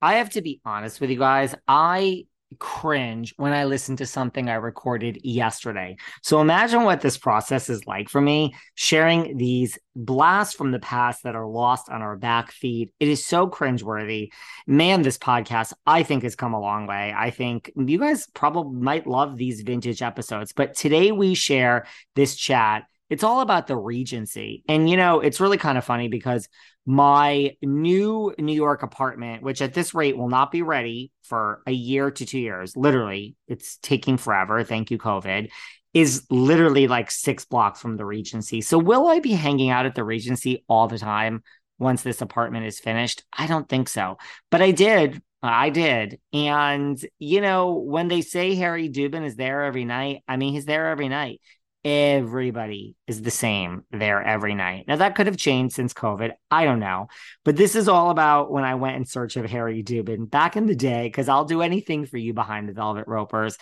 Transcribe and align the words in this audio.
I 0.00 0.14
have 0.14 0.30
to 0.30 0.42
be 0.42 0.60
honest 0.64 1.00
with 1.00 1.10
you 1.10 1.18
guys. 1.18 1.54
I 1.66 2.24
cringe 2.58 3.34
when 3.36 3.52
I 3.52 3.64
listen 3.64 3.96
to 3.96 4.06
something 4.06 4.48
I 4.48 4.54
recorded 4.54 5.20
yesterday. 5.22 5.96
So 6.22 6.40
imagine 6.40 6.84
what 6.84 7.00
this 7.00 7.18
process 7.18 7.68
is 7.68 7.86
like 7.86 8.08
for 8.08 8.20
me, 8.20 8.54
sharing 8.74 9.36
these 9.36 9.78
blasts 9.94 10.54
from 10.54 10.70
the 10.70 10.78
past 10.78 11.24
that 11.24 11.34
are 11.34 11.46
lost 11.46 11.90
on 11.90 12.00
our 12.00 12.16
back 12.16 12.50
feed. 12.50 12.90
It 13.00 13.08
is 13.08 13.24
so 13.24 13.48
cringeworthy. 13.48 14.30
Man, 14.66 15.02
this 15.02 15.18
podcast, 15.18 15.72
I 15.86 16.02
think, 16.02 16.22
has 16.22 16.36
come 16.36 16.54
a 16.54 16.60
long 16.60 16.86
way. 16.86 17.14
I 17.16 17.30
think 17.30 17.70
you 17.76 17.98
guys 17.98 18.26
probably 18.32 18.80
might 18.80 19.06
love 19.06 19.36
these 19.36 19.60
vintage 19.60 20.00
episodes, 20.00 20.52
but 20.52 20.74
today 20.74 21.12
we 21.12 21.34
share 21.34 21.86
this 22.14 22.34
chat. 22.34 22.84
It's 23.10 23.24
all 23.24 23.40
about 23.40 23.66
the 23.66 23.76
Regency. 23.76 24.64
And, 24.68 24.88
you 24.88 24.96
know, 24.96 25.20
it's 25.20 25.40
really 25.40 25.56
kind 25.56 25.78
of 25.78 25.84
funny 25.84 26.08
because 26.08 26.48
my 26.84 27.56
new 27.62 28.34
New 28.38 28.54
York 28.54 28.82
apartment, 28.82 29.42
which 29.42 29.62
at 29.62 29.74
this 29.74 29.94
rate 29.94 30.16
will 30.16 30.28
not 30.28 30.50
be 30.50 30.62
ready 30.62 31.12
for 31.22 31.62
a 31.66 31.72
year 31.72 32.10
to 32.10 32.26
two 32.26 32.38
years, 32.38 32.76
literally, 32.76 33.36
it's 33.46 33.76
taking 33.78 34.16
forever. 34.16 34.62
Thank 34.64 34.90
you, 34.90 34.98
COVID, 34.98 35.50
is 35.94 36.26
literally 36.30 36.86
like 36.86 37.10
six 37.10 37.44
blocks 37.44 37.80
from 37.80 37.96
the 37.96 38.04
Regency. 38.04 38.60
So, 38.60 38.78
will 38.78 39.06
I 39.06 39.20
be 39.20 39.32
hanging 39.32 39.70
out 39.70 39.86
at 39.86 39.94
the 39.94 40.04
Regency 40.04 40.64
all 40.68 40.88
the 40.88 40.98
time 40.98 41.42
once 41.78 42.02
this 42.02 42.20
apartment 42.20 42.66
is 42.66 42.80
finished? 42.80 43.24
I 43.32 43.46
don't 43.46 43.68
think 43.68 43.88
so. 43.88 44.18
But 44.50 44.62
I 44.62 44.70
did. 44.70 45.22
I 45.42 45.70
did. 45.70 46.18
And, 46.32 46.98
you 47.18 47.40
know, 47.40 47.74
when 47.74 48.08
they 48.08 48.22
say 48.22 48.54
Harry 48.56 48.88
Dubin 48.88 49.24
is 49.24 49.36
there 49.36 49.62
every 49.62 49.84
night, 49.84 50.22
I 50.26 50.36
mean, 50.36 50.52
he's 50.52 50.64
there 50.64 50.88
every 50.88 51.08
night 51.08 51.40
everybody 51.88 52.96
is 53.06 53.22
the 53.22 53.30
same 53.30 53.84
there 53.90 54.22
every 54.22 54.54
night. 54.54 54.84
Now 54.86 54.96
that 54.96 55.14
could 55.14 55.26
have 55.26 55.36
changed 55.36 55.74
since 55.74 55.94
COVID. 55.94 56.32
I 56.50 56.64
don't 56.64 56.80
know. 56.80 57.08
But 57.44 57.56
this 57.56 57.74
is 57.74 57.88
all 57.88 58.10
about 58.10 58.50
when 58.50 58.64
I 58.64 58.74
went 58.74 58.96
in 58.96 59.04
search 59.04 59.36
of 59.36 59.46
Harry 59.46 59.82
Dubin 59.82 60.28
back 60.28 60.56
in 60.56 60.66
the 60.66 60.76
day, 60.76 61.04
because 61.04 61.28
I'll 61.28 61.44
do 61.44 61.62
anything 61.62 62.06
for 62.06 62.18
you 62.18 62.34
behind 62.34 62.68
the 62.68 62.74
velvet 62.74 63.06
ropers. 63.08 63.56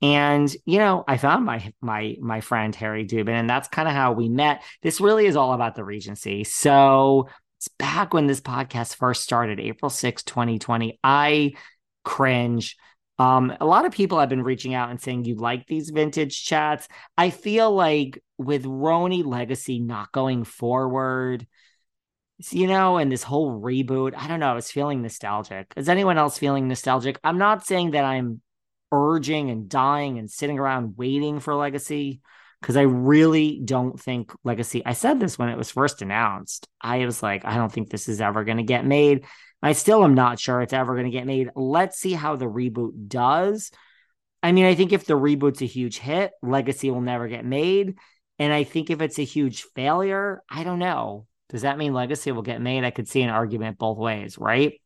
And 0.00 0.54
you 0.64 0.78
know, 0.78 1.04
I 1.06 1.16
found 1.16 1.44
my 1.44 1.72
my 1.80 2.16
my 2.20 2.40
friend 2.40 2.74
Harry 2.76 3.04
Dubin, 3.04 3.28
and 3.30 3.50
that's 3.50 3.68
kind 3.68 3.88
of 3.88 3.94
how 3.94 4.12
we 4.12 4.28
met. 4.28 4.62
This 4.82 5.00
really 5.00 5.26
is 5.26 5.36
all 5.36 5.52
about 5.52 5.74
the 5.74 5.84
Regency. 5.84 6.44
So 6.44 7.28
it's 7.58 7.68
back 7.78 8.14
when 8.14 8.26
this 8.26 8.40
podcast 8.40 8.96
first 8.96 9.22
started, 9.22 9.60
April 9.60 9.90
6, 9.90 10.22
2020. 10.24 10.98
I 11.02 11.52
cringe 12.04 12.76
um, 13.22 13.56
a 13.60 13.64
lot 13.64 13.84
of 13.84 13.92
people 13.92 14.18
have 14.18 14.28
been 14.28 14.42
reaching 14.42 14.74
out 14.74 14.90
and 14.90 15.00
saying 15.00 15.24
you 15.24 15.36
like 15.36 15.66
these 15.66 15.90
vintage 15.90 16.44
chats. 16.44 16.88
I 17.16 17.30
feel 17.30 17.72
like 17.72 18.20
with 18.36 18.64
RHONY 18.64 19.24
Legacy 19.24 19.78
not 19.78 20.10
going 20.10 20.42
forward, 20.42 21.46
you 22.50 22.66
know, 22.66 22.96
and 22.96 23.12
this 23.12 23.22
whole 23.22 23.60
reboot, 23.60 24.14
I 24.16 24.26
don't 24.26 24.40
know, 24.40 24.50
I 24.50 24.54
was 24.54 24.72
feeling 24.72 25.02
nostalgic. 25.02 25.72
Is 25.76 25.88
anyone 25.88 26.18
else 26.18 26.36
feeling 26.36 26.66
nostalgic? 26.66 27.20
I'm 27.22 27.38
not 27.38 27.64
saying 27.64 27.92
that 27.92 28.04
I'm 28.04 28.40
urging 28.90 29.50
and 29.50 29.68
dying 29.68 30.18
and 30.18 30.28
sitting 30.28 30.58
around 30.58 30.96
waiting 30.96 31.38
for 31.38 31.54
Legacy 31.54 32.20
because 32.60 32.76
I 32.76 32.82
really 32.82 33.60
don't 33.64 34.00
think 34.00 34.32
Legacy. 34.42 34.82
I 34.84 34.94
said 34.94 35.20
this 35.20 35.38
when 35.38 35.48
it 35.48 35.56
was 35.56 35.70
first 35.70 36.02
announced. 36.02 36.66
I 36.80 37.06
was 37.06 37.22
like, 37.22 37.44
I 37.44 37.54
don't 37.54 37.70
think 37.70 37.88
this 37.88 38.08
is 38.08 38.20
ever 38.20 38.42
going 38.42 38.56
to 38.56 38.64
get 38.64 38.84
made. 38.84 39.26
I 39.62 39.72
still 39.72 40.04
am 40.04 40.14
not 40.14 40.40
sure 40.40 40.60
it's 40.60 40.72
ever 40.72 40.94
going 40.94 41.06
to 41.06 41.16
get 41.16 41.26
made. 41.26 41.50
Let's 41.54 41.98
see 41.98 42.12
how 42.12 42.36
the 42.36 42.46
reboot 42.46 43.08
does. 43.08 43.70
I 44.42 44.52
mean, 44.52 44.64
I 44.64 44.74
think 44.74 44.92
if 44.92 45.04
the 45.04 45.14
reboot's 45.14 45.62
a 45.62 45.66
huge 45.66 45.98
hit, 45.98 46.32
Legacy 46.42 46.90
will 46.90 47.00
never 47.00 47.28
get 47.28 47.44
made. 47.44 47.96
And 48.38 48.52
I 48.52 48.64
think 48.64 48.90
if 48.90 49.00
it's 49.00 49.20
a 49.20 49.24
huge 49.24 49.62
failure, 49.74 50.42
I 50.50 50.64
don't 50.64 50.80
know. 50.80 51.26
Does 51.50 51.62
that 51.62 51.78
mean 51.78 51.92
Legacy 51.92 52.32
will 52.32 52.42
get 52.42 52.60
made? 52.60 52.82
I 52.82 52.90
could 52.90 53.08
see 53.08 53.22
an 53.22 53.30
argument 53.30 53.78
both 53.78 53.98
ways, 53.98 54.36
right? 54.38 54.80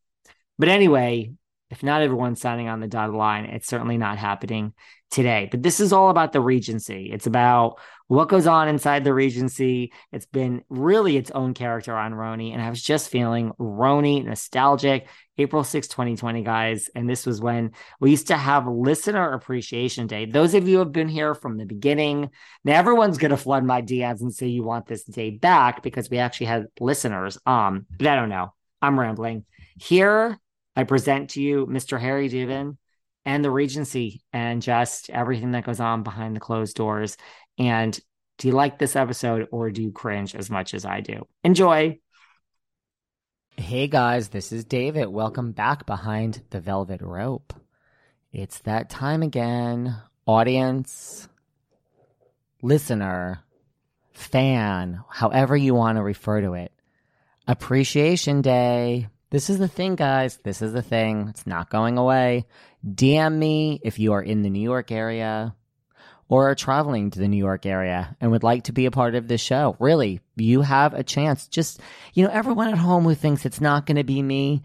But 0.59 0.69
anyway, 0.69 1.33
if 1.71 1.83
not 1.83 2.03
everyone's 2.03 2.41
signing 2.41 2.69
on 2.69 2.81
the 2.81 2.87
dotted 2.87 3.15
line, 3.15 3.47
it's 3.47 3.69
certainly 3.69 3.97
not 3.97 4.19
happening 4.19 4.75
today. 5.11 5.49
But 5.51 5.63
this 5.63 5.81
is 5.81 5.93
all 5.93 6.11
about 6.11 6.33
the 6.33 6.41
Regency. 6.41 7.11
It's 7.13 7.27
about 7.27 7.79
what 8.09 8.29
goes 8.29 8.47
on 8.47 8.69
inside 8.69 9.05
the 9.05 9.13
Regency. 9.13 9.93
It's 10.13 10.27
been 10.27 10.63
really 10.69 11.17
its 11.17 11.31
own 11.33 11.55
character 11.55 11.97
on 11.97 12.13
RHONY, 12.13 12.53
And 12.53 12.63
I 12.63 12.71
was 12.71 12.83
just 12.83 13.11
feeling 13.11 13.53
RHONY 13.59 14.25
nostalgic. 14.25 15.09
April 15.39 15.65
6, 15.65 15.89
2020, 15.89 16.43
guys. 16.43 16.89
And 16.95 17.09
this 17.09 17.27
was 17.27 17.41
when 17.41 17.73
we 18.01 18.11
used 18.11 18.29
to 18.29 18.37
have 18.37 18.67
Listener 18.67 19.33
Appreciation 19.33 20.07
Day. 20.07 20.25
Those 20.25 20.55
of 20.55 20.67
you 20.67 20.75
who 20.75 20.79
have 20.79 20.93
been 20.93 21.09
here 21.09 21.35
from 21.35 21.59
the 21.59 21.67
beginning, 21.67 22.31
now 22.65 22.79
everyone's 22.79 23.19
going 23.19 23.33
to 23.33 23.37
flood 23.37 23.65
my 23.65 23.83
DMs 23.83 24.23
and 24.23 24.33
say 24.33 24.47
you 24.47 24.63
want 24.63 24.87
this 24.87 25.05
day 25.05 25.31
back 25.31 25.83
because 25.83 26.09
we 26.09 26.19
actually 26.19 26.47
had 26.47 26.67
listeners. 26.81 27.37
Um, 27.45 27.87
but 27.99 28.07
I 28.07 28.17
don't 28.17 28.31
know. 28.31 28.55
I'm 28.81 28.99
rambling. 28.99 29.45
Here, 29.79 30.39
I 30.75 30.85
present 30.85 31.31
to 31.31 31.43
you 31.43 31.67
Mr. 31.67 32.01
Harry 32.01 32.31
Dubin 32.31 32.79
and 33.27 33.45
the 33.45 33.51
Regency 33.51 34.23
and 34.33 34.63
just 34.63 35.11
everything 35.11 35.51
that 35.51 35.65
goes 35.67 35.81
on 35.81 36.03
behind 36.03 36.37
the 36.37 36.41
closed 36.41 36.77
doors. 36.77 37.17
And 37.59 37.99
do 38.39 38.49
you 38.49 38.55
like 38.55 38.79
this 38.79 38.97
episode 38.97 39.49
or 39.51 39.71
do 39.71 39.83
you 39.83 39.93
cringe 39.93 40.35
as 40.35 40.51
much 40.51 40.75
as 40.75 40.85
I 40.85 41.01
do? 41.01 41.27
Enjoy. 41.43 41.99
Hey 43.57 43.89
guys, 43.89 44.29
this 44.29 44.53
is 44.53 44.65
David. 44.65 45.09
Welcome 45.09 45.53
back 45.53 45.87
behind 45.87 46.43
the 46.51 46.61
velvet 46.61 47.01
rope. 47.01 47.55
It's 48.33 48.59
that 48.61 48.91
time 48.91 49.23
again. 49.23 49.97
Audience, 50.27 51.29
listener, 52.61 53.43
fan, 54.13 55.03
however 55.09 55.57
you 55.57 55.75
want 55.75 55.97
to 55.97 56.03
refer 56.03 56.43
to 56.43 56.53
it. 56.55 56.73
Appreciation 57.49 58.43
Day. 58.43 59.09
This 59.31 59.49
is 59.49 59.59
the 59.59 59.69
thing, 59.69 59.95
guys. 59.95 60.39
This 60.39 60.61
is 60.61 60.73
the 60.73 60.83
thing. 60.83 61.29
It's 61.29 61.47
not 61.47 61.71
going 61.71 61.97
away. 61.97 62.47
DM 62.87 63.37
me 63.39 63.81
if 63.83 63.99
you 63.99 64.13
are 64.13 64.23
in 64.23 64.43
the 64.43 64.51
New 64.51 64.61
York 64.61 64.93
area 64.93 65.55
or 66.29 66.51
are 66.51 66.55
traveling 66.55 67.11
to 67.11 67.19
the 67.19 67.29
New 67.29 67.37
York 67.37 67.67
area 67.67 68.17
and 68.21 68.31
would 68.31 68.43
like 68.43 68.65
to 68.65 68.73
be 68.73 68.87
a 68.87 68.91
part 68.91 69.15
of 69.15 69.29
this 69.29 69.41
show. 69.41 69.77
Really, 69.79 70.21
you 70.37 70.63
have 70.63 70.95
a 70.95 71.05
chance. 71.05 71.47
Just, 71.47 71.81
you 72.15 72.25
know, 72.25 72.33
everyone 72.33 72.69
at 72.69 72.79
home 72.79 73.05
who 73.05 73.15
thinks 73.15 73.45
it's 73.45 73.61
not 73.61 73.87
going 73.87 73.97
to 73.97 74.05
be 74.05 74.23
me, 74.23 74.63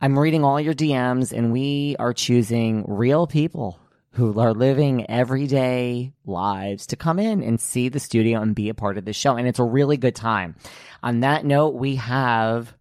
I'm 0.00 0.18
reading 0.18 0.44
all 0.44 0.60
your 0.60 0.74
DMs 0.74 1.32
and 1.32 1.52
we 1.52 1.96
are 1.98 2.12
choosing 2.12 2.84
real 2.86 3.26
people 3.26 3.78
who 4.12 4.38
are 4.38 4.54
living 4.54 5.10
everyday 5.10 6.12
lives 6.24 6.86
to 6.86 6.96
come 6.96 7.18
in 7.18 7.42
and 7.42 7.60
see 7.60 7.88
the 7.88 8.00
studio 8.00 8.40
and 8.40 8.54
be 8.54 8.68
a 8.68 8.74
part 8.74 8.96
of 8.96 9.04
the 9.04 9.12
show. 9.12 9.36
And 9.36 9.48
it's 9.48 9.58
a 9.58 9.64
really 9.64 9.96
good 9.96 10.14
time. 10.14 10.54
On 11.02 11.20
that 11.20 11.44
note, 11.44 11.74
we 11.74 11.96
have 11.96 12.74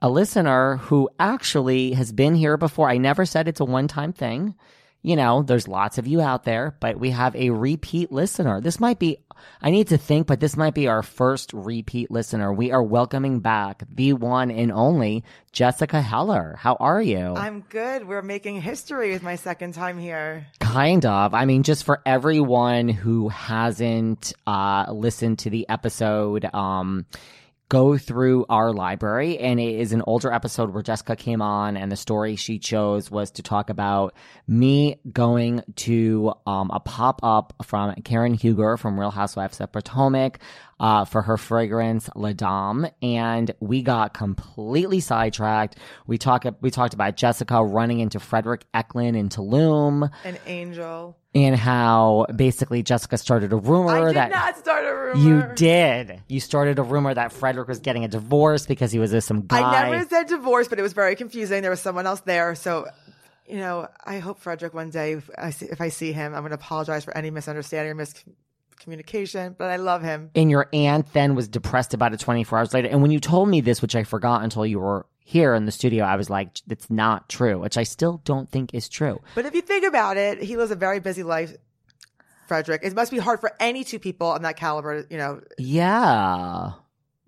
a 0.00 0.08
listener 0.08 0.76
who 0.76 1.10
actually 1.18 1.92
has 1.92 2.12
been 2.12 2.34
here 2.34 2.56
before. 2.56 2.88
I 2.88 2.98
never 2.98 3.26
said 3.26 3.48
it's 3.48 3.60
a 3.60 3.64
one 3.64 3.88
time 3.88 4.12
thing 4.12 4.54
you 5.02 5.16
know, 5.16 5.42
there's 5.42 5.66
lots 5.66 5.98
of 5.98 6.06
you 6.06 6.20
out 6.20 6.44
there, 6.44 6.76
but 6.80 6.98
we 6.98 7.10
have 7.10 7.34
a 7.34 7.50
repeat 7.50 8.12
listener. 8.12 8.60
This 8.60 8.78
might 8.78 8.98
be, 8.98 9.18
I 9.62 9.70
need 9.70 9.88
to 9.88 9.98
think, 9.98 10.26
but 10.26 10.40
this 10.40 10.56
might 10.56 10.74
be 10.74 10.88
our 10.88 11.02
first 11.02 11.52
repeat 11.54 12.10
listener. 12.10 12.52
We 12.52 12.70
are 12.70 12.82
welcoming 12.82 13.40
back 13.40 13.82
the 13.90 14.12
one 14.12 14.50
and 14.50 14.70
only 14.70 15.24
Jessica 15.52 16.02
Heller. 16.02 16.56
How 16.58 16.74
are 16.74 17.00
you? 17.00 17.34
I'm 17.34 17.62
good. 17.70 18.06
We're 18.06 18.20
making 18.20 18.60
history 18.60 19.12
with 19.12 19.22
my 19.22 19.36
second 19.36 19.72
time 19.72 19.98
here. 19.98 20.46
Kind 20.58 21.06
of. 21.06 21.32
I 21.32 21.46
mean, 21.46 21.62
just 21.62 21.84
for 21.84 22.02
everyone 22.04 22.88
who 22.88 23.28
hasn't 23.28 24.34
uh, 24.46 24.84
listened 24.92 25.38
to 25.40 25.50
the 25.50 25.66
episode, 25.70 26.44
um, 26.54 27.06
go 27.70 27.96
through 27.96 28.44
our 28.50 28.72
library 28.72 29.38
and 29.38 29.60
it 29.60 29.76
is 29.76 29.92
an 29.92 30.02
older 30.04 30.32
episode 30.32 30.74
where 30.74 30.82
Jessica 30.82 31.14
came 31.14 31.40
on 31.40 31.76
and 31.76 31.90
the 31.90 31.96
story 31.96 32.34
she 32.34 32.58
chose 32.58 33.12
was 33.12 33.30
to 33.30 33.42
talk 33.42 33.70
about 33.70 34.12
me 34.48 34.96
going 35.12 35.62
to 35.76 36.32
um, 36.46 36.68
a 36.74 36.80
pop-up 36.80 37.54
from 37.64 37.94
Karen 38.02 38.34
Huger 38.34 38.76
from 38.76 38.98
Real 38.98 39.12
Housewives 39.12 39.60
of 39.60 39.70
Potomac 39.70 40.40
uh, 40.80 41.04
for 41.04 41.22
her 41.22 41.36
fragrance 41.36 42.08
La 42.16 42.32
Dame, 42.32 42.90
and 43.02 43.52
we 43.60 43.82
got 43.82 44.14
completely 44.14 44.98
sidetracked. 44.98 45.76
We 46.06 46.18
talk 46.18 46.44
we 46.62 46.70
talked 46.70 46.94
about 46.94 47.16
Jessica 47.16 47.62
running 47.62 48.00
into 48.00 48.18
Fredrik 48.18 48.62
Eklund 48.72 49.14
in 49.14 49.28
Tulum, 49.28 50.10
an 50.24 50.38
angel, 50.46 51.18
and 51.34 51.54
how 51.54 52.26
basically 52.34 52.82
Jessica 52.82 53.18
started 53.18 53.52
a 53.52 53.56
rumor 53.56 53.90
I 53.90 54.06
did 54.06 54.16
that 54.16 54.30
not 54.30 54.56
start 54.56 54.84
a 54.86 54.94
rumor. 54.94 55.20
you 55.20 55.54
did. 55.54 56.22
You 56.28 56.40
started 56.40 56.78
a 56.78 56.82
rumor 56.82 57.12
that 57.12 57.30
Fredrik 57.30 57.68
was 57.68 57.80
getting 57.80 58.04
a 58.04 58.08
divorce 58.08 58.66
because 58.66 58.90
he 58.90 58.98
was 58.98 59.12
with 59.12 59.24
some 59.24 59.46
guy. 59.46 59.60
I 59.60 59.90
never 59.90 60.08
said 60.08 60.28
divorce, 60.28 60.66
but 60.66 60.78
it 60.78 60.82
was 60.82 60.94
very 60.94 61.14
confusing. 61.14 61.60
There 61.60 61.70
was 61.70 61.80
someone 61.80 62.06
else 62.06 62.20
there, 62.20 62.54
so 62.54 62.86
you 63.46 63.56
know, 63.58 63.88
I 64.04 64.20
hope 64.20 64.38
Fredrik 64.38 64.72
one 64.72 64.90
day, 64.90 65.12
if 65.14 65.28
I 65.36 65.50
see, 65.50 65.66
if 65.66 65.80
I 65.80 65.88
see 65.88 66.12
him, 66.12 66.34
I'm 66.34 66.40
going 66.40 66.50
to 66.50 66.54
apologize 66.54 67.04
for 67.04 67.16
any 67.16 67.30
misunderstanding 67.30 67.90
or 67.90 67.96
miscommunication, 68.86 69.56
but 69.56 69.70
I 69.70 69.76
love 69.76 70.02
him. 70.02 70.30
and 70.34 70.50
your 70.50 70.68
aunt 70.72 71.12
then 71.12 71.34
was 71.34 71.48
depressed 71.48 71.94
about 71.94 72.12
it 72.12 72.20
24 72.20 72.58
hours 72.58 72.74
later. 72.74 72.88
And 72.88 73.02
when 73.02 73.10
you 73.10 73.20
told 73.20 73.48
me 73.48 73.60
this, 73.60 73.82
which 73.82 73.94
I 73.96 74.04
forgot 74.04 74.42
until 74.42 74.64
you 74.66 74.80
were 74.80 75.06
here 75.24 75.54
in 75.54 75.64
the 75.64 75.72
studio, 75.72 76.04
I 76.04 76.16
was 76.16 76.28
like, 76.30 76.58
that's 76.66 76.90
not 76.90 77.28
true, 77.28 77.60
which 77.60 77.76
I 77.76 77.82
still 77.84 78.20
don't 78.24 78.50
think 78.50 78.74
is 78.74 78.88
true. 78.88 79.20
But 79.34 79.46
if 79.46 79.54
you 79.54 79.62
think 79.62 79.84
about 79.86 80.16
it, 80.16 80.42
he 80.42 80.56
lives 80.56 80.70
a 80.70 80.76
very 80.76 81.00
busy 81.00 81.22
life, 81.22 81.54
Fredrik. 82.48 82.80
It 82.82 82.94
must 82.94 83.12
be 83.12 83.18
hard 83.18 83.40
for 83.40 83.52
any 83.60 83.84
two 83.84 83.98
people 83.98 84.28
on 84.28 84.42
that 84.42 84.56
caliber, 84.56 85.06
you 85.10 85.18
know, 85.18 85.40
Yeah. 85.58 86.72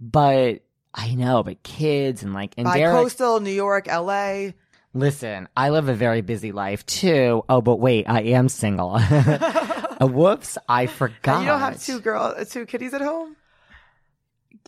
But 0.00 0.62
I 0.94 1.14
know, 1.14 1.44
but 1.44 1.62
kids 1.62 2.24
and 2.24 2.34
like, 2.34 2.54
and 2.56 2.64
by 2.64 2.78
Derek, 2.78 2.96
coastal 2.96 3.38
New 3.38 3.52
York, 3.52 3.86
LA. 3.86 4.48
listen, 4.92 5.48
I 5.56 5.70
live 5.70 5.88
a 5.88 5.94
very 5.94 6.22
busy 6.22 6.50
life 6.50 6.84
too. 6.86 7.44
Oh, 7.48 7.60
but 7.60 7.76
wait, 7.76 8.06
I 8.08 8.22
am 8.22 8.48
single. 8.48 8.98
Uh, 10.02 10.06
Whoops, 10.06 10.58
I 10.68 10.86
forgot. 10.86 11.40
You 11.40 11.46
don't 11.46 11.60
have 11.60 11.80
two 11.80 12.00
girl, 12.00 12.34
two 12.44 12.66
kitties 12.66 12.94
at 12.94 13.00
home. 13.00 13.36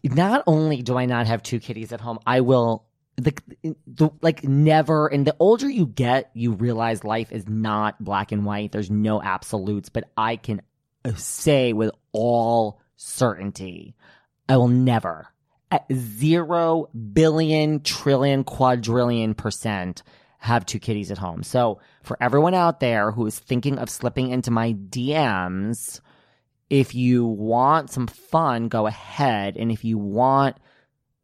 not 0.05 0.45
only 0.47 0.83
do 0.83 0.97
I 0.97 1.07
not 1.07 1.27
have 1.27 1.43
two 1.43 1.59
kitties 1.59 1.93
at 1.93 2.01
home, 2.01 2.19
I 2.27 2.41
will 2.41 2.85
the, 3.17 3.35
the 3.87 4.11
like 4.23 4.45
never 4.45 5.07
and 5.07 5.27
the 5.27 5.37
older 5.39 5.69
you 5.69 5.87
get, 5.87 6.31
you 6.35 6.53
realize 6.53 7.05
life 7.05 7.33
is 7.33 7.49
not 7.49 8.03
black 8.03 8.33
and 8.33 8.45
white. 8.45 8.73
There's 8.73 8.91
no 8.91 9.23
absolutes, 9.23 9.89
but 9.89 10.05
I 10.17 10.37
can 10.37 10.63
say 11.17 11.73
with 11.73 11.91
all 12.13 12.81
certainty, 12.97 13.95
I 14.49 14.57
will 14.57 14.69
never 14.69 15.29
at 15.71 15.85
zero 15.93 16.89
billion 17.13 17.81
trillion 17.81 18.45
quadrillion 18.45 19.35
percent 19.35 20.03
have 20.44 20.67
two 20.67 20.79
kitties 20.79 21.11
at 21.11 21.17
home. 21.17 21.43
So 21.43 21.81
for 22.02 22.19
everyone 22.20 22.52
out 22.52 22.79
there 22.79 23.11
who 23.11 23.26
is 23.26 23.38
thinking 23.38 23.79
of 23.79 23.88
slipping 23.88 24.29
into 24.29 24.50
my 24.50 24.75
DMs, 24.75 26.00
if 26.69 26.94
you 26.94 27.25
want 27.25 27.91
some 27.91 28.06
fun, 28.06 28.69
go 28.69 28.87
ahead. 28.87 29.56
And 29.56 29.73
if 29.73 29.85
you 29.85 29.96
want 29.96 30.58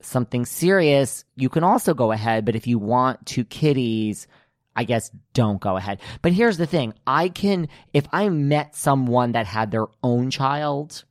something 0.01 0.47
serious, 0.47 1.27
you 1.37 1.51
can 1.51 1.65
also 1.65 1.93
go 1.93 2.13
ahead. 2.13 2.47
But 2.47 2.57
if 2.57 2.67
you 2.67 2.79
want 2.79 3.27
two 3.27 3.45
kitties, 3.45 4.27
I 4.75 4.85
guess 4.85 5.11
don't 5.35 5.61
go 5.61 5.77
ahead. 5.77 6.01
But 6.23 6.33
here's 6.33 6.57
the 6.57 6.67
thing. 6.67 6.95
I 7.07 7.29
can, 7.29 7.69
if 7.93 8.07
I 8.13 8.31
met 8.31 8.75
someone 8.75 9.33
that 9.33 9.45
had 9.45 9.71
their 9.71 9.89
own 10.03 10.31
child, 10.31 11.05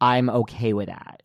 I'm 0.00 0.30
okay 0.30 0.74
with 0.74 0.86
that. 0.86 1.19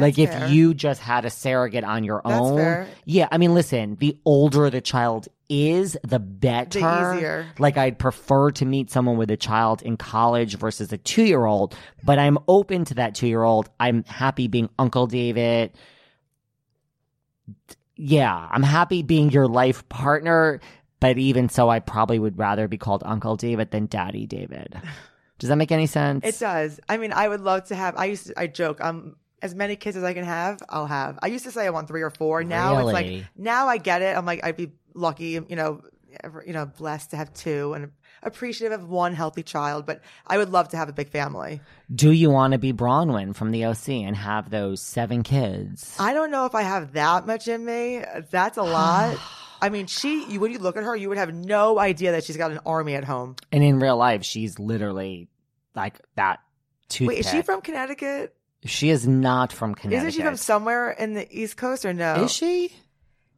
Like 0.00 0.18
if 0.18 0.30
fair. 0.30 0.48
you 0.48 0.74
just 0.74 1.00
had 1.00 1.24
a 1.24 1.30
surrogate 1.30 1.84
on 1.84 2.04
your 2.04 2.22
That's 2.24 2.40
own. 2.40 2.56
fair. 2.56 2.88
Yeah. 3.04 3.28
I 3.30 3.38
mean, 3.38 3.54
listen, 3.54 3.96
the 3.96 4.18
older 4.24 4.70
the 4.70 4.80
child 4.80 5.28
is, 5.48 5.98
the 6.04 6.18
better. 6.18 6.80
The 6.80 7.14
easier. 7.16 7.46
Like 7.58 7.76
I'd 7.76 7.98
prefer 7.98 8.52
to 8.52 8.64
meet 8.64 8.90
someone 8.90 9.16
with 9.16 9.30
a 9.30 9.36
child 9.36 9.82
in 9.82 9.96
college 9.96 10.56
versus 10.56 10.92
a 10.92 10.98
two 10.98 11.24
year 11.24 11.44
old, 11.44 11.74
but 12.04 12.18
I'm 12.18 12.38
open 12.48 12.84
to 12.86 12.94
that 12.94 13.14
two 13.14 13.26
year 13.26 13.42
old. 13.42 13.68
I'm 13.78 14.04
happy 14.04 14.48
being 14.48 14.70
Uncle 14.78 15.06
David. 15.06 15.72
Yeah, 17.96 18.48
I'm 18.50 18.62
happy 18.62 19.02
being 19.02 19.30
your 19.30 19.46
life 19.46 19.86
partner, 19.88 20.60
but 21.00 21.18
even 21.18 21.48
so, 21.48 21.68
I 21.68 21.80
probably 21.80 22.18
would 22.18 22.38
rather 22.38 22.68
be 22.68 22.78
called 22.78 23.02
Uncle 23.04 23.36
David 23.36 23.70
than 23.70 23.86
Daddy 23.86 24.26
David. 24.26 24.80
Does 25.38 25.48
that 25.48 25.56
make 25.56 25.72
any 25.72 25.86
sense? 25.86 26.24
It 26.24 26.38
does. 26.38 26.80
I 26.86 26.98
mean, 26.98 27.12
I 27.14 27.26
would 27.26 27.40
love 27.40 27.64
to 27.68 27.74
have. 27.74 27.96
I 27.96 28.04
used 28.06 28.26
to. 28.26 28.38
I 28.38 28.46
joke. 28.46 28.78
Um, 28.82 29.16
as 29.42 29.54
many 29.54 29.76
kids 29.76 29.96
as 29.96 30.04
I 30.04 30.12
can 30.14 30.24
have, 30.24 30.62
I'll 30.68 30.86
have. 30.86 31.18
I 31.22 31.28
used 31.28 31.44
to 31.44 31.50
say 31.50 31.66
I 31.66 31.70
want 31.70 31.88
three 31.88 32.02
or 32.02 32.10
four. 32.10 32.44
Now 32.44 32.78
it's 32.78 32.92
like 32.92 33.24
now 33.36 33.68
I 33.68 33.78
get 33.78 34.02
it. 34.02 34.16
I'm 34.16 34.26
like 34.26 34.44
I'd 34.44 34.56
be 34.56 34.72
lucky, 34.94 35.40
you 35.48 35.56
know, 35.56 35.82
ever, 36.22 36.44
you 36.46 36.52
know, 36.52 36.66
blessed 36.66 37.10
to 37.10 37.16
have 37.16 37.32
two 37.32 37.74
and 37.74 37.92
appreciative 38.22 38.80
of 38.80 38.88
one 38.88 39.14
healthy 39.14 39.42
child. 39.42 39.86
But 39.86 40.02
I 40.26 40.38
would 40.38 40.50
love 40.50 40.68
to 40.70 40.76
have 40.76 40.88
a 40.88 40.92
big 40.92 41.08
family. 41.08 41.60
Do 41.94 42.10
you 42.10 42.30
want 42.30 42.52
to 42.52 42.58
be 42.58 42.72
Braunwyn 42.72 43.34
from 43.34 43.50
the 43.50 43.64
OC 43.66 43.88
and 43.88 44.16
have 44.16 44.50
those 44.50 44.82
seven 44.82 45.22
kids? 45.22 45.96
I 45.98 46.12
don't 46.12 46.30
know 46.30 46.46
if 46.46 46.54
I 46.54 46.62
have 46.62 46.92
that 46.92 47.26
much 47.26 47.48
in 47.48 47.64
me. 47.64 48.04
That's 48.30 48.58
a 48.58 48.62
lot. 48.62 49.16
I 49.62 49.68
mean, 49.68 49.86
she. 49.86 50.24
You, 50.24 50.40
when 50.40 50.52
you 50.52 50.58
look 50.58 50.76
at 50.78 50.84
her, 50.84 50.96
you 50.96 51.08
would 51.10 51.18
have 51.18 51.34
no 51.34 51.78
idea 51.78 52.12
that 52.12 52.24
she's 52.24 52.38
got 52.38 52.50
an 52.50 52.60
army 52.64 52.94
at 52.94 53.04
home. 53.04 53.36
And 53.52 53.62
in 53.62 53.78
real 53.78 53.96
life, 53.96 54.24
she's 54.24 54.58
literally 54.58 55.28
like 55.74 56.00
that. 56.16 56.40
Toothpick. 56.88 57.08
Wait, 57.08 57.18
is 57.20 57.30
she 57.30 57.42
from 57.42 57.60
Connecticut? 57.60 58.34
She 58.64 58.90
is 58.90 59.06
not 59.06 59.52
from 59.52 59.74
Connecticut. 59.74 60.08
Isn't 60.08 60.20
she 60.20 60.24
from 60.24 60.36
somewhere 60.36 60.90
in 60.90 61.14
the 61.14 61.26
East 61.30 61.56
Coast 61.56 61.84
or 61.84 61.92
no? 61.94 62.24
Is 62.24 62.32
she? 62.32 62.72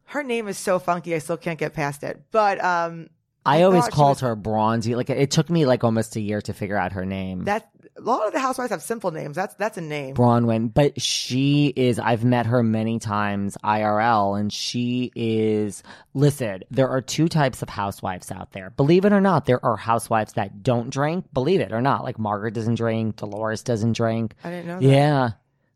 Her 0.05 0.21
name 0.23 0.47
is 0.47 0.57
so 0.57 0.79
funky, 0.79 1.15
I 1.15 1.19
still 1.19 1.37
can't 1.37 1.57
get 1.57 1.73
past 1.73 2.03
it. 2.03 2.21
But 2.31 2.63
um, 2.63 3.07
I, 3.45 3.59
I 3.59 3.63
always 3.63 3.87
called 3.87 4.17
was- 4.17 4.21
her 4.21 4.35
Bronzy. 4.35 4.95
Like 4.95 5.09
it 5.09 5.31
took 5.31 5.49
me 5.49 5.65
like 5.65 5.83
almost 5.83 6.15
a 6.15 6.19
year 6.19 6.41
to 6.41 6.53
figure 6.53 6.77
out 6.77 6.91
her 6.91 7.05
name. 7.05 7.45
that 7.45 7.69
a 7.95 8.01
lot 8.01 8.25
of 8.25 8.33
the 8.33 8.39
housewives 8.39 8.71
have 8.71 8.81
simple 8.81 9.11
names. 9.11 9.35
That's 9.35 9.53
that's 9.55 9.77
a 9.77 9.81
name. 9.81 10.15
Braunwyn, 10.15 10.73
but 10.73 10.99
she 11.01 11.73
is, 11.75 11.99
I've 11.99 12.23
met 12.23 12.45
her 12.47 12.63
many 12.63 12.99
times 12.99 13.57
IRL 13.63 14.39
and 14.39 14.51
she 14.51 15.11
is, 15.15 15.83
listen, 16.13 16.63
there 16.71 16.89
are 16.89 17.01
two 17.01 17.27
types 17.27 17.61
of 17.61 17.69
housewives 17.69 18.31
out 18.31 18.51
there. 18.51 18.71
Believe 18.71 19.05
it 19.05 19.13
or 19.13 19.21
not, 19.21 19.45
there 19.45 19.63
are 19.63 19.77
housewives 19.77 20.33
that 20.33 20.63
don't 20.63 20.89
drink. 20.89 21.25
Believe 21.33 21.61
it 21.61 21.71
or 21.71 21.81
not. 21.81 22.03
Like 22.03 22.17
Margaret 22.17 22.53
doesn't 22.53 22.75
drink. 22.75 23.17
Dolores 23.17 23.63
doesn't 23.63 23.93
drink. 23.93 24.35
I 24.43 24.49
didn't 24.49 24.67
know 24.67 24.79
that. 24.79 24.85
Yeah. 24.85 25.29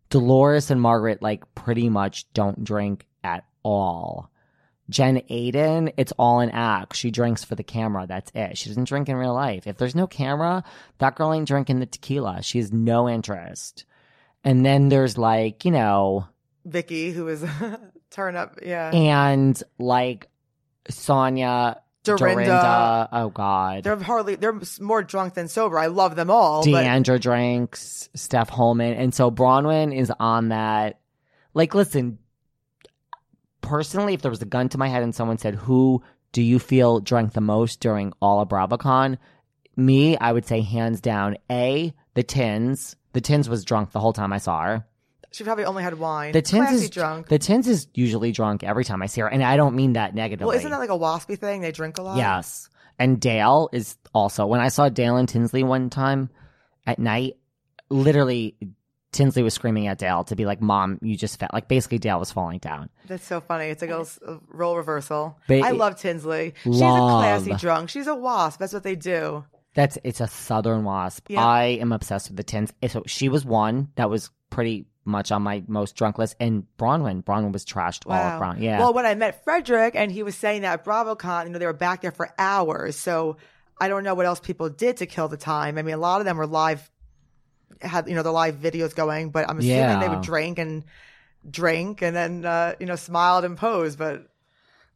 Dolores 0.10 0.72
and 0.72 0.82
Margaret 0.82 1.22
like 1.22 1.44
pretty 1.54 1.90
much 1.90 2.32
don't 2.34 2.64
drink 2.64 3.06
at 3.24 3.46
all. 3.64 4.32
Jen 4.90 5.18
Aydin, 5.30 5.94
it's 5.98 6.14
all 6.18 6.40
an 6.40 6.50
act. 6.52 6.96
She 6.96 7.12
drinks 7.12 7.44
for 7.44 7.56
the 7.56 7.64
camera. 7.64 8.06
That's 8.08 8.32
it. 8.34 8.58
She 8.58 8.70
doesn't 8.70 8.88
drink 8.88 9.10
in 9.10 9.16
real 9.16 9.34
life. 9.34 9.68
If 9.68 9.78
there's 9.78 9.96
no 9.96 10.08
camera, 10.08 10.64
that 11.00 11.16
girl 11.16 11.34
ain't 11.34 11.48
drinking 11.48 11.80
the 11.80 11.86
tequila. 11.86 12.42
She 12.42 12.60
has 12.60 12.72
no 12.72 13.10
interest. 13.10 13.86
And 14.44 14.66
then 14.66 14.88
there's 14.90 15.18
like, 15.18 15.66
you 15.66 15.72
know, 15.72 16.28
Vicki, 16.66 17.12
who 17.12 17.28
is 17.28 17.46
turn 18.12 18.36
up. 18.38 18.60
Yeah. 18.64 18.92
and 18.94 19.62
like 19.78 20.30
Sonja, 20.90 21.80
Dorinda. 22.04 22.34
Dorinda. 22.34 23.10
Oh 23.12 23.30
God. 23.30 23.84
They're 23.84 23.98
hardly, 23.98 24.36
they're 24.36 24.60
more 24.80 25.04
drunk 25.04 25.34
than 25.34 25.48
sober. 25.50 25.78
I 25.78 25.88
love 25.88 26.16
them 26.16 26.30
all. 26.30 26.64
but 26.64 26.72
D'Andra 26.84 27.20
drinks, 27.20 28.10
Steph 28.16 28.50
Hollman. 28.50 28.94
And 28.94 29.14
so 29.14 29.30
Braunwyn 29.32 29.94
is 29.94 30.12
on 30.20 30.50
that. 30.50 31.00
Like, 31.54 31.74
listen, 31.76 32.20
personally, 33.62 34.14
if 34.14 34.22
there 34.22 34.32
was 34.32 34.42
a 34.42 34.46
gun 34.46 34.70
to 34.70 34.78
my 34.78 34.88
head 34.88 35.04
and 35.04 35.14
someone 35.14 35.38
said, 35.38 35.56
Who 35.56 36.02
do 36.32 36.42
you 36.42 36.60
feel 36.60 37.00
drank 37.00 37.34
the 37.34 37.42
most 37.42 37.80
during 37.80 38.14
all 38.22 38.40
of 38.42 38.50
BravoCon? 38.50 39.18
Me, 39.76 40.18
I 40.18 40.32
would 40.32 40.46
say 40.46 40.62
hands 40.62 41.02
down, 41.02 41.38
A, 41.52 41.94
the 42.16 42.24
Tins. 42.24 42.96
The 43.14 43.22
Tins 43.22 43.48
was 43.48 43.64
drunk 43.64 43.92
the 43.92 44.00
whole 44.00 44.14
time 44.14 44.34
I 44.34 44.38
saw 44.40 44.64
her. 44.64 44.86
she 45.32 45.44
probably 45.44 45.66
only 45.66 45.84
had 45.84 46.00
wine. 46.00 46.32
The 46.32 46.42
Tins 46.42 46.68
Classy 46.68 46.86
is 46.86 46.90
drunk. 46.90 47.28
The 47.28 47.40
Tins 47.40 47.68
is 47.68 47.88
usually 47.94 48.32
drunk 48.32 48.64
every 48.64 48.84
time 48.84 49.02
I 49.02 49.06
see 49.06 49.22
her. 49.22 49.28
And 49.28 49.44
I 49.44 49.56
don't 49.58 49.76
mean 49.76 49.94
that 49.94 50.16
negatively. 50.16 50.48
well, 50.48 50.58
isn't 50.58 50.72
that 50.72 50.80
like 50.80 50.90
a 50.90 50.94
waspy 50.98 51.38
thing? 51.38 51.62
They 51.62 51.72
drink 51.72 51.98
a 51.98 52.02
lot. 52.02 52.18
Yes. 52.18 52.70
And 53.00 53.20
Dale 53.22 53.70
is 53.72 53.98
also 54.14 54.48
when 54.48 54.60
I 54.60 54.70
saw 54.70 54.90
Dale 54.90 55.18
and 55.18 55.30
Tinsley 55.30 55.64
one 55.64 55.90
time 55.92 56.30
at 56.88 56.98
night, 56.98 57.38
literally 57.90 58.56
Tinsley 59.12 59.42
was 59.44 59.54
screaming 59.54 59.88
at 59.88 59.98
Dale 59.98 60.24
to 60.26 60.36
be 60.36 60.46
like, 60.46 60.62
Mom, 60.62 61.00
you 61.02 61.16
just 61.16 61.40
fell 61.40 61.50
like 61.54 61.68
basically 61.68 61.98
Dale 61.98 62.20
was 62.20 62.32
falling 62.32 62.60
down. 62.60 62.90
That's 63.08 63.26
so 63.26 63.40
funny. 63.42 63.66
It's 63.66 63.82
like 63.82 63.92
a, 63.92 64.00
s- 64.00 64.20
a 64.28 64.38
role 64.50 64.76
reversal. 64.76 65.40
But- 65.48 65.62
I 65.64 65.72
love 65.72 65.98
Tinsley. 66.00 66.54
She's 66.64 66.82
Love. 66.82 66.98
a 66.98 67.12
classy 67.46 67.54
drunk. 67.54 67.90
She's 67.90 68.08
a 68.08 68.16
wasp. 68.16 68.60
That's 68.60 68.74
what 68.74 68.84
they 68.84 68.96
do. 68.96 69.46
That's 69.74 69.98
it's 70.04 70.22
a 70.22 70.28
southern 70.28 70.84
wasp. 70.84 71.28
Yeah. 71.30 71.44
I 71.46 71.64
am 71.82 71.92
obsessed 71.92 72.30
with 72.30 72.38
the 72.38 72.44
tins. 72.44 72.74
So 72.88 73.04
she 73.06 73.30
was 73.30 73.46
one 73.46 73.90
that 73.96 74.10
was 74.10 74.30
pretty 74.50 74.88
much 75.06 75.32
on 75.32 75.42
my 75.44 75.64
most 75.68 75.96
drunk 75.96 76.18
list. 76.18 76.36
And 76.40 76.64
Braunwyn. 76.78 77.24
Braunwyn 77.24 77.54
was 77.54 77.64
trashed 77.64 78.02
all 78.08 78.14
of 78.14 78.42
Wow. 78.42 78.56
Yeah. 78.58 78.80
Well, 78.80 78.94
when 78.94 79.06
I 79.06 79.16
met 79.16 79.46
Fredrik 79.46 79.96
and 79.96 80.12
he 80.12 80.24
was 80.24 80.36
saying 80.36 80.64
that 80.64 80.80
at 80.80 80.86
BravoCon, 80.86 81.46
you 81.46 81.50
know, 81.52 81.60
they 81.60 81.66
were 81.66 81.74
back 81.74 82.02
there 82.02 82.12
for 82.12 82.30
hours. 82.38 82.96
So 82.98 83.38
I 83.80 83.88
don't 83.88 84.04
know 84.04 84.16
what 84.16 84.26
else 84.26 84.40
people 84.40 84.68
did 84.70 84.98
to 84.98 85.06
kill 85.06 85.28
the 85.28 85.38
time. 85.38 85.78
I 85.78 85.82
mean, 85.84 85.94
a 85.94 86.00
lot 86.00 86.20
of 86.22 86.26
them 86.26 86.38
were 86.38 86.48
live, 86.48 86.90
had, 87.82 88.08
you 88.08 88.16
know, 88.16 88.24
the 88.24 88.32
live 88.32 88.56
videos 88.56 88.96
going, 88.96 89.30
but 89.30 89.50
I'm 89.50 89.60
assuming 89.60 90.00
they 90.00 90.10
would 90.10 90.22
drink 90.22 90.60
and 90.60 90.84
drink 91.50 92.02
and 92.02 92.16
then, 92.16 92.46
uh, 92.46 92.76
you 92.80 92.86
know, 92.86 92.96
smiled 92.96 93.46
and 93.46 93.58
pose. 93.58 93.96
But 93.96 94.28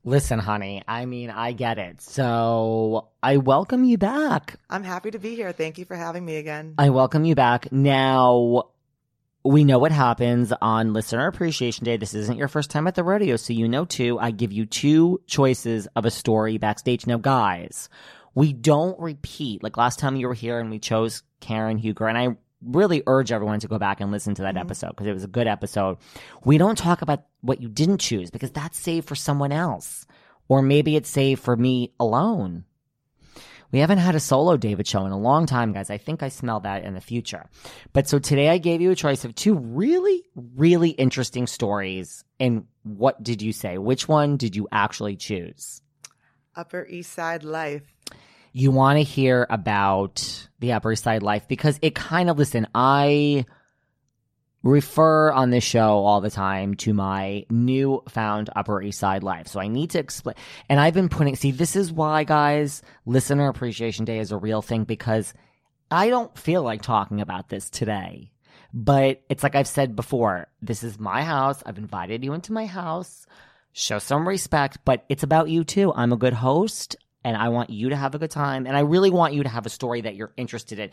Listen, 0.03 0.39
honey, 0.39 0.81
I 0.87 1.05
mean, 1.05 1.29
I 1.29 1.51
get 1.51 1.77
it. 1.77 2.01
So 2.01 3.09
I 3.21 3.37
welcome 3.37 3.83
you 3.83 3.99
back. 3.99 4.55
I'm 4.67 4.83
happy 4.83 5.11
to 5.11 5.19
be 5.19 5.35
here. 5.35 5.51
Thank 5.51 5.77
you 5.77 5.85
for 5.85 5.95
having 5.95 6.25
me 6.25 6.37
again. 6.37 6.73
I 6.79 6.89
welcome 6.89 7.23
you 7.23 7.35
back. 7.35 7.71
Now, 7.71 8.71
we 9.43 9.63
know 9.63 9.77
what 9.77 9.91
happens 9.91 10.51
on 10.59 10.93
Listener 10.93 11.27
Appreciation 11.27 11.85
Day. 11.85 11.97
This 11.97 12.15
isn't 12.15 12.37
your 12.37 12.47
first 12.47 12.71
time 12.71 12.87
at 12.87 12.95
the 12.95 13.03
rodeo, 13.03 13.35
so 13.35 13.53
you 13.53 13.67
know 13.67 13.85
too. 13.85 14.17
I 14.19 14.31
give 14.31 14.51
you 14.51 14.65
two 14.65 15.21
choices 15.27 15.87
of 15.95 16.05
a 16.05 16.11
story 16.11 16.57
backstage. 16.57 17.05
Now, 17.05 17.17
guys, 17.17 17.87
we 18.33 18.53
don't 18.53 18.99
repeat. 18.99 19.61
Like 19.61 19.77
last 19.77 19.99
time 19.99 20.15
you 20.15 20.27
were 20.27 20.33
here 20.33 20.59
and 20.59 20.71
we 20.71 20.79
chose 20.79 21.21
Karen 21.41 21.77
Huger, 21.77 22.07
and 22.07 22.17
I 22.17 22.37
really 22.63 23.03
urge 23.07 23.31
everyone 23.31 23.59
to 23.59 23.67
go 23.67 23.77
back 23.77 24.01
and 24.01 24.11
listen 24.11 24.35
to 24.35 24.43
that 24.43 24.55
mm-hmm. 24.55 24.65
episode 24.65 24.89
because 24.89 25.07
it 25.07 25.13
was 25.13 25.23
a 25.23 25.27
good 25.27 25.47
episode. 25.47 25.97
We 26.43 26.57
don't 26.57 26.77
talk 26.77 27.01
about 27.01 27.23
what 27.41 27.61
you 27.61 27.69
didn't 27.69 27.99
choose 27.99 28.31
because 28.31 28.51
that's 28.51 28.79
saved 28.79 29.07
for 29.07 29.15
someone 29.15 29.51
else. 29.51 30.05
Or 30.47 30.61
maybe 30.61 30.95
it's 30.95 31.09
saved 31.09 31.41
for 31.41 31.55
me 31.55 31.93
alone. 31.99 32.65
We 33.71 33.79
haven't 33.79 33.99
had 33.99 34.15
a 34.15 34.19
solo 34.19 34.57
David 34.57 34.85
show 34.85 35.05
in 35.05 35.13
a 35.13 35.17
long 35.17 35.45
time, 35.45 35.71
guys. 35.71 35.89
I 35.89 35.97
think 35.97 36.21
I 36.21 36.27
smell 36.27 36.59
that 36.61 36.83
in 36.83 36.93
the 36.93 37.01
future. 37.01 37.49
But 37.93 38.07
so 38.07 38.19
today 38.19 38.49
I 38.49 38.57
gave 38.57 38.81
you 38.81 38.91
a 38.91 38.95
choice 38.95 39.23
of 39.23 39.33
two 39.33 39.55
really, 39.55 40.23
really 40.35 40.89
interesting 40.89 41.47
stories. 41.47 42.25
And 42.39 42.65
what 42.83 43.23
did 43.23 43.41
you 43.41 43.53
say? 43.53 43.77
Which 43.77 44.09
one 44.09 44.35
did 44.35 44.57
you 44.57 44.67
actually 44.73 45.15
choose? 45.15 45.81
Upper 46.55 46.85
East 46.89 47.13
Side 47.13 47.43
life. 47.43 47.83
You 48.53 48.71
want 48.71 48.97
to 48.97 49.03
hear 49.03 49.47
about 49.49 50.47
the 50.59 50.73
Upper 50.73 50.91
East 50.91 51.03
Side 51.03 51.23
life 51.23 51.47
because 51.47 51.79
it 51.81 51.95
kind 51.95 52.29
of, 52.29 52.37
listen, 52.37 52.67
I 52.75 53.45
refer 54.63 55.31
on 55.31 55.49
this 55.49 55.63
show 55.63 56.03
all 56.03 56.21
the 56.21 56.29
time 56.29 56.75
to 56.75 56.93
my 56.93 57.45
newfound 57.49 58.49
Upper 58.55 58.81
East 58.81 58.99
Side 58.99 59.23
life. 59.23 59.47
So 59.47 59.59
I 59.59 59.67
need 59.67 59.91
to 59.91 59.99
explain. 59.99 60.35
And 60.69 60.79
I've 60.79 60.93
been 60.93 61.09
putting, 61.09 61.35
see, 61.35 61.51
this 61.51 61.75
is 61.75 61.91
why, 61.91 62.23
guys, 62.23 62.81
Listener 63.05 63.47
Appreciation 63.47 64.05
Day 64.05 64.19
is 64.19 64.31
a 64.31 64.37
real 64.37 64.61
thing 64.61 64.83
because 64.83 65.33
I 65.89 66.09
don't 66.09 66.37
feel 66.37 66.61
like 66.61 66.81
talking 66.81 67.21
about 67.21 67.49
this 67.49 67.69
today. 67.69 68.31
But 68.73 69.21
it's 69.29 69.43
like 69.43 69.55
I've 69.55 69.67
said 69.67 69.95
before, 69.95 70.47
this 70.61 70.83
is 70.83 70.99
my 70.99 71.23
house. 71.23 71.61
I've 71.65 71.77
invited 71.77 72.23
you 72.23 72.33
into 72.33 72.53
my 72.53 72.65
house. 72.65 73.25
Show 73.73 73.99
some 73.99 74.27
respect, 74.27 74.79
but 74.85 75.05
it's 75.09 75.23
about 75.23 75.49
you 75.49 75.63
too. 75.63 75.93
I'm 75.93 76.13
a 76.13 76.17
good 76.17 76.33
host 76.33 76.95
and 77.23 77.35
I 77.37 77.49
want 77.49 77.69
you 77.69 77.89
to 77.89 77.95
have 77.95 78.15
a 78.15 78.19
good 78.19 78.31
time. 78.31 78.65
And 78.67 78.75
I 78.75 78.81
really 78.81 79.09
want 79.09 79.33
you 79.33 79.43
to 79.43 79.49
have 79.49 79.65
a 79.65 79.69
story 79.69 80.01
that 80.01 80.15
you're 80.15 80.31
interested 80.37 80.79
in. 80.79 80.89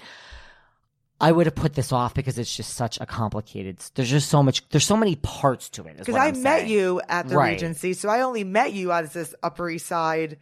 I 1.20 1.32
would 1.32 1.46
have 1.46 1.54
put 1.56 1.74
this 1.74 1.90
off 1.90 2.14
because 2.14 2.38
it's 2.38 2.54
just 2.54 2.74
such 2.74 3.00
a 3.00 3.06
complicated. 3.06 3.78
There's 3.94 4.10
just 4.10 4.28
so 4.28 4.40
much. 4.42 4.68
There's 4.68 4.86
so 4.86 4.96
many 4.96 5.16
parts 5.16 5.68
to 5.70 5.84
it. 5.86 5.96
Because 5.98 6.14
I 6.14 6.28
I'm 6.28 6.42
met 6.42 6.60
saying. 6.60 6.70
you 6.70 7.00
at 7.08 7.28
the 7.28 7.36
Right. 7.36 7.50
Regency, 7.52 7.92
so 7.94 8.08
I 8.08 8.20
only 8.20 8.44
met 8.44 8.72
you 8.72 8.92
as 8.92 9.12
this 9.12 9.34
Upper 9.42 9.68
East 9.68 9.86
Side. 9.86 10.38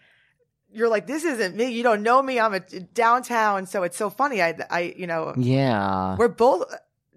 You're 0.71 0.89
like, 0.91 1.07
this 1.07 1.25
isn't 1.25 1.57
me. 1.57 1.71
You 1.71 1.83
don't 1.83 2.03
know 2.03 2.21
me. 2.21 2.39
I'm 2.39 2.53
a 2.53 2.59
uh, 2.59 2.81
downtown, 2.93 3.65
so 3.65 3.85
it's 3.85 3.97
so 3.97 4.11
funny. 4.11 4.43
I, 4.43 4.55
I, 4.69 4.95
you 4.99 5.07
know, 5.07 5.33
Yeah. 5.39 6.17
we're 6.17 6.29
both 6.29 6.65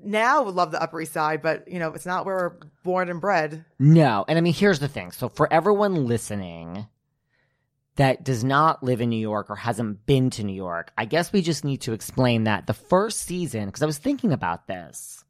now 0.01 0.43
love 0.45 0.71
the 0.71 0.81
Upper 0.81 1.01
East 1.01 1.11
Side, 1.11 1.41
but 1.41 1.67
you 1.67 1.79
know, 1.79 1.91
it's 1.93 2.05
not 2.05 2.25
where 2.25 2.35
we're 2.37 2.67
born 2.85 3.09
and 3.09 3.19
bred. 3.19 3.65
No. 3.77 4.23
And 4.29 4.37
I 4.37 4.41
mean, 4.41 4.53
here's 4.53 4.79
the 4.79 4.87
thing. 4.87 5.11
So 5.11 5.27
for 5.27 5.51
everyone 5.51 6.05
listening 6.05 6.87
that 7.99 8.23
does 8.23 8.45
not 8.45 8.81
live 8.81 9.01
in 9.01 9.09
New 9.09 9.19
York 9.19 9.49
or 9.49 9.57
hasn't 9.57 10.05
been 10.05 10.29
to 10.29 10.43
New 10.45 10.55
York, 10.55 10.93
I 10.97 11.03
guess 11.03 11.33
we 11.33 11.41
just 11.41 11.65
need 11.65 11.81
to 11.81 11.91
explain 11.91 12.45
that 12.45 12.65
the 12.65 12.73
first 12.73 13.19
season, 13.23 13.65
because 13.65 13.83
I 13.83 13.87
was 13.87 13.97
thinking 13.97 14.31
about 14.31 14.67
this 14.67 15.25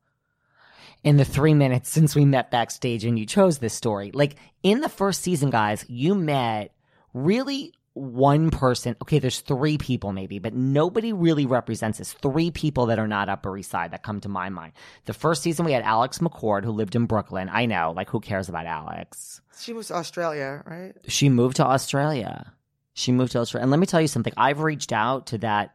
in 1.03 1.17
the 1.17 1.25
three 1.25 1.55
minutes 1.55 1.89
since 1.91 2.15
we 2.15 2.25
met 2.25 2.51
backstage 2.51 3.05
and 3.05 3.17
you 3.17 3.25
chose 3.25 3.57
this 3.57 3.73
story. 3.73 4.11
Like 4.13 4.35
in 4.61 4.81
the 4.81 4.89
first 4.89 5.23
season, 5.23 5.49
guys, 5.49 5.83
you 5.89 6.13
met 6.13 6.71
really 7.11 7.73
one 7.93 8.51
person. 8.51 8.95
Okay, 9.01 9.17
there's 9.17 9.39
three 9.39 9.79
people 9.79 10.13
maybe, 10.13 10.37
but 10.37 10.53
nobody 10.53 11.11
really 11.11 11.47
represents 11.47 11.97
this. 11.97 12.13
Three 12.13 12.51
people 12.51 12.85
that 12.85 12.99
are 12.99 13.07
not 13.07 13.29
Upper 13.29 13.57
East 13.57 13.71
Side 13.71 13.93
that 13.93 14.03
come 14.03 14.19
to 14.21 14.29
my 14.29 14.49
mind. 14.49 14.73
The 15.05 15.13
first 15.13 15.41
season 15.41 15.65
we 15.65 15.71
had 15.71 15.81
Alex 15.81 16.19
McCord 16.19 16.65
who 16.65 16.71
lived 16.71 16.95
in 16.95 17.07
Brooklyn. 17.07 17.49
I 17.51 17.65
know, 17.65 17.93
like 17.95 18.11
who 18.11 18.19
cares 18.19 18.47
about 18.47 18.67
Alex? 18.67 19.41
She 19.59 19.73
was 19.73 19.87
to 19.87 19.95
Australia, 19.95 20.61
right? 20.67 20.93
She 21.07 21.29
moved 21.29 21.55
to 21.55 21.65
Australia. 21.65 22.53
She 22.99 23.11
moved 23.11 23.31
to 23.31 23.39
Australia. 23.39 23.63
And 23.63 23.71
let 23.71 23.79
me 23.79 23.85
tell 23.85 24.01
you 24.01 24.07
something. 24.07 24.33
I've 24.37 24.59
reached 24.61 24.91
out 24.93 25.27
to 25.27 25.37
that 25.39 25.73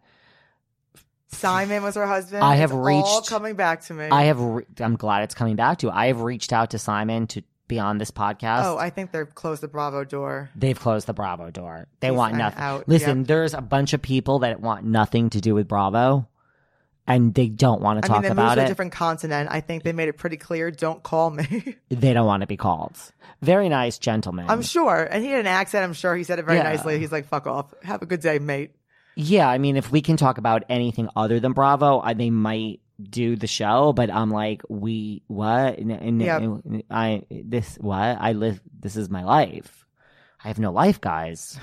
Simon 1.29 1.83
was 1.83 1.97
her 1.97 2.07
husband. 2.07 2.45
I 2.45 2.57
have 2.57 2.71
It's 2.71 2.77
all 2.77 2.85
reached- 3.19 3.29
coming 3.29 3.55
back 3.57 3.81
to 3.87 3.95
me. 3.95 4.05
I 4.11 4.25
have 4.25 4.41
re- 4.41 4.67
I'm 4.79 4.97
glad 4.97 5.25
it's 5.25 5.35
coming 5.35 5.57
back 5.57 5.79
to. 5.79 5.87
You. 5.89 5.93
I 5.93 6.07
have 6.07 6.21
reached 6.21 6.53
out 6.53 6.71
to 6.71 6.79
Simon 6.79 7.27
to 7.29 7.43
be 7.67 7.81
on 7.81 7.99
this 7.99 8.11
podcast. 8.11 8.65
Oh, 8.65 8.77
I 8.79 8.91
think 8.91 9.11
they've 9.11 9.35
closed 9.35 9.63
the 9.63 9.69
Bravo 9.69 10.05
door. 10.05 10.51
They've 10.55 10.79
closed 10.79 11.07
the 11.09 11.15
Bravo 11.15 11.51
door. 11.51 11.87
They 12.01 12.11
Peace 12.11 12.17
want 12.17 12.35
nothing. 12.37 12.61
out. 12.63 12.89
Listen, 12.89 13.21
Yep. 13.21 13.27
there's 13.27 13.55
a 13.55 13.63
bunch 13.63 13.95
of 13.95 14.03
people 14.03 14.41
that 14.41 14.61
want 14.61 14.85
nothing 14.85 15.31
to 15.31 15.41
do 15.41 15.55
with 15.55 15.67
Bravo, 15.67 16.29
and 17.07 17.35
they 17.35 17.49
don't 17.49 17.81
want 17.83 18.01
to 18.03 18.09
talk 18.09 18.19
I 18.19 18.21
mean, 18.21 18.23
they 18.23 18.29
moved 18.31 18.39
about 18.39 18.55
to 18.57 18.61
a 18.63 18.65
it. 18.65 18.69
different 18.69 18.93
continent. 18.93 19.49
I 19.53 19.61
think 19.61 19.83
they 19.83 19.93
made 19.93 20.09
it 20.09 20.17
pretty 20.17 20.37
clear. 20.39 20.71
Don't 20.71 21.03
call 21.03 21.31
me. 21.31 21.77
They 21.91 22.13
don't 22.13 22.27
want 22.27 22.41
to 22.41 22.47
be 22.47 22.57
called. 22.57 22.97
Very 23.43 23.69
nice 23.69 23.99
gentleman. 23.99 24.47
I'm 24.49 24.63
sure. 24.63 25.07
And 25.11 25.23
he 25.25 25.31
had 25.31 25.41
an 25.41 25.47
accent. 25.47 25.85
I'm 25.85 25.93
sure 25.93 26.17
he 26.17 26.25
said 26.25 26.39
it 26.39 26.45
very 26.47 26.59
Yeah. 26.59 26.65
nicely. 26.65 26.99
He's 26.99 27.13
like, 27.13 27.27
"Fuck 27.27 27.47
off. 27.47 27.73
Have 27.83 28.03
a 28.03 28.07
good 28.07 28.21
day, 28.21 28.39
mate." 28.39 28.73
Yeah, 29.17 29.49
I 29.49 29.59
mean, 29.59 29.77
if 29.77 29.93
we 29.93 30.01
can 30.03 30.17
talk 30.17 30.39
about 30.39 30.65
anything 30.69 31.09
other 31.15 31.39
than 31.41 31.53
Bravo, 31.53 32.01
I, 32.01 32.15
they 32.15 32.31
might 32.31 32.81
do 33.01 33.37
the 33.37 33.47
show. 33.47 33.93
But 33.93 34.11
I'm 34.11 34.31
like, 34.31 34.63
we 34.69 35.23
what? 35.29 35.79
And, 35.79 35.93
and- 35.93 36.21
Yep. 36.23 36.41
and 36.43 36.83
I 36.91 37.23
this 37.31 37.77
what? 37.81 37.97
I 38.21 38.33
live. 38.33 38.61
This 38.81 38.97
is 38.97 39.09
my 39.11 39.25
life. 39.25 39.85
I 40.43 40.49
have 40.49 40.59
no 40.59 40.73
life, 40.73 41.01
guys. 41.01 41.59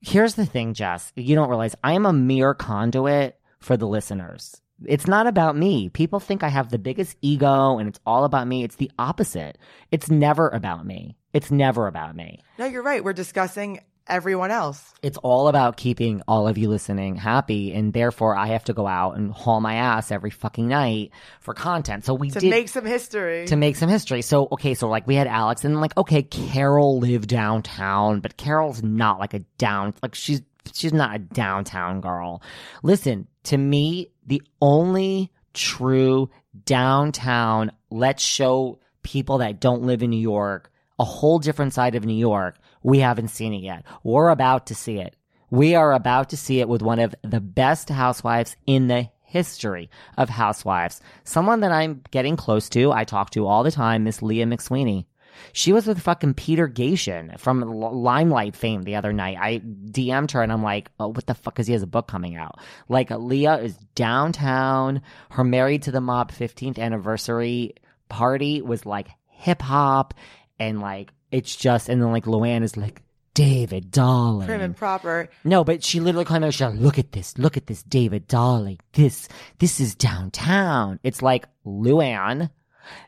Here's 0.00 0.34
the 0.34 0.46
thing, 0.46 0.74
Jess. 0.74 1.12
You 1.14 1.34
don't 1.36 1.48
realize 1.48 1.76
I 1.84 1.92
am 1.92 2.06
a 2.06 2.12
mere 2.12 2.54
conduit 2.54 3.38
for 3.60 3.76
the 3.76 3.86
listeners. 3.86 4.60
It's 4.88 5.06
not 5.06 5.26
about 5.26 5.56
me. 5.56 5.88
People 5.88 6.20
think 6.20 6.42
I 6.42 6.48
have 6.48 6.70
the 6.70 6.78
biggest 6.78 7.16
ego 7.22 7.78
and 7.78 7.88
it's 7.88 8.00
all 8.06 8.24
about 8.24 8.46
me. 8.46 8.64
It's 8.64 8.76
the 8.76 8.90
opposite. 8.98 9.58
It's 9.90 10.10
never 10.10 10.48
about 10.48 10.86
me. 10.86 11.16
It's 11.32 11.50
never 11.50 11.86
about 11.86 12.14
me. 12.16 12.40
No, 12.58 12.66
you're 12.66 12.82
right. 12.82 13.02
We're 13.02 13.12
discussing 13.12 13.80
everyone 14.08 14.50
else. 14.50 14.92
It's 15.02 15.16
all 15.18 15.46
about 15.48 15.76
keeping 15.76 16.22
all 16.26 16.48
of 16.48 16.58
you 16.58 16.68
listening 16.68 17.14
happy, 17.14 17.72
and 17.72 17.92
therefore 17.92 18.34
I 18.36 18.48
have 18.48 18.64
to 18.64 18.74
go 18.74 18.86
out 18.86 19.16
and 19.16 19.32
haul 19.32 19.60
my 19.60 19.74
ass 19.76 20.10
every 20.10 20.30
fucking 20.30 20.66
night 20.68 21.12
for 21.40 21.54
content. 21.54 22.04
So 22.04 22.12
we 22.12 22.28
To 22.30 22.40
did 22.40 22.50
make 22.50 22.68
some 22.68 22.84
history. 22.84 23.46
to 23.46 23.56
make 23.56 23.76
some 23.76 23.88
history. 23.88 24.20
So 24.22 24.48
okay, 24.52 24.74
so 24.74 24.88
like 24.88 25.06
we 25.06 25.14
had 25.14 25.28
Alex, 25.28 25.64
and 25.64 25.80
like 25.80 25.96
okay, 25.96 26.22
Carol 26.24 26.98
lived 26.98 27.28
downtown, 27.28 28.18
but 28.20 28.36
Carol's 28.36 28.82
not 28.82 29.20
like 29.20 29.34
a 29.34 29.38
down 29.56 29.94
like 30.02 30.16
she's 30.16 30.42
she's 30.74 30.92
not 30.92 31.14
a 31.14 31.18
downtown 31.20 32.00
girl. 32.00 32.42
Listen 32.82 33.28
to 33.44 33.58
me, 33.58 34.08
the 34.26 34.42
only 34.60 35.32
true 35.54 36.30
downtown 36.64 37.72
let's 37.90 38.22
show 38.22 38.78
people 39.02 39.38
that 39.38 39.60
don't 39.60 39.82
live 39.82 40.02
in 40.02 40.10
New 40.10 40.20
York, 40.20 40.70
a 40.98 41.04
whole 41.04 41.38
different 41.38 41.72
side 41.72 41.94
of 41.94 42.04
New 42.04 42.14
York. 42.14 42.56
We 42.82 43.00
haven't 43.00 43.28
seen 43.28 43.52
it 43.52 43.62
yet. 43.62 43.84
We're 44.02 44.30
about 44.30 44.66
to 44.66 44.74
see 44.74 44.98
it. 44.98 45.16
We 45.50 45.74
are 45.74 45.92
about 45.92 46.30
to 46.30 46.36
see 46.36 46.60
it 46.60 46.68
with 46.68 46.82
one 46.82 46.98
of 46.98 47.14
the 47.22 47.40
best 47.40 47.90
housewives 47.90 48.56
in 48.66 48.88
the 48.88 49.10
history 49.20 49.90
of 50.16 50.28
housewives. 50.28 51.00
Someone 51.24 51.60
that 51.60 51.72
I'm 51.72 52.02
getting 52.10 52.36
close 52.36 52.68
to, 52.70 52.92
I 52.92 53.04
talk 53.04 53.30
to 53.30 53.46
all 53.46 53.62
the 53.62 53.70
time, 53.70 54.04
Miss 54.04 54.22
Leah 54.22 54.46
McSweeney. 54.46 55.06
She 55.52 55.72
was 55.72 55.86
with 55.86 56.00
fucking 56.00 56.34
Peter 56.34 56.68
Gatien 56.68 57.38
from 57.38 57.60
Limelight 57.60 58.56
fame 58.56 58.82
the 58.82 58.96
other 58.96 59.12
night. 59.12 59.36
I 59.40 59.58
DM'd 59.58 60.32
her 60.32 60.42
and 60.42 60.52
I'm 60.52 60.62
like, 60.62 60.90
oh, 60.98 61.08
what 61.08 61.26
the 61.26 61.34
fuck? 61.34 61.54
Because 61.54 61.66
he 61.66 61.72
has 61.72 61.82
a 61.82 61.86
book 61.86 62.08
coming 62.08 62.36
out. 62.36 62.58
Like, 62.88 63.10
Leah 63.10 63.58
is 63.58 63.76
downtown. 63.94 65.02
Her 65.30 65.44
Married 65.44 65.82
to 65.82 65.90
the 65.90 66.00
Mob 66.00 66.32
15th 66.32 66.78
anniversary 66.78 67.74
party 68.08 68.62
was 68.62 68.86
like 68.86 69.08
hip 69.28 69.62
hop 69.62 70.14
and 70.58 70.80
like, 70.80 71.12
it's 71.30 71.56
just, 71.56 71.88
and 71.88 72.00
then 72.00 72.12
like 72.12 72.24
Luann 72.24 72.62
is 72.62 72.76
like, 72.76 73.02
David, 73.34 73.90
darling. 73.90 74.46
Prim 74.46 74.60
and 74.60 74.76
proper. 74.76 75.28
No, 75.42 75.64
but 75.64 75.82
she 75.82 76.00
literally 76.00 76.26
came 76.26 76.44
out. 76.44 76.52
She's 76.52 76.60
like, 76.60 76.74
"Look 76.74 76.98
at 76.98 77.12
this! 77.12 77.38
Look 77.38 77.56
at 77.56 77.66
this, 77.66 77.82
David, 77.82 78.28
darling. 78.28 78.78
This, 78.92 79.26
this 79.58 79.80
is 79.80 79.94
downtown. 79.94 81.00
It's 81.02 81.22
like 81.22 81.46
Luann. 81.64 82.50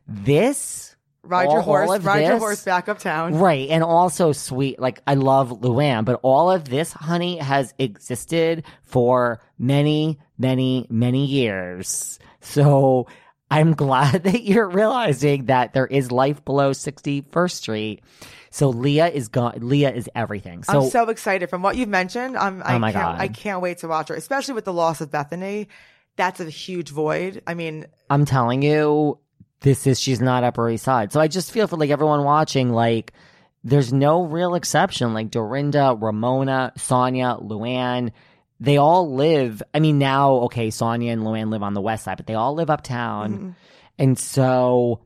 This 0.08 0.93
Ride 1.24 1.46
all- 1.46 1.52
your 1.54 1.62
horse. 1.62 2.00
Ride 2.02 2.26
your 2.26 2.38
horse 2.38 2.64
back 2.64 2.88
uptown. 2.88 3.34
Right. 3.34 3.68
And 3.70 3.82
also 3.82 4.32
sweet. 4.32 4.78
Like, 4.78 5.00
I 5.06 5.14
love 5.14 5.50
Luann, 5.50 6.04
but 6.04 6.20
all 6.22 6.50
of 6.50 6.64
this, 6.66 6.92
honey, 6.92 7.38
has 7.38 7.74
existed 7.78 8.64
for 8.82 9.40
many, 9.58 10.18
many, 10.38 10.86
many 10.90 11.24
years. 11.26 12.18
So 12.40 13.06
I'm 13.50 13.74
glad 13.84 14.24
that 14.24 14.42
you're 14.42 14.68
realizing 14.68 15.46
that 15.46 15.72
there 15.72 15.86
is 15.86 16.12
life 16.12 16.44
below 16.44 16.72
61st 16.72 17.50
Street. 17.50 18.02
So 18.50 18.68
Leah 18.68 19.08
is 19.08 19.28
gone. 19.28 19.54
Leah 19.58 19.92
is 19.92 20.08
everything. 20.14 20.62
So, 20.62 20.82
I'm 20.82 20.90
so 20.90 21.08
excited. 21.08 21.50
From 21.50 21.62
what 21.62 21.76
you've 21.76 21.88
mentioned, 21.88 22.36
I'm, 22.36 22.60
oh 22.62 22.64
I 22.64 22.74
Oh 22.76 22.78
my 22.78 22.92
can't, 22.92 23.04
God. 23.18 23.20
I 23.20 23.28
can't 23.28 23.60
wait 23.60 23.78
to 23.78 23.88
watch 23.88 24.08
her, 24.08 24.14
especially 24.14 24.54
with 24.54 24.64
the 24.64 24.72
loss 24.72 25.00
of 25.00 25.10
Bethany. 25.10 25.68
That's 26.16 26.38
a 26.38 26.48
huge 26.48 26.90
void. 26.90 27.42
I 27.48 27.54
mean, 27.54 27.86
I'm 28.08 28.24
telling 28.24 28.62
you, 28.62 29.18
this 29.64 29.86
is 29.86 29.98
she's 29.98 30.20
not 30.20 30.44
Upper 30.44 30.68
East 30.68 30.84
Side. 30.84 31.10
So 31.10 31.20
I 31.20 31.26
just 31.26 31.50
feel 31.50 31.66
for 31.66 31.76
like 31.76 31.90
everyone 31.90 32.22
watching, 32.22 32.70
like 32.70 33.12
there's 33.64 33.92
no 33.92 34.22
real 34.24 34.54
exception. 34.54 35.14
Like 35.14 35.30
Dorinda, 35.30 35.96
Ramona, 35.98 36.72
Sonja, 36.76 37.42
Luann, 37.42 38.12
they 38.60 38.76
all 38.76 39.14
live. 39.14 39.62
I 39.72 39.80
mean, 39.80 39.98
now 39.98 40.34
okay, 40.44 40.68
Sonja 40.68 41.10
and 41.10 41.22
Luann 41.22 41.50
live 41.50 41.62
on 41.62 41.72
the 41.72 41.80
west 41.80 42.04
side, 42.04 42.18
but 42.18 42.26
they 42.26 42.34
all 42.34 42.54
live 42.54 42.70
uptown, 42.70 43.32
mhm. 43.32 43.54
and 43.98 44.18
so. 44.18 45.00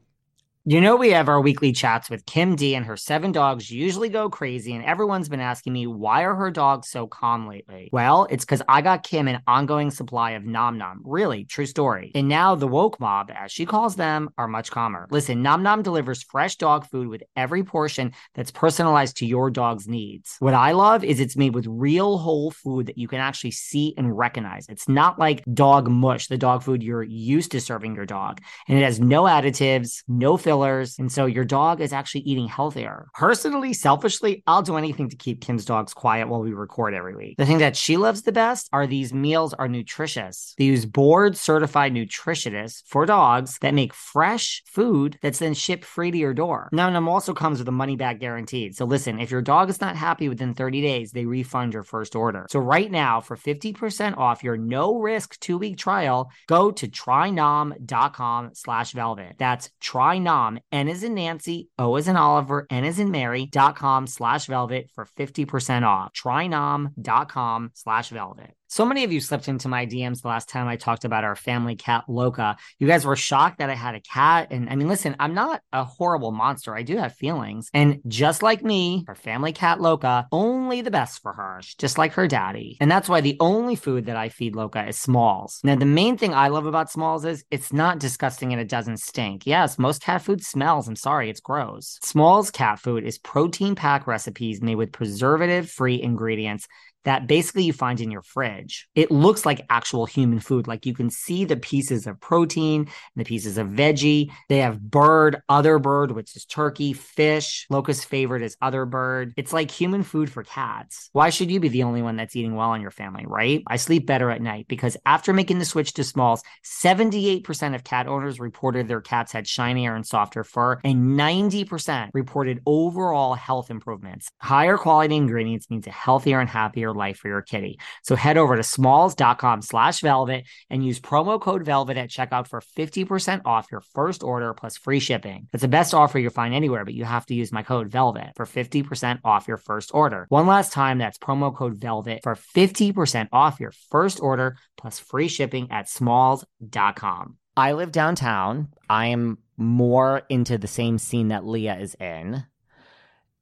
You 0.70 0.82
know, 0.82 0.96
we 0.96 1.12
have 1.12 1.30
our 1.30 1.40
weekly 1.40 1.72
chats 1.72 2.10
with 2.10 2.26
Kim 2.26 2.54
D, 2.54 2.74
and 2.74 2.84
her 2.84 2.98
seven 2.98 3.32
dogs 3.32 3.70
usually 3.70 4.10
go 4.10 4.28
crazy. 4.28 4.74
And 4.74 4.84
everyone's 4.84 5.30
been 5.30 5.40
asking 5.40 5.72
me, 5.72 5.86
why 5.86 6.24
are 6.24 6.34
her 6.34 6.50
dogs 6.50 6.90
so 6.90 7.06
calm 7.06 7.48
lately? 7.48 7.88
Well, 7.90 8.26
it's 8.28 8.44
because 8.44 8.60
I 8.68 8.82
got 8.82 9.02
Kim 9.02 9.28
an 9.28 9.40
ongoing 9.46 9.90
supply 9.90 10.32
of 10.32 10.44
Nom 10.44 10.76
Nom. 10.76 11.00
Really, 11.06 11.46
true 11.46 11.64
story. 11.64 12.12
And 12.14 12.28
now 12.28 12.54
the 12.54 12.68
woke 12.68 13.00
mob, 13.00 13.30
as 13.34 13.50
she 13.50 13.64
calls 13.64 13.96
them, 13.96 14.28
are 14.36 14.46
much 14.46 14.70
calmer. 14.70 15.08
Listen, 15.10 15.42
Nom 15.42 15.62
Nom 15.62 15.80
delivers 15.80 16.22
fresh 16.22 16.56
dog 16.56 16.84
food 16.84 17.08
with 17.08 17.22
every 17.34 17.64
portion 17.64 18.12
that's 18.34 18.50
personalized 18.50 19.16
to 19.16 19.26
your 19.26 19.48
dog's 19.48 19.88
needs. 19.88 20.36
What 20.38 20.52
I 20.52 20.72
love 20.72 21.02
is 21.02 21.18
it's 21.18 21.34
made 21.34 21.54
with 21.54 21.66
real 21.66 22.18
whole 22.18 22.50
food 22.50 22.88
that 22.88 22.98
you 22.98 23.08
can 23.08 23.20
actually 23.20 23.52
see 23.52 23.94
and 23.96 24.18
recognize. 24.18 24.66
It's 24.68 24.86
not 24.86 25.18
like 25.18 25.46
dog 25.54 25.88
mush, 25.88 26.26
the 26.26 26.36
dog 26.36 26.62
food 26.62 26.82
you're 26.82 27.02
used 27.02 27.52
to 27.52 27.60
serving 27.62 27.94
your 27.94 28.04
dog 28.04 28.42
and 28.68 28.76
it 28.76 28.82
has 28.82 29.00
no 29.00 29.22
additives, 29.22 30.02
no 30.06 30.36
fillers. 30.36 30.57
And 30.98 31.10
so 31.10 31.26
your 31.26 31.44
dog 31.44 31.80
is 31.80 31.92
actually 31.92 32.22
eating 32.22 32.48
healthier. 32.48 33.08
Personally, 33.14 33.72
selfishly, 33.72 34.42
I'll 34.46 34.62
do 34.62 34.76
anything 34.76 35.08
to 35.10 35.16
keep 35.16 35.40
Kim's 35.40 35.64
dogs 35.64 35.94
quiet 35.94 36.28
while 36.28 36.40
we 36.40 36.52
record 36.52 36.94
every 36.94 37.14
week. 37.14 37.36
The 37.38 37.46
thing 37.46 37.58
that 37.58 37.76
she 37.76 37.96
loves 37.96 38.22
the 38.22 38.32
best 38.32 38.68
are 38.72 38.86
these 38.86 39.12
meals 39.12 39.54
are 39.54 39.68
nutritious. 39.68 40.54
They 40.58 40.64
use 40.64 40.86
board 40.86 41.36
certified 41.36 41.92
nutritionists 41.92 42.82
for 42.86 43.06
dogs 43.06 43.58
that 43.60 43.74
make 43.74 43.94
fresh 43.94 44.62
food 44.66 45.18
that's 45.22 45.38
then 45.38 45.54
shipped 45.54 45.84
free 45.84 46.10
to 46.10 46.18
your 46.18 46.34
door. 46.34 46.68
Nom 46.72 46.92
Nom 46.92 47.08
also 47.08 47.34
comes 47.34 47.58
with 47.58 47.68
a 47.68 47.72
money 47.72 47.96
back 47.96 48.20
guaranteed. 48.20 48.76
So 48.76 48.84
listen, 48.84 49.20
if 49.20 49.30
your 49.30 49.42
dog 49.42 49.70
is 49.70 49.80
not 49.80 49.96
happy 49.96 50.28
within 50.28 50.54
30 50.54 50.82
days, 50.82 51.12
they 51.12 51.26
refund 51.26 51.74
your 51.74 51.82
first 51.82 52.14
order. 52.14 52.46
So 52.50 52.60
right 52.60 52.90
now, 52.90 53.20
for 53.20 53.36
50% 53.36 54.16
off 54.16 54.44
your 54.44 54.56
no 54.56 54.98
risk 54.98 55.38
two 55.40 55.58
week 55.58 55.76
trial, 55.76 56.30
go 56.46 56.70
to 56.70 56.88
trynom.com 56.88 58.50
slash 58.54 58.92
velvet. 58.92 59.36
That's 59.38 59.70
trynom, 59.82 60.47
N 60.72 60.88
is 60.88 61.02
in 61.02 61.14
Nancy, 61.14 61.68
O 61.78 61.96
is 61.96 62.08
in 62.08 62.16
Oliver, 62.16 62.66
N 62.70 62.84
is 62.84 62.98
in 62.98 63.10
Mary, 63.10 63.46
dot 63.46 63.76
com 63.76 64.06
slash 64.06 64.46
velvet 64.46 64.90
for 64.94 65.04
50% 65.04 65.86
off. 65.86 66.12
Trynom.com 66.14 67.70
slash 67.74 68.08
velvet. 68.10 68.54
So 68.70 68.84
many 68.84 69.02
of 69.02 69.10
you 69.10 69.20
slipped 69.20 69.48
into 69.48 69.66
my 69.66 69.86
DMs 69.86 70.20
the 70.20 70.28
last 70.28 70.50
time 70.50 70.68
I 70.68 70.76
talked 70.76 71.06
about 71.06 71.24
our 71.24 71.34
family 71.34 71.74
cat 71.74 72.04
Loca. 72.06 72.58
You 72.78 72.86
guys 72.86 73.06
were 73.06 73.16
shocked 73.16 73.58
that 73.58 73.70
I 73.70 73.74
had 73.74 73.94
a 73.94 74.00
cat. 74.00 74.48
And 74.50 74.68
I 74.68 74.76
mean, 74.76 74.88
listen, 74.88 75.16
I'm 75.18 75.32
not 75.32 75.62
a 75.72 75.84
horrible 75.84 76.32
monster. 76.32 76.76
I 76.76 76.82
do 76.82 76.98
have 76.98 77.14
feelings. 77.14 77.70
And 77.72 78.00
just 78.06 78.42
like 78.42 78.62
me, 78.62 79.06
our 79.08 79.14
family 79.14 79.52
cat 79.52 79.80
Loca, 79.80 80.28
only 80.32 80.82
the 80.82 80.90
best 80.90 81.22
for 81.22 81.32
her, 81.32 81.62
just 81.78 81.96
like 81.96 82.12
her 82.12 82.28
daddy. 82.28 82.76
And 82.78 82.90
that's 82.90 83.08
why 83.08 83.22
the 83.22 83.38
only 83.40 83.74
food 83.74 84.04
that 84.04 84.16
I 84.16 84.28
feed 84.28 84.54
Loca 84.54 84.86
is 84.86 84.98
Smalls. 84.98 85.60
Now, 85.64 85.76
the 85.76 85.86
main 85.86 86.18
thing 86.18 86.34
I 86.34 86.48
love 86.48 86.66
about 86.66 86.90
Smalls 86.90 87.24
is 87.24 87.44
it's 87.50 87.72
not 87.72 87.98
disgusting 87.98 88.52
and 88.52 88.60
it 88.60 88.68
doesn't 88.68 89.00
stink. 89.00 89.46
Yes, 89.46 89.78
most 89.78 90.02
cat 90.02 90.20
food 90.20 90.44
smells. 90.44 90.88
I'm 90.88 90.96
sorry, 90.96 91.30
it's 91.30 91.40
gross. 91.40 91.98
Smalls 92.02 92.50
cat 92.50 92.78
food 92.78 93.04
is 93.04 93.16
protein 93.16 93.74
pack 93.74 94.06
recipes 94.06 94.60
made 94.60 94.76
with 94.76 94.92
preservative 94.92 95.70
free 95.70 96.02
ingredients 96.02 96.68
that 97.04 97.26
basically 97.26 97.64
you 97.64 97.72
find 97.72 98.00
in 98.00 98.10
your 98.10 98.22
fridge. 98.22 98.88
It 98.94 99.10
looks 99.10 99.46
like 99.46 99.66
actual 99.70 100.06
human 100.06 100.40
food. 100.40 100.66
Like 100.66 100.86
you 100.86 100.94
can 100.94 101.10
see 101.10 101.44
the 101.44 101.56
pieces 101.56 102.06
of 102.06 102.20
protein 102.20 102.82
and 102.82 102.88
the 103.16 103.24
pieces 103.24 103.58
of 103.58 103.68
veggie. 103.68 104.30
They 104.48 104.58
have 104.58 104.80
bird, 104.80 105.40
other 105.48 105.78
bird, 105.78 106.12
which 106.12 106.36
is 106.36 106.44
turkey, 106.44 106.92
fish. 106.92 107.66
Loca's 107.70 108.04
favorite 108.04 108.42
is 108.42 108.56
other 108.60 108.84
bird. 108.84 109.32
It's 109.36 109.52
like 109.52 109.70
human 109.70 110.02
food 110.02 110.30
for 110.30 110.42
cats. 110.42 111.08
Why 111.12 111.30
should 111.30 111.50
you 111.50 111.60
be 111.60 111.68
the 111.68 111.84
only 111.84 112.02
one 112.02 112.16
that's 112.16 112.36
eating 112.36 112.56
well 112.56 112.74
in 112.74 112.82
your 112.82 112.90
family, 112.90 113.24
right? 113.26 113.62
I 113.66 113.76
sleep 113.76 114.06
better 114.06 114.30
at 114.30 114.42
night 114.42 114.66
because 114.68 114.96
after 115.06 115.32
making 115.32 115.58
the 115.58 115.64
switch 115.64 115.94
to 115.94 116.04
smalls, 116.04 116.42
78% 116.64 117.74
of 117.74 117.84
cat 117.84 118.06
owners 118.06 118.40
reported 118.40 118.88
their 118.88 119.00
cats 119.00 119.32
had 119.32 119.46
shinier 119.46 119.94
and 119.94 120.06
softer 120.06 120.44
fur, 120.44 120.78
and 120.84 121.18
90% 121.18 122.10
reported 122.12 122.60
overall 122.66 123.34
health 123.34 123.70
improvements. 123.70 124.30
Higher 124.40 124.76
quality 124.76 125.16
ingredients 125.16 125.70
means 125.70 125.86
a 125.86 125.90
healthier 125.90 126.40
and 126.40 126.48
happier 126.48 126.87
life 126.94 127.18
for 127.18 127.28
your 127.28 127.42
kitty. 127.42 127.78
So 128.02 128.16
head 128.16 128.36
over 128.36 128.56
to 128.56 128.62
smalls.com 128.62 129.62
slash 129.62 130.00
velvet 130.00 130.46
and 130.70 130.84
use 130.84 131.00
promo 131.00 131.40
code 131.40 131.64
velvet 131.64 131.96
at 131.96 132.10
checkout 132.10 132.48
for 132.48 132.60
50% 132.60 133.42
off 133.44 133.66
your 133.70 133.82
first 133.94 134.22
order 134.22 134.54
plus 134.54 134.76
free 134.76 135.00
shipping. 135.00 135.48
That's 135.52 135.62
the 135.62 135.68
best 135.68 135.94
offer 135.94 136.18
you'll 136.18 136.30
find 136.30 136.54
anywhere, 136.54 136.84
but 136.84 136.94
you 136.94 137.04
have 137.04 137.26
to 137.26 137.34
use 137.34 137.52
my 137.52 137.62
code 137.62 137.88
velvet 137.88 138.32
for 138.36 138.46
50% 138.46 139.20
off 139.24 139.48
your 139.48 139.56
first 139.56 139.90
order. 139.94 140.26
One 140.28 140.46
last 140.46 140.72
time, 140.72 140.98
that's 140.98 141.18
promo 141.18 141.54
code 141.54 141.76
velvet 141.76 142.20
for 142.22 142.34
50% 142.34 143.28
off 143.32 143.60
your 143.60 143.72
first 143.90 144.20
order 144.20 144.56
plus 144.76 144.98
free 144.98 145.28
shipping 145.28 145.70
at 145.70 145.88
smalls.com. 145.88 147.36
I 147.56 147.72
live 147.72 147.90
downtown. 147.90 148.68
I 148.88 149.06
am 149.06 149.38
more 149.56 150.22
into 150.28 150.58
the 150.58 150.68
same 150.68 150.98
scene 150.98 151.28
that 151.28 151.44
Leah 151.44 151.78
is 151.78 151.96
in. 151.96 152.44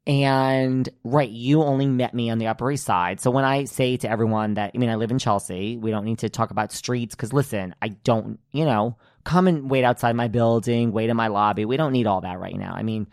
And 0.06 0.88
right, 1.02 1.28
you 1.28 1.62
only 1.62 1.86
met 1.86 2.14
me 2.14 2.30
on 2.30 2.38
the 2.38 2.46
Upper 2.46 2.70
East 2.70 2.84
Side. 2.84 3.20
So 3.20 3.32
when 3.32 3.44
I 3.44 3.64
say 3.64 3.96
to 3.96 4.08
everyone 4.08 4.54
that, 4.54 4.70
I 4.72 4.78
mean, 4.78 4.88
I 4.88 4.94
live 4.94 5.10
in 5.10 5.18
Chelsea, 5.18 5.76
we 5.76 5.90
don't 5.90 6.04
need 6.04 6.20
to 6.20 6.28
talk 6.28 6.52
about 6.52 6.70
streets 6.70 7.16
because 7.16 7.32
listen, 7.32 7.74
I 7.82 7.88
don't, 7.88 8.38
you 8.52 8.64
know, 8.64 8.96
come 9.24 9.48
and 9.48 9.68
wait 9.68 9.82
outside 9.82 10.14
my 10.14 10.28
building, 10.28 10.92
wait 10.92 11.10
in 11.10 11.16
my 11.16 11.26
lobby. 11.26 11.64
We 11.64 11.76
don't 11.76 11.92
need 11.92 12.06
all 12.06 12.20
that 12.20 12.38
right 12.38 12.56
now. 12.56 12.74
I 12.74 12.84
mean, 12.84 13.08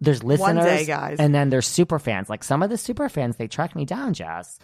there's 0.00 0.22
listeners 0.22 0.40
One 0.40 0.56
day, 0.64 0.84
guys. 0.86 1.18
and 1.18 1.34
then 1.34 1.50
there's 1.50 1.66
super 1.66 1.98
fans. 1.98 2.28
Like 2.30 2.42
some 2.42 2.62
of 2.62 2.70
the 2.70 2.78
super 2.78 3.08
fans, 3.08 3.36
they 3.36 3.46
track 3.48 3.76
me 3.76 3.84
down, 3.84 4.14
Jess, 4.14 4.58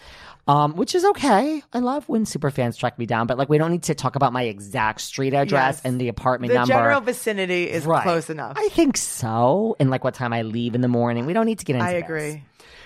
um, 0.48 0.74
which 0.76 0.94
is 0.94 1.04
okay. 1.04 1.62
I 1.72 1.78
love 1.80 2.08
when 2.08 2.24
super 2.24 2.50
fans 2.50 2.76
track 2.76 2.98
me 2.98 3.06
down, 3.06 3.26
but 3.26 3.36
like 3.36 3.48
we 3.48 3.58
don't 3.58 3.70
need 3.70 3.82
to 3.84 3.94
talk 3.94 4.16
about 4.16 4.32
my 4.32 4.44
exact 4.44 5.00
street 5.02 5.34
address 5.34 5.76
Yes. 5.76 5.84
and 5.84 6.00
the 6.00 6.08
apartment 6.08 6.50
the 6.52 6.58
number. 6.60 6.72
general 6.74 7.00
vicinity 7.00 7.70
is 7.70 7.84
Right. 7.84 8.02
close 8.02 8.30
enough. 8.30 8.56
I 8.58 8.68
think 8.68 8.96
so. 8.96 9.76
And 9.78 9.90
like 9.90 10.04
what 10.04 10.14
time 10.14 10.32
I 10.32 10.42
leave 10.42 10.74
in 10.74 10.80
the 10.80 10.88
morning. 10.88 11.26
We 11.26 11.32
don't 11.32 11.46
need 11.46 11.58
to 11.58 11.64
get 11.64 11.76
into 11.76 11.86
I 11.86 11.94
this. 11.94 12.04
agree. 12.04 12.44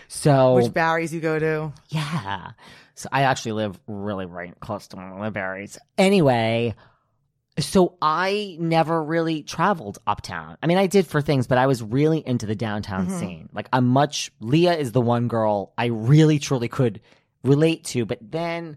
So 0.08 0.54
Which 0.54 0.72
Barry's 0.72 1.14
you 1.14 1.20
go 1.20 1.38
to? 1.38 1.72
yeah. 1.88 2.50
So 2.96 3.08
I 3.12 3.22
actually 3.22 3.52
live 3.52 3.78
really 3.86 4.26
right 4.26 4.52
close 4.60 4.88
to 4.88 4.96
one 4.96 5.12
of 5.12 5.22
the 5.24 5.30
Barry's. 5.30 5.78
Anyway, 5.96 6.74
so 7.58 7.96
I 8.00 8.56
never 8.60 9.02
really 9.02 9.42
traveled 9.42 9.98
uptown. 10.06 10.56
I 10.62 10.66
mean, 10.66 10.78
I 10.78 10.86
did 10.86 11.06
for 11.06 11.20
things, 11.20 11.46
but 11.46 11.58
I 11.58 11.66
was 11.66 11.82
really 11.82 12.26
into 12.26 12.46
the 12.46 12.54
downtown 12.54 13.08
Mhm. 13.08 13.18
scene. 13.18 13.48
Like 13.52 13.68
I'm 13.72 13.86
much 13.88 14.30
Leah 14.40 14.76
is 14.76 14.92
the 14.92 15.00
one 15.00 15.28
girl 15.28 15.72
I 15.76 15.86
really 15.86 16.38
truly 16.38 16.68
could 16.68 17.00
relate 17.42 17.84
to, 17.86 18.04
but 18.06 18.18
then 18.22 18.76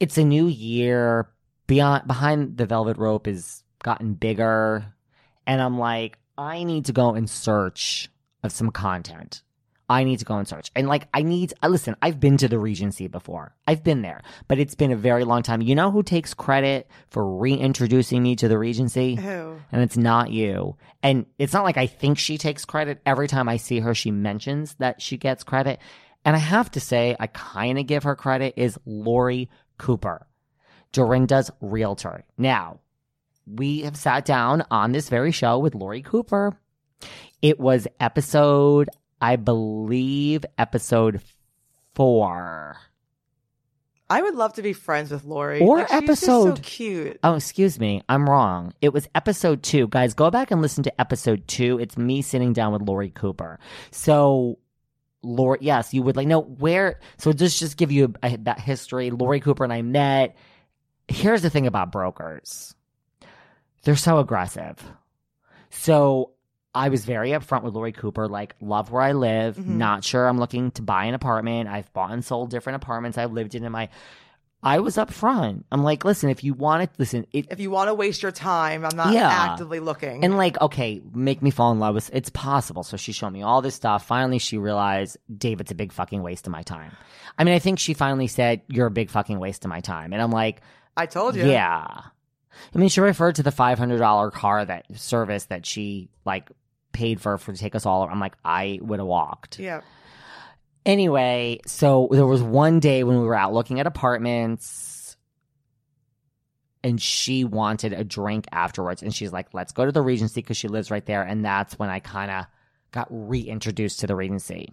it's 0.00 0.18
a 0.18 0.24
new 0.24 0.46
year. 0.46 1.30
Beyond 1.66 2.06
behind 2.08 2.56
the 2.56 2.66
velvet 2.66 2.98
rope 2.98 3.28
is 3.28 3.62
gotten 3.84 4.14
bigger 4.14 4.92
and 5.46 5.62
I'm 5.62 5.78
like, 5.78 6.18
I 6.36 6.64
need 6.64 6.86
to 6.86 6.92
go 6.92 7.14
in 7.14 7.26
search 7.28 8.10
of 8.42 8.50
some 8.50 8.70
content. 8.70 9.42
I 9.90 10.04
need 10.04 10.20
to 10.20 10.24
go 10.24 10.36
and 10.36 10.46
search. 10.46 10.70
And 10.76 10.86
like, 10.86 11.08
I 11.12 11.22
need, 11.22 11.52
uh, 11.64 11.68
listen, 11.68 11.96
I've 12.00 12.20
been 12.20 12.36
to 12.36 12.48
the 12.48 12.60
Regency 12.60 13.08
before. 13.08 13.56
I've 13.66 13.82
been 13.82 14.02
there, 14.02 14.22
but 14.46 14.60
it's 14.60 14.76
been 14.76 14.92
a 14.92 14.96
very 14.96 15.24
long 15.24 15.42
time. 15.42 15.62
You 15.62 15.74
know 15.74 15.90
who 15.90 16.04
takes 16.04 16.32
credit 16.32 16.88
for 17.08 17.38
reintroducing 17.38 18.22
me 18.22 18.36
to 18.36 18.46
the 18.46 18.56
Regency? 18.56 19.16
Who? 19.16 19.56
And 19.72 19.82
it's 19.82 19.96
not 19.96 20.30
you. 20.30 20.76
And 21.02 21.26
it's 21.38 21.52
not 21.52 21.64
like 21.64 21.76
I 21.76 21.88
think 21.88 22.18
she 22.18 22.38
takes 22.38 22.64
credit. 22.64 23.02
Every 23.04 23.26
time 23.26 23.48
I 23.48 23.56
see 23.56 23.80
her, 23.80 23.92
she 23.92 24.12
mentions 24.12 24.74
that 24.74 25.02
she 25.02 25.16
gets 25.16 25.42
credit. 25.42 25.80
And 26.24 26.36
I 26.36 26.38
have 26.38 26.70
to 26.72 26.80
say, 26.80 27.16
I 27.18 27.26
kind 27.26 27.76
of 27.76 27.88
give 27.88 28.04
her 28.04 28.14
credit 28.14 28.54
is 28.56 28.78
Lori 28.86 29.50
Cooper, 29.76 30.24
Dorinda's 30.92 31.50
realtor. 31.60 32.24
Now, 32.38 32.78
we 33.44 33.80
have 33.80 33.96
sat 33.96 34.24
down 34.24 34.62
on 34.70 34.92
this 34.92 35.08
very 35.08 35.32
show 35.32 35.58
with 35.58 35.74
Lori 35.74 36.02
Cooper. 36.02 36.56
It 37.42 37.58
was 37.58 37.88
episode, 37.98 38.88
I 39.20 39.36
believe, 39.36 40.44
episode 40.58 41.20
four. 41.94 42.76
I 44.08 44.22
would 44.22 44.34
love 44.34 44.54
to 44.54 44.62
be 44.62 44.72
friends 44.72 45.12
with 45.12 45.24
Lori. 45.24 45.60
Or 45.60 45.78
Like, 45.78 45.92
episode- 45.92 46.56
so 46.56 46.62
cute. 46.62 47.20
Oh, 47.22 47.34
excuse 47.34 47.78
me. 47.78 48.02
I'm 48.08 48.28
wrong. 48.28 48.72
It 48.80 48.92
was 48.92 49.08
episode 49.14 49.62
two. 49.62 49.86
Guys, 49.86 50.14
go 50.14 50.30
back 50.32 50.50
and 50.50 50.60
listen 50.60 50.82
to 50.84 51.00
episode 51.00 51.46
two. 51.46 51.78
It's 51.78 51.96
me 51.96 52.20
sitting 52.22 52.52
down 52.52 52.72
with 52.72 52.82
Lori 52.82 53.10
Cooper. 53.10 53.60
So, 53.92 54.58
Lori, 55.22 55.58
yes, 55.60 55.94
you 55.94 56.02
would 56.02 56.16
like, 56.16 56.26
no, 56.26 56.40
where, 56.40 56.98
so 57.18 57.32
just, 57.32 57.60
just 57.60 57.76
give 57.76 57.92
you 57.92 58.12
a, 58.22 58.36
that 58.38 58.58
history. 58.58 59.10
Lori 59.12 59.38
Cooper 59.38 59.62
and 59.62 59.72
I 59.72 59.82
met. 59.82 60.36
Here's 61.06 61.42
the 61.42 61.50
thing 61.50 61.68
about 61.68 61.92
brokers. 61.92 62.74
They're 63.84 63.94
so 63.96 64.18
aggressive. 64.18 64.82
So 65.70 66.32
I 66.74 66.88
was 66.88 67.04
very 67.04 67.30
upfront 67.30 67.62
with 67.64 67.74
Lori 67.74 67.92
Cooper, 67.92 68.28
like, 68.28 68.54
love 68.60 68.90
where 68.92 69.02
I 69.02 69.12
live, 69.12 69.56
Mhm. 69.56 69.66
not 69.76 70.04
sure 70.04 70.28
I'm 70.28 70.38
looking 70.38 70.70
to 70.72 70.82
buy 70.82 71.04
an 71.06 71.14
apartment. 71.14 71.68
I've 71.68 71.92
bought 71.92 72.12
and 72.12 72.24
sold 72.24 72.50
different 72.50 72.76
apartments 72.82 73.18
I've 73.18 73.32
lived 73.32 73.54
in 73.54 73.64
in 73.64 73.72
my 73.72 73.88
I 74.62 74.80
was 74.80 74.96
upfront. 74.96 75.64
I'm 75.72 75.82
like, 75.82 76.04
listen, 76.04 76.28
if 76.28 76.44
you 76.44 76.52
want 76.52 76.82
to 76.82 76.90
listen, 76.98 77.26
it 77.32 77.46
If 77.50 77.60
you 77.60 77.70
want 77.70 77.88
to 77.88 77.94
waste 77.94 78.22
your 78.22 78.30
time, 78.30 78.84
I'm 78.84 78.94
not 78.94 79.14
Yeah. 79.14 79.26
actively 79.26 79.80
looking. 79.80 80.22
and 80.22 80.36
like, 80.36 80.60
okay, 80.60 81.00
make 81.14 81.40
me 81.40 81.50
fall 81.50 81.72
in 81.72 81.78
love 81.78 81.94
with 81.94 82.10
it's 82.12 82.28
possible. 82.28 82.82
So 82.82 82.98
she 82.98 83.12
showed 83.12 83.30
me 83.30 83.40
all 83.42 83.62
this 83.62 83.74
stuff. 83.74 84.04
Finally, 84.06 84.38
she 84.38 84.58
realized 84.58 85.16
David's 85.34 85.70
a 85.70 85.74
big 85.74 85.92
fucking 85.92 86.22
waste 86.22 86.46
of 86.46 86.50
my 86.52 86.62
time. 86.62 86.92
I 87.38 87.44
mean, 87.44 87.54
I 87.54 87.58
think 87.58 87.78
she 87.78 87.94
finally 87.94 88.26
said, 88.26 88.60
You're 88.68 88.88
a 88.88 88.90
big 88.90 89.08
fucking 89.08 89.38
waste 89.38 89.64
of 89.64 89.70
my 89.70 89.80
time. 89.80 90.12
And 90.12 90.20
I'm 90.20 90.30
like, 90.30 90.60
I 90.94 91.06
told 91.06 91.36
you. 91.36 91.46
Yeah. 91.46 91.86
I 92.74 92.78
mean, 92.78 92.90
she 92.90 93.00
referred 93.00 93.36
to 93.36 93.42
the 93.42 93.50
five 93.52 93.78
hundred 93.78 93.96
dollar 94.00 94.30
car 94.30 94.62
that 94.62 94.84
service 94.94 95.46
that 95.46 95.64
she 95.64 96.10
like 96.26 96.50
paid 96.92 97.20
for 97.20 97.38
for 97.38 97.52
to 97.52 97.58
take 97.58 97.74
us 97.74 97.86
all. 97.86 98.08
I'm 98.08 98.20
like, 98.20 98.36
I 98.44 98.78
would 98.82 98.98
have 98.98 99.06
walked. 99.06 99.58
Yeah. 99.58 99.80
Anyway, 100.86 101.60
so 101.66 102.08
there 102.10 102.26
was 102.26 102.42
one 102.42 102.80
day 102.80 103.04
when 103.04 103.20
we 103.20 103.26
were 103.26 103.34
out 103.34 103.52
looking 103.52 103.80
at 103.80 103.86
apartments 103.86 105.16
and 106.82 107.00
she 107.00 107.44
wanted 107.44 107.92
a 107.92 108.04
drink 108.04 108.46
afterwards. 108.50 109.02
And 109.02 109.14
she's 109.14 109.32
like, 109.32 109.52
let's 109.52 109.72
go 109.72 109.84
to 109.84 109.92
the 109.92 110.00
Regency 110.00 110.40
because 110.40 110.56
she 110.56 110.68
lives 110.68 110.90
right 110.90 111.04
there. 111.04 111.22
And 111.22 111.44
that's 111.44 111.78
when 111.78 111.90
I 111.90 112.00
kind 112.00 112.30
of 112.30 112.46
got 112.92 113.08
reintroduced 113.10 114.00
to 114.00 114.06
the 114.06 114.16
Regency. 114.16 114.72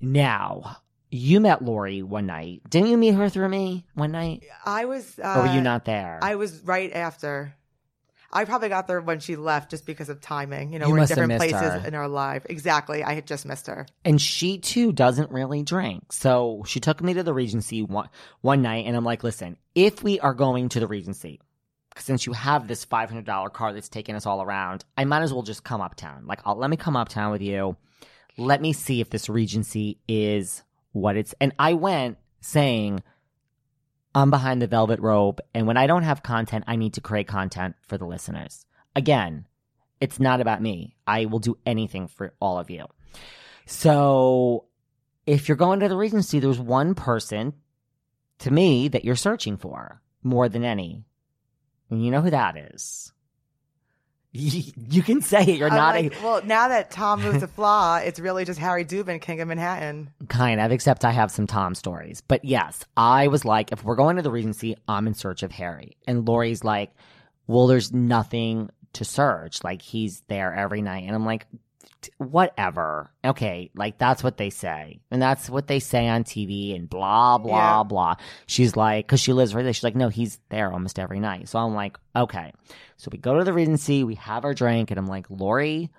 Now, 0.00 0.78
you 1.10 1.40
met 1.40 1.62
Lori 1.62 2.02
one 2.02 2.26
night. 2.26 2.62
Didn't 2.68 2.88
you 2.88 2.96
meet 2.96 3.14
her 3.14 3.28
through 3.28 3.48
me 3.48 3.86
one 3.94 4.10
night? 4.10 4.42
I 4.64 4.86
was. 4.86 5.18
Uh, 5.18 5.34
or 5.36 5.42
were 5.42 5.54
you 5.54 5.60
not 5.60 5.84
there? 5.84 6.18
I 6.22 6.34
was 6.34 6.60
right 6.62 6.92
after. 6.92 7.54
I 8.32 8.44
probably 8.44 8.68
got 8.70 8.86
there 8.86 9.00
when 9.00 9.20
she 9.20 9.36
left 9.36 9.70
just 9.70 9.84
because 9.84 10.08
of 10.08 10.20
timing. 10.20 10.72
You 10.72 10.78
know, 10.78 10.86
You 10.86 10.92
we're 10.92 10.98
in 10.98 11.02
must 11.02 11.10
have 11.10 11.16
different 11.16 11.40
missed 11.40 11.54
places 11.60 11.82
her. 11.82 11.88
in 11.88 11.94
our 11.94 12.08
life. 12.08 12.46
Exactly. 12.48 13.04
I 13.04 13.12
had 13.14 13.26
just 13.26 13.44
missed 13.44 13.66
her. 13.66 13.86
and 14.04 14.20
she 14.20 14.58
too 14.58 14.92
doesn't 14.92 15.30
really 15.30 15.62
drink. 15.62 16.12
So 16.12 16.62
she 16.66 16.80
took 16.80 17.02
me 17.02 17.14
to 17.14 17.22
the 17.22 17.34
Regency 17.34 17.82
one, 17.82 18.08
one 18.40 18.62
night, 18.62 18.86
and 18.86 18.96
I'm 18.96 19.04
like, 19.04 19.22
listen, 19.22 19.56
if 19.74 20.02
we 20.02 20.18
are 20.20 20.34
going 20.34 20.68
to 20.70 20.80
the 20.80 20.86
Regency, 20.86 21.40
since 21.98 22.24
you 22.24 22.32
have 22.32 22.68
this 22.68 22.86
$500 22.86 23.52
car 23.52 23.72
that's 23.74 23.90
taking 23.90 24.14
us 24.14 24.24
all 24.24 24.40
around, 24.42 24.84
I 24.96 25.04
might 25.04 25.22
as 25.22 25.32
well 25.32 25.42
just 25.42 25.62
come 25.62 25.82
uptown. 25.82 26.24
Like, 26.26 26.40
I'll, 26.46 26.56
let 26.56 26.70
me 26.70 26.78
come 26.78 26.96
uptown 26.96 27.32
with 27.32 27.42
you. 27.42 27.76
Let 28.38 28.62
me 28.62 28.72
see 28.72 29.02
if 29.02 29.10
this 29.10 29.28
Regency 29.28 29.98
is 30.08 30.62
what 30.92 31.18
it's. 31.18 31.34
And 31.38 31.52
I 31.58 31.74
went 31.74 32.16
saying, 32.40 33.02
I'm 34.14 34.30
behind 34.30 34.60
the 34.60 34.66
velvet 34.66 35.00
rope, 35.00 35.40
and 35.54 35.66
when 35.66 35.76
I 35.76 35.86
don't 35.86 36.02
have 36.02 36.22
content, 36.22 36.64
I 36.66 36.76
need 36.76 36.94
to 36.94 37.00
create 37.00 37.26
content 37.26 37.76
for 37.80 37.96
the 37.96 38.04
listeners. 38.04 38.66
Again, 38.94 39.46
it's 40.00 40.20
not 40.20 40.40
about 40.40 40.60
me. 40.60 40.96
I 41.06 41.26
will 41.26 41.38
do 41.38 41.56
anything 41.64 42.08
for 42.08 42.34
all 42.40 42.58
of 42.58 42.68
you. 42.68 42.86
So, 43.64 44.66
if 45.26 45.48
you're 45.48 45.56
going 45.56 45.80
to 45.80 45.88
the 45.88 45.96
Regency, 45.96 46.40
there's 46.40 46.58
one 46.58 46.94
person 46.94 47.54
to 48.40 48.50
me 48.50 48.88
that 48.88 49.04
you're 49.04 49.16
searching 49.16 49.56
for 49.56 50.02
more 50.22 50.48
than 50.48 50.64
any. 50.64 51.04
And 51.88 52.04
you 52.04 52.10
know 52.10 52.20
who 52.20 52.30
that 52.30 52.56
is. 52.56 53.12
You 54.92 55.02
can 55.02 55.20
say 55.20 55.42
it. 55.42 55.58
You're 55.58 55.68
I'm 55.68 55.76
not 55.76 55.94
like, 55.94 56.14
well, 56.22 56.40
now 56.44 56.68
that 56.68 56.90
Tom 56.90 57.22
moved 57.22 57.40
to 57.40 57.46
Flaw, 57.46 57.96
it's 58.02 58.18
really 58.18 58.44
just 58.46 58.58
Harry 58.58 58.84
Dubin, 58.84 59.20
King 59.20 59.40
of 59.42 59.48
Manhattan. 59.48 60.10
kind 60.28 60.58
of, 60.60 60.72
except 60.72 61.04
I 61.04 61.10
have 61.10 61.30
some 61.30 61.46
Tom 61.46 61.74
stories. 61.74 62.22
But 62.22 62.44
yes, 62.44 62.84
I 62.96 63.28
was 63.28 63.44
like, 63.44 63.72
if 63.72 63.84
we're 63.84 63.96
going 63.96 64.16
to 64.16 64.22
the 64.22 64.30
Regency, 64.30 64.76
I'm 64.88 65.06
in 65.06 65.14
search 65.14 65.42
of 65.42 65.52
Harry. 65.52 65.96
And 66.06 66.26
Lori's 66.26 66.64
like, 66.64 66.92
well, 67.46 67.66
there's 67.66 67.92
nothing 67.92 68.70
to 68.94 69.04
search. 69.04 69.62
Like, 69.64 69.82
he's 69.82 70.22
there 70.28 70.54
every 70.54 70.80
night. 70.82 71.04
And 71.04 71.14
I'm 71.14 71.26
like, 71.26 71.46
"T- 71.50 71.58
whatever. 72.18 73.10
Okay, 73.24 73.70
like 73.74 73.98
that's 73.98 74.22
what 74.24 74.36
they 74.36 74.50
say. 74.50 75.00
And 75.10 75.20
that's 75.20 75.48
what 75.50 75.66
they 75.66 75.78
say 75.78 76.08
on 76.08 76.24
TV 76.24 76.74
and 76.74 76.88
blah, 76.88 77.38
blah, 77.38 77.78
Yeah. 77.78 77.82
blah. 77.82 78.14
She's 78.46 78.76
like, 78.76 79.06
because 79.06 79.20
she 79.20 79.32
lives 79.32 79.54
right 79.54 79.62
there. 79.62 79.72
She's 79.72 79.84
like, 79.84 79.96
no, 79.96 80.08
he's 80.08 80.40
there 80.48 80.72
almost 80.72 80.98
every 80.98 81.20
night. 81.20 81.48
So 81.48 81.58
I'm 81.58 81.74
like, 81.74 81.98
okay. 82.16 82.52
So 82.96 83.08
we 83.12 83.18
go 83.18 83.38
to 83.38 83.44
the 83.44 83.52
Regency, 83.52 84.04
we 84.04 84.14
have 84.16 84.44
our 84.44 84.54
drink, 84.54 84.90
and 84.90 84.98
I'm 84.98 85.06
like, 85.06 85.26
Lori, 85.30 85.90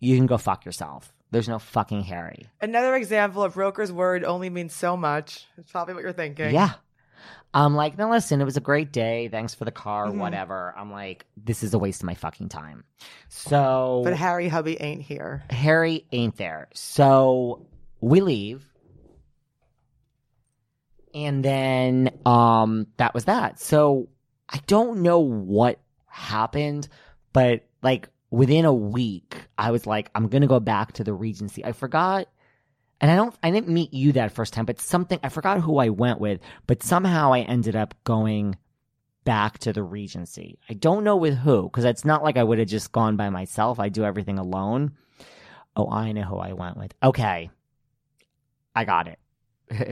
you 0.00 0.16
can 0.16 0.26
go 0.26 0.38
fuck 0.38 0.64
yourself. 0.64 1.12
There's 1.30 1.48
no 1.48 1.58
fucking 1.58 2.02
Harry. 2.04 2.46
Another 2.60 2.94
example 2.94 3.42
of 3.42 3.56
Roker's 3.56 3.90
word 3.90 4.22
only 4.22 4.50
means 4.50 4.72
so 4.72 4.96
much. 4.96 5.46
It's 5.58 5.72
probably 5.72 5.94
what 5.94 6.04
you're 6.04 6.12
thinking. 6.12 6.54
Yeah. 6.54 6.74
I'm 7.54 7.76
like, 7.76 7.96
no, 7.96 8.10
listen, 8.10 8.40
it 8.40 8.44
was 8.44 8.56
a 8.56 8.60
great 8.60 8.92
day. 8.92 9.28
Thanks 9.28 9.54
for 9.54 9.64
the 9.64 9.70
car, 9.70 10.08
Mhm. 10.08 10.16
whatever. 10.18 10.74
I'm 10.76 10.90
like, 10.90 11.24
this 11.36 11.62
is 11.62 11.72
a 11.72 11.78
waste 11.78 12.02
of 12.02 12.06
my 12.06 12.14
fucking 12.14 12.48
time. 12.48 12.82
So 13.28 14.00
But 14.04 14.16
Harry 14.16 14.48
Hubby 14.48 14.76
ain't 14.80 15.02
here. 15.02 15.44
Harry 15.50 16.04
ain't 16.10 16.36
there. 16.36 16.68
So 16.74 17.64
we 18.00 18.20
leave. 18.20 18.66
And 21.14 21.44
then 21.44 22.10
um 22.26 22.88
that 22.96 23.14
was 23.14 23.26
that. 23.26 23.60
So 23.60 24.08
I 24.48 24.58
don't 24.66 25.00
know 25.02 25.20
what 25.20 25.78
happened, 26.06 26.88
but 27.32 27.64
like 27.82 28.08
within 28.30 28.64
a 28.64 28.74
week, 28.74 29.36
I 29.56 29.70
was 29.70 29.86
like, 29.86 30.10
I'm 30.16 30.26
gonna 30.26 30.48
go 30.48 30.58
back 30.58 30.92
to 30.94 31.04
the 31.04 31.14
Regency. 31.14 31.64
I 31.64 31.70
forgot 31.70 32.26
and 33.04 33.10
I 33.10 33.16
don't 33.16 33.36
I 33.42 33.50
didn't 33.50 33.68
meet 33.68 33.92
you 33.92 34.12
that 34.12 34.32
first 34.32 34.54
time, 34.54 34.64
but 34.64 34.80
something 34.80 35.18
I 35.22 35.28
forgot 35.28 35.60
who 35.60 35.76
I 35.76 35.90
went 35.90 36.20
with, 36.20 36.40
but 36.66 36.82
somehow 36.82 37.34
I 37.34 37.40
ended 37.40 37.76
up 37.76 37.94
going 38.04 38.56
back 39.24 39.58
to 39.58 39.74
the 39.74 39.82
Regency. 39.82 40.58
I 40.70 40.72
don't 40.72 41.04
know 41.04 41.16
with 41.16 41.36
who, 41.36 41.64
because 41.64 41.84
it's 41.84 42.06
not 42.06 42.22
like 42.24 42.38
I 42.38 42.42
would 42.44 42.58
have 42.58 42.66
just 42.68 42.92
gone 42.92 43.16
by 43.16 43.28
myself. 43.28 43.78
I 43.78 43.90
do 43.90 44.04
everything 44.06 44.38
alone. 44.38 44.92
Oh, 45.76 45.90
I 45.90 46.12
know 46.12 46.22
who 46.22 46.38
I 46.38 46.54
went 46.54 46.78
with. 46.78 46.94
Okay. 47.02 47.50
I 48.74 48.84
got 48.86 49.06
it. 49.08 49.18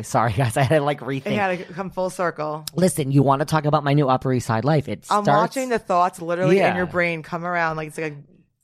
Sorry, 0.07 0.33
guys. 0.33 0.57
I 0.57 0.63
had 0.63 0.77
to 0.77 0.81
like 0.81 1.01
rethink. 1.01 1.25
rethink. 1.25 1.37
had 1.37 1.59
to 1.67 1.75
come 1.75 1.91
full 1.91 2.09
circle. 2.09 2.65
Listen, 2.75 3.13
you 3.13 3.23
want 3.23 3.41
to 3.41 3.45
talk 3.47 3.67
about 3.67 3.85
my 3.85 3.93
new 3.93 4.09
Upper 4.09 4.33
East 4.33 4.47
Side 4.47 4.65
life? 4.65 4.89
It 4.89 5.07
I'm 5.11 5.25
starts. 5.25 5.29
watching 5.57 5.69
the 5.69 5.79
thoughts 5.79 6.23
literally 6.23 6.57
Yeah. 6.57 6.71
in 6.71 6.77
your 6.77 6.87
brain 6.87 7.23
come 7.23 7.45
around 7.45 7.77
like 7.77 7.89
it's 7.89 7.99
like 7.99 8.17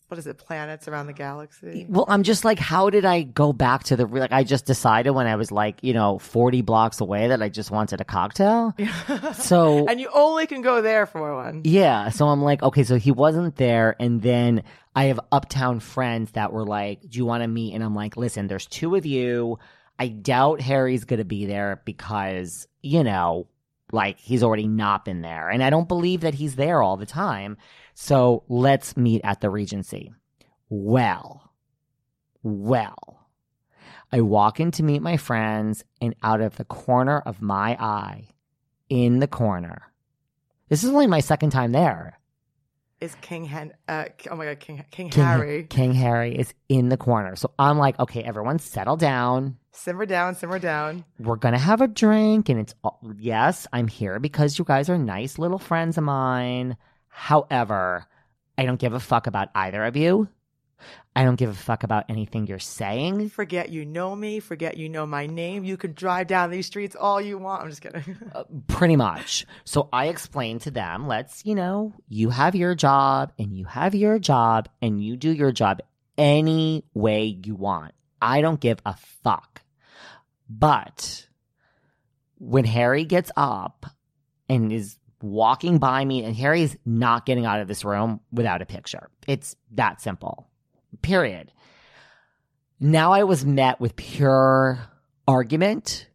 what 0.09 0.19
is 0.19 0.27
it, 0.27 0.39
planets 0.39 0.89
around 0.89 1.07
the 1.07 1.13
galaxy? 1.13 1.87
Well, 1.89 2.07
I'm 2.09 2.23
just 2.23 2.45
like, 2.45 2.59
how 2.59 2.89
did 2.89 3.05
I 3.05 3.23
go 3.23 3.53
back 3.53 3.85
to 3.85 3.97
the 3.97 4.07
like? 4.07 4.33
I 4.33 4.43
just 4.43 4.65
decided 4.65 5.11
when 5.11 5.27
I 5.27 5.37
was 5.37 5.53
like, 5.53 5.79
you 5.83 5.93
know, 5.93 6.19
40 6.19 6.63
blocks 6.63 7.01
away 7.01 7.29
that 7.29 7.43
I 7.43 7.51
just 7.51 7.71
wanted 7.71 8.01
a 8.01 8.05
cocktail. 8.05 8.75
So 9.35 9.87
and 9.87 10.01
you 10.01 10.09
only 10.13 10.47
can 10.47 10.63
go 10.63 10.81
there 10.81 11.07
for 11.07 11.37
one. 11.37 11.63
Yeah. 11.65 12.09
So 12.09 12.29
I'm 12.29 12.43
like, 12.43 12.63
okay, 12.63 12.85
so 12.85 12.97
he 12.97 13.11
wasn't 13.11 13.57
there. 13.57 13.95
And 14.01 14.23
then 14.23 14.63
I 14.95 15.05
have 15.05 15.21
uptown 15.31 15.81
friends 15.81 16.33
that 16.33 16.53
were 16.53 16.65
like, 16.65 17.01
do 17.03 17.19
you 17.19 17.25
want 17.25 17.43
to 17.43 17.49
meet? 17.49 17.75
And 17.75 17.85
I'm 17.85 17.95
like, 17.95 18.17
listen, 18.17 18.47
there's 18.47 18.67
two 18.67 18.95
of 18.97 19.07
you. 19.07 19.59
I 19.99 20.09
doubt 20.09 20.61
Harry's 20.61 21.05
going 21.05 21.19
to 21.19 21.25
be 21.25 21.47
there 21.47 21.83
because, 21.85 22.67
you 22.83 23.05
know, 23.05 23.47
like 23.93 24.19
he's 24.19 24.43
already 24.43 24.67
not 24.69 25.05
been 25.05 25.23
there. 25.23 25.49
And 25.49 25.63
I 25.63 25.71
don't 25.71 25.89
believe 25.89 26.23
that 26.23 26.35
he's 26.35 26.57
there 26.57 26.83
all 26.83 26.97
the 26.97 27.07
time. 27.07 27.57
So 28.01 28.45
let's 28.49 28.97
meet 28.97 29.23
at 29.25 29.41
the 29.41 29.51
Regency. 29.51 30.13
Well, 30.69 31.51
well, 32.45 33.27
I 34.13 34.21
walk 34.21 34.61
in 34.61 34.71
to 34.73 34.85
meet 34.85 35.03
my 35.03 35.17
friends, 35.17 35.85
and 36.01 36.15
out 36.23 36.41
of 36.41 36.57
the 36.57 36.65
corner 36.65 37.19
of 37.19 37.43
my 37.43 37.75
eye, 37.75 38.29
in 38.89 39.19
the 39.19 39.27
corner, 39.27 39.83
this 40.69 40.85
is 40.85 40.91
only 40.91 41.09
my 41.09 41.19
second 41.19 41.51
time 41.51 41.73
there. 41.73 42.21
is 43.01 43.17
King 43.21 43.45
Hen. 43.45 43.73
Uh, 43.89 44.05
oh 44.31 44.37
my 44.37 44.45
god, 44.45 44.61
King 44.61 44.85
King, 44.93 45.11
King 45.11 45.25
Harry. 45.25 45.65
King 45.65 45.93
Harry 45.95 46.39
is 46.39 46.55
in 46.69 46.91
the 46.91 46.97
corner. 46.97 47.35
So 47.35 47.51
I'm 47.59 47.79
like, 47.79 47.99
okay, 47.99 48.23
everyone 48.23 48.61
settle 48.61 48.97
down. 48.97 49.57
Simmer 49.73 50.07
down, 50.07 50.37
simmer 50.37 50.61
down. 50.61 51.05
We're 51.19 51.35
going 51.35 51.55
to 51.55 51.59
have 51.59 51.81
a 51.81 51.89
drink. 51.89 52.49
And 52.49 52.61
it's, 52.61 52.75
all- 52.85 53.01
yes, 53.19 53.67
I'm 53.73 53.89
here 53.89 54.21
because 54.21 54.57
you 54.57 54.65
guys 54.65 54.89
are 54.89 54.99
nice 54.99 55.37
little 55.37 55.59
friends 55.59 55.99
of 55.99 56.05
mine. 56.05 56.77
However, 57.09 58.07
I 58.57 58.65
don't 58.65 58.81
give 58.81 58.93
a 58.93 59.01
fuck 59.01 59.27
about 59.27 59.49
either 59.55 59.85
of 59.85 59.97
you. 59.97 60.29
I 61.17 61.25
don't 61.25 61.37
give 61.37 61.51
a 61.51 61.55
fuck 61.55 61.83
about 61.83 62.05
anything 62.09 62.47
you're 62.47 62.61
saying. 62.61 63.31
Forget 63.31 63.71
you 63.71 63.85
know 63.85 64.15
me. 64.15 64.39
Forget 64.39 64.77
you 64.77 64.89
know 64.89 65.05
my 65.05 65.27
name. 65.27 65.65
You 65.65 65.77
can 65.77 65.93
drive 65.93 66.29
down 66.29 66.51
these 66.51 66.67
streets 66.67 66.95
all 66.95 67.21
you 67.21 67.39
want. 67.39 67.63
I'm 67.63 67.71
just 67.71 67.83
kidding. 67.83 68.17
Uh, 68.35 68.45
pretty 68.69 68.95
much. 68.95 69.47
So 69.65 69.89
I 69.93 70.09
explained 70.09 70.61
to 70.63 70.71
them, 70.71 71.09
let's, 71.09 71.45
you 71.45 71.55
know, 71.55 71.95
you 72.09 72.31
have 72.31 72.55
your 72.55 72.75
job 72.75 73.33
and 73.39 73.57
you 73.57 73.65
have 73.65 73.95
your 73.95 74.19
job 74.19 74.69
and 74.83 75.03
you 75.03 75.17
do 75.17 75.33
your 75.33 75.51
job 75.51 75.81
any 76.17 76.85
way 76.95 77.39
you 77.43 77.55
want. 77.55 77.95
I 78.21 78.41
don't 78.41 78.61
give 78.61 78.79
a 78.85 78.95
fuck. 79.25 79.63
But 80.49 81.27
when 82.39 82.65
Harry 82.65 83.05
gets 83.05 83.31
up 83.37 83.87
and 84.49 84.73
is 84.73 84.98
walking 85.23 85.79
by 85.79 86.05
me, 86.05 86.25
and 86.25 86.35
Harry's 86.37 86.77
not 86.85 87.27
getting 87.27 87.45
out 87.47 87.61
of 87.61 87.69
this 87.69 87.85
room 87.85 88.21
without 88.33 88.63
a 88.63 88.67
picture, 88.67 89.09
it's 89.27 89.57
that 89.73 90.01
simple. 90.01 90.49
Period. 91.03 91.53
Now 92.81 93.13
I 93.13 93.25
was 93.25 93.45
met 93.45 93.81
with 93.81 93.97
pure 93.97 94.79
argument 95.27 96.07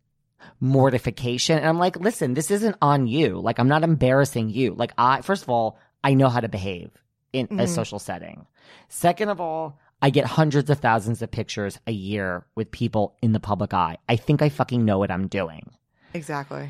mortification. 0.60 1.58
And 1.58 1.68
I'm 1.68 1.78
like, 1.78 1.98
listen, 2.00 2.34
this 2.36 2.50
isn't 2.50 2.78
on 2.82 3.06
you. 3.06 3.40
Like, 3.40 3.60
I'm 3.60 3.68
not 3.68 3.84
embarrassing 3.84 4.50
you. 4.50 4.74
Like, 4.74 4.94
I, 4.98 5.22
first 5.22 5.44
of 5.44 5.50
all, 5.50 5.78
I 6.04 6.14
know 6.14 6.30
how 6.30 6.40
to 6.40 6.48
behave 6.48 6.90
in 7.34 7.48
a 7.52 7.64
Mhm. 7.66 7.68
social 7.68 8.00
setting. 8.00 8.48
Second 8.88 9.28
of 9.30 9.42
all, 9.42 9.78
I 10.02 10.10
get 10.10 10.26
hundreds 10.26 10.70
of 10.70 10.80
thousands 10.80 11.22
of 11.22 11.32
pictures 11.32 11.80
a 11.86 11.92
year 11.92 12.46
with 12.56 12.72
people 12.72 13.16
in 13.22 13.34
the 13.34 13.40
public 13.42 13.74
eye. 13.74 13.98
I 14.08 14.16
think 14.16 14.42
I 14.42 14.48
fucking 14.50 14.84
know 14.86 15.00
what 15.00 15.12
I'm 15.12 15.28
doing. 15.28 15.70
exactly. 16.14 16.70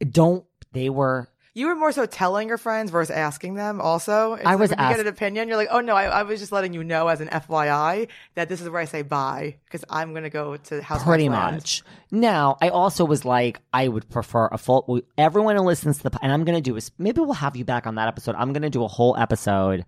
Don't, 0.00 0.44
they 0.72 0.90
were, 0.90 1.28
You 1.58 1.66
were 1.66 1.74
more 1.74 1.90
so 1.90 2.06
telling 2.06 2.46
your 2.46 2.56
friends 2.56 2.92
versus 2.92 3.10
asking 3.10 3.54
them. 3.54 3.80
Also, 3.80 4.34
It's 4.34 4.46
I 4.46 4.50
like 4.50 4.60
was 4.60 4.70
when 4.70 4.78
you 4.78 4.88
get 4.90 5.00
an 5.00 5.08
opinion. 5.08 5.48
You're 5.48 5.56
like, 5.56 5.70
oh 5.72 5.80
no, 5.80 5.96
I, 5.96 6.04
I 6.04 6.22
was 6.22 6.38
just 6.38 6.52
letting 6.52 6.72
you 6.72 6.84
know 6.84 7.08
as 7.08 7.20
an 7.20 7.26
FYI 7.26 8.06
that 8.36 8.48
this 8.48 8.60
is 8.60 8.68
where 8.68 8.80
I 8.80 8.84
say 8.84 9.02
bye 9.02 9.56
because 9.64 9.84
I'm 9.90 10.14
gonna 10.14 10.30
go 10.30 10.56
to 10.56 10.80
house. 10.80 11.02
pretty 11.02 11.28
much. 11.28 11.82
Now, 12.12 12.58
I 12.62 12.68
also 12.68 13.04
was 13.04 13.24
like, 13.24 13.60
I 13.72 13.88
would 13.88 14.08
prefer 14.08 14.46
a 14.52 14.56
full. 14.56 15.00
Everyone 15.18 15.56
who 15.56 15.62
listens 15.62 15.96
to 15.98 16.10
the, 16.10 16.18
and 16.22 16.30
I'm 16.30 16.44
gonna 16.44 16.60
do 16.60 16.76
is 16.76 16.92
maybe 16.96 17.20
we'll 17.20 17.32
have 17.32 17.56
you 17.56 17.64
back 17.64 17.88
on 17.88 17.96
that 17.96 18.06
episode. 18.06 18.36
I'm 18.38 18.52
gonna 18.52 18.70
do 18.70 18.84
a 18.84 18.88
whole 18.88 19.16
episode 19.16 19.84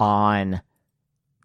on 0.00 0.62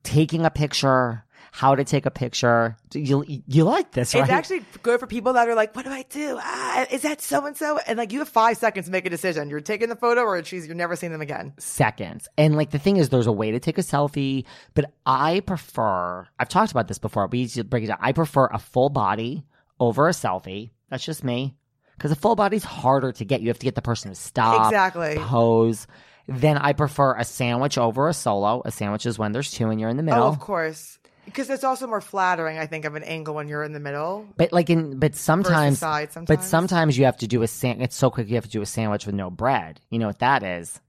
taking 0.01 0.45
a 0.45 0.49
picture, 0.49 1.25
how 1.51 1.75
to 1.75 1.83
take 1.83 2.05
a 2.05 2.11
picture. 2.11 2.77
You 2.93 3.23
you 3.27 3.63
like 3.63 3.91
this, 3.91 4.13
right? 4.13 4.21
It's 4.23 4.31
actually 4.31 4.63
good 4.83 4.99
for 4.99 5.07
people 5.07 5.33
that 5.33 5.47
are 5.49 5.55
like, 5.55 5.75
what 5.75 5.85
do 5.85 5.91
I 5.91 6.03
do? 6.09 6.37
Ah, 6.41 6.85
is 6.91 7.01
that 7.03 7.21
so 7.21 7.45
and 7.45 7.55
so? 7.57 7.79
And 7.87 7.97
like, 7.97 8.11
you 8.11 8.19
have 8.19 8.29
five 8.29 8.57
seconds 8.57 8.85
to 8.85 8.91
make 8.91 9.05
a 9.05 9.09
decision. 9.09 9.49
You're 9.49 9.61
taking 9.61 9.89
the 9.89 9.95
photo, 9.95 10.21
or 10.21 10.43
she's 10.43 10.65
you're 10.67 10.75
never 10.75 10.95
seeing 10.95 11.11
them 11.11 11.21
again. 11.21 11.53
seconds. 11.57 12.27
And 12.37 12.55
like 12.55 12.71
the 12.71 12.79
thing 12.79 12.97
is, 12.97 13.09
there's 13.09 13.27
a 13.27 13.31
way 13.31 13.51
to 13.51 13.59
take 13.59 13.77
a 13.77 13.81
selfie, 13.81 14.45
but 14.73 14.91
I 15.05 15.39
prefer. 15.41 16.27
I've 16.39 16.49
talked 16.49 16.71
about 16.71 16.87
this 16.87 16.99
before. 16.99 17.27
We 17.27 17.39
used 17.39 17.55
to 17.55 17.63
break 17.63 17.83
it 17.83 17.87
down. 17.87 17.97
I 17.99 18.11
prefer 18.13 18.47
a 18.47 18.59
full 18.59 18.89
body 18.89 19.45
over 19.79 20.07
a 20.07 20.11
selfie. 20.11 20.71
That's 20.89 21.03
just 21.05 21.23
me. 21.23 21.55
Because 21.97 22.11
a 22.11 22.15
full 22.15 22.35
body's 22.35 22.63
harder 22.63 23.11
to 23.11 23.25
get. 23.25 23.41
You 23.41 23.47
have 23.49 23.59
to 23.59 23.65
get 23.65 23.75
the 23.75 23.81
person 23.81 24.11
to 24.11 24.15
stop, 24.15 24.67
Exactly. 24.67 25.17
pose. 25.17 25.87
Then 26.27 26.57
I 26.59 26.73
prefer 26.73 27.15
a 27.17 27.25
sandwich 27.25 27.77
over 27.79 28.07
a 28.07 28.13
solo. 28.13 28.61
A 28.63 28.71
sandwich 28.71 29.07
is 29.07 29.17
when 29.17 29.31
there's 29.31 29.49
two 29.51 29.69
and 29.69 29.79
you're 29.79 29.89
in 29.89 29.97
the 29.97 30.03
middle. 30.03 30.23
Oh, 30.23 30.27
of 30.27 30.39
course. 30.39 30.98
Because 31.29 31.49
it's 31.49 31.63
also 31.63 31.87
more 31.87 32.01
flattering, 32.01 32.57
I 32.57 32.65
think, 32.65 32.85
of 32.85 32.95
an 32.95 33.03
angle 33.03 33.35
when 33.35 33.47
you're 33.47 33.63
in 33.63 33.73
the 33.73 33.79
middle. 33.79 34.27
But 34.37 34.51
like 34.51 34.69
in, 34.69 34.99
but 34.99 35.15
sometimes, 35.15 35.79
side 35.79 36.07
but 36.07 36.13
sometimes. 36.13 36.45
sometimes 36.47 36.97
you 36.97 37.05
have 37.05 37.17
to 37.17 37.27
do 37.27 37.41
a 37.43 37.47
san. 37.47 37.81
It's 37.81 37.95
so 37.95 38.09
quick. 38.09 38.27
You 38.29 38.35
have 38.35 38.45
to 38.45 38.49
do 38.49 38.61
a 38.61 38.65
sandwich 38.65 39.05
with 39.05 39.15
no 39.15 39.29
bread. 39.29 39.79
You 39.89 39.99
know 39.99 40.07
what 40.07 40.19
that 40.19 40.43
is? 40.43 40.79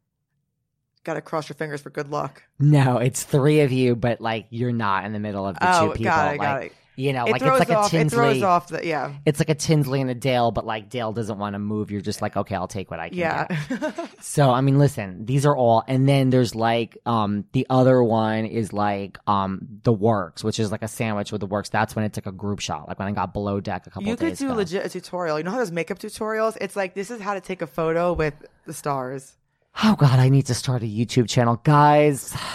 Got 1.04 1.14
to 1.14 1.22
cross 1.22 1.48
your 1.48 1.56
fingers 1.56 1.80
for 1.80 1.88
good 1.90 2.10
luck. 2.10 2.42
No, 2.58 2.98
it's 2.98 3.22
three 3.22 3.60
of 3.60 3.72
you, 3.72 3.96
but 3.96 4.20
like 4.20 4.46
you're 4.50 4.72
not 4.72 5.04
in 5.06 5.12
the 5.12 5.20
middle 5.20 5.46
of 5.46 5.54
the 5.58 5.60
Oh, 5.80 5.86
two 5.86 5.92
people. 5.92 6.04
got 6.04 6.26
it, 6.34 6.38
like, 6.38 6.40
got 6.40 6.62
it. 6.64 6.72
You 6.96 7.12
know, 7.12 7.24
it 7.24 7.32
like 7.32 7.42
it's 7.42 7.58
like 7.58 7.70
off. 7.70 7.92
a 7.94 8.00
It 8.00 8.10
throws 8.10 8.42
off 8.42 8.68
the 8.68 8.86
yeah, 8.86 9.14
It's 9.24 9.38
like 9.38 9.48
a 9.48 9.54
Tinsley 9.54 10.00
and 10.00 10.10
a 10.10 10.14
Dale, 10.14 10.50
but 10.50 10.66
like 10.66 10.90
Dale 10.90 11.12
doesn't 11.12 11.38
want 11.38 11.54
to 11.54 11.58
move. 11.58 11.90
You're 11.90 12.00
just 12.00 12.20
like, 12.20 12.36
okay, 12.36 12.54
I'll 12.54 12.68
take 12.68 12.90
what 12.90 13.00
I 13.00 13.08
can 13.08 13.18
yeah. 13.18 13.46
get. 13.46 14.10
So 14.20 14.50
I 14.50 14.60
mean, 14.60 14.78
listen, 14.78 15.24
these 15.24 15.46
are 15.46 15.56
all, 15.56 15.82
and 15.88 16.08
then 16.08 16.30
there's 16.30 16.54
like 16.54 16.98
um 17.06 17.44
the 17.52 17.66
other 17.70 18.02
one 18.02 18.44
is 18.44 18.72
like 18.72 19.18
um 19.26 19.66
the 19.82 19.92
works, 19.92 20.44
which 20.44 20.58
is 20.60 20.70
like 20.70 20.82
a 20.82 20.88
sandwich 20.88 21.32
with 21.32 21.40
the 21.40 21.46
works. 21.46 21.70
That's 21.70 21.96
when 21.96 22.04
it's 22.04 22.18
like 22.18 22.26
a 22.26 22.32
group 22.32 22.60
shot, 22.60 22.86
like 22.86 22.98
when 22.98 23.08
I 23.08 23.12
got 23.12 23.32
below 23.32 23.60
deck 23.60 23.86
a 23.86 23.90
couple 23.90 24.06
you 24.06 24.14
of 24.14 24.18
could 24.18 24.36
do 24.36 24.46
ago. 24.46 24.56
legit 24.56 24.84
a 24.84 24.88
tutorial. 24.90 25.38
You 25.38 25.44
know 25.44 25.52
how 25.52 25.58
those 25.58 25.72
makeup 25.72 25.98
tutorials? 25.98 26.58
It's 26.60 26.76
like 26.76 26.94
this 26.94 27.10
is 27.10 27.20
how 27.20 27.34
to 27.34 27.40
take 27.40 27.62
a 27.62 27.66
photo 27.66 28.12
with 28.12 28.34
the 28.66 28.74
stars. 28.74 29.36
Oh 29.82 29.96
God, 29.96 30.18
I 30.18 30.28
need 30.28 30.46
to 30.46 30.54
start 30.54 30.82
a 30.82 30.86
YouTube 30.86 31.28
channel, 31.28 31.60
guys. 31.64 32.36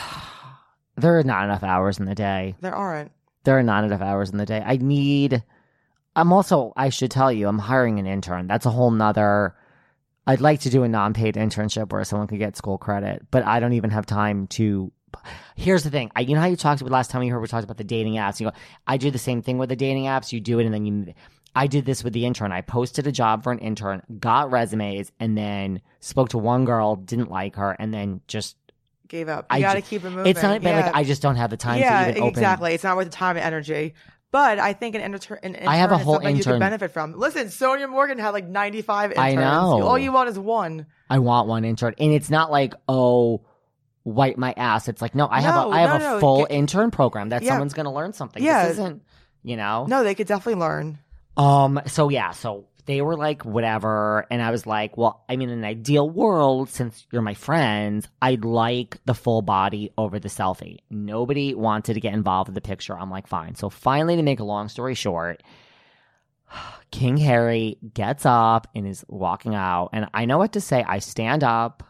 There 0.97 1.19
are 1.19 1.23
not 1.23 1.43
enough 1.43 1.61
hours 1.61 1.99
in 1.99 2.05
the 2.05 2.15
day. 2.15 2.55
There 2.61 2.73
aren't. 2.73 3.11
There 3.45 3.57
are 3.57 3.63
not 3.63 3.83
enough 3.83 4.01
hours 4.01 4.31
in 4.31 4.37
the 4.37 4.45
day. 4.45 4.61
I 4.65 4.77
need. 4.77 5.43
I'm 6.15 6.33
also. 6.33 6.73
I 6.75 6.89
should 6.89 7.11
tell 7.11 7.31
you, 7.31 7.47
I'm 7.47 7.59
hiring 7.59 7.99
an 7.99 8.07
intern. 8.07 8.47
That's 8.47 8.65
a 8.65 8.71
whole 8.71 8.91
nother. 8.91 9.55
I'd 10.27 10.41
like 10.41 10.61
to 10.61 10.69
do 10.69 10.83
a 10.83 10.89
non-paid 10.89 11.35
internship 11.35 11.91
where 11.91 12.03
someone 12.03 12.27
could 12.27 12.39
get 12.39 12.57
school 12.57 12.79
credit, 12.79 13.27
but 13.29 13.45
I 13.45 13.59
don't 13.59 13.73
even 13.73 13.91
have 13.91 14.05
time 14.05 14.47
to. 14.47 14.91
Here's 15.55 15.83
the 15.83 15.91
thing. 15.91 16.11
I, 16.15 16.21
you 16.21 16.35
know 16.35 16.41
how 16.41 16.47
you 16.47 16.57
talked 16.57 16.81
about 16.81 16.91
last 16.91 17.11
time 17.11 17.21
we 17.21 17.29
heard 17.29 17.39
we 17.39 17.47
talked 17.47 17.63
about 17.63 17.77
the 17.77 17.83
dating 17.83 18.15
apps. 18.15 18.39
You 18.39 18.47
go, 18.47 18.55
I 18.85 18.97
do 18.97 19.11
the 19.11 19.19
same 19.19 19.41
thing 19.41 19.57
with 19.57 19.69
the 19.69 19.75
dating 19.75 20.05
apps. 20.05 20.33
You 20.33 20.41
do 20.41 20.59
it, 20.59 20.65
and 20.65 20.73
then 20.73 20.85
you. 20.85 21.13
I 21.55 21.67
did 21.67 21.85
this 21.85 22.03
with 22.03 22.11
the 22.11 22.25
intern. 22.25 22.51
I 22.51 22.61
posted 22.61 23.07
a 23.07 23.13
job 23.13 23.43
for 23.43 23.51
an 23.53 23.59
intern, 23.59 24.01
got 24.19 24.51
resumes, 24.51 25.11
and 25.21 25.37
then 25.37 25.81
spoke 26.01 26.29
to 26.29 26.37
one 26.37 26.65
girl, 26.65 26.97
didn't 26.97 27.31
like 27.31 27.55
her, 27.55 27.71
and 27.79 27.93
then 27.93 28.21
just. 28.27 28.57
Gave 29.07 29.29
up. 29.29 29.45
You 29.51 29.57
I 29.57 29.61
got 29.61 29.73
to 29.75 29.81
keep 29.81 30.03
it 30.03 30.09
moving. 30.09 30.25
It's 30.27 30.41
not, 30.41 30.61
but 30.61 30.69
yeah. 30.69 30.85
like 30.87 30.95
I 30.95 31.03
just 31.03 31.21
don't 31.21 31.35
have 31.35 31.49
the 31.49 31.57
time 31.57 31.79
yeah, 31.79 32.05
to 32.05 32.09
even 32.11 32.23
open. 32.23 32.29
exactly. 32.29 32.73
It's 32.73 32.83
not 32.83 32.95
worth 32.97 33.05
the 33.05 33.11
time 33.11 33.37
and 33.37 33.45
energy. 33.45 33.93
But 34.31 34.59
I 34.59 34.73
think 34.73 34.95
an, 34.95 35.01
inter- 35.01 35.39
an 35.41 35.55
intern 35.55 35.67
I 35.67 35.77
have 35.77 35.91
a 35.91 35.97
whole 35.97 36.15
something 36.15 36.31
you 36.35 36.39
intern- 36.39 36.53
can 36.53 36.59
benefit 36.59 36.91
from. 36.91 37.13
Listen, 37.13 37.47
Sonja 37.47 37.89
Morgan 37.89 38.17
had 38.17 38.31
like 38.31 38.47
95 38.47 39.11
interns. 39.11 39.19
I 39.25 39.35
know. 39.35 39.83
All 39.87 39.97
you 39.97 40.11
want 40.11 40.29
is 40.29 40.37
one. 40.37 40.87
I 41.09 41.19
want 41.19 41.47
one 41.47 41.63
intern. 41.63 41.93
And 41.99 42.11
it's 42.11 42.29
not 42.29 42.51
like, 42.51 42.73
oh, 42.89 43.45
wipe 44.03 44.37
my 44.37 44.53
ass. 44.57 44.87
It's 44.87 45.01
like, 45.01 45.15
no, 45.15 45.27
I 45.29 45.41
have 45.41 45.55
a 45.55 45.69
I 45.69 45.79
have 45.81 46.01
no, 46.01 46.07
a 46.07 46.11
no. 46.15 46.19
full 46.19 46.39
Get- 46.39 46.51
intern 46.51 46.91
program 46.91 47.29
that 47.29 47.43
Yeah. 47.43 47.51
someone's 47.51 47.73
gonna 47.73 47.93
learn 47.93 48.13
something. 48.13 48.43
Yeah. 48.43 48.63
This 48.67 48.73
isn't 48.73 49.03
you 49.43 49.55
know? 49.57 49.85
No, 49.87 50.03
they 50.03 50.15
could 50.15 50.27
definitely 50.27 50.59
learn. 50.59 50.97
Um 51.37 51.79
so 51.85 52.09
yeah, 52.09 52.31
so 52.31 52.65
they 52.85 53.01
were 53.01 53.15
like, 53.15 53.43
whatever, 53.43 54.25
and 54.29 54.41
I 54.41 54.51
was 54.51 54.65
like, 54.65 54.97
Well, 54.97 55.23
I 55.27 55.35
mean 55.35 55.49
in 55.49 55.59
an 55.59 55.65
ideal 55.65 56.09
world, 56.09 56.69
since 56.69 57.05
you're 57.11 57.21
my 57.21 57.33
friends, 57.33 58.07
I'd 58.21 58.45
like 58.45 58.99
the 59.05 59.13
full 59.13 59.41
body 59.41 59.91
over 59.97 60.19
the 60.19 60.29
selfie. 60.29 60.79
Nobody 60.89 61.53
wanted 61.55 61.95
to 61.95 61.99
get 61.99 62.13
involved 62.13 62.49
with 62.49 62.55
the 62.55 62.61
picture. 62.61 62.97
I'm 62.97 63.09
like, 63.09 63.27
fine. 63.27 63.55
So 63.55 63.69
finally 63.69 64.15
to 64.15 64.23
make 64.23 64.39
a 64.39 64.45
long 64.45 64.69
story 64.69 64.95
short, 64.95 65.43
King 66.91 67.17
Harry 67.17 67.77
gets 67.93 68.25
up 68.25 68.67
and 68.75 68.87
is 68.87 69.03
walking 69.07 69.55
out, 69.55 69.89
and 69.93 70.07
I 70.13 70.25
know 70.25 70.37
what 70.37 70.53
to 70.53 70.61
say. 70.61 70.83
I 70.87 70.99
stand 70.99 71.43
up 71.43 71.83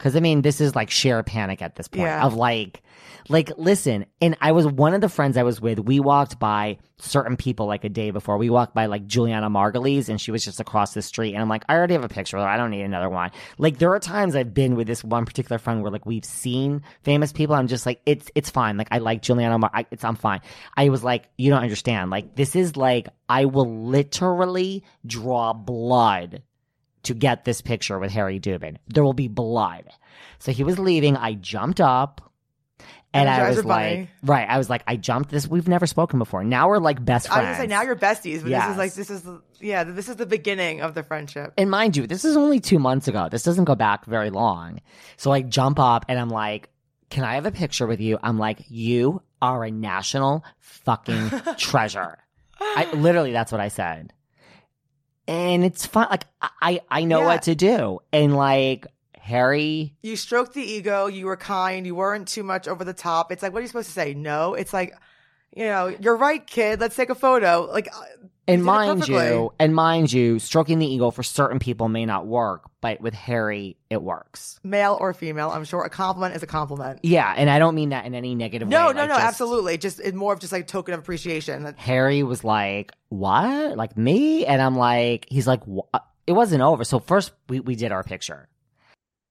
because 0.00 0.16
I 0.16 0.20
mean, 0.20 0.40
this 0.40 0.62
is 0.62 0.74
like 0.74 0.90
sheer 0.90 1.22
panic 1.22 1.60
at 1.60 1.76
this 1.76 1.86
point 1.86 2.04
Yeah. 2.06 2.24
of 2.24 2.32
like, 2.34 2.82
like, 3.28 3.52
listen. 3.58 4.06
And 4.22 4.34
I 4.40 4.52
was 4.52 4.66
one 4.66 4.94
of 4.94 5.02
the 5.02 5.08
friends 5.10 5.36
I 5.36 5.42
was 5.42 5.60
with. 5.60 5.78
We 5.78 6.00
walked 6.00 6.38
by 6.38 6.78
certain 6.98 7.36
people 7.36 7.66
like 7.66 7.84
a 7.84 7.90
day 7.90 8.10
before. 8.10 8.38
We 8.38 8.48
walked 8.48 8.74
by 8.74 8.86
like 8.86 9.06
Julianna 9.06 9.50
Margulies, 9.50 10.08
and 10.08 10.18
she 10.18 10.30
was 10.30 10.42
just 10.42 10.58
across 10.58 10.94
the 10.94 11.02
street. 11.02 11.34
And 11.34 11.42
I'm 11.42 11.48
like, 11.48 11.64
I 11.68 11.74
already 11.74 11.92
have 11.94 12.02
a 12.02 12.08
picture 12.08 12.38
with 12.38 12.44
her. 12.44 12.50
I 12.50 12.56
don't 12.56 12.70
need 12.70 12.80
another 12.82 13.10
one. 13.10 13.30
Like, 13.58 13.78
there 13.78 13.92
are 13.94 14.00
times 14.00 14.34
I've 14.34 14.54
been 14.54 14.74
with 14.74 14.86
this 14.86 15.04
one 15.04 15.26
particular 15.26 15.58
friend 15.58 15.82
where 15.82 15.92
like 15.92 16.06
we've 16.06 16.24
seen 16.24 16.82
famous 17.02 17.30
people. 17.30 17.54
I'm 17.54 17.66
just 17.68 17.84
like, 17.84 18.00
it's 18.06 18.30
it's 18.34 18.48
fine. 18.48 18.78
Like, 18.78 18.88
I 18.90 18.98
like 18.98 19.20
Julianna. 19.20 19.58
Mar- 19.58 19.70
I, 19.72 19.86
it's 19.90 20.02
I'm 20.02 20.16
fine. 20.16 20.40
I 20.76 20.88
was 20.88 21.04
like, 21.04 21.28
you 21.36 21.50
don't 21.50 21.62
understand. 21.62 22.10
Like, 22.10 22.34
this 22.36 22.56
is 22.56 22.74
like, 22.76 23.08
I 23.28 23.44
will 23.44 23.84
literally 23.86 24.82
draw 25.06 25.52
blood 25.52 26.42
to 27.04 27.14
get 27.14 27.44
this 27.44 27.60
picture 27.60 27.98
with 27.98 28.10
Harry 28.12 28.38
Dubin. 28.40 28.76
There 28.88 29.04
will 29.04 29.12
be 29.12 29.28
blood. 29.28 29.84
So 30.38 30.52
he 30.52 30.64
was 30.64 30.78
leaving. 30.78 31.16
I 31.16 31.34
jumped 31.34 31.80
up. 31.80 32.26
And 33.12 33.28
I 33.28 33.48
was 33.48 33.64
like, 33.64 34.08
right. 34.22 34.48
I 34.48 34.56
was 34.56 34.70
like, 34.70 34.84
I 34.86 34.94
jumped 34.94 35.30
this. 35.30 35.48
We've 35.48 35.66
never 35.66 35.86
spoken 35.86 36.20
before. 36.20 36.44
Now 36.44 36.68
we're 36.68 36.78
like 36.78 37.04
best 37.04 37.28
I 37.28 37.34
friends. 37.34 37.48
was 37.48 37.56
gonna 37.56 37.64
say 37.64 37.74
now 37.74 37.82
you're 37.82 37.96
besties, 37.96 38.42
but 38.42 38.50
this 38.50 38.64
is 38.70 38.76
like 38.76 38.94
this 38.94 39.10
is 39.10 39.26
yeah, 39.58 39.82
this 39.82 40.08
is 40.08 40.14
the 40.14 40.26
beginning 40.26 40.80
of 40.80 40.94
the 40.94 41.02
friendship. 41.02 41.52
and 41.58 41.68
mind 41.70 41.96
you, 41.96 42.06
this 42.06 42.24
is 42.24 42.36
only 42.36 42.60
two 42.60 42.78
months 42.78 43.08
ago. 43.08 43.28
This 43.28 43.42
doesn't 43.42 43.64
go 43.64 43.74
back 43.74 44.04
very 44.04 44.30
long. 44.30 44.80
So 45.16 45.32
I 45.32 45.42
jump 45.42 45.80
up 45.80 46.04
and 46.08 46.20
I'm 46.20 46.28
like, 46.30 46.70
can 47.10 47.24
I 47.24 47.34
have 47.34 47.46
a 47.46 47.50
picture 47.50 47.88
with 47.88 48.00
you? 48.00 48.16
I'm 48.22 48.38
like, 48.38 48.60
you 48.68 49.22
are 49.42 49.64
a 49.64 49.72
national 49.72 50.44
fucking 50.60 51.30
treasure. 51.58 52.16
I 52.60 52.92
literally, 52.94 53.32
that's 53.32 53.50
what 53.50 53.60
I 53.60 53.68
said. 53.68 54.12
And 55.26 55.64
it's 55.64 55.86
fun. 55.86 56.08
Like 56.10 56.24
I, 56.60 56.80
I 56.90 57.04
know 57.04 57.20
Yeah. 57.20 57.26
what 57.26 57.42
to 57.42 57.54
do. 57.54 58.00
And 58.12 58.36
like 58.36 58.86
Harry. 59.18 59.94
You 60.02 60.16
stroked 60.16 60.54
the 60.54 60.62
ego. 60.62 61.06
You 61.06 61.26
were 61.26 61.36
kind. 61.36 61.86
You 61.86 61.94
weren't 61.94 62.26
too 62.26 62.42
much 62.42 62.66
over 62.66 62.84
the 62.84 62.94
top. 62.94 63.30
It's 63.30 63.42
like, 63.42 63.52
what 63.52 63.58
are 63.60 63.62
you 63.62 63.68
supposed 63.68 63.88
to 63.88 63.92
say? 63.94 64.14
No. 64.14 64.54
It's 64.54 64.72
like, 64.72 64.94
you 65.54 65.64
know, 65.66 65.88
you're 66.00 66.16
right, 66.16 66.44
kid. 66.44 66.80
Let's 66.80 66.96
take 66.96 67.10
a 67.10 67.14
photo. 67.14 67.68
Like, 67.70 67.88
uh, 67.94 68.00
And 68.54 68.64
mind 68.64 69.08
you, 69.08 69.52
and 69.58 69.74
mind 69.74 70.12
you, 70.12 70.38
stroking 70.38 70.78
the 70.78 70.86
ego 70.86 71.10
for 71.10 71.22
certain 71.22 71.58
people 71.58 71.88
may 71.88 72.04
not 72.06 72.26
work, 72.26 72.68
but 72.80 73.00
with 73.00 73.14
Harry, 73.14 73.76
it 73.88 74.02
works. 74.02 74.58
male 74.62 74.96
or 75.00 75.12
female, 75.14 75.50
I'm 75.50 75.64
sure 75.64 75.82
a 75.84 75.90
compliment 75.90 76.34
is 76.34 76.42
a 76.42 76.46
compliment. 76.46 77.00
Yeah, 77.02 77.32
and 77.36 77.48
I 77.48 77.58
don't 77.58 77.74
mean 77.74 77.90
that 77.90 78.04
in 78.06 78.14
any 78.14 78.34
negative 78.34 78.68
No, 78.68 78.88
way. 78.88 78.92
no, 78.94 79.00
like, 79.00 79.08
no, 79.08 79.14
just- 79.14 79.26
absolutely. 79.26 79.78
Just 79.78 80.00
it's 80.00 80.16
more 80.16 80.32
of 80.32 80.40
just 80.40 80.52
like 80.52 80.66
token 80.66 80.94
of 80.94 81.00
appreciation. 81.00 81.74
Harry 81.78 82.22
was 82.22 82.44
like, 82.44 82.92
"What? 83.08 83.76
Like 83.76 83.96
me?" 83.96 84.44
And 84.46 84.60
I'm 84.60 84.76
like, 84.76 85.26
"He's 85.30 85.46
like, 85.46 85.66
"Wha-" 85.66 85.84
uh, 85.94 86.00
it 86.26 86.32
wasn't 86.32 86.62
over." 86.62 86.84
So 86.84 86.98
first, 86.98 87.32
we 87.48 87.60
we 87.60 87.74
did 87.76 87.92
our 87.92 88.02
picture. 88.02 88.48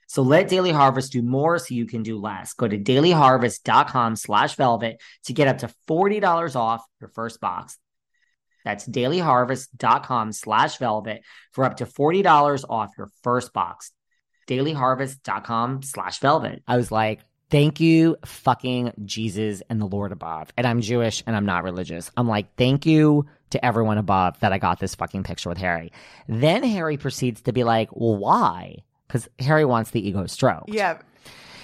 So 0.09 0.23
let 0.23 0.49
Daily 0.49 0.73
Harvest 0.73 1.13
do 1.13 1.23
more 1.23 1.59
so 1.59 1.75
you 1.75 1.87
can 1.87 2.03
do 2.03 2.19
less. 2.19 2.55
Go 2.55 2.67
to 2.67 2.79
dailyharvest.com 2.79 4.17
slash 4.17 4.55
velvet 4.57 5.01
to 5.25 5.35
get 5.35 5.49
up 5.49 5.59
to 5.59 5.71
$40 5.87 6.57
off 6.57 6.83
your 6.99 7.11
first 7.11 7.41
box. 7.41 7.77
That's 8.65 8.89
dailyharvest.com 8.89 10.33
slash 10.33 10.79
velvet 10.79 11.23
for 11.53 11.65
up 11.65 11.77
to 11.77 11.87
$40 11.87 12.65
off 12.69 12.91
your 12.97 13.11
first 13.23 13.53
box. 13.53 13.93
dailyharvest.com 14.49 15.83
slash 15.83 16.19
velvet. 16.21 16.63
I 16.67 16.79
was 16.79 16.91
like, 16.91 17.21
thank 17.51 17.79
you, 17.79 18.17
fucking 18.25 18.93
Jesus 19.05 19.63
and 19.69 19.79
the 19.79 19.87
Lord 19.87 20.13
above. 20.13 20.51
And 20.57 20.67
I'm 20.67 20.81
Jewish 20.81 21.23
and 21.27 21.37
I'm 21.37 21.47
not 21.47 21.65
religious. 21.65 22.11
I'm 22.17 22.29
like, 22.29 22.55
thank 22.57 22.87
you 22.87 23.27
to 23.51 23.63
everyone 23.65 23.99
above 23.99 24.41
that 24.41 24.55
I 24.55 24.59
got 24.59 24.81
this 24.81 24.95
fucking 24.95 25.25
picture 25.25 25.51
with 25.51 25.59
Harry. 25.59 25.93
Then 26.29 26.63
Harry 26.63 26.97
proceeds 26.97 27.43
to 27.43 27.53
be 27.53 27.65
like, 27.65 27.91
well, 27.93 28.17
why? 28.17 28.85
Because 29.09 29.29
Harry 29.41 29.65
wants 29.65 29.91
the 29.91 30.07
ego 30.07 30.27
stroked. 30.27 30.69
Yeah. 30.69 31.01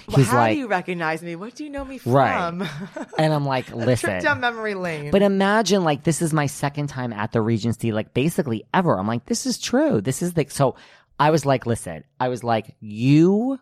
Well, 0.09 0.17
He's 0.19 0.29
how 0.29 0.39
like- 0.39 0.55
do 0.55 0.59
you 0.59 0.67
recognize 0.67 1.23
me? 1.23 1.37
What 1.37 1.55
do 1.55 1.65
you 1.65 1.71
know 1.71 1.85
me 1.85 1.99
from? 1.99 2.13
Right. 2.13 2.69
And 3.19 3.33
I'm 3.33 3.45
like, 3.47 3.71
listen. 3.75 4.11
Trip 4.11 4.23
down 4.23 4.41
memory 4.41 4.75
lane. 4.75 5.11
But 5.11 5.23
imagine 5.23 5.85
like 5.85 6.03
this 6.05 6.21
is 6.21 6.33
my 6.33 6.47
second 6.47 6.89
time 6.89 7.13
at 7.13 7.33
the 7.33 7.41
Regency, 7.41 7.93
like 7.93 8.13
basically 8.13 8.65
ever. 8.75 8.99
I'm 8.99 9.07
like, 9.07 9.27
this 9.27 9.47
is 9.47 9.59
true. 9.59 10.01
This 10.01 10.21
is 10.21 10.33
the 10.35 10.47
so 10.49 10.75
I 11.19 11.31
was 11.31 11.47
like, 11.47 11.65
listen, 11.65 12.05
I 12.19 12.29
was 12.29 12.43
like, 12.43 12.75
you 12.81 13.59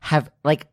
have 0.00 0.30
like 0.44 0.66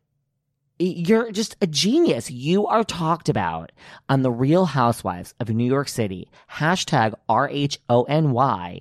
you're 0.78 1.32
just 1.32 1.56
a 1.62 1.66
genius. 1.66 2.30
You 2.30 2.66
are 2.66 2.84
talked 2.84 3.28
about 3.30 3.72
on 4.10 4.20
the 4.22 4.30
Real 4.30 4.66
Housewives 4.66 5.34
of 5.40 5.48
New 5.48 5.64
York 5.64 5.88
City. 5.88 6.28
Hashtag 6.50 7.14
R 7.28 7.48
H 7.48 7.78
O 7.88 8.02
N 8.04 8.32
Y 8.32 8.80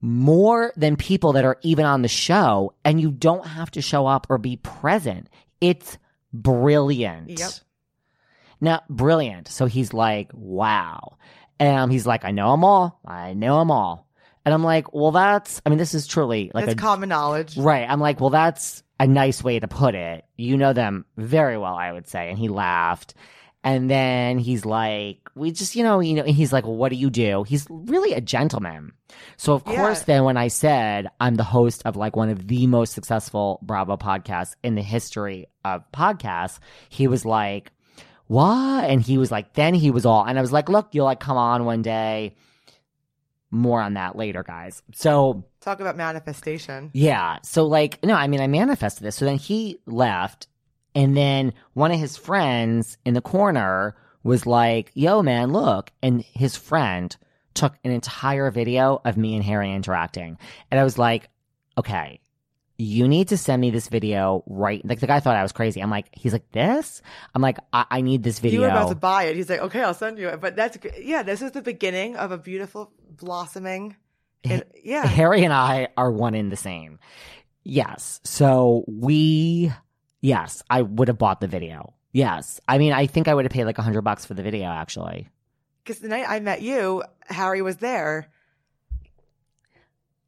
more 0.00 0.72
than 0.76 0.96
people 0.96 1.34
that 1.34 1.44
are 1.44 1.58
even 1.62 1.84
on 1.84 2.02
the 2.02 2.08
show, 2.08 2.74
and 2.84 3.00
you 3.00 3.10
don't 3.10 3.46
have 3.46 3.70
to 3.72 3.82
show 3.82 4.06
up 4.06 4.26
or 4.30 4.38
be 4.38 4.56
present. 4.56 5.28
It's 5.60 5.98
brilliant. 6.32 7.38
Yep. 7.38 7.50
Now, 8.60 8.82
brilliant. 8.88 9.48
So 9.48 9.66
he's 9.66 9.92
like, 9.92 10.30
wow. 10.34 11.16
And 11.58 11.92
he's 11.92 12.06
like, 12.06 12.24
I 12.24 12.30
know 12.30 12.50
them 12.52 12.64
all. 12.64 13.00
I 13.06 13.34
know 13.34 13.58
them 13.58 13.70
all. 13.70 14.06
And 14.44 14.54
I'm 14.54 14.64
like, 14.64 14.94
well, 14.94 15.10
that's, 15.10 15.60
I 15.64 15.68
mean, 15.68 15.78
this 15.78 15.92
is 15.94 16.06
truly 16.06 16.50
like 16.54 16.64
That's 16.64 16.78
a, 16.78 16.80
common 16.80 17.10
knowledge. 17.10 17.58
right. 17.58 17.88
I'm 17.88 18.00
like, 18.00 18.20
well, 18.20 18.30
that's 18.30 18.82
a 18.98 19.06
nice 19.06 19.44
way 19.44 19.60
to 19.60 19.68
put 19.68 19.94
it. 19.94 20.24
You 20.36 20.56
know 20.56 20.72
them 20.72 21.04
very 21.18 21.58
well, 21.58 21.74
I 21.74 21.92
would 21.92 22.08
say. 22.08 22.30
And 22.30 22.38
he 22.38 22.48
laughed. 22.48 23.14
And 23.62 23.90
then 23.90 24.38
he's 24.38 24.64
like, 24.64 25.18
we 25.34 25.50
just, 25.52 25.76
you 25.76 25.82
know, 25.84 26.00
you 26.00 26.14
know, 26.14 26.22
and 26.22 26.34
he's 26.34 26.52
like, 26.52 26.64
well, 26.64 26.76
what 26.76 26.88
do 26.88 26.96
you 26.96 27.10
do? 27.10 27.42
He's 27.44 27.66
really 27.68 28.14
a 28.14 28.20
gentleman. 28.20 28.92
So 29.36 29.52
of 29.54 29.62
Yeah. 29.66 29.74
course, 29.76 30.02
then 30.04 30.24
when 30.24 30.38
I 30.38 30.48
said 30.48 31.08
I'm 31.20 31.34
the 31.34 31.44
host 31.44 31.82
of 31.84 31.94
like 31.96 32.16
one 32.16 32.30
of 32.30 32.46
the 32.48 32.66
most 32.66 32.94
successful 32.94 33.58
Bravo 33.62 33.96
podcasts 33.98 34.54
in 34.62 34.76
the 34.76 34.82
history 34.82 35.46
of 35.64 35.84
podcasts, 35.92 36.58
he 36.88 37.06
was 37.06 37.26
like, 37.26 37.70
what? 38.28 38.84
And 38.88 39.02
he 39.02 39.18
was 39.18 39.30
like, 39.30 39.52
then 39.54 39.74
he 39.74 39.90
was 39.90 40.06
all, 40.06 40.24
and 40.24 40.38
I 40.38 40.40
was 40.40 40.52
like, 40.52 40.68
look, 40.68 40.88
you'll 40.92 41.04
like 41.04 41.20
come 41.20 41.36
on 41.36 41.64
one 41.66 41.82
day. 41.82 42.36
More 43.50 43.80
on 43.82 43.94
that 43.94 44.14
later, 44.14 44.44
guys. 44.44 44.80
So 44.94 45.44
Talk 45.60 45.80
about 45.80 45.96
manifestation. 45.96 46.90
yeah. 46.94 47.38
So 47.42 47.66
like, 47.66 48.02
no, 48.04 48.14
I 48.14 48.28
mean, 48.28 48.40
I 48.40 48.46
manifested 48.46 49.02
this. 49.02 49.16
So 49.16 49.24
then 49.24 49.36
he 49.36 49.80
left, 49.86 50.46
and 50.94 51.16
then 51.16 51.52
one 51.74 51.92
of 51.92 51.98
his 51.98 52.16
friends 52.16 52.98
in 53.04 53.14
the 53.14 53.20
corner 53.20 53.96
was 54.22 54.46
like, 54.46 54.90
"Yo, 54.94 55.22
man, 55.22 55.52
look!" 55.52 55.90
And 56.02 56.22
his 56.22 56.56
friend 56.56 57.16
took 57.54 57.74
an 57.84 57.90
entire 57.90 58.50
video 58.50 59.00
of 59.04 59.16
me 59.16 59.34
and 59.34 59.44
Harry 59.44 59.72
interacting, 59.72 60.38
and 60.70 60.80
I 60.80 60.84
was 60.84 60.98
like, 60.98 61.28
"Okay." 61.78 62.20
You 62.82 63.08
need 63.08 63.28
to 63.28 63.36
send 63.36 63.60
me 63.60 63.68
this 63.70 63.88
video 63.88 64.42
right. 64.46 64.82
Like 64.82 65.00
the 65.00 65.06
guy 65.06 65.20
thought 65.20 65.36
I 65.36 65.42
was 65.42 65.52
crazy. 65.52 65.82
I'm 65.82 65.90
like, 65.90 66.06
he's 66.12 66.32
like 66.32 66.50
this. 66.50 67.02
I'm 67.34 67.42
like, 67.42 67.58
I, 67.74 67.84
I 67.90 68.00
need 68.00 68.22
this 68.22 68.38
video. 68.38 68.60
You 68.60 68.66
were 68.66 68.70
about 68.70 68.88
to 68.88 68.94
buy 68.94 69.24
it. 69.24 69.36
He's 69.36 69.50
like, 69.50 69.60
okay, 69.60 69.82
I'll 69.82 69.92
send 69.92 70.16
you 70.16 70.28
it. 70.28 70.40
But 70.40 70.56
that's, 70.56 70.78
yeah, 70.98 71.22
this 71.22 71.42
is 71.42 71.52
the 71.52 71.60
beginning 71.60 72.16
of 72.16 72.32
a 72.32 72.38
beautiful 72.38 72.90
blossoming. 73.06 73.96
And, 74.44 74.64
yeah. 74.82 75.04
Harry 75.04 75.44
and 75.44 75.52
I 75.52 75.88
are 75.98 76.10
one 76.10 76.34
in 76.34 76.48
the 76.48 76.56
same. 76.56 76.98
Yes. 77.64 78.18
So 78.24 78.84
we, 78.88 79.70
yes, 80.20 80.62
I 80.70 80.82
would 80.82 81.08
have 81.08 81.18
bought 81.18 81.40
the 81.40 81.46
video. 81.48 81.94
Yes. 82.12 82.60
I 82.66 82.78
mean, 82.78 82.92
I 82.92 83.06
think 83.06 83.28
I 83.28 83.34
would 83.34 83.44
have 83.44 83.52
paid 83.52 83.64
like 83.64 83.78
a 83.78 83.82
hundred 83.82 84.02
bucks 84.02 84.24
for 84.24 84.34
the 84.34 84.42
video 84.42 84.66
actually. 84.66 85.28
Because 85.84 86.00
the 86.00 86.08
night 86.08 86.26
I 86.28 86.40
met 86.40 86.60
you, 86.62 87.02
Harry 87.28 87.62
was 87.62 87.76
there. 87.76 88.28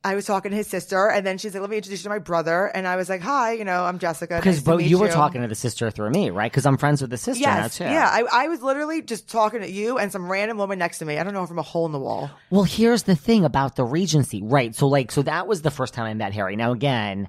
I 0.04 0.16
was 0.16 0.24
talking 0.26 0.50
to 0.50 0.56
his 0.56 0.66
sister, 0.66 1.08
and 1.08 1.24
then 1.24 1.38
she's 1.38 1.54
like, 1.54 1.60
"Let 1.60 1.70
me 1.70 1.76
introduce 1.76 2.00
you 2.00 2.04
to 2.04 2.08
my 2.08 2.18
brother." 2.18 2.66
And 2.66 2.88
I 2.88 2.96
was 2.96 3.08
like, 3.08 3.20
"Hi, 3.20 3.52
you 3.52 3.64
know, 3.64 3.84
I'm 3.84 4.00
Jessica." 4.00 4.36
Because 4.36 4.56
nice 4.56 4.64
but 4.64 4.82
you 4.82 4.98
were 4.98 5.06
talking 5.08 5.42
to 5.42 5.46
the 5.48 5.54
sister 5.54 5.92
through 5.92 6.10
me, 6.10 6.30
right? 6.30 6.50
Because 6.50 6.66
I'm 6.66 6.76
friends 6.76 7.02
with 7.02 7.10
the 7.10 7.16
sister 7.16 7.40
Yes, 7.40 7.78
now 7.80 7.86
too. 7.86 7.92
yeah. 7.92 8.08
I, 8.10 8.24
I 8.44 8.48
was 8.48 8.62
literally 8.62 9.02
just 9.02 9.30
talking 9.30 9.60
to 9.60 9.70
you 9.70 9.98
and 9.98 10.10
some 10.10 10.28
random 10.28 10.58
woman 10.58 10.80
next 10.80 10.98
to 10.98 11.04
me. 11.04 11.18
I 11.18 11.22
don't 11.22 11.34
know 11.34 11.46
from 11.46 11.60
a 11.60 11.62
hole 11.62 11.86
in 11.86 11.92
the 11.92 12.00
wall. 12.00 12.30
Well, 12.50 12.64
here's 12.64 13.04
the 13.04 13.14
thing 13.14 13.44
about 13.44 13.76
the 13.76 13.84
Regency, 13.84 14.42
right? 14.42 14.74
So, 14.74 14.88
like, 14.88 15.12
so 15.12 15.22
that 15.22 15.46
was 15.46 15.62
the 15.62 15.70
first 15.70 15.94
time 15.94 16.06
I 16.06 16.14
met 16.14 16.32
Harry. 16.32 16.56
Now, 16.56 16.72
again, 16.72 17.28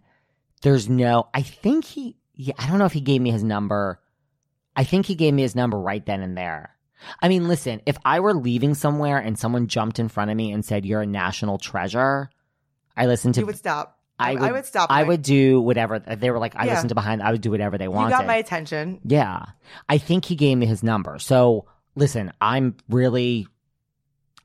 there's 0.64 0.89
no. 0.89 1.28
I 1.32 1.43
think 1.43 1.86
he. 1.86 2.16
Yeah, 2.36 2.53
I 2.57 2.67
don't 2.67 2.79
know 2.79 2.86
if 2.86 2.93
he 2.93 3.01
gave 3.01 3.21
me 3.21 3.31
his 3.31 3.43
number. 3.43 3.99
I 4.75 4.84
think 4.84 5.05
he 5.05 5.15
gave 5.15 5.34
me 5.34 5.43
his 5.43 5.55
number 5.55 5.79
right 5.79 6.03
then 6.05 6.21
and 6.21 6.38
there. 6.38 6.75
I 7.21 7.27
mean, 7.27 7.47
listen, 7.47 7.81
if 7.86 7.97
I 8.05 8.21
were 8.21 8.34
leaving 8.34 8.73
somewhere 8.75 9.17
and 9.17 9.38
someone 9.38 9.67
jumped 9.67 9.99
in 9.99 10.07
front 10.09 10.31
of 10.31 10.38
me 10.38 10.51
and 10.51 10.63
said, 10.63 10.86
"You're 10.86 11.01
a 11.01 11.05
national 11.05 11.57
treasure," 11.57 12.29
I 12.95 13.05
listened 13.07 13.36
to. 13.36 13.41
you 13.41 13.45
would 13.45 13.57
stop. 13.57 13.99
I 14.19 14.34
would, 14.34 14.41
I 14.43 14.51
would 14.51 14.65
stop. 14.65 14.89
I 14.91 15.03
would 15.03 15.21
do 15.21 15.59
whatever. 15.59 15.99
They 15.99 16.29
were 16.31 16.39
like, 16.39 16.55
I 16.55 16.65
Yeah. 16.65 16.73
listened 16.73 16.89
to 16.89 16.95
behind. 16.95 17.21
I 17.23 17.31
would 17.31 17.41
do 17.41 17.49
whatever 17.51 17.77
they 17.79 17.88
wanted. 17.88 18.11
You 18.11 18.17
got 18.19 18.27
my 18.27 18.36
attention. 18.36 19.01
Yeah. 19.03 19.43
I 19.89 19.97
think 19.97 20.25
he 20.25 20.36
gave 20.36 20.57
me 20.57 20.65
his 20.67 20.84
number. 20.84 21.17
So 21.19 21.65
listen, 21.95 22.31
I'm 22.39 22.77
really, 22.88 23.47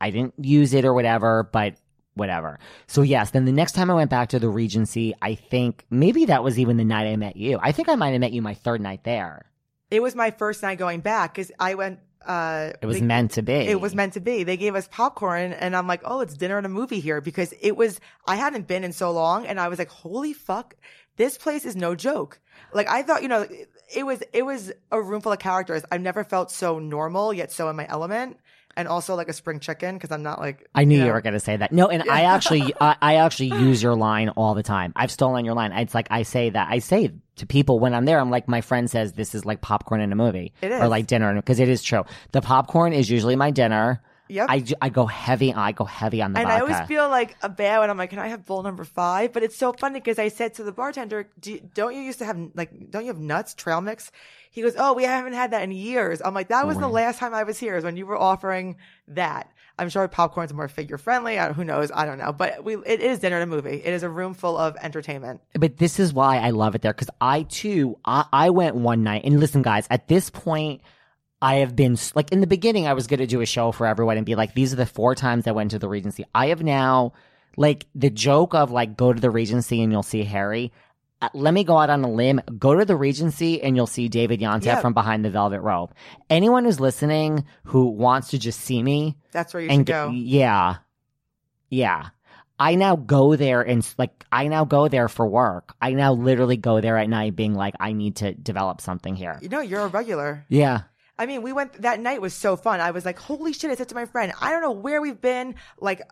I 0.01 0.11
didn't 0.11 0.35
use 0.41 0.73
it 0.73 0.87
or 0.87 0.95
whatever, 0.95 1.49
but 1.53 1.75
whatever. 2.19 2.59
So 2.87 3.03
yes, 3.03 3.31
then 3.31 3.45
the 3.47 3.53
next 3.53 3.73
time 3.73 3.91
I 3.91 3.95
went 3.95 4.11
back 4.11 4.29
to 4.31 4.39
the 4.39 4.49
Regency, 4.49 5.15
I 5.23 5.35
think 5.35 5.85
maybe 5.91 6.27
that 6.27 6.45
was 6.45 6.59
even 6.59 6.77
the 6.77 6.85
night 6.85 7.07
I 7.11 7.17
met 7.17 7.37
you. 7.37 7.59
I 7.63 7.73
think 7.73 7.89
I 7.89 7.95
might 7.95 8.11
have 8.11 8.21
met 8.21 8.33
you 8.33 8.43
my 8.43 8.55
third 8.55 8.81
night 8.81 9.05
there. 9.05 9.47
It 9.91 10.03
was 10.03 10.15
my 10.15 10.31
first 10.33 10.63
night 10.63 10.79
going 10.79 11.01
back 11.01 11.35
because 11.35 11.51
I 11.59 11.75
went. 11.75 12.01
Uh, 12.27 12.73
It 12.83 12.87
was 12.87 12.99
they- 12.99 13.07
meant 13.07 13.31
to 13.33 13.43
be. 13.43 13.53
It 13.55 13.81
was 13.81 13.95
meant 13.95 14.13
to 14.15 14.21
be. 14.21 14.45
They 14.45 14.59
gave 14.59 14.75
us 14.75 14.87
popcorn, 14.89 15.53
and 15.55 15.75
I'm 15.75 15.87
like, 15.87 16.03
oh, 16.05 16.21
it's 16.21 16.35
dinner 16.35 16.59
and 16.59 16.67
a 16.67 16.69
movie 16.69 17.01
here 17.01 17.21
because 17.23 17.55
it 17.63 17.75
was. 17.77 18.01
I 18.27 18.37
hadn't 18.37 18.67
been 18.67 18.85
in 18.85 18.93
so 18.93 19.11
long, 19.13 19.47
and 19.47 19.59
I 19.59 19.69
was 19.69 19.79
like, 19.79 19.89
holy 19.89 20.35
fuck, 20.35 20.75
this 21.17 21.39
place 21.39 21.65
is 21.65 21.75
no 21.75 21.95
joke. 21.95 22.39
Like 22.75 22.89
I 22.89 23.03
thought, 23.03 23.23
you 23.23 23.29
know, 23.29 23.43
it, 23.43 23.71
it 23.95 24.05
was. 24.05 24.23
It 24.35 24.45
was 24.45 24.73
a 24.91 25.01
room 25.01 25.23
full 25.23 25.33
of 25.33 25.39
characters. 25.39 25.85
I've 25.91 26.03
never 26.03 26.23
felt 26.23 26.51
so 26.51 26.79
normal 26.79 27.33
yet 27.33 27.51
so 27.51 27.71
in 27.71 27.77
my 27.77 27.87
element, 27.89 28.37
and 28.79 28.87
also 28.87 29.17
like 29.17 29.29
a 29.29 29.33
spring 29.33 29.59
chicken 29.59 29.97
because 29.97 30.13
I'm 30.13 30.23
not 30.23 30.39
like. 30.39 30.69
I 30.73 30.85
knew 30.85 30.99
you, 30.99 31.05
know. 31.05 31.13
were 31.13 31.21
going 31.21 31.35
to 31.35 31.41
say 31.41 31.57
that. 31.57 31.73
No, 31.73 31.89
and 31.89 32.09
I 32.09 32.23
actually, 32.23 32.73
I, 32.81 32.97
I 33.03 33.15
actually 33.17 33.49
use 33.49 33.83
your 33.83 33.97
line 33.97 34.29
all 34.31 34.55
the 34.55 34.63
time. 34.63 34.93
I've 34.95 35.11
stolen 35.11 35.45
your 35.45 35.55
line. 35.55 35.73
It's 35.73 35.95
like 35.95 36.07
I 36.13 36.23
say 36.23 36.51
that. 36.51 36.69
I 36.71 36.79
say 36.79 37.13
to 37.37 37.47
people 37.47 37.81
when 37.81 37.93
I'm 37.93 38.05
there. 38.05 38.21
I'm 38.21 38.31
like, 38.31 38.47
my 38.47 38.61
friend 38.61 38.89
says 38.89 39.15
this 39.15 39.35
is 39.35 39.45
like 39.45 39.61
popcorn 39.61 40.01
in 40.01 40.13
a 40.13 40.17
movie, 40.17 40.53
It 40.63 40.71
or 40.71 40.87
like 40.87 41.09
dinner, 41.09 41.35
because 41.35 41.59
it 41.59 41.69
is 41.69 41.83
true. 41.83 42.05
The 42.31 42.41
popcorn 42.41 42.93
is 42.93 43.11
usually 43.11 43.35
my 43.35 43.51
dinner. 43.51 44.01
Yep. 44.29 44.47
I, 44.49 44.61
ju- 44.61 44.75
I 44.81 44.89
go 44.89 45.07
heavy. 45.07 45.53
I 45.55 45.73
go 45.73 45.85
heavy 45.85 46.23
on 46.23 46.33
the 46.33 46.41
and 46.41 46.49
vodka. 46.49 46.65
I 46.65 46.67
always 46.73 46.89
feel 46.89 47.09
like 47.09 47.37
a 47.43 47.49
bad 47.49 47.81
when 47.81 47.91
I'm 47.91 47.97
like, 47.99 48.11
can 48.11 48.19
I 48.19 48.29
have 48.29 48.45
bowl 48.47 48.63
number 48.63 48.85
five? 48.85 49.33
But 49.33 49.43
it's 49.43 49.57
so 49.57 49.73
funny 49.73 50.01
because 50.01 50.19
I 50.19 50.29
said 50.29 50.55
to 50.55 50.65
the 50.65 50.73
bartender, 50.73 51.29
Do 51.41 51.59
don't 51.75 51.95
you 51.95 52.03
used 52.03 52.19
to 52.21 52.25
have 52.25 52.39
like, 52.55 52.91
don't 52.91 53.03
you 53.03 53.09
have 53.09 53.19
nuts, 53.19 53.55
trail 53.55 53.81
mix? 53.81 54.11
He 54.51 54.63
goes, 54.63 54.75
oh, 54.79 54.95
we 54.95 55.05
haven't 55.05 55.35
had 55.35 55.51
that 55.53 55.63
in 55.63 55.71
years. 55.71 56.21
I'm 56.25 56.35
like, 56.35 56.49
that 56.49 56.67
was 56.67 56.79
the 56.79 56.89
last 56.89 57.19
time 57.19 57.35
I 57.35 57.45
was 57.45 57.59
here 57.59 57.77
is 57.77 57.85
when 57.85 57.97
you 57.97 58.07
were 58.07 58.17
offering 58.19 58.77
that. 59.09 59.53
I'm 59.81 59.89
sure 59.91 60.09
popcorn's 60.09 60.53
more 60.53 60.67
figure 60.67 60.99
friendly. 60.99 61.39
I, 61.39 61.53
who 61.53 61.63
knows? 61.63 61.93
I 61.95 62.05
don't 62.05 62.19
know. 62.19 62.33
But 62.33 62.65
we, 62.65 62.75
it 62.79 63.01
is 63.01 63.21
dinner 63.21 63.37
and 63.37 63.45
a 63.45 63.47
movie. 63.55 63.77
It 63.77 63.93
is 63.95 64.03
a 64.03 64.09
room 64.09 64.35
full 64.35 64.57
of 64.57 64.77
entertainment. 64.83 65.41
but 65.53 65.77
this 65.77 66.01
is 66.01 66.13
why 66.13 66.39
I 66.39 66.51
love 66.51 66.75
it 66.75 66.83
there 66.83 66.93
because 66.93 67.11
I 67.21 67.43
too 67.43 67.97
I, 68.05 68.25
I 68.33 68.51
went 68.51 68.75
one 68.75 69.05
night 69.05 69.23
and 69.25 69.39
listen 69.39 69.63
guys 69.63 69.87
at 69.91 70.09
this 70.09 70.31
point 70.31 70.81
I 71.41 71.57
have 71.57 71.77
been 71.77 71.97
like 72.15 72.33
in 72.33 72.41
the 72.41 72.47
beginning 72.47 72.87
I 72.87 72.95
was 72.95 73.07
going 73.07 73.21
to 73.21 73.27
do 73.27 73.41
a 73.41 73.47
show 73.47 73.71
for 73.73 73.87
everyone 73.87 74.17
and 74.17 74.27
be 74.27 74.35
like 74.35 74.55
these 74.55 74.73
are 74.73 74.77
the 74.77 74.87
four 74.87 75.15
times 75.15 75.47
I 75.47 75.53
went 75.53 75.71
to 75.71 75.79
the 75.79 75.89
Regency. 75.89 76.25
I 76.35 76.47
have 76.49 76.63
now 76.63 77.13
like 77.57 77.87
the 77.95 78.11
joke 78.11 78.55
of 78.55 78.71
like 78.71 78.97
go 78.97 79.13
to 79.13 79.21
the 79.21 79.31
Regency 79.31 79.83
and 79.83 79.93
you'll 79.93 80.03
see 80.03 80.25
Harry. 80.25 80.73
Uh, 81.21 81.29
let 81.35 81.53
me 81.53 81.65
go 81.65 81.77
out 81.79 81.91
on 81.91 82.03
a 82.05 82.11
limb 82.11 82.41
go 82.59 82.75
to 82.75 82.85
the 82.85 82.97
Regency 82.97 83.61
and 83.63 83.77
you'll 83.77 83.87
see 83.87 84.09
David 84.09 84.41
Yontef 84.41 84.65
Yeah. 84.65 84.81
from 84.81 84.95
behind 84.95 85.25
the 85.25 85.31
velvet 85.31 85.61
rope 85.61 85.93
anyone 86.31 86.65
who's 86.65 86.79
listening 86.81 87.45
who 87.65 87.87
wants 87.87 88.29
to 88.31 88.39
just 88.39 88.61
see 88.61 88.83
me 88.83 89.17
That's 89.33 89.53
where 89.55 89.63
you 89.63 89.69
and 89.71 89.81
should 89.81 89.87
go. 89.87 90.11
yeah. 90.13 90.77
Yeah. 91.71 92.09
I 92.61 92.75
now 92.75 92.97
go 92.97 93.37
there 93.37 93.63
and 93.63 93.87
like 93.99 94.25
i 94.33 94.49
now 94.49 94.65
go 94.65 94.89
there 94.89 95.09
for 95.09 95.27
work. 95.27 95.75
I 95.81 95.93
now 95.93 96.13
literally 96.13 96.57
go 96.57 96.81
there 96.81 96.97
at 96.97 97.09
night 97.09 97.37
being 97.37 97.55
like 97.55 97.75
i 97.79 97.93
need 97.93 98.17
to 98.17 98.35
develop 98.35 98.81
something 98.81 99.15
here. 99.15 99.39
You 99.43 99.49
know, 99.49 99.61
you're 99.61 99.83
a 99.83 99.89
regular. 99.89 100.45
yeah 100.49 100.83
I 101.19 101.27
mean, 101.27 101.43
we 101.43 101.53
went 101.53 101.83
that 101.83 102.01
night 102.01 102.21
was 102.21 102.35
so 102.35 102.57
fun. 102.57 102.81
I 102.81 102.93
was 102.93 103.05
like, 103.05 103.19
holy 103.19 103.53
shit! 103.53 103.71
I 103.71 103.75
said 103.75 103.89
to 103.89 103.95
my 103.95 104.05
friend, 104.07 104.33
I 104.41 104.51
don't 104.53 104.63
know 104.63 104.71
where 104.73 105.01
we've 105.01 105.21
been. 105.21 105.57
Like, 105.81 106.03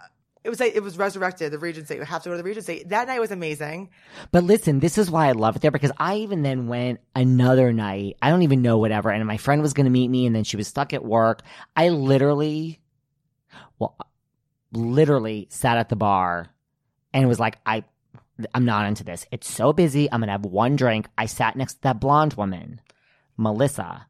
it 0.43 0.49
was 0.49 0.59
like 0.61 0.75
it 0.75 0.83
was 0.83 0.99
resurrected. 0.99 1.53
The 1.53 1.59
Regency. 1.59 1.99
We 1.99 2.05
have 2.05 2.23
to 2.25 2.29
go 2.29 2.33
to 2.33 2.39
the 2.39 2.45
Regency. 2.45 2.85
That 2.87 3.07
night 3.09 3.21
was 3.21 3.31
amazing. 3.31 3.91
but 4.33 4.43
listen 4.45 4.81
this 4.81 4.99
is 4.99 5.11
why 5.11 5.29
i 5.29 5.33
love 5.33 5.57
it 5.57 5.63
there 5.63 5.71
because 5.71 5.91
i 5.99 6.17
even 6.17 6.43
then 6.43 6.67
went 6.69 7.01
another 7.15 7.73
night 7.73 8.17
i 8.23 8.31
don't 8.31 8.43
even 8.43 8.63
know 8.63 8.79
whatever 8.79 9.11
and 9.11 9.25
my 9.27 9.37
friend 9.37 9.61
was 9.63 9.73
going 9.75 9.85
to 9.85 9.91
meet 9.91 10.09
me 10.09 10.25
and 10.27 10.35
then 10.35 10.45
she 10.45 10.57
was 10.57 10.67
stuck 10.69 10.93
at 10.93 11.05
work 11.05 11.43
i 11.77 11.89
literally 11.89 12.81
well 13.79 13.97
literally 14.73 15.47
sat 15.51 15.79
at 15.79 15.89
the 15.89 15.97
bar 15.97 16.49
and 17.13 17.29
was 17.29 17.41
like 17.41 17.59
i 17.67 17.83
i'm 18.55 18.65
not 18.65 18.87
into 18.87 19.05
this 19.05 19.27
it's 19.33 19.51
so 19.51 19.73
busy 19.73 20.11
i'm 20.13 20.21
gonna 20.21 20.33
have 20.33 20.45
one 20.45 20.77
drink 20.77 21.07
i 21.19 21.27
sat 21.27 21.57
next 21.57 21.75
to 21.75 21.83
that 21.83 22.01
blonde 22.01 22.35
woman 22.35 22.81
melissa 23.37 24.07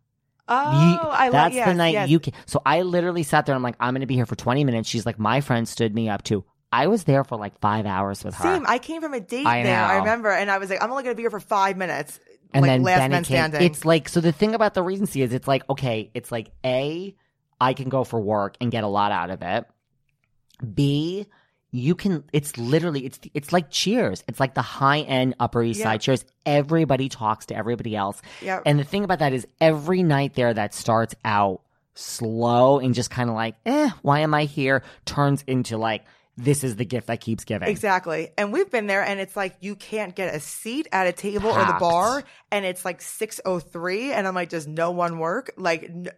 Oh, 0.49 0.91
You- 0.91 1.11
I 1.11 1.31
that's 1.31 1.33
like 1.33 1.55
yes, 1.55 1.69
the 1.69 1.75
night 1.75 1.93
yes. 1.93 2.09
you 2.09 2.21
can. 2.21 2.33
So 2.47 2.63
I 2.65 2.83
literally 2.83 3.23
sat 3.23 3.47
there. 3.47 3.55
And 3.55 3.59
I'm 3.59 3.63
like, 3.65 3.77
I'm 3.81 3.95
going 3.95 4.01
to 4.03 4.07
be 4.07 4.15
here 4.15 4.27
for 4.27 4.37
20 4.37 4.65
minutes. 4.65 4.89
She's 4.89 5.05
like, 5.07 5.19
my 5.19 5.41
friend 5.41 5.69
stood 5.69 5.95
me 5.95 6.09
up 6.09 6.23
too. 6.23 6.45
I 6.73 6.89
was 6.89 7.05
there 7.05 7.25
for 7.25 7.37
like 7.39 7.59
five 7.61 7.87
hours 7.87 8.23
with 8.25 8.35
her. 8.35 8.43
Same. 8.43 8.65
I 8.67 8.79
came 8.79 9.01
from 9.01 9.15
a 9.15 9.21
date 9.21 9.47
I 9.47 9.63
there. 9.63 9.81
I 9.83 9.99
remember, 9.99 10.31
and 10.31 10.51
I 10.51 10.59
was 10.59 10.69
like, 10.71 10.83
I'm 10.83 10.91
only 10.91 11.05
going 11.05 11.15
to 11.15 11.17
be 11.17 11.23
here 11.23 11.31
for 11.31 11.41
five 11.41 11.77
minutes. 11.77 12.21
and 12.53 12.63
like 12.63 12.71
then 12.71 12.83
last 12.83 12.99
Benny 12.99 13.13
man 13.13 13.25
standing. 13.25 13.63
It's 13.63 13.85
like 13.85 14.09
so. 14.09 14.21
The 14.21 14.33
thing 14.33 14.55
about 14.55 14.75
the 14.75 14.83
Regency 14.83 15.23
is, 15.23 15.33
it's 15.33 15.49
like 15.49 15.69
okay, 15.71 16.11
it's 16.15 16.31
like 16.31 16.51
a, 16.65 17.15
I 17.61 17.73
can 17.75 17.89
go 17.89 18.05
for 18.05 18.21
work 18.21 18.57
and 18.61 18.71
get 18.71 18.85
a 18.85 18.89
lot 18.89 19.11
out 19.13 19.31
of 19.31 19.43
it. 19.43 19.65
B, 20.75 21.27
you 21.71 21.95
can. 21.95 22.25
It's 22.33 22.57
literally 22.57 23.05
it's 23.07 23.19
it's 23.35 23.53
like 23.53 23.71
Cheers. 23.71 24.25
It's 24.29 24.41
like 24.41 24.55
the 24.55 24.63
high 24.63 25.01
end 25.01 25.35
Upper 25.41 25.63
East 25.63 25.81
Yeah. 25.81 25.85
Side 25.87 26.01
Cheers. 26.01 26.25
Everybody 26.47 27.09
talks 27.09 27.47
to 27.47 27.57
everybody 27.57 27.95
else. 27.97 28.23
Yep. 28.43 28.63
And 28.67 28.79
the 28.79 28.85
thing 28.85 29.05
about 29.05 29.19
that 29.19 29.33
is, 29.33 29.47
every 29.61 30.03
night 30.03 30.35
there 30.35 30.55
that 30.55 30.75
starts 30.75 31.15
out 31.25 31.61
slow 31.95 32.79
and 32.79 32.95
just 32.95 33.11
kind 33.11 33.29
of 33.31 33.37
like, 33.37 33.57
eh, 33.67 33.91
why 34.03 34.21
am 34.21 34.35
I 34.35 34.45
here? 34.45 34.83
Turns 35.07 35.43
into 35.47 35.77
like, 35.77 36.05
this 36.37 36.63
is 36.63 36.77
the 36.77 36.85
gift 36.85 37.07
that 37.07 37.21
keeps 37.21 37.45
giving. 37.45 37.69
Exactly. 37.69 38.31
And 38.37 38.53
we've 38.53 38.71
been 38.71 38.87
there 38.87 39.03
and 39.03 39.19
it's 39.19 39.35
like 39.35 39.57
you 39.61 39.75
can't 39.75 40.15
get 40.15 40.35
a 40.35 40.41
seat 40.41 40.87
at 40.93 41.07
a 41.07 41.13
table 41.13 41.49
or 41.49 41.65
the 41.65 41.77
bar 41.81 42.23
and 42.53 42.65
it's 42.67 42.85
like 42.85 43.01
603 43.01 44.13
and 44.13 44.29
I'm 44.29 44.35
like 44.35 44.51
does 44.51 44.67
no 44.67 44.91
one 44.91 45.19
work? 45.19 45.53
Like 45.57 45.85
n- 45.85 46.09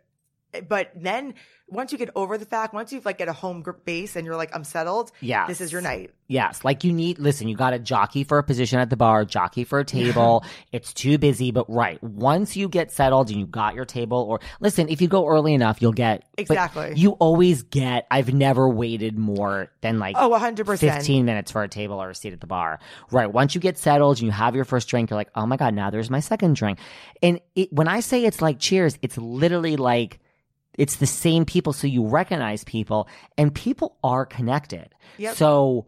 Eh, 0.55 0.61
but 0.61 0.91
then 0.97 1.35
once 1.71 1.93
you 1.93 1.99
get 1.99 2.09
over 2.17 2.39
the 2.39 2.47
fact, 2.47 2.73
once 2.73 2.93
you've 2.95 3.05
like 3.05 3.19
get 3.19 3.29
a 3.29 3.33
home 3.35 3.61
group 3.61 3.85
base 3.85 4.17
and 4.17 4.25
you're 4.25 4.37
like 4.37 4.55
I'm 4.57 4.65
settled, 4.65 5.13
Yes. 5.21 5.49
this 5.49 5.61
is 5.61 5.71
your 5.71 5.83
night. 5.83 6.11
Yes, 6.27 6.63
like 6.65 6.85
you 6.85 6.93
need. 6.93 7.19
Listen, 7.19 7.49
you 7.49 7.57
got 7.57 7.71
to 7.71 7.79
jockey 7.79 8.25
for 8.25 8.39
a 8.39 8.43
position 8.43 8.79
at 8.79 8.89
the 8.91 8.97
bar, 8.97 9.25
jockey 9.27 9.65
for 9.65 9.79
a 9.79 9.85
table. 9.85 10.45
it's 10.73 10.93
too 10.95 11.19
busy, 11.19 11.51
but 11.53 11.69
right 11.71 12.03
once 12.03 12.57
you 12.57 12.69
get 12.71 12.91
settled 12.91 13.29
and 13.31 13.39
you 13.39 13.47
got 13.47 13.75
your 13.75 13.85
table, 13.85 14.19
or 14.29 14.41
listen, 14.61 14.89
if 14.89 15.03
you 15.03 15.09
go 15.09 15.27
early 15.27 15.53
enough, 15.53 15.83
you'll 15.83 15.93
get 15.93 16.25
Exactly. 16.39 16.93
You 16.97 17.13
always 17.13 17.63
get. 17.65 18.07
I've 18.11 18.33
never 18.33 18.67
waited 18.69 19.19
more 19.19 19.71
than 19.83 19.99
like 19.99 20.17
Oh, 20.19 20.31
100%. 20.31 20.79
15 20.79 21.25
minutes 21.27 21.51
for 21.53 21.63
a 21.63 21.69
table 21.69 22.01
or 22.03 22.11
a 22.11 22.15
seat 22.15 22.33
at 22.33 22.41
the 22.41 22.47
bar. 22.47 22.79
Right. 23.11 23.31
Once 23.31 23.55
you 23.55 23.61
get 23.61 23.77
settled 23.77 24.17
and 24.19 24.25
you 24.27 24.31
have 24.33 24.55
your 24.55 24.65
first 24.65 24.89
drink, 24.89 25.11
you're 25.11 25.19
like, 25.19 25.31
oh 25.35 25.45
my 25.47 25.57
God, 25.59 25.75
now 25.75 25.91
there's 25.91 26.09
my 26.11 26.21
second 26.21 26.57
drink. 26.57 26.79
And 27.23 27.41
it, 27.55 27.71
when 27.73 27.89
I 27.89 28.01
say 28.01 28.25
it's 28.25 28.41
like 28.41 28.59
cheers, 28.59 28.99
it's 29.03 29.19
literally 29.19 29.77
like, 29.77 30.21
it's 30.79 30.97
the 30.97 31.07
same 31.07 31.45
people. 31.45 31.75
So 31.75 31.87
you 31.87 32.07
recognize 32.07 32.65
people 32.65 33.09
and 33.37 33.55
people 33.55 33.99
are 34.03 34.25
connected. 34.25 34.95
Yep. 35.19 35.37
So, 35.37 35.87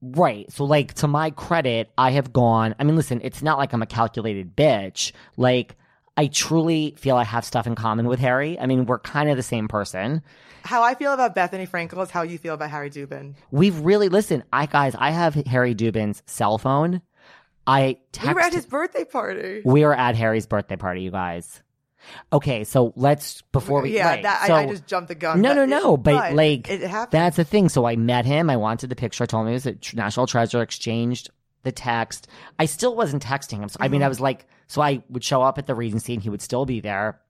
right. 0.00 0.50
So, 0.52 0.64
like, 0.64 0.94
to 0.94 1.08
my 1.08 1.30
credit, 1.30 1.90
I 1.98 2.12
have 2.12 2.32
gone, 2.32 2.76
I 2.78 2.84
mean, 2.84 2.94
listen, 2.94 3.20
it's 3.24 3.42
not 3.42 3.58
like 3.58 3.72
I'm 3.72 3.82
a 3.82 3.86
calculated 3.86 4.54
bitch. 4.54 5.12
Like, 5.36 5.76
I 6.16 6.26
truly 6.26 6.94
feel 6.98 7.16
I 7.16 7.24
have 7.24 7.44
stuff 7.44 7.66
in 7.66 7.74
common 7.74 8.06
with 8.06 8.20
Harry. 8.20 8.58
I 8.58 8.66
mean, 8.66 8.86
we're 8.86 8.98
kind 8.98 9.30
of 9.30 9.36
the 9.36 9.42
same 9.42 9.68
person. 9.68 10.22
How 10.64 10.82
I 10.82 10.94
feel 10.94 11.12
about 11.12 11.34
Bethenny 11.34 11.68
Frankel 11.68 12.02
is 12.02 12.10
how 12.10 12.22
you 12.22 12.38
feel 12.38 12.54
about 12.54 12.70
Harry 12.70 12.90
Dubin. 12.90 13.34
We've 13.50 13.78
really 13.78 14.08
listen. 14.08 14.42
I 14.52 14.66
guys, 14.66 14.94
I 14.98 15.10
have 15.10 15.34
Harry 15.34 15.74
Dubin's 15.74 16.22
cell 16.26 16.58
phone. 16.58 17.00
I 17.66 17.98
We 18.24 18.34
were 18.34 18.40
at 18.40 18.52
his 18.52 18.66
birthday 18.66 19.04
party. 19.04 19.62
we 19.64 19.84
were 19.84 19.94
at 19.94 20.16
Harry's 20.16 20.46
birthday 20.46 20.76
party, 20.76 21.02
you 21.02 21.10
guys. 21.10 21.62
Okay, 22.32 22.64
so 22.64 22.92
let's 22.96 23.42
before 23.52 23.82
we 23.82 23.94
yeah, 23.96 24.06
right, 24.08 24.22
that 24.22 24.46
so, 24.46 24.54
I, 24.54 24.60
I 24.62 24.66
just 24.66 24.86
jumped 24.86 25.08
the 25.08 25.14
gun. 25.14 25.40
no, 25.42 25.50
but 25.50 25.54
no, 25.54 25.62
it- 25.62 25.66
no. 25.68 25.96
But, 25.96 26.34
like 26.34 26.68
it 26.70 26.80
happened. 26.82 27.12
that's 27.12 27.36
the 27.36 27.44
thing. 27.44 27.68
So 27.68 27.84
I 27.86 27.96
met 27.96 28.24
him. 28.24 28.48
I 28.50 28.56
wanted 28.56 28.88
the 28.90 28.96
picture. 28.96 29.24
I 29.24 29.26
told 29.26 29.46
him 29.46 29.50
it 29.50 29.54
was 29.54 29.66
a 29.66 29.76
national 29.94 30.26
treasure. 30.26 30.62
Exchanged 30.62 31.30
the 31.64 31.72
text. 31.72 32.28
I 32.58 32.66
still 32.66 32.94
wasn't 32.94 33.22
texting 33.24 33.60
him. 33.62 33.68
So 33.68 33.78
I 33.80 33.88
mean, 33.88 34.00
Mm-hmm. 34.00 34.06
I 34.06 34.08
was 34.08 34.20
like, 34.20 34.46
so 34.68 34.80
I 34.80 35.02
would 35.10 35.24
show 35.24 35.42
up 35.42 35.58
at 35.58 35.66
the 35.66 35.74
Regency 35.74 36.14
and 36.14 36.22
he 36.22 36.30
would 36.30 36.40
still 36.42 36.64
be 36.64 36.80
there. 36.80 37.20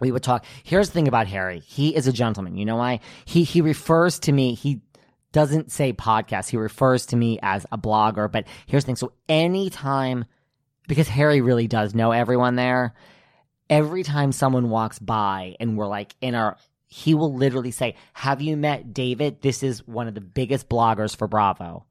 We 0.00 0.10
would 0.10 0.22
talk. 0.22 0.44
Here's 0.64 0.88
the 0.88 0.94
thing 0.94 1.06
about 1.08 1.28
Harry. 1.28 1.60
He 1.60 1.94
is 1.94 2.08
a 2.08 2.12
gentleman. 2.12 2.56
You 2.56 2.64
know 2.64 2.76
why? 2.76 3.00
He 3.24 3.44
he 3.44 3.60
refers 3.60 4.18
to 4.20 4.32
me. 4.32 4.54
He 4.54 4.80
doesn't 5.30 5.70
say 5.70 5.92
podcast. 5.92 6.48
He 6.50 6.56
refers 6.56 7.06
to 7.06 7.16
me 7.16 7.38
as 7.42 7.64
a 7.70 7.78
blogger. 7.78 8.30
But 8.30 8.46
here's 8.66 8.82
the 8.84 8.86
thing. 8.86 8.96
So 8.96 9.12
anytime, 9.28 10.24
because 10.88 11.08
Harry 11.08 11.40
really 11.40 11.68
does 11.68 11.94
know 11.94 12.10
everyone 12.10 12.56
there, 12.56 12.94
every 13.70 14.02
time 14.02 14.32
someone 14.32 14.70
walks 14.70 14.98
by 14.98 15.56
and 15.60 15.76
we're 15.76 15.86
like 15.86 16.14
in 16.20 16.34
our, 16.34 16.56
he 16.86 17.14
will 17.14 17.32
literally 17.34 17.70
say, 17.70 17.94
Have 18.12 18.40
you 18.42 18.56
met 18.56 18.92
David? 18.92 19.40
This 19.42 19.62
is 19.62 19.86
one 19.86 20.08
of 20.08 20.14
the 20.14 20.20
biggest 20.20 20.68
bloggers 20.68 21.16
for 21.16 21.26
Bravo. 21.26 21.86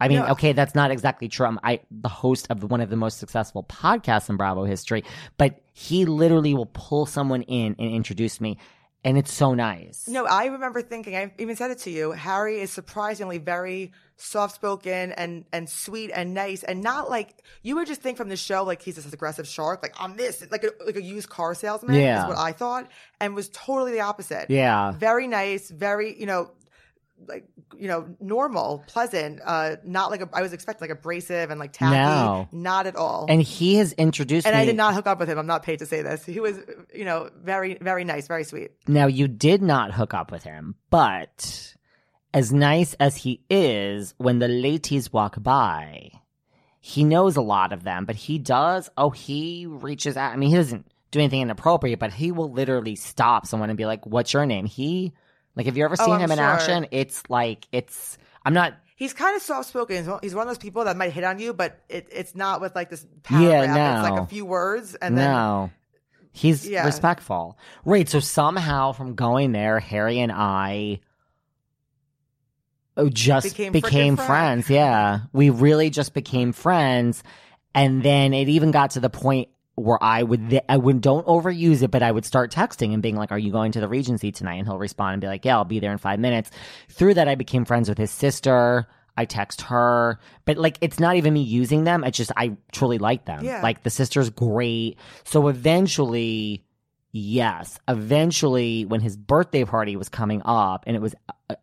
I 0.00 0.08
mean, 0.08 0.18
Yeah. 0.18 0.32
okay, 0.32 0.52
that's 0.52 0.74
not 0.74 0.90
exactly 0.90 1.28
true. 1.28 1.46
I'm 1.46 1.60
I, 1.62 1.80
the 1.90 2.08
host 2.08 2.48
of 2.50 2.68
one 2.70 2.80
of 2.80 2.90
the 2.90 2.96
most 2.96 3.18
successful 3.18 3.62
podcasts 3.64 4.28
in 4.28 4.36
Bravo 4.36 4.64
history, 4.64 5.04
but 5.38 5.60
he 5.72 6.04
literally 6.04 6.52
will 6.54 6.66
pull 6.66 7.06
someone 7.06 7.42
in 7.42 7.76
and 7.78 7.90
introduce 7.92 8.40
me. 8.40 8.58
And 9.04 9.18
it's 9.18 9.32
so 9.32 9.52
nice. 9.52 10.08
No, 10.08 10.24
I 10.24 10.46
remember 10.46 10.80
thinking, 10.80 11.14
I 11.14 11.30
even 11.38 11.56
said 11.56 11.70
it 11.70 11.78
to 11.80 11.90
you. 11.90 12.12
Harry 12.12 12.60
is 12.60 12.70
surprisingly 12.70 13.36
very 13.38 13.92
soft 14.16 14.54
spoken 14.54 15.12
and, 15.12 15.44
and 15.52 15.68
sweet 15.68 16.10
and 16.14 16.32
nice 16.34 16.62
and 16.62 16.82
not 16.82 17.10
like 17.10 17.42
you 17.62 17.74
would 17.74 17.86
just 17.86 18.00
think 18.00 18.16
from 18.16 18.28
the 18.28 18.36
show 18.36 18.62
like 18.62 18.80
he's 18.80 18.94
this 18.96 19.12
aggressive 19.12 19.46
shark, 19.46 19.82
like 19.82 19.94
I'm 19.98 20.16
this, 20.16 20.42
like 20.50 20.64
a, 20.64 20.70
like 20.86 20.96
a 20.96 21.02
used 21.02 21.28
car 21.28 21.54
salesman 21.54 21.96
Yeah. 21.96 22.22
is 22.22 22.28
what 22.28 22.38
I 22.38 22.52
thought 22.52 22.88
and 23.20 23.34
was 23.34 23.48
totally 23.50 23.92
the 23.92 24.00
opposite. 24.00 24.48
Yeah. 24.50 24.92
Very 24.92 25.26
nice, 25.26 25.68
very, 25.68 26.18
you 26.18 26.26
know, 26.26 26.50
like, 27.28 27.46
you 27.76 27.88
know, 27.88 28.06
normal, 28.20 28.84
pleasant, 28.86 29.40
uh, 29.44 29.76
not 29.84 30.10
like 30.10 30.20
a, 30.20 30.28
I 30.32 30.42
was 30.42 30.52
expecting 30.52 30.88
like 30.88 30.98
abrasive 30.98 31.50
and 31.50 31.58
like 31.58 31.72
tacky. 31.72 31.94
No. 31.96 32.48
Not 32.52 32.86
at 32.86 32.96
all. 32.96 33.26
And 33.28 33.42
he 33.42 33.76
has 33.76 33.92
introduced 33.92 34.46
and 34.46 34.54
me. 34.54 34.62
I 34.62 34.64
did 34.64 34.76
not 34.76 34.94
hook 34.94 35.06
up 35.06 35.18
with 35.18 35.28
him. 35.28 35.38
I'm 35.38 35.46
not 35.46 35.62
paid 35.62 35.80
to 35.80 35.86
say 35.86 36.02
this. 36.02 36.24
He 36.24 36.40
was, 36.40 36.58
you 36.94 37.04
know, 37.04 37.30
very, 37.42 37.78
very 37.80 38.04
nice, 38.04 38.26
very 38.26 38.44
sweet. 38.44 38.72
Now, 38.86 39.06
you 39.06 39.28
did 39.28 39.62
not 39.62 39.92
hook 39.92 40.14
up 40.14 40.30
with 40.30 40.44
him, 40.44 40.74
but 40.90 41.74
as 42.32 42.52
nice 42.52 42.94
as 42.94 43.16
he 43.16 43.40
is, 43.48 44.14
when 44.18 44.40
the 44.40 44.48
ladies 44.48 45.12
walk 45.12 45.42
by, 45.42 46.10
he 46.80 47.04
knows 47.04 47.36
a 47.36 47.40
lot 47.40 47.72
of 47.72 47.84
them, 47.84 48.04
but 48.04 48.16
he 48.16 48.38
does, 48.38 48.90
oh, 48.96 49.10
he 49.10 49.66
reaches 49.66 50.16
out. 50.16 50.32
I 50.32 50.36
mean, 50.36 50.50
he 50.50 50.56
doesn't 50.56 50.86
do 51.12 51.20
anything 51.20 51.40
inappropriate, 51.40 52.00
but 52.00 52.12
he 52.12 52.32
will 52.32 52.50
literally 52.50 52.96
stop 52.96 53.46
someone 53.46 53.70
and 53.70 53.78
be 53.78 53.86
like, 53.86 54.04
What's 54.04 54.32
your 54.32 54.44
name? 54.44 54.66
He, 54.66 55.12
like, 55.56 55.66
have 55.66 55.76
you 55.76 55.84
ever 55.84 55.96
Oh, 55.98 56.04
seen 56.04 56.14
I'm 56.14 56.20
him 56.20 56.30
in 56.30 56.38
sure. 56.38 56.44
action? 56.46 56.86
It's 56.90 57.22
like, 57.28 57.66
it's, 57.72 58.18
I'm 58.44 58.54
not, 58.54 58.74
He's 58.96 59.12
kind 59.12 59.34
of 59.34 59.42
soft 59.42 59.68
spoken. 59.68 59.96
He's 60.22 60.34
one- 60.34 60.42
of 60.46 60.48
those 60.48 60.58
people 60.58 60.84
that 60.84 60.96
might 60.96 61.12
hit 61.12 61.24
on 61.24 61.40
you, 61.40 61.52
but 61.52 61.80
it, 61.88 62.06
it's 62.12 62.34
not 62.36 62.60
with 62.60 62.74
like 62.76 62.90
this 62.90 63.04
paragraph. 63.24 63.76
Yeah, 63.76 64.00
It's 64.00 64.10
like 64.10 64.22
a 64.22 64.26
few 64.26 64.44
words 64.46 64.94
and 64.94 65.18
then. 65.18 65.72
He's 66.32 66.66
Yeah. 66.68 66.84
respectful. 66.86 67.58
Right. 67.84 68.08
So 68.08 68.20
somehow 68.20 68.92
from 68.92 69.14
going 69.14 69.52
there, 69.52 69.78
Harry 69.80 70.20
and 70.20 70.32
I 70.32 71.00
oh, 72.96 73.08
just 73.08 73.48
Became 73.48 73.72
became, 73.72 74.16
friends. 74.16 74.26
friends. 74.66 74.70
Yeah. 74.70 75.20
We 75.32 75.50
really 75.50 75.90
just 75.90 76.14
became 76.14 76.52
friends. 76.52 77.22
And 77.74 78.02
then 78.02 78.32
it 78.34 78.48
even 78.48 78.70
got 78.70 78.92
to 78.92 79.00
the 79.00 79.10
point 79.10 79.48
where 79.76 80.02
I 80.02 80.22
would, 80.22 80.60
I 80.68 80.76
would, 80.76 81.00
don't 81.00 81.26
overuse 81.26 81.82
it, 81.82 81.90
but 81.90 82.02
I 82.02 82.12
would 82.12 82.24
start 82.24 82.52
texting 82.52 82.94
and 82.94 83.02
being 83.02 83.16
like, 83.16 83.32
are 83.32 83.38
you 83.38 83.50
going 83.50 83.72
to 83.72 83.80
the 83.80 83.88
Regency 83.88 84.30
tonight? 84.32 84.54
And 84.56 84.66
he'll 84.66 84.78
respond 84.78 85.14
and 85.14 85.20
be 85.20 85.26
like, 85.26 85.44
yeah, 85.44 85.56
I'll 85.56 85.64
be 85.64 85.80
there 85.80 85.92
in 85.92 85.98
five 85.98 86.20
minutes. 86.20 86.50
Through 86.88 87.14
that, 87.14 87.28
I 87.28 87.34
became 87.34 87.64
friends 87.64 87.88
with 87.88 87.98
his 87.98 88.10
sister. 88.10 88.86
I 89.16 89.26
text 89.26 89.60
her, 89.62 90.18
but 90.44 90.56
like, 90.56 90.76
it's 90.80 90.98
not 90.98 91.14
even 91.14 91.34
me 91.34 91.42
using 91.42 91.84
them. 91.84 92.02
It's 92.02 92.18
just, 92.18 92.32
I 92.36 92.56
truly 92.72 92.98
like 92.98 93.26
them. 93.26 93.44
Yeah. 93.44 93.62
Like, 93.62 93.84
the 93.84 93.90
sister's 93.90 94.28
great. 94.28 94.98
So 95.22 95.46
eventually, 95.46 96.64
yes, 97.12 97.78
eventually, 97.86 98.84
when 98.84 99.00
his 99.00 99.16
birthday 99.16 99.64
party 99.64 99.94
was 99.94 100.08
coming 100.08 100.42
up, 100.44 100.82
and 100.88 100.96
it 100.96 100.98
was 100.98 101.14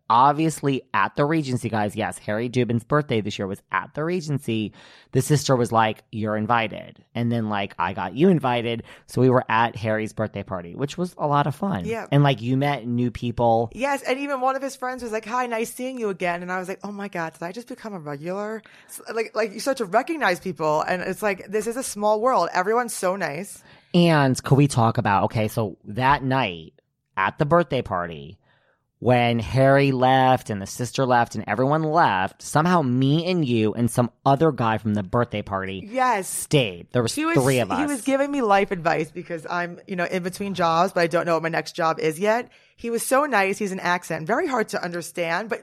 obviously 0.10 0.84
at 0.94 1.16
the 1.16 1.26
Regency, 1.26 1.70
guys. 1.70 1.96
Yes, 1.96 2.18
Harry 2.20 2.50
Dubin's 2.50 2.84
birthday 2.84 3.22
this 3.22 3.38
year 3.38 3.48
was 3.48 3.62
at 3.72 3.94
the 3.94 4.04
Regency. 4.04 4.74
The 5.12 5.22
sister 5.22 5.56
was 5.56 5.72
like, 5.72 6.04
You're 6.12 6.38
invited. 6.38 7.04
And 7.16 7.32
then, 7.32 7.50
like, 7.50 7.74
I 7.78 7.94
got 7.94 8.16
you 8.16 8.30
invited. 8.30 8.84
So 9.08 9.22
we 9.22 9.30
were 9.30 9.44
at 9.50 9.76
Harry's 9.76 10.14
birthday 10.14 10.44
party, 10.44 10.76
which 10.76 10.98
was 10.98 11.14
a 11.18 11.28
lot 11.28 11.48
of 11.48 11.56
fun. 11.56 11.86
Yeah. 11.86 12.08
And 12.12 12.24
like, 12.24 12.42
you 12.42 12.58
met 12.58 12.86
new 12.86 13.12
people. 13.12 13.72
Yes, 13.74 14.02
and 14.04 14.20
even 14.20 14.42
one 14.42 14.56
of 14.56 14.62
his 14.62 14.76
friends 14.76 15.04
was 15.04 15.12
like, 15.12 15.26
"Hi, 15.26 15.48
nice 15.48 15.74
seeing 15.74 16.00
you 16.00 16.10
again." 16.10 16.42
And 16.42 16.52
I 16.52 16.60
was 16.60 16.68
like, 16.68 16.80
"Oh 16.84 16.92
my 16.92 17.08
god, 17.08 17.34
did 17.34 17.44
I 17.44 17.52
just 17.52 17.68
become 17.68 17.94
a 17.94 18.00
regular?" 18.00 18.62
So, 18.88 19.04
like, 19.14 19.36
like 19.36 19.54
you 19.54 19.60
start 19.60 19.78
to 19.78 19.86
recognize 19.86 20.40
people, 20.40 20.82
and 20.82 21.02
it's 21.02 21.22
like 21.22 21.48
this 21.48 21.68
is 21.68 21.78
a 21.78 21.84
small 21.84 22.22
world. 22.22 22.50
Everyone's 22.54 22.94
so 22.94 23.16
nice. 23.16 23.62
And 23.94 24.42
could 24.44 24.58
we 24.58 24.68
talk 24.68 24.98
about 24.98 25.26
okay, 25.26 25.48
so 25.48 25.78
that 25.86 26.24
night 26.24 26.74
at 27.18 27.38
the 27.38 27.46
birthday 27.46 27.82
party, 27.82 28.38
when 29.02 29.40
Harry 29.40 29.92
left 29.92 30.52
and 30.52 30.62
the 30.62 30.68
sister 30.68 31.08
left 31.08 31.34
and 31.34 31.44
everyone 31.48 31.82
left, 31.82 32.44
somehow 32.44 32.84
me 32.84 33.26
and 33.26 33.44
you 33.44 33.74
and 33.74 33.90
some 33.90 34.12
other 34.24 34.52
guy 34.52 34.78
from 34.78 34.94
the 34.94 35.02
birthday 35.02 35.42
party 35.42 35.90
Yes, 35.92 36.30
stayed. 36.30 36.86
There 36.92 37.02
was, 37.02 37.18
was. 37.18 37.34
three 37.34 37.58
of 37.58 37.72
us. 37.72 37.80
He 37.80 37.86
was 37.88 38.04
giving 38.04 38.30
me 38.30 38.44
life 38.44 38.70
advice 38.70 39.10
because 39.10 39.48
I'm, 39.50 39.80
you 39.88 39.96
know, 39.96 40.06
in 40.06 40.22
between 40.22 40.54
jobs, 40.54 40.94
but 40.94 41.02
I 41.02 41.08
don't 41.08 41.26
know 41.26 41.34
what 41.34 41.42
my 41.42 41.50
next 41.50 41.72
job 41.72 42.00
is 42.00 42.20
yet. 42.20 42.52
He 42.76 42.92
was 42.92 43.02
so 43.02 43.26
nice. 43.26 43.58
He's 43.58 43.72
an 43.72 43.80
accent, 43.80 44.28
very 44.28 44.46
hard 44.46 44.70
to 44.70 44.84
understand, 44.84 45.50
but 45.50 45.62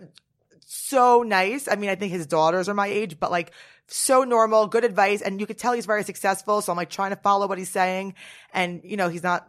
so 0.67 1.23
nice. 1.23 1.69
I 1.69 1.77
mean, 1.77 1.91
I 1.91 1.95
think 1.95 2.11
his 2.11 2.27
daughters 2.27 2.69
are 2.69 2.75
my 2.75 2.89
age, 2.89 3.21
but 3.21 3.31
like 3.31 3.53
so 3.87 4.25
normal, 4.25 4.67
good 4.67 4.83
advice. 4.83 5.23
And 5.23 5.39
you 5.39 5.47
could 5.47 5.59
tell 5.59 5.75
he's 5.75 5.87
very 5.87 6.03
successful. 6.03 6.61
So 6.61 6.73
I'm 6.73 6.77
like 6.77 6.91
trying 6.91 7.11
to 7.11 7.17
follow 7.23 7.47
what 7.47 7.57
he's 7.57 7.71
saying. 7.71 8.15
And, 8.53 8.81
you 8.83 8.97
know, 8.97 9.09
he's 9.09 9.23
not, 9.23 9.49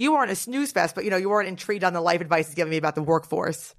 you 0.00 0.12
weren't 0.12 0.30
a 0.30 0.34
snooze 0.34 0.72
fest, 0.72 0.94
but 0.94 1.04
you 1.04 1.10
know, 1.10 1.18
you 1.18 1.28
weren't 1.28 1.46
intrigued 1.46 1.84
on 1.84 1.92
the 1.92 2.00
life 2.00 2.22
advice 2.22 2.46
he's 2.46 2.54
giving 2.54 2.70
me 2.70 2.78
about 2.78 2.94
the 2.94 3.02
workforce. 3.02 3.74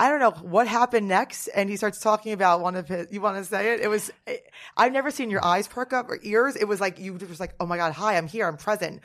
I 0.00 0.08
don't 0.10 0.18
know 0.18 0.32
what 0.32 0.66
happened 0.66 1.06
next. 1.06 1.46
And 1.46 1.70
he 1.70 1.76
starts 1.76 2.00
talking 2.00 2.32
about 2.32 2.60
one 2.60 2.74
of 2.74 2.88
his, 2.88 3.06
you 3.12 3.20
want 3.20 3.36
to 3.38 3.44
say 3.44 3.72
it? 3.74 3.80
It 3.80 3.86
was, 3.86 4.10
eh, 4.26 4.38
I've 4.76 4.92
never 4.92 5.12
seen 5.12 5.30
your 5.30 5.44
eyes 5.44 5.68
perk 5.68 5.92
up 5.92 6.10
or 6.10 6.18
ears. 6.24 6.56
It 6.56 6.64
was 6.64 6.80
like, 6.80 6.98
you 6.98 7.12
were 7.12 7.20
just 7.20 7.38
like, 7.38 7.54
oh 7.60 7.66
my 7.66 7.76
God, 7.76 7.92
hi, 7.92 8.16
I'm 8.16 8.26
here, 8.26 8.48
I'm 8.48 8.56
present. 8.56 9.00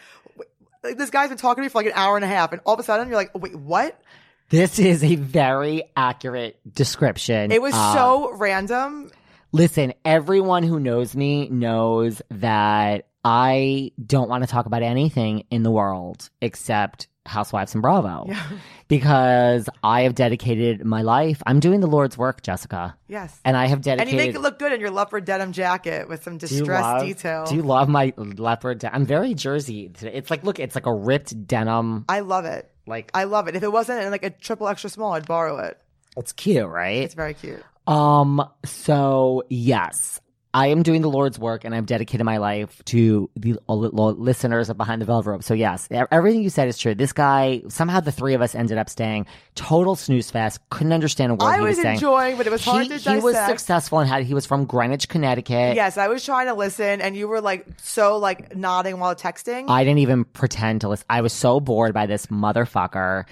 Like, 0.84 0.98
This 0.98 1.12
guy's 1.12 1.30
been 1.30 1.38
talking 1.38 1.62
to 1.62 1.66
me 1.66 1.70
for 1.70 1.78
like 1.78 1.86
an 1.86 1.94
hour 1.94 2.16
and 2.16 2.26
a 2.26 2.28
half. 2.28 2.52
And 2.52 2.62
all 2.66 2.74
of 2.74 2.80
a 2.80 2.84
sudden 2.84 3.08
you're 3.10 3.18
like, 3.18 3.30
oh, 3.36 3.40
wait, 3.40 3.56
what? 3.56 4.02
This 4.50 4.80
is 4.80 5.04
a 5.04 5.14
very 5.14 5.84
accurate 5.96 6.60
description. 6.74 7.52
It 7.52 7.62
was 7.62 7.76
of- 7.76 7.94
so 7.94 8.34
random. 8.34 9.12
Listen, 9.52 9.94
everyone 10.04 10.64
who 10.64 10.80
knows 10.80 11.16
me 11.16 11.48
knows 11.50 12.24
that 12.32 13.06
I 13.24 13.92
don't 14.04 14.30
want 14.30 14.44
to 14.44 14.50
talk 14.50 14.66
about 14.66 14.82
anything 14.84 15.46
in 15.52 15.64
the 15.64 15.72
world 15.72 16.30
except 16.42 17.08
Housewives 17.26 17.76
and 17.76 17.82
Bravo. 17.82 18.26
Yeah. 18.28 18.42
Because 18.88 19.70
I 19.84 20.02
have 20.02 20.16
dedicated 20.16 20.84
my 20.84 21.04
life. 21.04 21.44
I'm 21.46 21.60
doing 21.60 21.80
the 21.80 21.88
Lord's 21.88 22.18
work, 22.18 22.42
Jessica. 22.42 22.96
Yes. 23.08 23.40
And 23.46 23.56
I 23.56 23.68
have 23.68 23.82
dedicated. 23.82 24.14
And 24.14 24.20
you 24.20 24.26
make 24.28 24.36
it 24.36 24.40
look 24.42 24.58
good 24.58 24.72
in 24.74 24.80
your 24.82 24.90
leopard 24.90 25.26
denim 25.26 25.52
jacket 25.52 26.10
with 26.10 26.24
some 26.24 26.38
distressed 26.40 26.84
love- 26.84 27.04
detail. 27.06 27.46
Do 27.46 27.56
you 27.56 27.62
love 27.62 27.88
my 27.88 28.14
leopard? 28.18 28.80
de- 28.80 28.94
I'm 28.94 29.06
very 29.06 29.36
Jersey 29.36 29.90
today. 29.90 30.14
It's 30.14 30.32
like, 30.32 30.44
look, 30.44 30.58
it's 30.60 30.74
like 30.74 30.88
a 30.88 30.94
ripped 30.94 31.46
denim. 31.46 32.06
I 32.10 32.22
love 32.22 32.46
it. 32.46 32.72
Like, 32.88 33.12
I 33.14 33.26
love 33.26 33.48
it. 33.48 33.56
If 33.56 33.62
it 33.62 33.72
wasn't 33.72 34.02
in 34.02 34.10
like 34.12 34.24
a 34.24 34.32
triple 34.32 34.68
extra 34.68 34.90
small, 34.90 35.14
I'd 35.14 35.28
borrow 35.28 35.60
it. 35.60 35.78
it's 36.18 36.32
cute, 36.32 36.68
right? 36.68 36.98
It's 37.04 37.14
very 37.14 37.36
cute. 37.36 37.62
Um, 37.86 38.44
so 38.66 39.44
yes, 39.50 40.20
I 40.54 40.68
am 40.68 40.82
doing 40.82 41.02
the 41.02 41.10
Lord's 41.10 41.38
work 41.38 41.64
and 41.64 41.76
I'm 41.76 41.86
dedicated 41.86 42.26
my 42.26 42.38
life 42.38 42.82
to 42.86 43.30
the 43.36 43.60
li- 43.68 43.90
li- 43.94 44.16
listeners 44.18 44.70
of 44.70 44.78
Behind 44.78 45.00
the 45.00 45.06
Velvet 45.06 45.30
Rope. 45.30 45.44
So 45.44 45.54
yes, 45.54 45.88
everything 45.92 46.42
you 46.42 46.50
said 46.50 46.68
is 46.68 46.78
true. 46.78 46.96
This 46.96 47.14
guy, 47.14 47.62
somehow 47.68 48.00
the 48.00 48.12
three 48.12 48.34
of 48.34 48.42
us 48.42 48.56
ended 48.56 48.80
up 48.80 48.90
staying 48.90 49.28
total 49.54 49.96
snooze 49.96 50.32
fest. 50.32 50.60
Couldn't 50.72 50.94
understand 50.94 51.34
a 51.34 51.36
word 51.36 51.44
I 51.44 51.58
he 51.58 51.64
was 51.64 51.78
was 51.78 51.86
enjoying, 51.86 52.38
but 52.38 52.48
it 52.48 52.50
was 52.50 52.66
hard 52.66 52.88
he, 52.88 52.98
to 52.98 53.12
he 53.12 53.20
was 53.20 53.38
successful 53.46 54.00
and 54.00 54.10
had, 54.10 54.24
he 54.24 54.34
was 54.34 54.48
from 54.48 54.66
Greenwich, 54.66 55.08
Connecticut. 55.08 55.76
Yes, 55.76 55.98
I 55.98 56.08
was 56.08 56.26
trying 56.26 56.48
to 56.48 56.56
listen, 56.56 57.00
and 57.00 57.16
you 57.16 57.28
were 57.28 57.42
like 57.42 57.68
so 57.78 58.18
like 58.18 58.56
nodding 58.56 59.00
while 59.00 59.16
texting. 59.16 59.70
I 59.70 59.84
didn't 59.84 60.00
even 60.00 60.26
pretend 60.26 60.82
to 60.82 60.90
listen. 60.90 61.06
I 61.10 61.22
was 61.22 61.34
so 61.34 61.60
bored 61.60 61.94
by 61.94 62.08
this 62.08 62.26
motherfucker. 62.28 63.26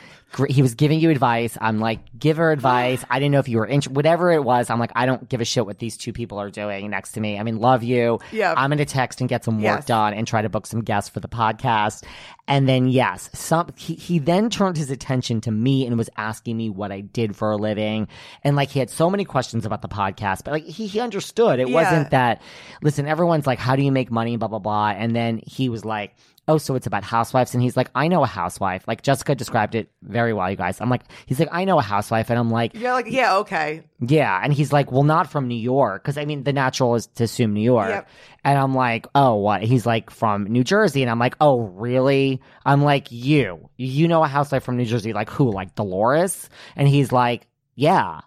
He 0.50 0.62
was 0.62 0.76
giving 0.76 1.00
you 1.00 1.10
advice. 1.10 1.58
I'm 1.62 1.80
like, 1.80 2.00
give 2.20 2.38
her 2.38 2.52
advice. 2.52 3.04
I 3.10 3.20
didn't 3.20 3.32
know 3.32 3.40
if 3.40 3.48
you 3.48 3.58
were 3.58 3.66
int- 3.66 3.88
whatever 3.88 4.32
it 4.32 4.44
was. 4.44 4.70
I'm 4.70 4.80
like, 4.80 4.92
I 4.94 5.06
don't 5.06 5.28
give 5.30 5.42
a 5.42 5.46
shit 5.46 5.66
what 5.66 5.80
these 5.80 5.96
two 5.98 6.12
people 6.12 6.38
are 6.40 6.52
doing 6.52 6.90
next 6.90 7.07
to 7.14 7.22
me. 7.22 7.38
I 7.40 7.44
mean, 7.44 7.58
love 7.60 7.84
you. 7.84 8.20
Yeah. 8.32 8.54
I'm 8.58 8.70
going 8.70 8.78
to 8.80 8.86
text 8.86 9.20
and 9.22 9.30
get 9.30 9.44
some 9.44 9.58
work 9.58 9.64
Yes. 9.64 9.86
done 9.86 10.14
and 10.14 10.26
try 10.28 10.42
to 10.42 10.50
book 10.50 10.66
some 10.68 10.82
guests 10.82 11.10
for 11.10 11.20
the 11.20 11.28
podcast. 11.28 12.04
And 12.48 12.68
then 12.68 12.88
yes, 12.88 13.30
some 13.34 13.68
he, 13.76 13.96
he 13.96 14.20
then 14.20 14.50
turned 14.50 14.78
his 14.78 14.90
attention 14.90 15.42
to 15.42 15.52
me 15.52 15.86
and 15.86 15.98
was 15.98 16.10
asking 16.16 16.56
me 16.58 16.70
what 16.70 16.92
I 16.92 17.02
did 17.02 17.36
for 17.36 17.52
a 17.52 17.58
living. 17.58 18.08
And 18.44 18.56
like 18.56 18.70
he 18.70 18.80
had 18.80 18.90
so 18.90 19.10
many 19.10 19.26
questions 19.26 19.66
about 19.66 19.82
the 19.82 19.90
podcast, 19.90 20.44
but 20.46 20.52
like 20.52 20.64
he, 20.64 20.88
he 20.88 21.00
understood. 21.00 21.60
It 21.60 21.68
Yeah. 21.68 21.74
wasn't 21.76 22.12
that 22.12 22.42
listen, 22.82 23.06
everyone's 23.06 23.46
like, 23.48 23.60
how 23.60 23.76
do 23.76 23.82
you 23.84 23.92
make 23.92 24.10
money? 24.12 24.38
Blah 24.38 24.48
blah 24.48 24.60
blah. 24.60 24.90
And 24.90 25.16
then 25.16 25.42
he 25.46 25.68
was 25.70 25.84
like, 25.84 26.16
Oh, 26.48 26.58
so 26.58 26.76
it's 26.76 26.88
about 26.88 27.04
housewives, 27.04 27.54
and 27.54 27.62
he's 27.62 27.76
like, 27.76 27.90
I 27.94 28.08
know 28.08 28.24
a 28.24 28.28
housewife. 28.28 28.88
Like 28.88 29.02
Jessica 29.02 29.36
described 29.36 29.76
it 29.76 29.90
very 30.02 30.34
well, 30.34 30.50
you 30.50 30.56
guys. 30.56 30.80
I'm 30.80 30.90
like, 30.90 31.04
he's 31.26 31.40
like, 31.40 31.50
I 31.52 31.66
know 31.66 31.78
a 31.78 31.82
housewife, 31.82 32.30
and 32.30 32.40
I'm 32.40 32.50
like, 32.50 32.74
You're 32.74 32.94
like, 32.94 33.08
yeah, 33.10 33.38
okay. 33.38 33.84
yeah, 34.00 34.40
and 34.42 34.54
he's 34.54 34.72
like, 34.72 34.92
well, 34.92 35.04
not 35.04 35.30
from 35.30 35.48
New 35.48 35.60
York, 35.60 36.04
because 36.04 36.18
I 36.18 36.26
mean, 36.26 36.44
the 36.44 36.54
natural 36.54 36.96
is 36.96 37.08
to 37.16 37.26
assume 37.26 37.54
New 37.54 37.62
York. 37.62 37.90
Yep. 37.90 38.10
And 38.46 38.58
I'm 38.58 38.74
like, 38.74 39.08
oh, 39.14 39.36
what? 39.36 39.62
He's 39.62 39.86
like 39.86 40.10
from 40.10 40.46
New 40.46 40.64
Jersey, 40.64 41.02
and 41.02 41.12
I'm 41.12 41.20
like, 41.20 41.36
oh, 41.42 41.60
really? 41.60 42.42
I'm 42.66 42.82
like, 42.84 43.12
you, 43.12 43.70
you 43.76 44.08
know 44.08 44.24
a 44.24 44.28
housewife 44.28 44.64
from 44.64 44.78
New 44.78 44.86
Jersey, 44.86 45.12
like 45.14 45.30
who? 45.30 45.52
Like 45.52 45.76
Dolores? 45.76 46.50
And 46.76 46.88
he's 46.88 47.12
like, 47.12 47.48
Yeah. 47.76 48.22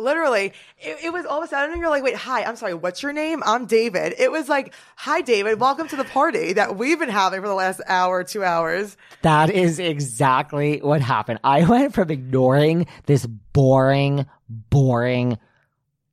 Literally, 0.00 0.52
it, 0.78 1.04
it 1.04 1.12
was 1.12 1.26
all 1.26 1.38
of 1.38 1.44
a 1.44 1.48
sudden 1.48 1.78
you're 1.78 1.90
like, 1.90 2.02
wait, 2.02 2.16
hi, 2.16 2.42
I'm 2.42 2.56
sorry, 2.56 2.74
what's 2.74 3.02
your 3.02 3.12
name? 3.12 3.42
I'm 3.44 3.66
David. 3.66 4.14
It 4.18 4.32
was 4.32 4.48
like, 4.48 4.74
hi, 4.96 5.20
David, 5.20 5.60
welcome 5.60 5.88
to 5.88 5.96
the 5.96 6.04
party 6.04 6.54
that 6.54 6.76
we've 6.76 6.98
been 6.98 7.10
having 7.10 7.40
for 7.40 7.48
the 7.48 7.54
last 7.54 7.80
hour, 7.86 8.24
two 8.24 8.42
hours. 8.42 8.96
That 9.22 9.50
is 9.50 9.78
exactly 9.78 10.78
what 10.78 11.00
happened. 11.00 11.40
I 11.44 11.64
went 11.68 11.94
from 11.94 12.10
ignoring 12.10 12.86
this 13.06 13.26
boring, 13.26 14.26
boring, 14.48 15.38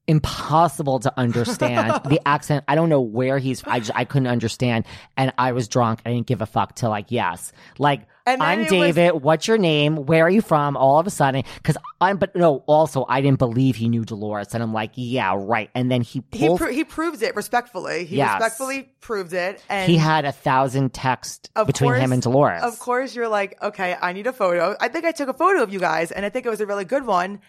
impossible 0.08 1.00
to 1.00 1.14
understand 1.18 2.02
the 2.10 2.20
accent. 2.26 2.64
I 2.68 2.76
don't 2.76 2.90
know 2.90 3.02
where 3.02 3.38
he's. 3.38 3.64
I 3.66 3.80
just 3.80 3.92
I 3.96 4.06
couldn't 4.06 4.28
understand, 4.28 4.86
and 5.16 5.34
I 5.38 5.52
was 5.52 5.68
drunk. 5.68 6.02
I 6.06 6.12
didn't 6.12 6.28
give 6.28 6.42
a 6.42 6.46
fuck 6.46 6.76
till 6.76 6.90
like 6.90 7.08
yes, 7.10 7.52
like 7.78 8.08
I'm 8.28 8.60
it 8.60 8.64
was- 8.64 8.70
David. 8.70 9.22
What's 9.24 9.48
your 9.48 9.58
name? 9.58 10.06
Where 10.06 10.26
are 10.26 10.30
you 10.30 10.42
from? 10.42 10.76
All 10.78 11.00
of 11.00 11.08
a 11.08 11.10
sudden, 11.10 11.44
because 11.56 11.78
I'm. 12.02 12.18
But 12.18 12.36
no, 12.36 12.64
also 12.68 13.06
I 13.08 13.22
didn't 13.22 13.40
believe 13.40 13.76
he 13.76 13.90
knew 13.90 14.04
Dolores, 14.06 14.54
and 14.54 14.62
I'm 14.62 14.74
like, 14.74 14.92
yeah, 14.96 15.34
right. 15.38 15.70
And 15.74 15.90
then 15.92 16.02
he 16.02 16.24
He 16.32 16.48
pulls. 16.48 16.60
pro- 16.60 16.72
he 16.72 16.84
proves 16.84 17.22
it 17.22 17.36
respectfully. 17.36 18.06
He 18.06 18.18
Yes. 18.18 18.34
respectfully 18.40 18.90
proved 19.02 19.34
it, 19.34 19.64
and 19.70 19.90
he 19.90 19.98
had 19.98 20.26
a 20.26 20.32
thousand 20.32 20.94
texts 20.94 21.50
between 21.66 21.94
him 21.96 22.12
and 22.12 22.22
Dolores. 22.22 22.64
Of 22.64 22.78
course, 22.80 23.16
you're 23.16 23.28
like, 23.30 23.58
okay, 23.64 23.96
I 24.02 24.14
need 24.14 24.28
a 24.28 24.34
photo. 24.34 24.76
I 24.80 24.90
think 24.90 25.06
I 25.06 25.12
took 25.12 25.30
a 25.30 25.34
photo 25.34 25.64
of 25.64 25.72
you 25.72 25.80
guys, 25.80 26.12
and 26.12 26.26
I 26.26 26.30
think 26.30 26.46
it 26.46 26.50
was 26.50 26.62
a 26.62 26.66
really 26.66 26.86
good 26.86 27.06
one. 27.06 27.40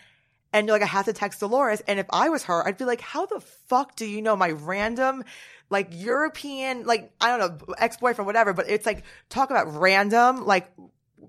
And 0.52 0.66
you're 0.66 0.74
like, 0.74 0.82
I 0.82 0.86
have 0.86 1.04
to 1.04 1.12
text 1.12 1.40
Dolores. 1.40 1.82
And 1.86 1.98
if 1.98 2.06
I 2.10 2.30
was 2.30 2.44
her, 2.44 2.66
I'd 2.66 2.78
be 2.78 2.84
like, 2.86 3.00
how 3.02 3.26
the 3.26 3.40
fuck 3.68 3.96
do 3.96 4.06
you 4.06 4.22
know 4.22 4.34
my 4.34 4.50
random, 4.50 5.24
like 5.70 5.88
European, 5.92 6.84
like 6.84 7.12
I 7.20 7.36
don't 7.36 7.38
know, 7.68 7.74
ex 7.78 7.96
boyfriend, 7.98 8.26
whatever. 8.26 8.52
But 8.54 8.68
it's 8.70 8.86
like 8.86 9.04
talk 9.28 9.50
about 9.50 9.74
random, 9.78 10.46
like 10.46 10.70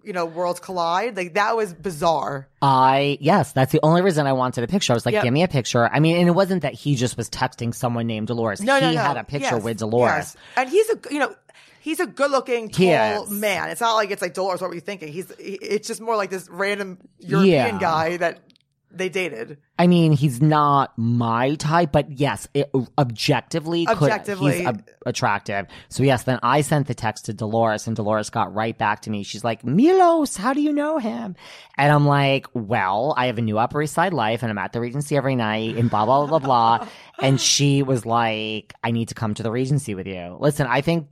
you 0.04 0.14
know, 0.14 0.26
worlds 0.26 0.62
collide. 0.62 1.18
Like 1.18 1.34
that 1.34 1.58
was 1.58 1.74
bizarre. 1.74 2.48
I 2.62 3.18
yes, 3.20 3.52
that's 3.52 3.72
the 3.74 3.82
only 3.84 4.02
reason 4.02 4.26
I 4.28 4.34
wanted 4.34 4.64
a 4.64 4.68
picture. 4.68 4.94
I 4.94 4.96
was 4.96 5.06
like, 5.06 5.14
Yep. 5.14 5.24
give 5.26 5.34
me 5.34 5.44
a 5.44 5.48
picture. 5.50 5.86
I 5.92 6.00
mean, 6.00 6.16
and 6.18 6.28
it 6.30 6.32
wasn't 6.32 6.62
that 6.62 6.74
he 6.74 6.96
just 6.96 7.18
was 7.18 7.30
texting 7.30 7.76
someone 7.76 8.08
named 8.08 8.28
Dolores. 8.28 8.62
No, 8.62 8.76
he 8.76 8.82
no, 8.82 8.92
no. 8.94 9.02
had 9.02 9.18
a 9.18 9.24
picture 9.26 9.56
Yes, 9.56 9.64
with 9.64 9.78
Dolores. 9.80 10.10
yes. 10.10 10.38
and 10.56 10.70
he's 10.70 10.90
a 10.90 11.00
you 11.12 11.20
know. 11.20 11.36
He's 11.82 12.02
a 12.02 12.06
good-looking, 12.06 12.70
tall 12.70 13.28
man. 13.28 13.70
It's 13.70 13.80
not 13.80 13.94
like 13.96 14.12
it's 14.12 14.22
like 14.22 14.34
Dolores. 14.34 14.60
What 14.60 14.68
were 14.70 14.76
you 14.76 14.82
thinking? 14.82 15.14
He's. 15.14 15.32
It's 15.40 15.88
just 15.88 16.02
more 16.02 16.18
like 16.18 16.30
this 16.30 16.50
random 16.50 16.98
European 17.20 17.76
Yeah. 17.76 17.80
guy 17.80 18.18
that 18.18 18.40
they 18.92 19.10
dated. 19.10 19.58
I 19.78 19.86
mean, 19.88 20.12
he's 20.14 20.42
not 20.42 20.98
my 20.98 21.56
type, 21.56 21.92
but 21.92 22.12
yes, 22.12 22.48
it, 22.54 22.72
objectively, 22.98 23.86
could- 23.86 23.98
Objectively. 24.10 24.58
he's 24.60 24.68
a- 24.68 24.84
attractive. 25.06 25.68
So 25.90 26.04
yes, 26.04 26.24
then 26.24 26.40
I 26.42 26.62
sent 26.62 26.88
the 26.88 26.96
text 26.96 27.26
to 27.26 27.34
Dolores, 27.34 27.86
and 27.86 27.96
Dolores 27.96 28.30
got 28.30 28.54
right 28.54 28.78
back 28.78 29.02
to 29.04 29.10
me. 29.12 29.24
She's 29.24 29.44
like, 29.44 29.64
"Milos, 29.64 30.36
how 30.38 30.54
do 30.54 30.62
you 30.62 30.74
know 30.74 30.98
him?" 30.98 31.36
And 31.78 31.92
I'm 31.92 32.08
like, 32.08 32.48
"Well, 32.54 33.14
I 33.16 33.28
have 33.28 33.38
a 33.38 33.42
new 33.42 33.60
Upper 33.60 33.82
East 33.84 33.94
Side 33.94 34.14
life, 34.14 34.42
and 34.42 34.50
I'm 34.50 34.58
at 34.58 34.74
the 34.74 34.82
Regency 34.82 35.16
every 35.16 35.36
night, 35.36 35.76
and 35.76 35.90
blah 35.90 36.06
blah 36.06 36.26
blah 36.26 36.40
blah." 36.40 36.88
and 37.22 37.40
she 37.40 37.84
was 37.84 38.06
like, 38.06 38.74
"I 38.84 38.92
need 38.92 39.10
to 39.10 39.16
come 39.16 39.34
to 39.36 39.44
the 39.44 39.52
Regency 39.52 39.94
with 39.94 40.08
you." 40.08 40.36
Listen, 40.40 40.66
I 40.68 40.82
think 40.82 41.08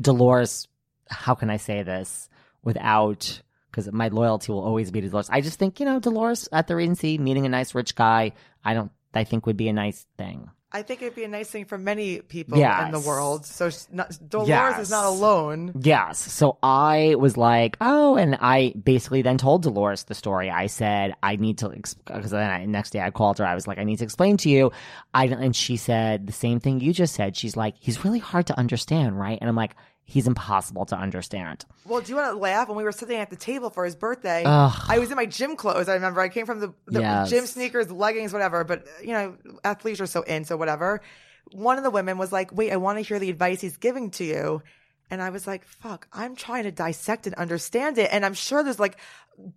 Dolores. 0.00 0.68
How 1.10 1.34
can 1.34 1.50
I 1.50 1.56
say 1.58 1.82
this 1.82 2.28
without? 2.62 3.42
Because 3.70 3.90
my 3.92 4.08
loyalty 4.08 4.52
will 4.52 4.62
always 4.64 4.90
be 4.90 5.00
to 5.00 5.08
Dolores. 5.08 5.30
I 5.30 5.40
just 5.40 5.58
think 5.58 5.80
you 5.80 5.86
know 5.86 6.00
Dolores 6.00 6.48
at 6.52 6.66
the 6.66 6.76
Regency 6.76 7.18
meeting 7.18 7.46
a 7.46 7.48
nice 7.48 7.74
rich 7.74 7.94
guy. 7.94 8.32
I 8.64 8.74
don't. 8.74 8.90
I 9.14 9.24
think 9.24 9.46
would 9.46 9.56
be 9.56 9.68
a 9.68 9.72
nice 9.72 10.06
thing. 10.18 10.50
I 10.72 10.82
think 10.82 11.02
it'd 11.02 11.16
be 11.16 11.24
a 11.24 11.28
nice 11.28 11.50
thing 11.50 11.64
for 11.64 11.76
many 11.76 12.20
people 12.20 12.56
in 12.56 12.92
the 12.92 13.00
world. 13.00 13.44
So 13.44 13.70
not, 13.90 14.16
Dolores 14.28 14.48
Yes. 14.48 14.78
is 14.78 14.90
not 14.90 15.06
alone. 15.06 15.72
Yes. 15.82 16.20
So 16.20 16.58
I 16.62 17.16
was 17.18 17.36
like, 17.36 17.76
oh, 17.80 18.14
and 18.14 18.38
I 18.40 18.72
basically 18.80 19.22
then 19.22 19.36
told 19.36 19.64
Dolores 19.64 20.04
the 20.04 20.14
story. 20.14 20.48
I 20.48 20.68
said, 20.68 21.14
I 21.24 21.34
need 21.34 21.58
to, 21.58 21.70
because 21.70 22.30
then 22.30 22.48
I, 22.48 22.66
next 22.66 22.90
day 22.90 23.00
I 23.00 23.10
called 23.10 23.38
her. 23.38 23.44
I 23.46 23.56
was 23.56 23.66
like, 23.66 23.78
I 23.78 23.82
need 23.84 23.96
to 23.98 24.04
explain 24.04 24.36
to 24.36 24.48
you. 24.48 24.70
I, 25.12 25.26
and 25.26 25.56
she 25.56 25.76
said 25.76 26.28
the 26.28 26.32
same 26.32 26.60
thing 26.60 26.78
you 26.78 26.92
just 26.92 27.14
said. 27.16 27.36
She's 27.36 27.56
like, 27.56 27.74
he's 27.80 28.04
really 28.04 28.20
hard 28.20 28.46
to 28.46 28.56
understand, 28.56 29.18
right? 29.18 29.38
And 29.40 29.50
I'm 29.50 29.56
like, 29.56 29.74
he's 30.10 30.26
impossible 30.26 30.84
to 30.86 30.96
understand. 30.96 31.64
Well, 31.86 32.00
do 32.00 32.10
you 32.10 32.16
want 32.16 32.32
to 32.32 32.38
laugh? 32.38 32.68
When 32.68 32.76
we 32.76 32.82
were 32.84 32.92
sitting 32.92 33.16
at 33.18 33.30
the 33.30 33.36
table 33.36 33.70
for 33.70 33.84
his 33.84 33.94
birthday, 33.94 34.42
Ugh. 34.44 34.72
I 34.88 34.98
was 34.98 35.10
in 35.10 35.16
my 35.16 35.26
gym 35.26 35.56
clothes. 35.56 35.88
I 35.88 35.94
remember 35.94 36.20
I 36.20 36.28
came 36.28 36.46
from 36.46 36.60
the, 36.60 36.74
the 36.86 37.00
Yes. 37.00 37.30
gym 37.30 37.46
sneakers, 37.46 37.90
leggings, 37.90 38.32
whatever. 38.32 38.64
But 38.64 38.84
you 39.02 39.12
know, 39.12 39.36
athletes 39.64 40.00
are 40.00 40.06
so 40.06 40.22
in, 40.22 40.44
so 40.44 40.56
whatever. 40.56 41.00
One 41.52 41.78
of 41.78 41.84
the 41.84 41.90
women 41.90 42.18
was 42.18 42.32
like, 42.32 42.52
"Wait, 42.52 42.70
I 42.72 42.76
want 42.76 42.98
to 42.98 43.02
hear 43.02 43.18
the 43.18 43.30
advice 43.30 43.60
he's 43.60 43.76
giving 43.76 44.10
to 44.12 44.24
you." 44.24 44.62
And 45.12 45.20
I 45.20 45.30
was 45.30 45.44
like, 45.44 45.64
fuck, 45.66 46.06
I'm 46.12 46.36
trying 46.36 46.62
to 46.64 46.70
dissect 46.70 47.26
and 47.26 47.34
understand 47.34 47.98
it. 47.98 48.10
And 48.12 48.24
I'm 48.24 48.32
sure 48.34 48.62
there's 48.62 48.78
like 48.78 48.96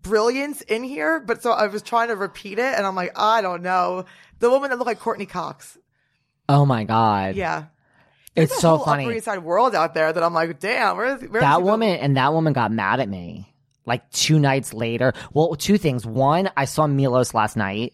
brilliance 0.01 0.61
in 0.61 0.83
here. 0.83 1.19
But 1.19 1.43
so 1.43 1.51
I 1.51 1.67
was 1.67 1.81
trying 1.83 2.07
to 2.07 2.15
repeat 2.15 2.57
it. 2.59 2.73
And 2.75 2.87
I'm 2.87 2.95
like, 2.95 3.11
I 3.15 3.41
don't 3.41 3.61
know. 3.61 4.05
The 4.39 4.49
woman 4.49 4.69
that 4.71 4.77
looked 4.77 4.87
like 4.87 4.99
Courteney 4.99 5.27
Cox. 5.27 5.77
Oh 6.49 6.65
my 6.65 6.83
God. 6.85 7.35
Yeah. 7.35 7.65
It's 8.36 8.51
There's 8.51 8.61
so 8.61 8.79
funny. 8.79 9.05
Upper 9.05 9.13
East 9.13 9.25
Side 9.25 9.43
world 9.43 9.75
out 9.75 9.93
there 9.93 10.11
that 10.11 10.23
I'm 10.23 10.34
like, 10.34 10.59
damn, 10.59 10.97
where's, 10.97 11.21
where's 11.21 11.41
that 11.41 11.57
he 11.57 11.63
woman 11.63 11.97
and 11.97 12.17
that 12.17 12.34
woman 12.34 12.53
got 12.53 12.71
mad 12.71 12.99
at 12.99 13.07
me 13.07 13.53
like 13.86 14.09
two 14.11 14.39
nights 14.39 14.73
later. 14.73 15.13
Well 15.34 15.55
two 15.55 15.77
things. 15.77 16.05
One 16.05 16.49
i 16.55 16.65
saw 16.65 16.88
milos 16.88 17.34
last 17.34 17.57
night. 17.57 17.93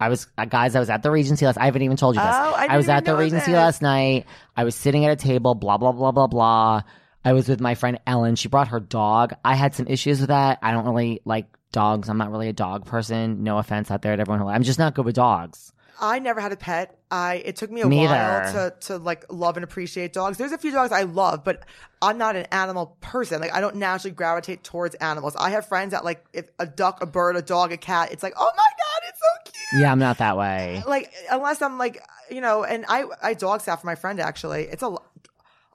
I 0.00 0.08
was 0.08 0.28
uh, 0.38 0.44
guys 0.44 0.76
i 0.76 0.78
was 0.78 0.90
at 0.90 1.02
the 1.02 1.10
regency 1.10 1.44
last 1.44 1.58
i 1.58 1.64
haven't 1.64 1.82
even 1.82 1.96
told 1.96 2.14
you 2.14 2.20
this. 2.20 2.30
Oh, 2.30 2.54
I 2.54 2.62
didn't 2.62 2.76
was 2.76 2.88
at 2.88 3.04
the 3.04 3.16
regency 3.16 3.52
last 3.52 3.82
night. 3.82 4.26
I 4.56 4.64
was 4.64 4.74
sitting 4.74 5.04
at 5.04 5.12
a 5.12 5.16
table 5.16 5.54
blah 5.54 5.76
blah 5.76 5.92
blah 5.92 6.12
blah 6.12 6.28
blah. 6.28 6.82
I 7.24 7.32
was 7.32 7.48
with 7.48 7.60
my 7.60 7.74
friend 7.74 7.98
ellen. 8.06 8.36
She 8.36 8.48
brought 8.48 8.68
her 8.68 8.80
dog. 8.80 9.34
I 9.44 9.54
had 9.54 9.74
some 9.74 9.88
issues 9.88 10.20
with 10.20 10.28
that. 10.28 10.60
I 10.62 10.70
don't 10.70 10.86
really 10.86 11.20
like 11.24 11.46
dogs. 11.72 12.08
I'm 12.08 12.16
not 12.16 12.30
really 12.30 12.48
a 12.48 12.52
dog 12.52 12.86
person. 12.86 13.42
No 13.42 13.58
offense 13.58 13.90
out 13.90 14.02
there 14.02 14.14
to 14.14 14.20
everyone 14.20 14.40
who 14.40 14.48
i'm 14.48 14.62
just 14.62 14.78
not 14.78 14.94
good 14.94 15.04
with 15.04 15.16
dogs 15.16 15.72
I 16.00 16.18
never 16.18 16.40
had 16.40 16.52
a 16.52 16.56
pet. 16.56 16.98
I 17.10 17.42
it 17.44 17.56
took 17.56 17.70
me 17.70 17.80
a 17.80 17.86
Neither. 17.86 18.12
while 18.12 18.52
to 18.52 18.74
to 18.86 18.98
like 18.98 19.24
love 19.30 19.56
and 19.56 19.64
appreciate 19.64 20.12
dogs. 20.12 20.38
There's 20.38 20.52
a 20.52 20.58
few 20.58 20.70
dogs 20.70 20.92
I 20.92 21.02
love, 21.02 21.44
but 21.44 21.64
I'm 22.00 22.18
not 22.18 22.36
an 22.36 22.46
animal 22.52 22.96
person. 23.00 23.40
Like 23.40 23.52
I 23.52 23.60
don't 23.60 23.76
naturally 23.76 24.14
gravitate 24.14 24.62
towards 24.62 24.94
animals. 24.96 25.34
I 25.36 25.50
have 25.50 25.66
friends 25.66 25.90
that 25.92 26.04
like 26.04 26.24
if 26.32 26.48
a 26.58 26.66
duck, 26.66 27.02
a 27.02 27.06
bird, 27.06 27.36
a 27.36 27.42
dog, 27.42 27.72
a 27.72 27.76
cat, 27.76 28.12
it's 28.12 28.22
like, 28.22 28.34
oh 28.36 28.50
my 28.56 28.64
god, 28.64 29.08
it's 29.08 29.18
so 29.20 29.52
cute. 29.52 29.82
yeah 29.82 29.92
i'm 29.92 29.98
not 29.98 30.18
that 30.18 30.36
way 30.36 30.82
Like 30.86 31.12
unless 31.30 31.60
I'm 31.62 31.78
like 31.78 32.00
you 32.30 32.40
know, 32.40 32.62
and 32.64 32.84
I 32.88 33.04
I 33.22 33.34
dog 33.34 33.60
sat 33.62 33.80
for 33.80 33.86
my 33.86 33.94
friend 33.94 34.20
actually. 34.20 34.64
It's 34.64 34.82
a 34.82 34.94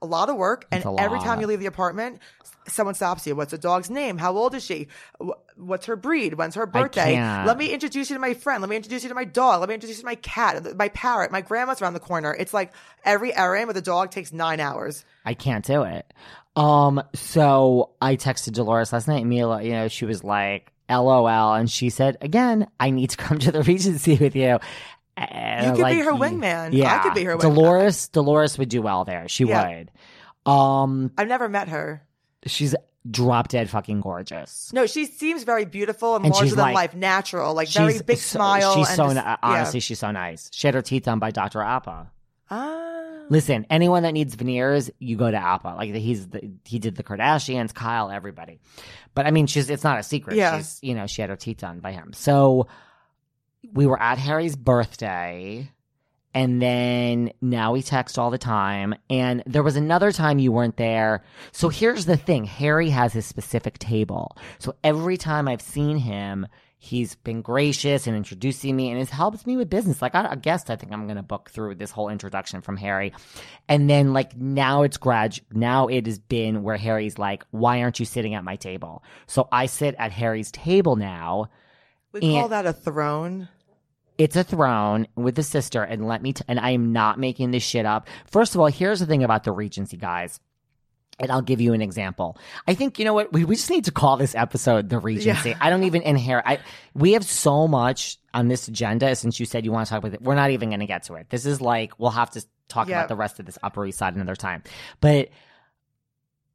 a 0.02 0.06
lot 0.06 0.30
of 0.30 0.36
work, 0.36 0.68
and 0.70 0.86
every 1.00 1.20
time 1.20 1.40
you 1.40 1.48
leave 1.48 1.62
the 1.62 1.66
apartment, 1.66 2.20
someone 2.68 2.96
stops 2.96 3.26
you. 3.28 3.36
What's 3.36 3.52
the 3.52 3.58
dog's 3.58 3.90
name? 3.90 4.18
How 4.18 4.36
old 4.36 4.54
is 4.56 4.64
she? 4.64 4.88
What's 5.56 5.86
her 5.88 5.96
breed? 5.96 6.36
When's 6.36 6.56
her 6.56 6.66
birthday? 6.66 7.16
Let 7.46 7.58
me 7.58 7.68
introduce 7.72 8.10
you 8.10 8.16
to 8.16 8.20
my 8.20 8.34
friend. 8.34 8.62
Let 8.62 8.70
me 8.70 8.76
introduce 8.76 9.04
you 9.04 9.10
to 9.10 9.16
my 9.16 9.26
dog. 9.26 9.60
Let 9.60 9.70
me 9.70 9.76
introduce 9.76 9.98
you 9.98 10.02
to 10.02 10.06
my 10.08 10.16
cat, 10.16 10.76
my 10.78 10.90
parrot. 10.90 11.32
My 11.32 11.42
grandma's 11.42 11.82
around 11.82 11.94
the 11.94 12.00
corner. 12.00 12.34
It's 12.34 12.54
like 12.54 12.74
every 13.04 13.34
errand 13.36 13.68
with 13.68 13.78
a 13.78 13.82
dog 13.82 14.12
takes 14.12 14.32
nine 14.34 14.60
hours. 14.60 15.04
I 15.26 15.34
can't 15.34 15.66
do 15.66 15.84
it. 15.84 16.12
Um, 16.56 17.02
so 17.16 17.92
I 18.02 18.16
texted 18.16 18.54
Dolores 18.54 18.94
last 18.94 19.08
night. 19.08 19.26
Mila, 19.26 19.62
you 19.64 19.72
know, 19.72 19.88
she 19.88 20.06
was 20.06 20.24
like, 20.24 20.72
LOL. 20.90 21.54
And 21.56 21.70
she 21.70 21.90
said, 21.90 22.18
again, 22.22 22.68
I 22.80 22.92
need 22.92 23.10
to 23.12 23.18
come 23.18 23.40
to 23.40 23.52
the 23.52 23.64
Regency 23.64 24.16
with 24.18 24.36
you. 24.36 24.60
And 25.18 25.66
You 25.68 25.72
could 25.74 25.82
like, 25.82 25.96
be 25.98 26.02
her 26.04 26.12
wingman. 26.12 26.74
Yeah. 26.74 26.96
I 26.96 27.04
could 27.04 27.14
be 27.14 27.24
her 27.24 27.38
wingman. 27.38 27.42
Dolores, 27.42 28.08
Dolores 28.10 28.58
would 28.58 28.70
do 28.70 28.82
well 28.82 29.04
there. 29.06 29.28
She 29.28 29.46
Yeah. 29.46 29.68
would. 30.46 30.52
Um, 30.52 31.12
I've 31.18 31.28
never 31.28 31.48
met 31.48 31.70
her. 31.70 32.04
She's 32.46 32.76
drop 33.10 33.50
dead 33.50 33.70
fucking 33.70 34.02
gorgeous. 34.02 34.72
No, 34.74 34.86
she 34.86 35.06
seems 35.06 35.44
very 35.44 35.66
beautiful 35.66 36.16
and, 36.16 36.26
And 36.26 36.34
larger 36.34 36.50
than 36.56 36.60
like- 36.60 36.76
life, 36.76 36.96
natural, 36.96 37.54
like 37.54 37.68
very 37.70 38.00
big 38.02 38.18
so- 38.18 38.38
smile. 38.38 38.76
She's 38.76 38.90
so, 38.90 39.04
just- 39.06 39.16
ni- 39.16 39.22
yeah. 39.22 39.38
honestly, 39.42 39.80
she's 39.82 40.00
so 40.00 40.12
nice. 40.12 40.50
She 40.54 40.68
had 40.68 40.74
her 40.74 40.82
teeth 40.82 41.04
done 41.04 41.20
by 41.20 41.32
Dr. 41.32 41.62
Apa. 41.62 42.12
Ah. 42.50 42.80
Listen, 43.30 43.66
anyone 43.70 44.04
that 44.04 44.12
needs 44.12 44.36
veneers, 44.36 44.90
you 45.00 45.16
go 45.18 45.30
to 45.32 45.38
Apa. 45.38 45.76
Like 45.78 45.94
he's 45.96 46.28
the, 46.28 46.52
he 46.66 46.80
did 46.80 46.96
the 46.96 47.04
Kardashians, 47.04 47.74
Kyle, 47.74 48.10
everybody. 48.12 48.60
But 49.16 49.26
I 49.28 49.32
mean, 49.32 49.48
she's 49.48 49.70
it's 49.70 49.84
not 49.84 49.98
a 50.00 50.04
secret. 50.04 50.36
Yeah. 50.36 50.58
She's 50.58 50.80
you 50.82 50.94
know 50.94 51.08
she 51.08 51.22
had 51.22 51.30
her 51.30 51.36
teeth 51.38 51.58
done 51.58 51.80
by 51.80 51.92
him. 51.94 52.12
So 52.14 52.68
we 53.72 53.86
were 53.86 54.02
at 54.02 54.18
Harry's 54.18 54.56
birthday, 54.58 55.70
and 56.34 56.62
then 56.62 57.32
now 57.42 57.74
we 57.74 57.82
text 57.82 58.18
all 58.18 58.32
the 58.32 58.38
time. 58.38 58.96
And 59.10 59.44
there 59.46 59.64
was 59.64 59.76
another 59.76 60.12
time 60.12 60.40
you 60.40 60.52
weren't 60.52 60.78
there. 60.78 61.24
So 61.52 61.70
here's 61.70 62.06
the 62.06 62.18
thing: 62.18 62.46
Harry 62.46 62.90
has 62.90 63.14
his 63.14 63.26
specific 63.26 63.78
table. 63.80 64.36
So 64.60 64.76
every 64.84 65.18
time 65.18 65.48
I've 65.48 65.62
seen 65.62 65.98
him. 65.98 66.48
He's 66.86 67.16
been 67.16 67.42
gracious 67.42 68.08
and 68.08 68.18
introducing 68.18 68.76
me 68.76 68.90
and 68.90 69.00
has 69.00 69.10
helped 69.10 69.48
me 69.48 69.56
with 69.56 69.70
business. 69.70 70.02
Like 70.02 70.16
I, 70.16 70.32
I 70.32 70.36
guess 70.36 70.70
I 70.70 70.76
think 70.76 70.92
I'm 70.92 71.08
gonna 71.08 71.24
book 71.24 71.50
through 71.50 71.76
this 71.76 71.92
whole 71.92 72.10
introduction 72.10 72.60
from 72.60 72.76
Harry. 72.76 73.14
And 73.70 73.90
then 73.90 74.12
like 74.12 74.36
now 74.36 74.82
it's 74.82 74.98
grad 74.98 75.40
now 75.54 75.88
it 75.88 76.06
has 76.08 76.20
been 76.20 76.62
where 76.62 76.76
Harry's 76.76 77.18
like, 77.18 77.46
why 77.52 77.82
aren't 77.82 78.02
you 78.02 78.06
sitting 78.06 78.34
at 78.34 78.44
my 78.44 78.58
table? 78.58 79.02
So 79.28 79.48
I 79.50 79.68
sit 79.68 79.96
at 79.98 80.12
Harry's 80.12 80.52
table 80.52 80.98
now. 80.98 81.52
We 82.12 82.20
call 82.20 82.50
that 82.50 82.66
a 82.66 82.74
throne. 82.74 83.48
It's 84.18 84.36
a 84.36 84.44
throne 84.44 85.08
with 85.16 85.36
the 85.36 85.44
sister, 85.44 85.82
and 85.84 86.08
let 86.08 86.22
me 86.22 86.34
t- 86.34 86.44
and 86.48 86.60
I 86.60 86.72
am 86.72 86.92
not 86.94 87.20
making 87.20 87.52
this 87.52 87.64
shit 87.64 87.86
up. 87.86 88.08
First 88.30 88.54
of 88.56 88.62
all, 88.62 88.68
here's 88.68 89.00
the 89.00 89.06
thing 89.06 89.24
about 89.24 89.44
the 89.44 89.52
Regency 89.52 89.98
guys. 89.98 90.40
And 91.20 91.32
I'll 91.32 91.44
give 91.44 91.62
you 91.62 91.74
an 91.74 91.82
example. 91.84 92.38
I 92.68 92.74
think 92.74 92.98
you 92.98 93.06
know 93.06 93.14
what 93.14 93.32
we, 93.32 93.46
we 93.46 93.56
just 93.56 93.70
need 93.70 93.86
to 93.86 93.92
call 93.92 94.18
this 94.18 94.34
episode 94.34 94.90
the 94.90 94.98
Regency. 94.98 95.56
I 95.62 95.70
don't 95.70 95.84
even 95.84 96.02
inherit. 96.02 96.44
I 96.48 96.60
we 96.96 97.14
have 97.14 97.24
so 97.24 97.68
much 97.68 98.18
on 98.34 98.48
this 98.48 98.68
agenda. 98.68 99.16
Since 99.16 99.40
you 99.40 99.46
said 99.46 99.64
you 99.64 99.72
want 99.72 99.86
to 99.88 99.92
talk 99.92 100.00
about 100.00 100.14
it, 100.16 100.22
we're 100.24 100.34
not 100.34 100.50
even 100.50 100.70
going 100.70 100.80
to 100.80 100.88
get 100.88 101.04
to 101.04 101.14
it. 101.16 101.30
This 101.30 101.46
is 101.46 101.62
like 101.62 102.00
we'll 102.00 102.10
have 102.10 102.32
to 102.32 102.44
talk 102.68 102.88
Yeah. 102.88 102.98
about 102.98 103.10
the 103.10 103.16
rest 103.16 103.40
of 103.40 103.46
this 103.46 103.60
Upper 103.62 103.86
East 103.86 104.00
Side 104.00 104.16
another 104.16 104.36
time. 104.36 104.64
But 105.02 105.30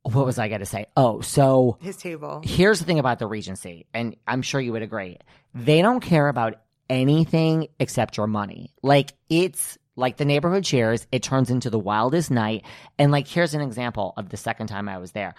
what 0.03 0.25
was 0.27 0.39
I 0.39 0.49
going 0.49 0.61
to 0.61 0.67
say? 0.67 0.87
Oh, 0.97 1.21
so 1.21 1.79
His 1.81 1.97
table. 1.97 2.41
here's 2.45 2.79
the 2.79 2.85
thing 2.85 2.99
about 2.99 3.19
the 3.21 3.27
Regency, 3.27 3.87
and 3.95 4.17
I'm 4.27 4.43
sure 4.43 4.61
you 4.61 4.73
would 4.73 4.83
agree. 4.83 5.19
They 5.55 5.83
don't 5.83 6.01
care 6.01 6.29
about 6.29 6.57
anything 6.89 7.69
except 7.79 8.17
your 8.17 8.27
money. 8.27 8.73
Like 8.83 9.15
it's 9.29 9.79
like 9.97 10.17
the 10.17 10.25
neighborhood 10.25 10.65
shares, 10.65 11.07
it 11.11 11.23
turns 11.23 11.51
into 11.51 11.71
the 11.71 11.79
wildest 11.79 12.31
night. 12.31 12.65
And 12.99 13.11
like 13.13 13.27
here's 13.27 13.55
an 13.55 13.61
example 13.61 14.15
of 14.17 14.29
the 14.29 14.37
second 14.37 14.69
time 14.69 14.89
I 14.89 14.99
was 14.99 15.13
there. 15.13 15.35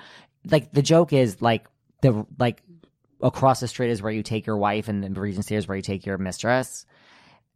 Like 0.49 0.71
the 0.71 0.81
joke 0.81 1.13
is 1.13 1.41
like 1.41 1.67
the 2.01 2.25
like 2.37 2.61
across 3.21 3.59
the 3.59 3.67
street 3.67 3.89
is 3.89 4.01
where 4.01 4.11
you 4.11 4.23
take 4.23 4.45
your 4.45 4.57
wife 4.57 4.87
and 4.87 5.03
the 5.03 5.19
Regency 5.19 5.55
is 5.55 5.67
where 5.67 5.77
you 5.77 5.83
take 5.83 6.05
your 6.05 6.17
mistress. 6.17 6.85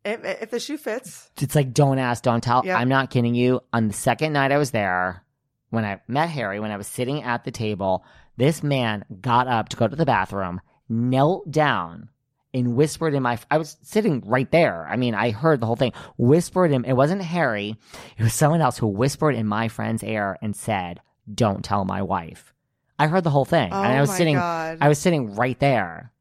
If, 0.06 0.24
if 0.24 0.50
the 0.50 0.60
shoe 0.60 0.78
fits. 0.78 1.30
It's 1.40 1.56
like 1.56 1.74
don't 1.74 2.00
ask, 2.00 2.24
don't 2.24 2.44
tell. 2.44 2.66
Yep. 2.66 2.78
I'm 2.78 2.90
not 2.90 3.10
kidding 3.10 3.36
you. 3.36 3.62
On 3.72 3.88
the 3.88 3.94
second 3.94 4.34
night 4.34 4.52
I 4.52 4.58
was 4.58 4.72
there, 4.72 5.24
when 5.70 5.86
I 5.86 6.02
met 6.08 6.30
Harry, 6.30 6.60
when 6.60 6.72
I 6.72 6.78
was 6.78 6.88
sitting 6.88 7.24
at 7.24 7.46
the 7.46 7.52
table, 7.52 8.06
this 8.38 8.64
man 8.64 9.06
got 9.22 9.48
up 9.48 9.70
to 9.70 9.78
go 9.78 9.88
to 9.88 9.96
the 9.96 10.06
bathroom, 10.06 10.62
knelt 10.90 11.50
down, 11.50 12.10
and 12.54 12.76
whispered 12.76 13.14
in 13.14 13.24
my. 13.24 13.38
I 13.50 13.58
was 13.58 13.78
sitting 13.82 14.22
right 14.26 14.50
there. 14.52 14.88
I 14.88 14.96
mean, 14.96 15.16
I 15.16 15.32
heard 15.32 15.60
the 15.60 15.66
whole 15.66 15.76
thing. 15.76 15.94
Whispered 16.18 16.72
in. 16.72 16.86
It 16.86 16.94
wasn't 16.94 17.22
Harry. 17.22 17.76
It 18.18 18.24
was 18.24 18.34
someone 18.34 18.62
else 18.62 18.78
who 18.78 18.88
whispered 18.88 19.36
in 19.36 19.48
my 19.48 19.68
friend's 19.68 20.04
ear 20.04 20.38
and 20.42 20.56
said, 20.56 21.02
"Don't 21.34 21.64
tell 21.64 21.86
my 21.86 22.02
wife." 22.02 22.54
I 23.00 23.08
heard 23.08 23.24
the 23.24 23.32
whole 23.32 23.46
thing, 23.46 23.70
Oh 23.74 23.82
and 23.82 23.92
I 23.94 23.98
oh 23.98 24.02
was 24.02 24.10
my 24.10 24.18
sitting. 24.18 24.36
God. 24.36 24.78
I 24.82 24.88
was 24.88 25.00
sitting 25.00 25.36
right 25.36 25.60
there. 25.60 26.12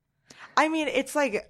I 0.57 0.69
mean, 0.69 0.89
it's 0.89 1.15
like 1.15 1.49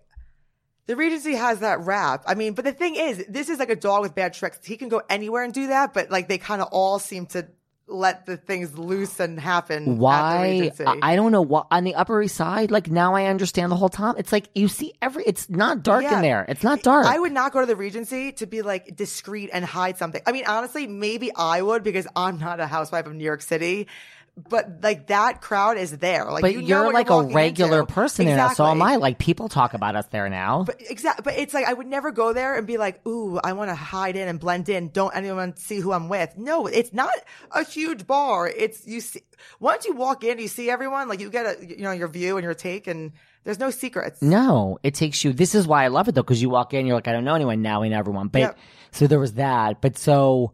the 0.87 0.97
Regency 0.97 1.35
has 1.35 1.61
that 1.61 1.81
rap. 1.81 2.25
I 2.27 2.35
mean, 2.35 2.55
but 2.55 2.65
the 2.65 2.73
thing 2.73 2.97
is, 2.97 3.25
this 3.29 3.49
is 3.49 3.59
like 3.59 3.71
a 3.71 3.77
dog 3.77 4.03
with 4.03 4.15
bad 4.15 4.35
tricks. 4.35 4.59
He 4.65 4.77
can 4.77 4.89
go 4.89 5.01
anywhere 5.09 5.45
and 5.45 5.53
do 5.55 5.69
that, 5.69 5.95
but 5.95 6.11
like 6.11 6.29
they 6.29 6.39
kind 6.39 6.61
of 6.61 6.69
all 6.73 6.99
seem 6.99 7.27
to 7.27 7.47
let 7.89 8.27
the 8.27 8.37
things 8.37 8.79
loose 8.79 9.21
and 9.21 9.39
happen. 9.39 9.83
At 9.83 9.87
the 9.87 9.93
why 9.95 10.71
I, 11.03 11.17
don't 11.17 11.33
know 11.33 11.43
what 11.43 11.67
on 11.71 11.85
the 11.85 11.95
upper 11.95 12.23
east 12.23 12.37
side 12.37 12.71
like 12.71 12.91
now 12.91 13.15
i 13.15 13.27
understand 13.27 13.71
the 13.71 13.77
whole 13.77 13.89
time 13.89 14.15
it's 14.17 14.33
like 14.33 14.49
you 14.55 14.69
see 14.69 14.95
every 15.03 15.25
it's 15.25 15.51
not 15.51 15.83
dark 15.83 16.03
Yeah. 16.03 16.17
in 16.17 16.23
there 16.23 16.47
it's 16.49 16.63
not 16.63 16.83
dark 16.83 17.07
I 17.07 17.19
would 17.19 17.33
not 17.33 17.53
go 17.53 17.61
to 17.61 17.67
the 17.67 17.77
Regency 17.77 18.33
to 18.33 18.47
be 18.47 18.63
like 18.63 18.97
discreet 18.97 19.51
and 19.53 19.65
hide 19.65 19.99
something. 19.99 20.23
I 20.27 20.33
mean, 20.33 20.45
honestly, 20.47 20.87
maybe 20.87 21.31
I 21.35 21.61
would 21.61 21.83
because 21.83 22.07
I'm 22.17 22.39
not 22.39 22.61
a 22.61 22.67
housewife 22.67 23.07
of 23.07 23.15
New 23.15 23.25
York 23.25 23.43
City. 23.43 23.89
But 24.35 24.79
like 24.83 25.09
that 25.09 25.43
crowd 25.43 25.77
is 25.77 25.99
there. 25.99 26.25
Like, 26.31 26.41
but 26.41 26.53
you 26.55 26.63
know 26.63 26.67
you're 26.67 26.85
what 26.87 26.95
like 26.95 27.11
a 27.11 27.23
regular 27.23 27.81
into. 27.81 27.93
person 27.93 28.25
there 28.25 28.37
now 28.37 28.55
so 28.55 28.65
am 28.67 28.81
i 28.81 28.97
like 28.97 29.19
people 29.19 29.51
talk 29.51 29.75
about 29.75 29.95
us 29.95 30.07
there 30.07 30.27
now 30.31 30.65
But 30.65 30.81
exactly, 30.89 31.23
but 31.23 31.39
it's 31.39 31.53
like 31.53 31.67
I 31.67 31.75
would 31.75 31.87
never 31.87 32.13
go 32.13 32.33
there 32.33 32.57
and 32.57 32.67
be 32.67 32.79
like, 32.79 33.07
"Ooh, 33.07 33.39
I 33.45 33.53
want 33.53 33.69
to 33.71 33.75
hide 33.75 34.17
in 34.17 34.29
and 34.29 34.41
blend 34.41 34.71
in. 34.71 34.89
Don't 34.89 35.15
anyone 35.15 35.55
see 35.57 35.81
who 35.81 35.93
I'm 35.93 36.09
with?" 36.09 36.39
No, 36.39 36.67
it's 36.67 36.95
not 36.95 37.13
a 37.51 37.63
huge 37.63 38.07
bar. 38.07 38.49
It's 38.49 38.87
you 38.87 39.03
see 39.03 39.21
once 39.61 39.85
you 39.85 39.95
walk 39.95 40.25
in, 40.25 40.39
you 40.39 40.49
see 40.49 40.71
everyone. 40.71 41.09
Like 41.11 41.21
you 41.21 41.29
get 41.29 41.45
a 41.45 41.67
you 41.67 41.83
know 41.83 41.93
your 41.93 42.09
view 42.09 42.39
and 42.39 42.45
your 42.45 42.55
take, 42.55 42.87
and 42.87 43.13
there's 43.45 43.59
no 43.59 43.71
secrets. 43.71 44.23
no 44.23 44.79
it 44.83 44.95
takes 44.95 45.25
you 45.25 45.33
this 45.35 45.55
is 45.55 45.67
why 45.67 45.83
i 45.85 45.89
love 45.89 46.07
it 46.09 46.15
though 46.15 46.23
because 46.23 46.41
you 46.41 46.49
walk 46.49 46.73
in 46.75 46.87
you're 46.87 46.95
like 46.95 47.09
i 47.09 47.13
don't 47.13 47.25
know 47.25 47.35
anyone 47.35 47.61
now 47.61 47.83
i 47.83 47.89
know 47.89 47.99
everyone 47.99 48.29
but 48.29 48.39
Yep. 48.39 48.59
so 48.93 49.07
there 49.09 49.19
was 49.19 49.33
that 49.35 49.81
but 49.81 49.99
so 49.99 50.53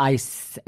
I 0.00 0.18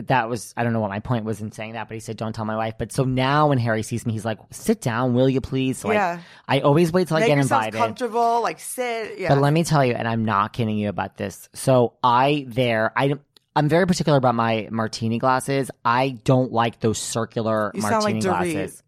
that 0.06 0.28
was 0.28 0.52
I 0.56 0.64
don't 0.64 0.72
know 0.72 0.80
what 0.80 0.90
my 0.90 0.98
point 1.00 1.24
was 1.24 1.40
in 1.40 1.52
saying 1.52 1.74
that, 1.74 1.86
but 1.88 1.94
he 1.94 2.00
said 2.00 2.16
don't 2.16 2.32
tell 2.34 2.44
my 2.44 2.56
wife. 2.56 2.74
But 2.78 2.90
so 2.92 3.04
now 3.04 3.48
when 3.48 3.58
Harry 3.58 3.82
sees 3.84 4.04
me, 4.04 4.12
he's 4.12 4.24
like, 4.24 4.38
"Sit 4.50 4.80
down, 4.80 5.14
will 5.14 5.28
you 5.28 5.40
please?" 5.40 5.78
So 5.78 5.88
like, 5.88 5.94
Yeah. 5.94 6.20
I 6.48 6.60
always 6.60 6.90
wait 6.92 7.06
till 7.08 7.16
I 7.16 7.20
Make 7.20 7.28
get 7.28 7.34
yourselves 7.36 7.66
invited. 7.66 7.78
comfortable. 7.78 8.42
Like 8.42 8.58
sit. 8.58 9.18
Yeah. 9.18 9.28
But 9.28 9.40
let 9.40 9.52
me 9.52 9.62
tell 9.62 9.84
you, 9.84 9.92
and 9.94 10.08
I'm 10.08 10.24
not 10.24 10.52
kidding 10.52 10.76
you 10.78 10.88
about 10.88 11.16
this. 11.16 11.48
So 11.54 11.92
I 12.02 12.44
there, 12.48 12.92
I 12.96 13.14
I'm 13.54 13.68
very 13.68 13.86
particular 13.86 14.18
about 14.18 14.34
my 14.34 14.68
martini 14.70 15.18
glasses. 15.18 15.70
I 15.84 16.18
don't 16.24 16.50
like 16.52 16.80
those 16.80 16.98
circular 16.98 17.70
You 17.74 17.82
sound 17.82 18.04
like 18.04 18.14
martini 18.14 18.52
glasses. 18.54 18.82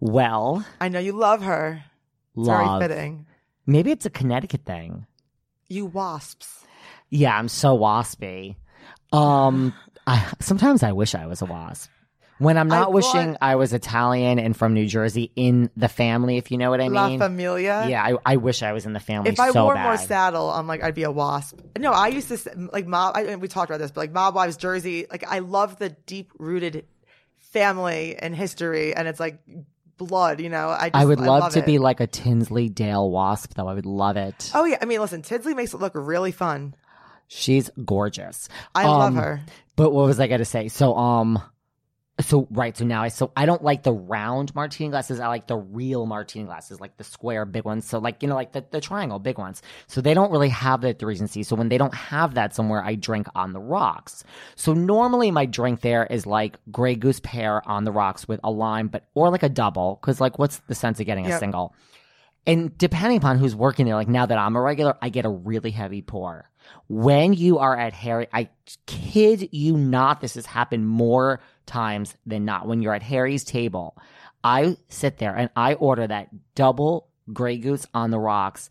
Well, 0.00 0.64
I 0.80 0.88
know 0.88 0.98
you 1.00 1.12
love 1.12 1.42
her. 1.42 1.82
Love. 2.34 2.80
very 2.80 2.88
fitting. 2.88 3.26
Maybe 3.66 3.90
it's 3.90 4.06
a 4.06 4.10
Connecticut 4.10 4.64
thing. 4.64 5.06
You 5.68 5.86
wasps. 5.86 6.64
Yeah, 7.10 7.36
I'm 7.36 7.48
so 7.48 7.76
waspy. 7.76 8.56
Um, 9.12 9.74
I, 10.06 10.32
sometimes 10.40 10.82
I 10.82 10.92
wish 10.92 11.14
I 11.14 11.26
was 11.26 11.42
a 11.42 11.46
wasp. 11.46 11.90
When 12.38 12.58
I'm 12.58 12.66
not 12.66 12.84
thought- 12.86 12.92
wishing 12.92 13.36
I 13.40 13.54
was 13.54 13.72
Italian 13.72 14.40
and 14.40 14.56
from 14.56 14.74
New 14.74 14.86
Jersey 14.86 15.30
in 15.36 15.70
the 15.76 15.88
family, 15.88 16.38
if 16.38 16.50
you 16.50 16.58
know 16.58 16.70
what 16.70 16.80
I 16.80 16.88
La 16.88 17.08
mean. 17.08 17.20
Familia. 17.20 17.86
Yeah, 17.88 18.02
I, 18.02 18.32
I 18.32 18.36
wish 18.36 18.64
I 18.64 18.72
was 18.72 18.84
in 18.84 18.94
the 18.94 19.00
family 19.00 19.30
If 19.30 19.38
I 19.38 19.52
so 19.52 19.64
wore 19.64 19.74
bad. 19.74 19.84
more 19.84 19.96
saddle, 19.96 20.50
I'm 20.50 20.66
like 20.66 20.82
I'd 20.82 20.94
be 20.94 21.04
a 21.04 21.10
wasp. 21.12 21.60
No, 21.78 21.92
I 21.92 22.08
used 22.08 22.28
to 22.28 22.68
like 22.72 22.86
mob. 22.88 23.16
I, 23.16 23.36
we 23.36 23.46
talked 23.46 23.70
about 23.70 23.78
this, 23.78 23.92
but 23.92 24.00
like 24.00 24.12
mob 24.12 24.34
wives, 24.34 24.56
Jersey. 24.56 25.06
Like 25.08 25.24
I 25.28 25.38
love 25.38 25.78
the 25.78 25.90
deep 25.90 26.32
rooted 26.38 26.84
family 27.38 28.16
and 28.16 28.34
history, 28.34 28.94
and 28.94 29.06
it's 29.06 29.20
like 29.20 29.38
blood. 29.96 30.40
You 30.40 30.48
know, 30.48 30.68
I 30.70 30.90
just, 30.90 30.96
I 31.00 31.04
would 31.04 31.20
love, 31.20 31.52
to 31.52 31.60
it. 31.60 31.66
be 31.66 31.78
like 31.78 32.00
a 32.00 32.08
Tinsley 32.08 32.68
Dale 32.68 33.08
wasp, 33.08 33.54
though. 33.54 33.68
I 33.68 33.74
would 33.74 33.86
love 33.86 34.16
it. 34.16 34.50
Oh 34.54 34.64
yeah, 34.64 34.78
I 34.82 34.84
mean, 34.86 35.00
listen, 35.00 35.22
Tinsley 35.22 35.54
makes 35.54 35.74
it 35.74 35.80
look 35.80 35.92
really 35.94 36.32
fun. 36.32 36.74
She's 37.28 37.70
gorgeous. 37.84 38.48
I 38.74 38.86
love 38.86 39.00
Um, 39.08 39.16
her. 39.16 39.40
But 39.76 39.92
what 39.92 40.06
was 40.06 40.20
I 40.20 40.26
gonna 40.26 40.44
say? 40.44 40.68
So 40.68 40.96
um 40.96 41.40
so 42.20 42.46
right, 42.50 42.76
so 42.76 42.84
now 42.84 43.02
I 43.02 43.08
so 43.08 43.32
I 43.34 43.46
don't 43.46 43.64
like 43.64 43.82
the 43.84 43.92
round 43.92 44.54
martini 44.54 44.90
glasses. 44.90 45.18
I 45.18 45.28
like 45.28 45.46
the 45.46 45.56
real 45.56 46.04
martini 46.04 46.44
glasses, 46.44 46.78
like 46.78 46.96
the 46.98 47.04
square 47.04 47.46
big 47.46 47.64
ones. 47.64 47.86
So 47.86 47.98
like 47.98 48.22
you 48.22 48.28
know, 48.28 48.34
like 48.34 48.52
the, 48.52 48.64
the 48.70 48.82
triangle 48.82 49.18
big 49.18 49.38
ones. 49.38 49.62
So 49.86 50.02
they 50.02 50.12
don't 50.12 50.30
really 50.30 50.50
have 50.50 50.82
that 50.82 50.88
at 50.90 50.98
the 50.98 51.06
Regency. 51.06 51.42
So 51.42 51.56
when 51.56 51.70
they 51.70 51.78
don't 51.78 51.94
have 51.94 52.34
that 52.34 52.54
somewhere, 52.54 52.84
I 52.84 52.96
drink 52.96 53.28
on 53.34 53.54
the 53.54 53.60
rocks. 53.60 54.24
So 54.56 54.74
normally 54.74 55.30
my 55.30 55.46
drink 55.46 55.80
there 55.80 56.06
is 56.06 56.26
like 56.26 56.58
Grey 56.70 56.96
Goose 56.96 57.18
pear 57.20 57.66
on 57.66 57.84
the 57.84 57.92
rocks 57.92 58.28
with 58.28 58.40
a 58.44 58.50
lime, 58.50 58.88
but 58.88 59.08
or 59.14 59.30
like 59.30 59.42
a 59.42 59.48
double. 59.48 59.96
Cause 59.96 60.20
like 60.20 60.38
what's 60.38 60.58
the 60.68 60.74
sense 60.74 61.00
of 61.00 61.06
getting 61.06 61.24
a 61.24 61.30
Yep. 61.30 61.40
single? 61.40 61.74
And 62.46 62.76
depending 62.76 63.18
upon 63.18 63.38
who's 63.38 63.56
working 63.56 63.86
there, 63.86 63.94
like 63.94 64.08
now 64.08 64.26
that 64.26 64.36
I'm 64.38 64.54
a 64.56 64.60
regular, 64.60 64.96
I 65.00 65.08
get 65.08 65.24
a 65.24 65.30
really 65.30 65.70
heavy 65.70 66.02
pour. 66.02 66.50
When 66.88 67.32
you 67.34 67.58
are 67.58 67.76
at 67.76 67.92
Harry, 67.92 68.28
I 68.32 68.48
kid 68.86 69.48
you 69.52 69.76
not, 69.76 70.20
this 70.20 70.34
has 70.34 70.46
happened 70.46 70.88
more 70.88 71.40
times 71.66 72.14
than 72.26 72.44
not. 72.44 72.66
When 72.66 72.82
you're 72.82 72.94
at 72.94 73.02
Harry's 73.02 73.44
table, 73.44 73.96
I 74.44 74.76
sit 74.88 75.18
there 75.18 75.36
and 75.36 75.50
I 75.56 75.74
order 75.74 76.06
that 76.06 76.28
double 76.54 77.08
Grey 77.32 77.58
Goose 77.58 77.86
on 77.94 78.10
the 78.10 78.18
rocks. 78.18 78.68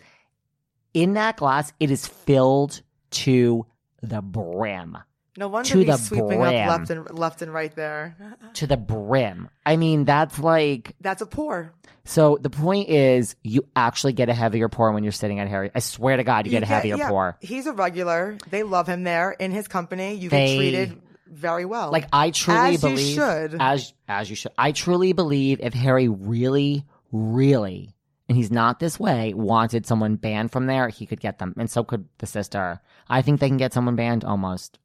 In 0.93 1.13
that 1.13 1.37
glass, 1.37 1.73
it 1.79 1.89
is 1.89 2.05
filled 2.05 2.81
to 3.11 3.65
the 4.01 4.21
brim. 4.21 4.97
No 5.37 5.47
wonder 5.47 5.69
to 5.69 5.77
he's 5.77 5.87
the 5.87 5.97
sweeping 5.97 6.27
brim. 6.39 6.41
up 6.41 6.79
left 6.79 6.89
and 6.89 7.17
left 7.17 7.41
and 7.41 7.53
right 7.53 7.73
there. 7.75 8.17
To 8.55 8.67
the 8.67 8.75
brim. 8.77 9.49
I 9.65 9.77
mean, 9.77 10.03
that's 10.05 10.37
like 10.39 10.95
That's 10.99 11.21
a 11.21 11.25
pour. 11.25 11.73
So 12.03 12.37
the 12.41 12.49
point 12.49 12.89
is, 12.89 13.35
you 13.43 13.65
actually 13.75 14.13
get 14.13 14.27
a 14.27 14.33
heavier 14.33 14.67
pour 14.67 14.91
when 14.91 15.03
you're 15.03 15.11
sitting 15.13 15.39
at 15.39 15.47
Harry. 15.47 15.71
I 15.73 15.79
swear 15.79 16.17
to 16.17 16.23
God, 16.23 16.45
you, 16.47 16.51
get 16.51 16.63
a 16.63 16.65
heavier 16.65 16.97
yeah, 16.97 17.09
pour. 17.09 17.37
He's 17.39 17.67
a 17.67 17.73
regular. 17.73 18.37
They 18.49 18.63
love 18.63 18.87
him 18.87 19.03
there 19.03 19.31
in 19.31 19.51
his 19.51 19.67
company. 19.67 20.15
You 20.15 20.29
They- 20.29 20.47
get 20.47 20.57
treated 20.57 21.01
very 21.27 21.63
well. 21.63 21.91
Like 21.91 22.07
I 22.11 22.31
truly 22.31 22.59
As 22.59 22.83
you 22.83 22.89
believe, 22.89 23.15
should. 23.15 23.57
as 23.61 23.93
as 24.07 24.29
you 24.29 24.35
should. 24.35 24.51
I 24.57 24.73
truly 24.73 25.13
believe 25.13 25.59
if 25.61 25.73
Harry 25.73 26.09
really, 26.09 26.83
really, 27.13 27.95
and 28.27 28.37
he's 28.37 28.51
not 28.51 28.79
this 28.79 28.99
way, 28.99 29.33
wanted 29.33 29.85
someone 29.85 30.15
banned 30.15 30.51
from 30.51 30.65
there, 30.65 30.89
he 30.89 31.05
could 31.05 31.21
get 31.21 31.39
them, 31.39 31.53
and 31.57 31.69
so 31.69 31.83
could 31.85 32.05
the 32.17 32.25
sister. 32.25 32.81
I 33.07 33.21
think 33.21 33.39
they 33.39 33.47
can 33.47 33.57
get 33.57 33.73
someone 33.73 33.95
banned 33.95 34.25
almost. 34.25 34.77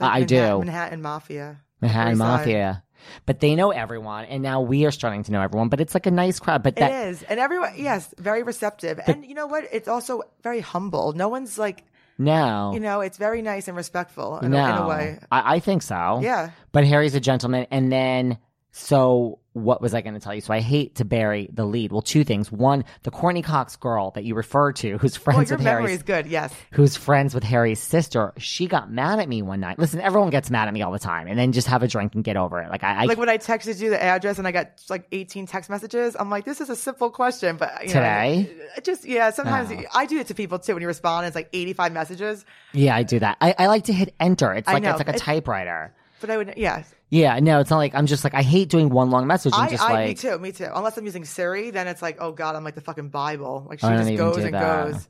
Like 0.00 0.10
I 0.10 0.20
Manhattan, 0.20 0.26
do. 0.26 0.58
Manhattan 0.58 1.02
Mafia. 1.02 1.60
Manhattan. 1.80 2.18
Mafia. 2.18 2.82
But 3.26 3.40
they 3.40 3.56
know 3.56 3.72
everyone, 3.72 4.26
and 4.26 4.42
now 4.42 4.60
we 4.60 4.86
are 4.86 4.92
starting 4.92 5.24
to 5.24 5.32
know 5.32 5.42
everyone. 5.42 5.68
But 5.68 5.80
it's 5.80 5.92
like 5.92 6.06
a 6.06 6.10
nice 6.10 6.38
crowd. 6.38 6.62
But 6.62 6.74
It 6.74 6.80
that 6.80 7.08
is, 7.08 7.22
and 7.24 7.40
everyone, 7.40 7.72
yes, 7.76 8.14
very 8.16 8.44
receptive, 8.44 9.00
and 9.06 9.26
you 9.26 9.34
know 9.34 9.46
what? 9.48 9.64
It's 9.72 9.88
also 9.88 10.22
very 10.42 10.60
humble. 10.60 11.12
No 11.12 11.28
one's 11.28 11.58
like, 11.58 11.84
no, 12.16 12.70
you 12.72 12.80
know, 12.80 13.00
it's 13.00 13.18
very 13.18 13.42
nice 13.42 13.66
and 13.66 13.76
respectful 13.76 14.38
in, 14.38 14.52
no, 14.52 14.58
a, 14.58 14.70
in 14.70 14.76
a 14.76 14.86
way. 14.86 15.18
I, 15.32 15.56
I 15.56 15.58
think 15.58 15.82
so. 15.82 16.20
Yeah. 16.22 16.50
But 16.70 16.84
Harry's 16.84 17.16
a 17.16 17.20
gentleman. 17.20 17.66
And 17.72 17.90
then, 17.90 18.38
so 18.74 19.38
what 19.52 19.82
was 19.82 19.92
I 19.92 20.00
going 20.00 20.14
to 20.14 20.20
tell 20.20 20.34
you? 20.34 20.40
So 20.40 20.54
I 20.54 20.60
hate 20.60 20.94
to 20.94 21.04
bury 21.04 21.46
the 21.52 21.66
lead. 21.66 21.92
Well, 21.92 22.00
two 22.00 22.24
things. 22.24 22.50
One, 22.50 22.86
the 23.02 23.10
Courteney 23.10 23.42
Cox 23.42 23.76
girl 23.76 24.10
that 24.12 24.24
you 24.24 24.34
refer 24.34 24.72
to, 24.72 24.96
who's 24.96 25.18
Well, 25.18 25.34
friends 25.34 25.50
your 25.50 25.58
with 25.58 25.66
Harry's, 25.66 25.96
is 25.98 26.02
good. 26.02 26.24
Yes. 26.26 26.54
who's 26.70 26.96
friends 26.96 27.34
with 27.34 27.44
Harry's 27.44 27.78
sister, 27.78 28.32
she 28.38 28.66
got 28.66 28.90
mad 28.90 29.18
at 29.18 29.28
me 29.28 29.42
one 29.42 29.60
night. 29.60 29.78
Listen, 29.78 30.00
everyone 30.00 30.30
gets 30.30 30.50
mad 30.50 30.68
at 30.68 30.74
me 30.74 30.80
all 30.80 30.90
the 30.90 30.98
time, 30.98 31.26
and 31.26 31.38
then 31.38 31.52
just 31.52 31.66
have 31.68 31.82
a 31.82 31.88
drink 31.88 32.14
and 32.14 32.24
get 32.24 32.38
over 32.38 32.62
it. 32.62 32.70
Like 32.70 32.82
I, 32.82 33.02
I 33.02 33.04
Like 33.04 33.18
when 33.18 33.28
I 33.28 33.36
texted 33.36 33.78
you 33.78 33.90
the 33.90 34.02
address 34.02 34.38
and 34.38 34.48
I 34.48 34.52
got 34.52 34.70
like 34.88 35.06
18 35.12 35.46
text 35.46 35.68
messages, 35.68 36.16
I'm 36.18 36.30
like, 36.30 36.46
this 36.46 36.62
is 36.62 36.70
a 36.70 36.76
simple 36.76 37.10
question, 37.10 37.56
but 37.58 37.72
you 37.82 37.88
know, 37.88 37.92
Today? 38.00 38.50
it 38.78 38.84
just 38.84 39.04
yeah. 39.04 39.28
Sometimes 39.30 39.70
Oh. 39.70 39.82
I 39.94 40.06
do 40.06 40.18
it 40.18 40.28
to 40.28 40.34
people 40.34 40.58
too 40.58 40.72
when 40.72 40.80
you 40.80 40.88
respond. 40.88 41.26
It's 41.26 41.36
like 41.36 41.50
85 41.52 41.92
messages, 41.92 42.46
yeah, 42.72 42.96
I 42.96 43.02
do 43.02 43.18
that. 43.18 43.36
I, 43.42 43.54
I 43.58 43.66
like 43.66 43.84
to 43.84 43.92
hit 43.92 44.14
enter. 44.18 44.54
It's 44.54 44.66
like 44.66 44.82
know. 44.82 44.90
it's 44.92 44.98
like 44.98 45.08
a 45.10 45.14
It- 45.14 45.18
typewriter. 45.18 45.92
but 46.22 46.30
I 46.30 46.38
would 46.38 46.54
yeah. 46.56 46.84
Yeah, 47.12 47.38
no, 47.40 47.60
it's 47.60 47.68
not 47.68 47.76
like 47.76 47.94
I'm 47.94 48.06
just 48.06 48.24
like 48.24 48.32
I 48.32 48.40
hate 48.40 48.70
doing 48.70 48.88
one 48.88 49.10
long 49.10 49.26
message 49.26 49.52
and 49.52 49.62
I, 49.64 49.68
just 49.68 49.82
I, 49.82 49.92
like 49.92 50.08
me 50.08 50.14
too, 50.14 50.38
me 50.38 50.50
too. 50.50 50.68
Unless 50.74 50.96
I'm 50.96 51.04
using 51.04 51.26
Siri, 51.26 51.70
then 51.70 51.86
it's 51.86 52.00
like, 52.00 52.16
oh 52.20 52.32
god, 52.32 52.56
I'm 52.56 52.64
like 52.64 52.74
the 52.74 52.80
fucking 52.80 53.10
Bible. 53.10 53.66
Like 53.68 53.80
she 53.80 53.86
I 53.86 53.98
just 54.02 54.16
goes 54.16 54.38
and 54.38 54.54
that. 54.54 54.92
goes. 54.92 55.08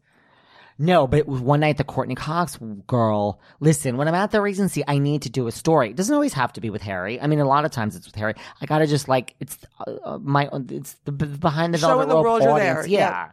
No, 0.78 1.06
but 1.06 1.20
it 1.20 1.28
was 1.28 1.40
one 1.40 1.60
night 1.60 1.76
the 1.76 1.84
Courteney 1.84 2.16
Cox 2.16 2.58
girl. 2.88 3.40
Listen, 3.60 3.98
when 3.98 4.08
I'm 4.08 4.14
at 4.16 4.32
the 4.32 4.40
Regency, 4.40 4.82
I 4.88 4.98
need 4.98 5.22
to 5.22 5.30
do 5.30 5.46
a 5.46 5.52
story. 5.52 5.90
It 5.90 5.96
doesn't 5.96 6.12
always 6.12 6.32
have 6.32 6.52
to 6.54 6.60
be 6.60 6.70
with 6.70 6.82
Harry. 6.82 7.20
I 7.20 7.28
mean, 7.28 7.38
a 7.38 7.44
lot 7.46 7.64
of 7.64 7.70
times 7.70 7.94
it's 7.94 8.06
with 8.06 8.16
Harry. 8.16 8.34
I 8.60 8.66
gotta 8.66 8.88
just 8.88 9.06
like 9.06 9.36
it's 9.38 9.56
uh, 9.86 9.92
uh, 10.04 10.18
my 10.18 10.48
it's 10.70 10.94
the 11.04 11.12
behind 11.12 11.72
the 11.72 11.78
velvet 11.78 12.08
the 12.08 12.14
rope 12.16 12.24
world 12.24 12.42
you're 12.42 12.50
audience. 12.50 12.80
there. 12.80 12.88
Yeah. 12.88 13.28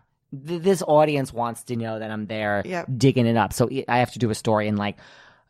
Th- 0.45 0.61
This 0.61 0.83
audience 0.83 1.33
wants 1.33 1.63
to 1.63 1.75
know 1.75 1.97
that 1.97 2.11
I'm 2.11 2.27
there 2.27 2.61
Yep. 2.65 2.85
digging 2.97 3.25
it 3.25 3.35
up. 3.35 3.51
So 3.53 3.67
I 3.87 3.97
have 3.97 4.11
to 4.11 4.19
do 4.19 4.29
a 4.29 4.35
story 4.35 4.67
and 4.67 4.77
like 4.77 4.97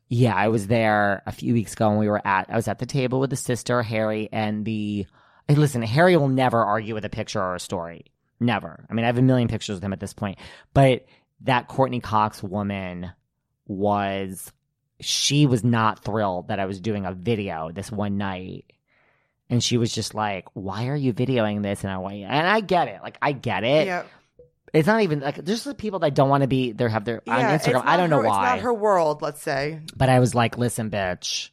yeah, 0.10 0.36
I 0.36 0.48
was 0.48 0.68
there 0.68 1.22
a 1.28 1.32
few 1.32 1.54
weeks 1.54 1.74
ago 1.74 1.90
and 1.90 2.00
we 2.00 2.10
were 2.10 2.26
at 2.26 2.50
I 2.50 2.56
was 2.56 2.68
at 2.68 2.80
the 2.80 2.88
table 2.88 3.20
with 3.20 3.30
the 3.30 3.36
sister, 3.36 3.84
Harry, 3.84 4.28
and 4.32 4.66
the 4.66 5.06
hey, 5.48 5.56
listen, 5.56 5.84
Harry 5.84 6.18
will 6.18 6.28
never 6.28 6.64
argue 6.66 6.96
with 6.96 7.06
a 7.06 7.10
picture 7.10 7.42
or 7.42 7.56
a 7.56 7.60
story. 7.60 8.06
Never. 8.40 8.86
I 8.90 8.94
mean, 8.94 9.04
I 9.04 9.08
have 9.08 9.18
a 9.18 9.24
million 9.24 9.48
pictures 9.48 9.76
with 9.76 9.84
him 9.84 9.94
at 9.94 10.00
this 10.00 10.14
point. 10.14 10.40
But 10.74 11.06
that 11.42 11.68
Courteney 11.68 12.00
Cox 12.00 12.42
woman 12.42 13.12
was 13.68 14.52
she 15.00 15.46
was 15.46 15.64
not 15.64 16.04
thrilled 16.04 16.48
that 16.48 16.60
I 16.60 16.66
was 16.66 16.82
doing 16.82 17.06
a 17.06 17.14
video 17.14 17.72
this 17.72 17.92
one 17.92 18.18
night. 18.18 18.66
And 19.52 19.64
she 19.64 19.78
was 19.78 19.94
just 19.94 20.16
like, 20.16 20.48
Why 20.54 20.88
are 20.88 20.96
you 20.96 21.14
videoing 21.14 21.62
this? 21.62 21.84
And 21.84 21.92
I 21.94 21.98
went, 22.00 22.18
and 22.18 22.48
I 22.48 22.62
get 22.62 22.88
it. 22.88 23.02
Like 23.04 23.18
I 23.22 23.32
get 23.32 23.64
it. 23.64 23.86
yeah, 23.88 24.04
It's 24.74 24.88
not 24.88 25.02
even 25.02 25.20
like 25.22 25.36
there's 25.36 25.64
the 25.64 25.74
people 25.74 26.00
that 26.00 26.14
don't 26.14 26.30
want 26.30 26.42
to 26.42 26.48
be 26.48 26.72
there 26.72 26.90
have 26.90 27.06
their 27.06 27.22
on 27.28 27.40
Instagram. 27.40 27.84
I 27.86 27.98
don't 27.98 28.10
know 28.10 28.22
her- 28.22 28.28
why. 28.28 28.54
It's 28.54 28.56
not 28.58 28.64
her 28.64 28.74
world. 28.74 29.22
Let's 29.22 29.42
say. 29.42 29.82
But 29.96 30.10
I 30.10 30.20
was 30.20 30.36
like, 30.36 30.58
listen, 30.58 30.90
bitch. 30.90 31.50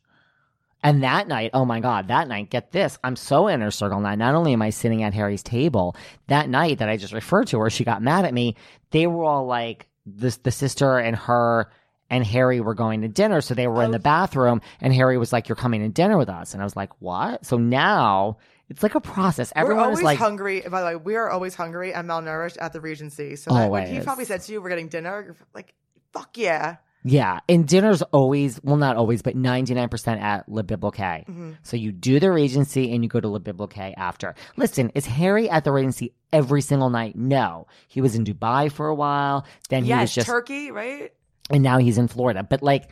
And 0.82 1.02
that 1.02 1.26
night, 1.26 1.50
oh 1.52 1.64
my 1.64 1.80
God, 1.80 2.08
that 2.08 2.28
night, 2.28 2.50
get 2.50 2.70
this. 2.70 2.96
I'm 3.02 3.16
so 3.16 3.48
inner 3.48 3.72
circle 3.72 3.98
now. 3.98 4.14
Not 4.14 4.36
only 4.36 4.52
am 4.52 4.62
I 4.62 4.70
sitting 4.70 5.02
at 5.02 5.14
Harry's 5.14 5.42
table, 5.42 5.96
that 6.28 6.48
night 6.48 6.78
that 6.78 6.88
I 6.88 6.96
just 6.96 7.12
referred 7.12 7.48
to 7.48 7.58
where 7.58 7.70
she 7.70 7.82
got 7.82 8.02
mad 8.02 8.24
at 8.24 8.32
me, 8.32 8.54
they 8.90 9.08
were 9.08 9.24
all 9.24 9.46
like, 9.46 9.88
this, 10.04 10.36
the 10.36 10.52
sister 10.52 10.98
and 10.98 11.16
her 11.16 11.72
and 12.08 12.24
Harry 12.24 12.60
were 12.60 12.74
going 12.74 13.02
to 13.02 13.08
dinner. 13.08 13.40
So 13.40 13.54
they 13.54 13.66
were 13.66 13.82
in 13.82 13.90
the 13.90 13.98
oh. 13.98 14.02
bathroom 14.02 14.60
and 14.80 14.94
Harry 14.94 15.18
was 15.18 15.32
like, 15.32 15.48
you're 15.48 15.56
coming 15.56 15.80
to 15.80 15.88
dinner 15.88 16.16
with 16.16 16.28
us. 16.28 16.52
And 16.52 16.62
I 16.62 16.64
was 16.64 16.76
like, 16.76 16.90
what? 17.00 17.44
So 17.44 17.56
now 17.56 18.36
it's 18.68 18.82
like 18.82 18.94
a 18.94 19.00
process. 19.00 19.52
we're 19.54 19.62
Everyone 19.62 19.84
always 19.84 19.98
is 19.98 20.04
like, 20.04 20.18
hungry. 20.18 20.62
By 20.62 20.80
the 20.80 20.86
way, 20.86 20.96
we 20.96 21.16
are 21.16 21.30
always 21.30 21.54
hungry 21.54 21.92
and 21.94 22.08
malnourished 22.08 22.56
at 22.60 22.72
the 22.72 22.80
Regency. 22.80 23.36
So 23.36 23.52
that, 23.54 23.70
when 23.70 23.86
he 23.86 24.00
probably 24.00 24.24
said 24.24 24.42
to 24.42 24.52
you, 24.52 24.60
"We're 24.60 24.70
getting 24.70 24.88
dinner," 24.88 25.36
like, 25.54 25.74
"Fuck 26.12 26.36
yeah!" 26.36 26.76
Yeah, 27.08 27.38
and 27.48 27.68
dinner's 27.68 28.02
always 28.02 28.60
well, 28.64 28.76
not 28.76 28.96
always, 28.96 29.22
but 29.22 29.36
ninety 29.36 29.74
nine 29.74 29.88
percent 29.88 30.20
at 30.20 30.48
Le 30.48 30.64
Bilboquet. 30.64 31.26
Mm-hmm. 31.26 31.52
So 31.62 31.76
you 31.76 31.92
do 31.92 32.18
the 32.18 32.32
Regency 32.32 32.92
and 32.92 33.04
you 33.04 33.08
go 33.08 33.20
to 33.20 33.28
Le 33.28 33.38
Bilboquet 33.38 33.94
after. 33.96 34.34
Listen, 34.56 34.90
is 34.96 35.06
Harry 35.06 35.48
at 35.48 35.62
the 35.62 35.70
Regency 35.70 36.14
every 36.32 36.62
single 36.62 36.90
night? 36.90 37.14
No, 37.14 37.68
he 37.86 38.00
was 38.00 38.16
in 38.16 38.24
Dubai 38.24 38.72
for 38.72 38.88
a 38.88 38.94
while. 38.94 39.46
Then 39.68 39.84
he 39.84 39.94
was 39.94 40.12
just, 40.12 40.26
Turkey, 40.26 40.72
right? 40.72 41.12
and 41.50 41.62
now 41.62 41.78
he's 41.78 41.98
in 41.98 42.08
Florida. 42.08 42.42
But 42.42 42.62
like, 42.62 42.90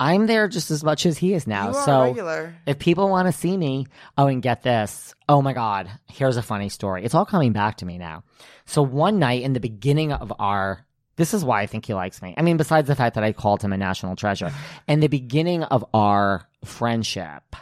I'm 0.00 0.26
there 0.26 0.48
just 0.48 0.70
as 0.70 0.82
much 0.82 1.04
as 1.04 1.18
he 1.18 1.34
is 1.34 1.46
now. 1.46 1.70
you 1.70 1.76
are 1.76 1.84
so 1.84 2.02
regular. 2.04 2.56
if 2.66 2.78
people 2.78 3.10
want 3.10 3.28
to 3.28 3.32
see 3.32 3.54
me, 3.54 3.86
oh, 4.16 4.28
and 4.28 4.42
get 4.42 4.62
this. 4.62 5.14
Oh 5.28 5.42
my 5.42 5.52
God. 5.52 5.90
Here's 6.06 6.38
a 6.38 6.42
funny 6.42 6.70
story. 6.70 7.04
It's 7.04 7.14
all 7.14 7.26
coming 7.26 7.52
back 7.52 7.76
to 7.76 7.86
me 7.86 7.98
now. 7.98 8.24
So 8.64 8.80
one 8.80 9.18
night 9.18 9.42
in 9.42 9.52
the 9.52 9.60
beginning 9.60 10.10
of 10.10 10.32
our, 10.38 10.86
this 11.16 11.34
is 11.34 11.44
why 11.44 11.60
I 11.60 11.66
think 11.66 11.84
he 11.84 11.92
likes 11.92 12.22
me. 12.22 12.34
I 12.38 12.40
mean, 12.40 12.56
besides 12.56 12.88
the 12.88 12.96
fact 12.96 13.14
that 13.16 13.24
I 13.24 13.34
called 13.34 13.62
him 13.62 13.74
a 13.74 13.76
national 13.76 14.16
treasure, 14.16 14.50
in 14.88 15.00
the 15.00 15.08
beginning 15.08 15.64
of 15.64 15.84
our 15.92 16.48
friendship, 16.64 17.54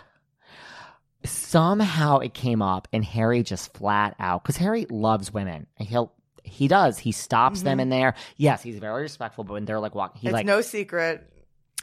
somehow 1.24 2.18
it 2.18 2.34
came 2.34 2.62
up 2.62 2.86
and 2.92 3.04
Harry 3.04 3.42
just 3.42 3.74
flat 3.74 4.14
out, 4.20 4.44
because 4.44 4.56
Harry 4.56 4.86
loves 4.88 5.32
women. 5.32 5.66
He'll, 5.78 6.12
he 6.44 6.68
does. 6.68 6.98
He 6.98 7.10
stops 7.10 7.62
them 7.62 7.74
mm-hmm. 7.74 7.80
in 7.80 7.88
there. 7.88 8.14
Yes, 8.36 8.62
he's 8.62 8.78
very 8.78 9.02
respectful, 9.02 9.42
but 9.42 9.54
when 9.54 9.64
they're 9.64 9.80
like 9.80 9.96
walking, 9.96 10.20
he 10.20 10.28
it's 10.28 10.32
like 10.32 10.46
no 10.46 10.60
secret. 10.60 11.28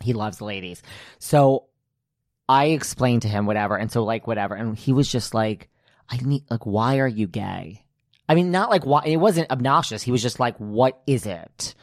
He 0.01 0.13
loves 0.13 0.41
ladies. 0.41 0.81
So 1.19 1.65
I 2.49 2.65
explained 2.67 3.23
to 3.23 3.27
him 3.27 3.45
whatever, 3.45 3.75
and 3.75 3.91
so 3.91 4.03
like 4.03 4.27
whatever, 4.27 4.55
and 4.55 4.77
he 4.77 4.93
was 4.93 5.11
just 5.11 5.33
like, 5.33 5.69
"I 6.09 6.17
need 6.17 6.43
like, 6.49 6.65
why 6.65 6.99
are 6.99 7.07
you 7.07 7.27
gay?" 7.27 7.81
I 8.27 8.35
mean, 8.35 8.51
not 8.51 8.69
like 8.69 8.85
why. 8.85 9.03
It 9.05 9.17
wasn't 9.17 9.51
obnoxious. 9.51 10.01
He 10.03 10.11
was 10.11 10.21
just 10.21 10.39
like, 10.39 10.55
"What 10.57 11.01
is 11.07 11.25
it?" 11.25 11.75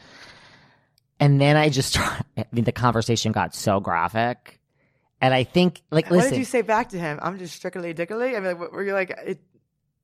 And 1.19 1.39
then 1.39 1.55
I 1.57 1.69
just, 1.69 1.97
I 1.99 2.23
mean, 2.51 2.63
the 2.65 2.71
conversation 2.71 3.31
got 3.31 3.55
so 3.55 3.79
graphic, 3.79 4.59
and 5.21 5.33
I 5.33 5.43
think 5.43 5.81
like, 5.91 6.05
what 6.05 6.17
listen, 6.17 6.31
did 6.31 6.39
you 6.39 6.45
say 6.45 6.61
back 6.61 6.89
to 6.89 6.99
him? 6.99 7.19
I'm 7.21 7.37
just 7.39 7.55
strictly 7.55 7.93
dickily. 7.93 8.29
I 8.35 8.39
mean, 8.39 8.43
like, 8.45 8.59
what- 8.59 8.71
were 8.73 8.83
you 8.83 8.93
like? 8.93 9.11
It, 9.25 9.41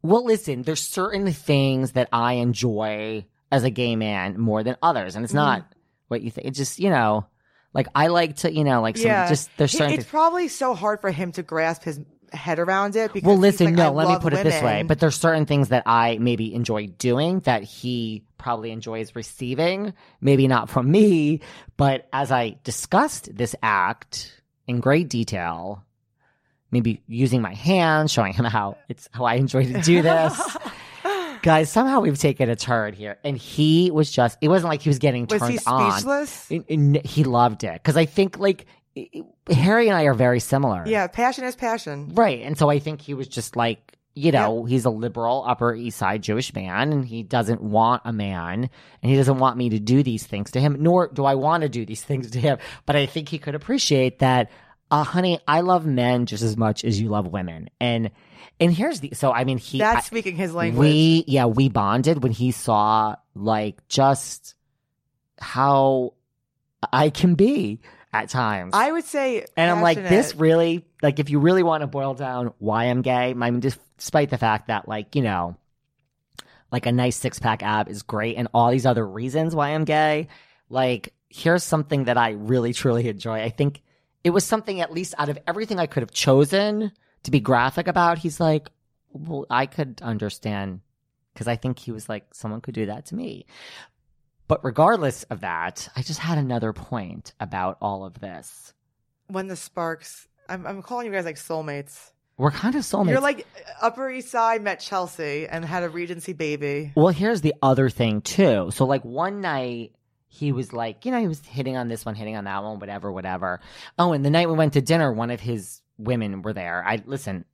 Well, 0.02 0.24
listen, 0.26 0.62
there's 0.64 0.82
certain 0.82 1.32
things 1.34 1.92
that 1.94 2.08
I 2.14 2.34
enjoy 2.34 3.26
as 3.52 3.64
a 3.64 3.70
gay 3.70 3.96
man 3.96 4.40
more 4.40 4.64
than 4.64 4.78
others, 4.82 5.16
and 5.16 5.24
it's 5.26 5.32
Mm-hmm. 5.34 5.38
not 5.62 5.74
what 6.08 6.22
you 6.22 6.32
think. 6.32 6.48
It's 6.48 6.58
just 6.58 6.80
you 6.80 6.90
know, 6.90 7.26
like 7.74 7.88
I 7.94 8.08
like 8.08 8.38
to, 8.38 8.54
you 8.54 8.64
know, 8.64 8.82
like 8.82 8.98
some 8.98 9.08
yeah, 9.08 9.28
just 9.30 9.50
there's 9.58 9.72
He- 9.72 9.78
certain. 9.78 9.94
It's 9.94 10.04
things. 10.04 10.12
probably 10.12 10.48
so 10.48 10.74
hard 10.74 11.02
for 11.02 11.12
him 11.12 11.32
to 11.34 11.44
grasp 11.44 11.84
his 11.84 12.00
head 12.34 12.60
around 12.60 12.96
it. 12.96 13.12
Because 13.14 13.28
Well, 13.28 13.38
listen, 13.38 13.68
like, 13.68 13.76
no, 13.76 13.92
let 13.92 14.08
me 14.08 14.18
put 14.20 14.34
it 14.34 14.44
this 14.44 14.62
way. 14.62 14.84
But 14.84 15.00
there's 15.00 15.16
certain 15.16 15.46
things 15.46 15.70
that 15.70 15.84
I 15.86 16.18
maybe 16.20 16.54
enjoy 16.54 16.88
doing 16.88 17.40
that 17.42 17.64
he 17.64 18.24
probably 18.38 18.72
enjoys 18.72 19.16
receiving. 19.16 19.94
Maybe 20.22 20.48
not 20.48 20.70
from 20.70 20.90
me, 20.92 21.42
but 21.78 22.08
as 22.14 22.32
I 22.32 22.58
discussed 22.64 23.36
this 23.36 23.56
act 23.64 24.42
in 24.68 24.80
great 24.80 25.10
detail, 25.10 25.84
maybe 26.72 27.02
using 27.08 27.42
my 27.42 27.54
hands, 27.54 28.12
showing 28.12 28.34
him 28.34 28.46
how 28.46 28.78
it's 28.88 29.10
how 29.12 29.26
I 29.26 29.36
enjoy 29.36 29.66
to 29.72 29.82
do 29.82 30.02
this. 30.02 30.58
Guys, 31.42 31.72
somehow 31.72 32.02
we've 32.02 32.18
taken 32.18 32.50
a 32.50 32.56
turn 32.56 32.94
here. 32.94 33.18
And 33.24 33.38
he 33.38 33.92
was 33.92 34.12
just, 34.12 34.38
it 34.42 34.48
wasn't 34.48 34.70
like 34.70 34.82
he 34.82 34.90
was 34.90 35.00
getting 35.00 35.26
was 35.30 35.40
turned 35.40 35.54
he 35.54 35.60
on. 35.66 35.92
speechless? 35.94 36.52
And- 36.52 36.66
and 36.70 37.06
he 37.06 37.24
loved 37.24 37.64
it. 37.64 37.84
Cause 37.84 37.98
I 37.98 38.06
think 38.06 38.38
like 38.38 38.66
Harry 39.50 39.88
and 39.88 39.96
I 39.98 40.04
are 40.04 40.14
very 40.14 40.40
similar. 40.40 40.84
Yeah, 40.86 41.08
passion 41.08 41.46
is 41.46 41.56
passion. 41.56 42.12
Right. 42.14 42.42
And 42.42 42.58
so 42.58 42.70
I 42.70 42.80
think 42.80 43.02
he 43.02 43.14
was 43.14 43.28
just 43.28 43.56
like, 43.56 43.98
you 44.16 44.32
know, 44.34 44.66
he's 44.66 44.84
a 44.84 44.90
liberal 44.90 45.46
Upper 45.48 45.74
East 45.74 45.98
Side 45.98 46.22
Jewish 46.24 46.54
man 46.54 46.92
and 46.92 47.06
he 47.06 47.24
doesn't 47.24 47.62
want 47.62 48.02
a 48.04 48.12
man 48.12 48.70
and 49.02 49.10
he 49.12 49.16
doesn't 49.16 49.40
want 49.40 49.56
me 49.56 49.70
to 49.70 49.80
do 49.80 50.04
these 50.04 50.26
things 50.26 50.52
to 50.52 50.60
him, 50.60 50.78
nor 50.80 51.08
do 51.08 51.24
I 51.24 51.36
want 51.36 51.62
to 51.64 51.70
do 51.70 51.86
these 51.86 52.04
things 52.04 52.32
to 52.32 52.40
him. 52.40 52.58
But 52.86 52.98
I 52.98 53.06
think 53.06 53.30
he 53.30 53.38
could 53.40 53.56
appreciate 53.56 54.20
that, 54.20 54.52
uh, 54.92 55.04
honey, 55.04 55.40
I 55.48 55.62
love 55.62 55.86
men 55.86 56.26
just 56.26 56.44
as 56.44 56.58
much 56.58 56.84
as 56.84 57.00
you 57.00 57.08
love 57.10 57.28
women. 57.28 57.70
And, 57.80 58.12
and 58.60 58.74
here's 58.74 59.00
the, 59.00 59.12
so 59.14 59.32
I 59.32 59.44
mean, 59.44 59.58
he, 59.58 59.78
That's 59.80 59.98
I- 60.06 60.08
speaking 60.08 60.36
his 60.36 60.54
language. 60.54 60.80
we, 60.80 61.24
yeah, 61.28 61.46
we 61.46 61.70
bonded 61.70 62.24
when 62.24 62.32
he 62.32 62.52
saw 62.52 63.16
like 63.36 63.88
just 63.88 64.56
how 65.40 66.14
I 66.92 67.10
can 67.10 67.36
be 67.36 67.80
at 68.12 68.30
times. 68.30 68.72
I 68.74 68.92
would 68.92 69.06
say, 69.06 69.46
And 69.56 69.70
I'm 69.72 69.82
like, 69.82 69.98
this 69.98 70.36
really, 70.36 70.86
like, 71.02 71.20
if 71.20 71.30
you 71.30 71.40
really 71.40 71.64
want 71.64 71.82
to 71.82 71.88
boil 71.88 72.14
down 72.14 72.54
why 72.58 72.86
I'm 72.86 73.02
gay, 73.02 73.32
I 73.32 73.34
mean, 73.34 73.60
despite 73.60 74.30
the 74.30 74.38
fact 74.38 74.68
that, 74.68 74.88
like, 74.88 75.16
you 75.16 75.22
know, 75.22 75.56
like 76.72 76.86
a 76.86 76.92
nice 76.92 77.16
six 77.16 77.40
pack 77.40 77.64
ab 77.64 77.90
is 77.90 78.04
great 78.04 78.36
and 78.38 78.48
all 78.54 78.72
these 78.72 78.86
other 78.86 79.06
reasons 79.08 79.56
why 79.56 79.70
I'm 79.70 79.86
gay, 79.86 80.28
like, 80.70 81.14
here's 81.30 81.64
something 81.64 82.06
that 82.06 82.18
I 82.18 82.32
really, 82.32 82.74
truly 82.74 83.08
enjoy. 83.08 83.42
I 83.42 83.50
think 83.50 83.82
it 84.24 84.32
was 84.32 84.44
something, 84.44 84.82
at 84.82 84.92
least 84.92 85.14
out 85.18 85.30
of 85.30 85.38
everything 85.48 85.80
I 85.80 85.86
could 85.86 86.02
have 86.02 86.12
chosen 86.12 86.92
to 87.24 87.32
be 87.32 87.40
graphic 87.40 87.88
about, 87.88 88.18
he's 88.20 88.40
like, 88.40 88.70
well, 89.12 89.46
I 89.50 89.66
could 89.66 90.02
understand 90.02 90.82
because 91.34 91.48
I 91.48 91.56
think 91.56 91.80
he 91.80 91.92
was 91.92 92.10
like, 92.10 92.34
someone 92.34 92.62
could 92.62 92.74
do 92.76 92.86
that 92.88 93.06
to 93.08 93.16
me. 93.16 93.46
But 94.48 94.64
regardless 94.64 95.24
of 95.24 95.42
that, 95.42 95.88
I 95.96 96.02
just 96.02 96.20
had 96.20 96.38
another 96.38 96.74
point 96.74 97.34
about 97.40 97.78
all 97.82 98.04
of 98.06 98.20
this. 98.20 98.74
when 99.28 99.48
the 99.48 99.56
sparks. 99.56 100.28
I'm, 100.48 100.66
I'm 100.66 100.82
calling 100.82 101.06
you 101.06 101.12
guys 101.12 101.26
like 101.26 101.36
soulmates. 101.36 102.12
We're 102.38 102.52
kind 102.52 102.74
of 102.76 102.82
soulmates. 102.82 103.10
You're 103.10 103.20
like 103.22 103.46
uh, 103.56 103.86
Upper 103.86 104.10
East 104.10 104.30
Side 104.32 104.64
met 104.64 104.80
Chelsea 104.80 105.46
and 105.48 105.64
had 105.64 105.84
a 105.84 105.90
Regency 105.90 106.34
baby. 106.34 106.92
well, 106.96 107.10
here's 107.10 107.42
the 107.42 107.54
other 107.62 107.90
thing 107.90 108.22
too. 108.22 108.72
So 108.74 108.86
like 108.86 109.04
one 109.06 109.42
night 109.42 109.94
he 110.30 110.52
was 110.52 110.74
like, 110.74 111.06
you 111.06 111.12
know, 111.12 111.20
he 111.20 111.28
was 111.28 111.46
hitting 111.46 111.76
on 111.78 111.88
this 111.88 112.06
one, 112.06 112.16
hitting 112.16 112.36
on 112.36 112.46
that 112.46 112.64
one, 112.64 112.80
whatever, 112.80 113.12
whatever. 113.12 113.60
Oh, 114.00 114.14
and 114.14 114.24
the 114.26 114.30
night 114.30 114.48
we 114.50 114.56
went 114.56 114.74
to 114.74 114.82
dinner, 114.82 115.12
one 115.12 115.30
of 115.32 115.40
his 115.40 115.82
women 116.00 116.42
were 116.42 116.54
there. 116.54 116.84
I 116.86 117.02
listen, 117.06 117.46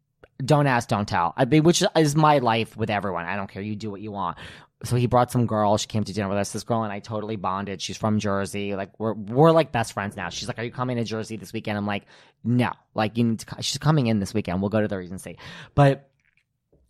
don't 0.44 0.68
ask, 0.68 0.88
don't 0.88 1.08
tell. 1.08 1.34
I 1.36 1.46
mean, 1.46 1.64
which 1.64 1.84
is 1.96 2.16
my 2.16 2.38
life 2.38 2.78
with 2.78 2.90
everyone. 2.90 3.26
I 3.26 3.36
don't 3.36 3.50
care. 3.50 3.62
You 3.62 3.76
do 3.76 3.92
what 3.92 4.02
you 4.02 4.12
want. 4.12 4.38
So 4.84 4.96
he 4.96 5.08
brought 5.08 5.32
some 5.32 5.48
girl. 5.48 5.78
She 5.78 5.88
came 5.88 6.04
to 6.04 6.14
dinner 6.14 6.30
with 6.30 6.38
us. 6.38 6.52
This 6.52 6.64
girl 6.64 6.84
and 6.84 6.94
I 6.94 7.00
totally 7.00 7.38
bonded. 7.38 7.82
She's 7.82 7.98
from 7.98 8.20
Jersey. 8.20 8.76
Like 8.76 8.98
we're 9.00 9.14
we're 9.14 9.52
like 9.52 9.72
best 9.72 9.94
friends 9.94 10.16
now. 10.16 10.30
She's 10.30 10.48
like, 10.48 10.60
"Are 10.60 10.64
you 10.64 10.72
coming 10.72 10.98
to 10.98 11.04
Jersey 11.04 11.38
this 11.38 11.54
weekend?" 11.54 11.78
I'm 11.78 11.88
like, 11.88 12.04
"No." 12.44 12.72
Like 12.94 13.18
you 13.18 13.24
need 13.24 13.40
to. 13.40 13.62
She's 13.62 13.78
coming 13.80 14.08
in 14.08 14.20
this 14.20 14.34
weekend. 14.34 14.62
We'll 14.62 14.70
go 14.70 14.82
to 14.82 14.88
the 14.88 14.98
Regency. 14.98 15.38
But 15.74 16.10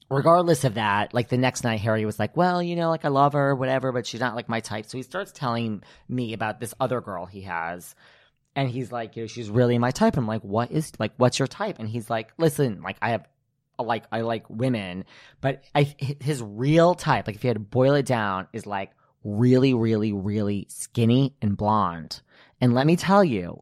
regardless 0.10 0.64
of 0.64 0.76
that, 0.76 1.14
like 1.14 1.30
the 1.30 1.38
next 1.38 1.64
night, 1.64 1.80
Harry 1.80 2.06
was 2.06 2.20
like, 2.20 2.36
well, 2.38 2.62
you 2.62 2.76
know, 2.76 2.90
like 2.90 3.06
I 3.06 3.10
love 3.10 3.34
her, 3.34 3.56
whatever, 3.56 3.92
but 3.92 4.06
she's 4.06 4.20
not 4.20 4.36
like 4.36 4.50
my 4.50 4.60
type. 4.60 4.86
So 4.86 4.98
he 4.98 5.04
starts 5.04 5.32
telling 5.32 5.84
me 6.08 6.34
about 6.34 6.60
this 6.60 6.74
other 6.80 7.02
girl 7.02 7.26
he 7.26 7.42
has. 7.42 7.96
And 8.56 8.70
he's 8.70 8.92
like, 8.92 9.16
you 9.16 9.24
know, 9.24 9.28
she's 9.28 9.50
really 9.50 9.78
my 9.78 9.92
type. 9.92 10.16
I'm 10.18 10.28
like, 10.28 10.42
what 10.42 10.72
is 10.72 10.92
like, 10.98 11.12
what's 11.18 11.40
your 11.40 11.48
type? 11.48 11.80
And 11.80 11.90
he's 11.90 12.10
like, 12.10 12.32
listen, 12.38 12.82
like 12.82 12.98
I 13.02 13.10
have, 13.10 13.28
like 13.78 14.06
I 14.12 14.22
like 14.22 14.50
women, 14.50 15.04
but 15.42 15.64
I 15.76 15.94
his 16.22 16.42
real 16.42 16.96
type, 16.96 17.28
like 17.28 17.36
if 17.36 17.44
you 17.44 17.50
had 17.50 17.56
to 17.56 17.60
boil 17.60 17.96
it 17.96 18.06
down, 18.06 18.48
is 18.54 18.66
like 18.66 18.92
really, 19.26 19.74
really, 19.74 20.14
really 20.14 20.68
skinny 20.70 21.36
and 21.42 21.58
blonde. 21.58 22.22
And 22.62 22.74
let 22.74 22.88
me 22.88 22.96
tell 22.96 23.24
you, 23.24 23.62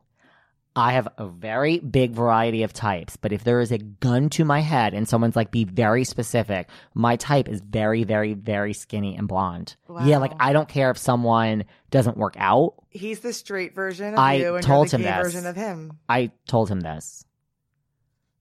I 0.75 0.93
have 0.93 1.07
a 1.17 1.27
very 1.27 1.77
big 1.79 2.13
variety 2.13 2.63
of 2.63 2.73
types, 2.73 3.15
but 3.15 3.31
if 3.31 3.43
there 3.43 3.59
is 3.59 3.71
a 3.71 3.77
gun 3.77 4.29
to 4.31 4.43
my 4.43 4.59
head 4.61 4.93
and 4.95 5.07
someone's 5.07 5.35
like, 5.35 5.51
be 5.51 5.65
very 5.65 6.03
specific, 6.03 6.67
my 6.95 7.15
type 7.15 7.47
is 7.47 7.61
very, 7.61 8.03
very, 8.03 8.33
very 8.33 8.73
skinny 8.73 9.15
and 9.15 9.27
blonde. 9.27 9.75
Yeah, 10.03 10.17
like 10.17 10.33
I 10.39 10.51
don't 10.51 10.67
care 10.67 10.89
if 10.89 10.97
someone 10.97 11.65
doesn't 11.91 12.17
work 12.17 12.35
out. 12.37 12.73
He's 12.89 13.19
the 13.19 13.33
straight 13.33 13.75
version 13.75 14.13
of 14.13 14.19
I 14.19 14.33
you, 14.35 14.55
and 14.55 14.65
told 14.65 14.91
you're 14.91 14.99
the 14.99 15.07
him 15.07 15.11
gay 15.13 15.17
this. 15.17 15.33
version 15.33 15.45
of 15.45 15.55
him. 15.55 15.99
I 16.09 16.31
told 16.47 16.69
him 16.69 16.79
this. 16.81 17.25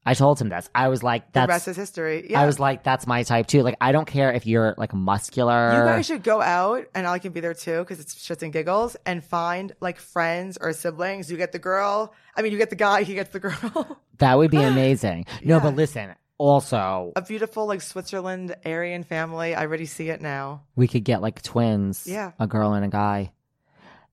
I 0.05 0.15
told 0.15 0.41
him 0.41 0.49
this. 0.49 0.69
I 0.75 0.89
was 0.89 1.03
like, 1.05 1.31
that's 1.33 1.47
The 1.47 1.53
rest 1.53 1.69
is 1.69 1.77
history. 1.77 2.27
Yeah. 2.31 2.41
I 2.43 2.47
was 2.47 2.59
like, 2.59 2.83
that's 2.83 3.07
my 3.07 3.23
type 3.23 3.47
too. 3.47 3.63
Like, 3.63 3.77
I 3.81 3.93
don't 3.93 4.05
care 4.07 4.33
if 4.33 4.47
you're 4.47 4.75
like 4.77 4.93
muscular. 4.93 5.73
You 5.75 5.85
guys 5.85 6.07
should 6.07 6.25
go 6.25 6.43
out, 6.43 6.87
and 6.95 7.07
I 7.07 7.21
can 7.21 7.31
be 7.33 7.39
there 7.41 7.55
too 7.55 7.79
because 7.81 8.01
it's 8.01 8.15
shits 8.15 8.43
and 8.43 8.53
giggles, 8.53 8.97
and 9.07 9.23
find 9.23 9.73
like 9.81 9.99
friends 9.99 10.59
or 10.61 10.73
siblings. 10.73 11.31
You 11.31 11.37
get 11.37 11.53
the 11.53 11.61
girl. 11.61 12.13
I 12.37 12.43
mean, 12.43 12.51
you 12.51 12.59
get 12.59 12.71
the 12.71 12.77
guy. 12.77 13.05
He 13.05 13.15
gets 13.15 13.31
the 13.31 13.39
girl. 13.41 13.99
that 14.19 14.37
would 14.39 14.51
be 14.51 14.63
amazing. 14.63 15.27
No, 15.45 15.57
Yeah. 15.57 15.63
but 15.63 15.77
listen, 15.77 16.15
also, 16.37 17.13
a 17.15 17.23
beautiful 17.23 17.67
like 17.67 17.81
Switzerland 17.81 18.57
Aryan 18.67 19.05
family. 19.05 19.55
I 19.55 19.63
already 19.63 19.87
see 19.87 20.09
it 20.09 20.21
now. 20.21 20.63
we 20.75 20.89
could 20.89 21.05
get 21.05 21.23
like 21.23 21.43
twins. 21.43 22.07
Yeah. 22.09 22.33
A 22.41 22.49
girl 22.49 22.73
and 22.73 22.85
a 22.85 22.89
guy. 22.89 23.31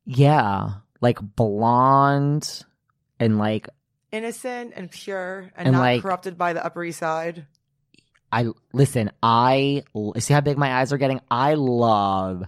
Yeah. 0.06 0.70
Like 1.02 1.20
blonde 1.20 2.64
and 3.20 3.38
like, 3.40 3.70
Innocent 4.12 4.74
and 4.76 4.90
pure, 4.90 5.52
and, 5.56 5.68
And, 5.68 5.74
not 5.74 5.80
like- 5.82 6.02
corrupted 6.02 6.38
by 6.38 6.54
the 6.54 6.66
Upper 6.66 6.84
East 6.84 7.00
Side. 7.00 7.46
I 8.32 8.48
listen, 8.74 9.12
I 9.24 9.84
see 10.20 10.34
how 10.34 10.42
big 10.42 10.58
my 10.58 10.80
eyes 10.80 10.94
are 10.94 10.98
getting. 10.98 11.20
I 11.32 11.56
love 11.56 12.44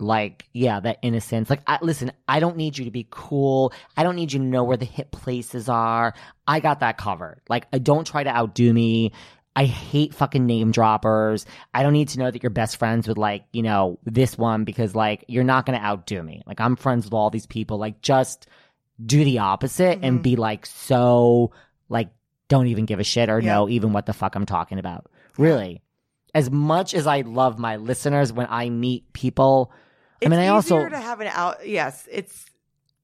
like 0.00 0.46
yeah, 0.52 0.80
that 0.80 0.98
innocence. 1.02 1.50
Like 1.50 1.62
I 1.66 1.78
listen, 1.82 2.12
I 2.26 2.40
don't 2.40 2.56
need 2.56 2.78
you 2.78 2.84
to 2.84 2.90
be 2.90 3.06
cool. 3.10 3.72
I 3.96 4.02
don't 4.02 4.16
need 4.16 4.32
you 4.32 4.38
to 4.40 4.44
know 4.44 4.64
where 4.64 4.76
the 4.76 4.84
hip 4.84 5.10
places 5.10 5.68
are. 5.68 6.14
I 6.46 6.60
got 6.60 6.80
that 6.80 6.98
covered. 6.98 7.40
Like 7.48 7.66
I 7.72 7.78
don't 7.78 8.06
try 8.06 8.22
to 8.22 8.30
outdo 8.30 8.72
me. 8.72 9.12
I 9.56 9.64
hate 9.64 10.14
fucking 10.14 10.46
name 10.46 10.70
droppers. 10.70 11.44
I 11.74 11.82
don't 11.82 11.92
need 11.92 12.08
to 12.10 12.20
know 12.20 12.30
that 12.30 12.42
you're 12.42 12.50
best 12.50 12.76
friends 12.76 13.08
with 13.08 13.18
like, 13.18 13.44
you 13.52 13.62
know, 13.62 13.98
this 14.04 14.38
one 14.38 14.62
because 14.64 14.94
like 14.94 15.24
you're 15.26 15.42
not 15.42 15.66
going 15.66 15.76
to 15.76 15.84
outdo 15.84 16.22
me. 16.22 16.42
Like 16.46 16.60
I'm 16.60 16.76
friends 16.76 17.04
with 17.04 17.12
all 17.14 17.30
these 17.30 17.46
people. 17.46 17.76
Like 17.78 18.00
just 18.00 18.46
do 19.04 19.24
the 19.24 19.38
opposite 19.38 20.00
and 20.02 20.20
Mhm. 20.20 20.22
be 20.22 20.36
like 20.36 20.66
so 20.66 21.52
like 21.88 22.10
don't 22.48 22.66
even 22.68 22.84
give 22.86 22.98
a 23.00 23.04
shit 23.04 23.28
or 23.28 23.38
Yeah. 23.40 23.54
know 23.54 23.68
even 23.68 23.92
what 23.92 24.06
the 24.06 24.12
fuck 24.12 24.34
I'm 24.34 24.46
talking 24.46 24.78
about. 24.78 25.06
Really. 25.36 25.82
As 26.34 26.50
much 26.50 26.94
as 26.94 27.06
I 27.06 27.20
love 27.22 27.58
my 27.58 27.76
listeners 27.76 28.32
when 28.32 28.46
I 28.50 28.68
meet 28.70 29.12
people, 29.12 29.70
It's 30.20 30.26
I 30.26 30.30
mean, 30.30 30.40
I 30.40 30.48
also, 30.48 30.88
to 30.88 30.98
have 30.98 31.20
an 31.20 31.28
out. 31.28 31.66
Yes, 31.66 32.06
it's 32.10 32.44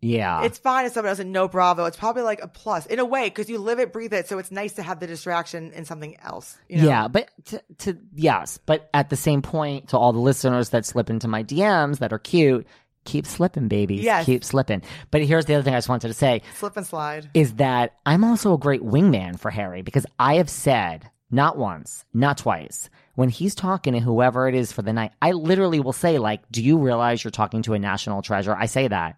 yeah, 0.01 0.43
it's 0.43 0.59
fine 0.59 0.85
if 0.85 0.93
someone 0.93 1.11
doesn't 1.13 1.33
know 1.33 1.49
Bravo. 1.49 1.87
It's 1.87 1.97
probably 1.97 2.23
like 2.23 2.43
a 2.43 2.49
plus 2.49 2.85
in 2.85 2.99
a 2.99 3.05
way 3.07 3.25
because 3.31 3.49
you 3.49 3.57
live 3.59 3.79
it, 3.81 3.91
breathe 3.93 4.13
it. 4.13 4.29
So 4.29 4.39
it's 4.39 4.51
nice 4.51 4.75
to 4.75 4.83
have 4.83 5.01
the 5.01 5.07
distraction 5.07 5.73
in 5.73 5.87
something 5.87 6.17
else. 6.23 6.59
You 6.69 6.83
know? 6.83 6.89
yeah, 6.89 7.09
but 7.09 7.31
to, 7.47 7.63
to, 7.79 7.99
yes, 8.15 8.59
but 8.59 8.91
at 8.93 9.09
the 9.09 9.17
same 9.17 9.41
point, 9.41 9.89
to 9.89 9.97
all 9.99 10.13
the 10.13 10.19
listeners 10.19 10.69
that 10.71 10.85
slip 10.85 11.09
into 11.09 11.27
my 11.27 11.43
DMs 11.43 12.01
that 12.01 12.13
are 12.13 12.19
cute, 12.19 12.67
keep 13.05 13.27
slipping, 13.27 13.69
babies. 13.69 14.03
Yes. 14.03 14.27
Keep 14.27 14.45
slipping. 14.45 14.83
But 15.11 15.23
here's 15.23 15.45
the 15.45 15.55
other 15.55 15.63
thing 15.63 15.75
I 15.75 15.79
just 15.79 15.89
wanted 15.89 16.09
to 16.09 16.15
say 16.15 16.43
slip 16.59 16.77
and 16.77 16.87
slide. 16.87 17.31
is 17.35 17.55
that 17.55 17.95
I'm 18.05 18.25
also 18.25 18.55
a 18.55 18.59
great 18.59 18.83
wingman 18.83 19.39
for 19.39 19.51
Harry 19.51 19.83
because 19.83 20.07
I 20.19 20.37
have 20.37 20.51
said 20.51 21.11
not 21.31 21.59
once, 21.59 22.05
not 22.15 22.39
twice, 22.39 22.89
when 23.15 23.29
he's 23.29 23.55
talking 23.55 23.93
to 23.95 24.01
whoever 24.01 24.49
it 24.49 24.55
is 24.55 24.73
for 24.73 24.83
the 24.83 24.93
night, 24.93 25.13
I 25.21 25.33
literally 25.33 25.81
will 25.81 25.93
say, 25.93 26.19
like, 26.19 26.43
do 26.51 26.63
you 26.63 26.79
realize 26.79 27.25
you're 27.25 27.31
talking 27.31 27.63
to 27.63 27.75
a 27.75 27.79
national 27.79 28.23
treasure? 28.23 28.55
I 28.55 28.67
say 28.67 28.89
that. 28.89 29.17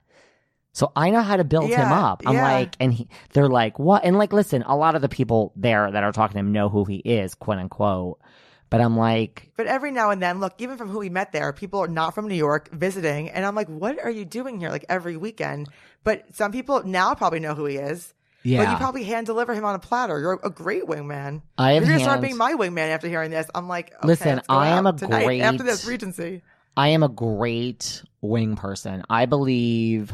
So 0.72 0.92
I 0.94 1.08
know 1.08 1.22
how 1.22 1.38
to 1.38 1.44
build 1.44 1.70
him 1.70 1.90
up. 1.90 2.22
I'm 2.26 2.34
yeah. 2.34 2.52
like, 2.52 2.76
and 2.80 2.92
he, 2.92 3.08
they're 3.32 3.48
like, 3.48 3.78
what? 3.78 4.04
And 4.04 4.18
like, 4.18 4.34
listen, 4.34 4.62
a 4.62 4.76
lot 4.76 4.94
of 4.94 5.00
the 5.00 5.08
people 5.08 5.52
there 5.56 5.90
that 5.90 6.04
are 6.04 6.12
talking 6.12 6.34
to 6.34 6.40
him 6.40 6.52
know 6.52 6.68
who 6.68 6.84
he 6.84 6.96
is, 6.96 7.34
quote 7.34 7.56
unquote. 7.58 8.20
But 8.68 8.80
I'm 8.80 8.96
like, 8.96 9.52
But 9.56 9.66
every 9.66 9.92
now 9.92 10.10
and 10.10 10.20
then, 10.20 10.40
look, 10.40 10.54
even 10.58 10.76
from 10.76 10.88
who 10.88 10.98
we 10.98 11.08
met 11.08 11.32
there, 11.32 11.52
people 11.52 11.80
are 11.80 11.88
not 11.88 12.14
from 12.14 12.26
New 12.28 12.34
York 12.34 12.68
visiting. 12.72 13.30
And 13.30 13.44
I'm 13.46 13.54
like, 13.54 13.68
what 13.68 14.02
are 14.02 14.10
you 14.10 14.24
doing 14.24 14.58
here? 14.58 14.70
Like 14.70 14.84
every 14.88 15.16
weekend. 15.16 15.68
But 16.02 16.24
some 16.34 16.50
people 16.52 16.82
now 16.84 17.14
probably 17.14 17.38
know 17.40 17.54
who 17.54 17.64
he 17.66 17.76
is. 17.76 18.12
Yeah. 18.42 18.64
But 18.64 18.70
you 18.72 18.76
probably 18.76 19.04
hand 19.04 19.26
deliver 19.26 19.54
him 19.54 19.64
on 19.64 19.74
a 19.74 19.78
platter. 19.78 20.18
You're 20.20 20.40
a 20.42 20.50
great 20.50 20.84
wingman. 20.84 21.42
I 21.58 21.72
am. 21.72 21.82
You're 21.82 21.88
going 21.88 21.98
to 21.98 22.04
start 22.04 22.20
being 22.20 22.36
my 22.36 22.54
wingman 22.54 22.88
after 22.90 23.08
hearing 23.08 23.30
this. 23.30 23.48
I'm 23.54 23.66
like, 23.68 23.92
okay, 23.94 24.06
Listen, 24.06 24.40
I 24.48 24.68
am 24.68 24.86
a 24.86 24.92
tonight 24.92 25.24
great- 25.24 25.42
After 25.42 25.62
this, 25.64 25.84
Regency. 25.84 26.42
I 26.76 26.88
am 26.88 27.02
a 27.02 27.08
great 27.08 28.02
wing 28.20 28.54
person. 28.56 29.02
I 29.08 29.26
believe, 29.26 30.12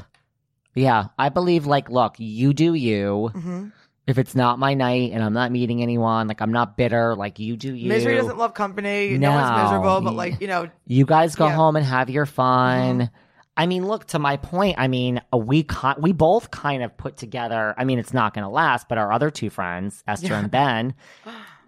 yeah, 0.75 1.07
I 1.19 1.29
believe 1.29 1.67
like, 1.67 1.91
look, 1.91 2.15
you 2.19 2.53
do 2.55 2.75
you. 2.75 3.29
hmm 3.35 3.69
If 4.07 4.19
it's 4.19 4.35
not 4.35 4.59
my 4.59 4.75
night 4.75 5.13
and 5.13 5.23
I'm 5.23 5.33
not 5.33 5.53
meeting 5.53 5.81
anyone, 5.81 6.27
like 6.27 6.41
I'm 6.43 6.51
not 6.53 6.77
bitter, 6.77 7.15
like 7.15 7.39
you 7.39 7.57
do 7.57 7.73
you. 7.75 7.89
Misery 7.89 8.17
doesn't 8.17 8.37
love 8.37 8.53
company. 8.55 9.17
No, 9.17 9.31
one's 9.31 9.49
No. 9.51 9.63
miserable, 9.63 10.01
but 10.01 10.15
like, 10.15 10.41
you 10.41 10.49
know, 10.49 10.69
You 10.87 11.07
guys 11.07 11.37
go 11.37 11.45
Yeah. 11.45 11.51
Mm-hmm. 11.53 11.59
home 11.61 11.77
and 11.77 11.87
have 11.87 12.11
your 12.11 12.27
fun. 12.27 13.11
I 13.57 13.67
mean, 13.67 13.87
look 13.87 14.07
to 14.09 14.19
my 14.19 14.39
point. 14.39 14.77
I 14.79 14.89
mean, 14.89 15.21
we 15.33 15.63
ki- 15.63 15.99
we 16.01 16.13
both 16.13 16.51
kind 16.51 16.83
of 16.83 16.97
put 16.97 17.17
together. 17.17 17.75
I 17.77 17.85
mean, 17.85 17.99
it's 17.99 18.13
not 18.15 18.35
going 18.35 18.45
to 18.45 18.49
last, 18.49 18.89
but 18.89 18.99
our 18.99 19.13
other 19.13 19.31
two 19.31 19.51
friends, 19.51 20.03
Esther 20.09 20.29
Yeah. 20.29 20.39
and 20.41 20.51
Ben, 20.51 20.95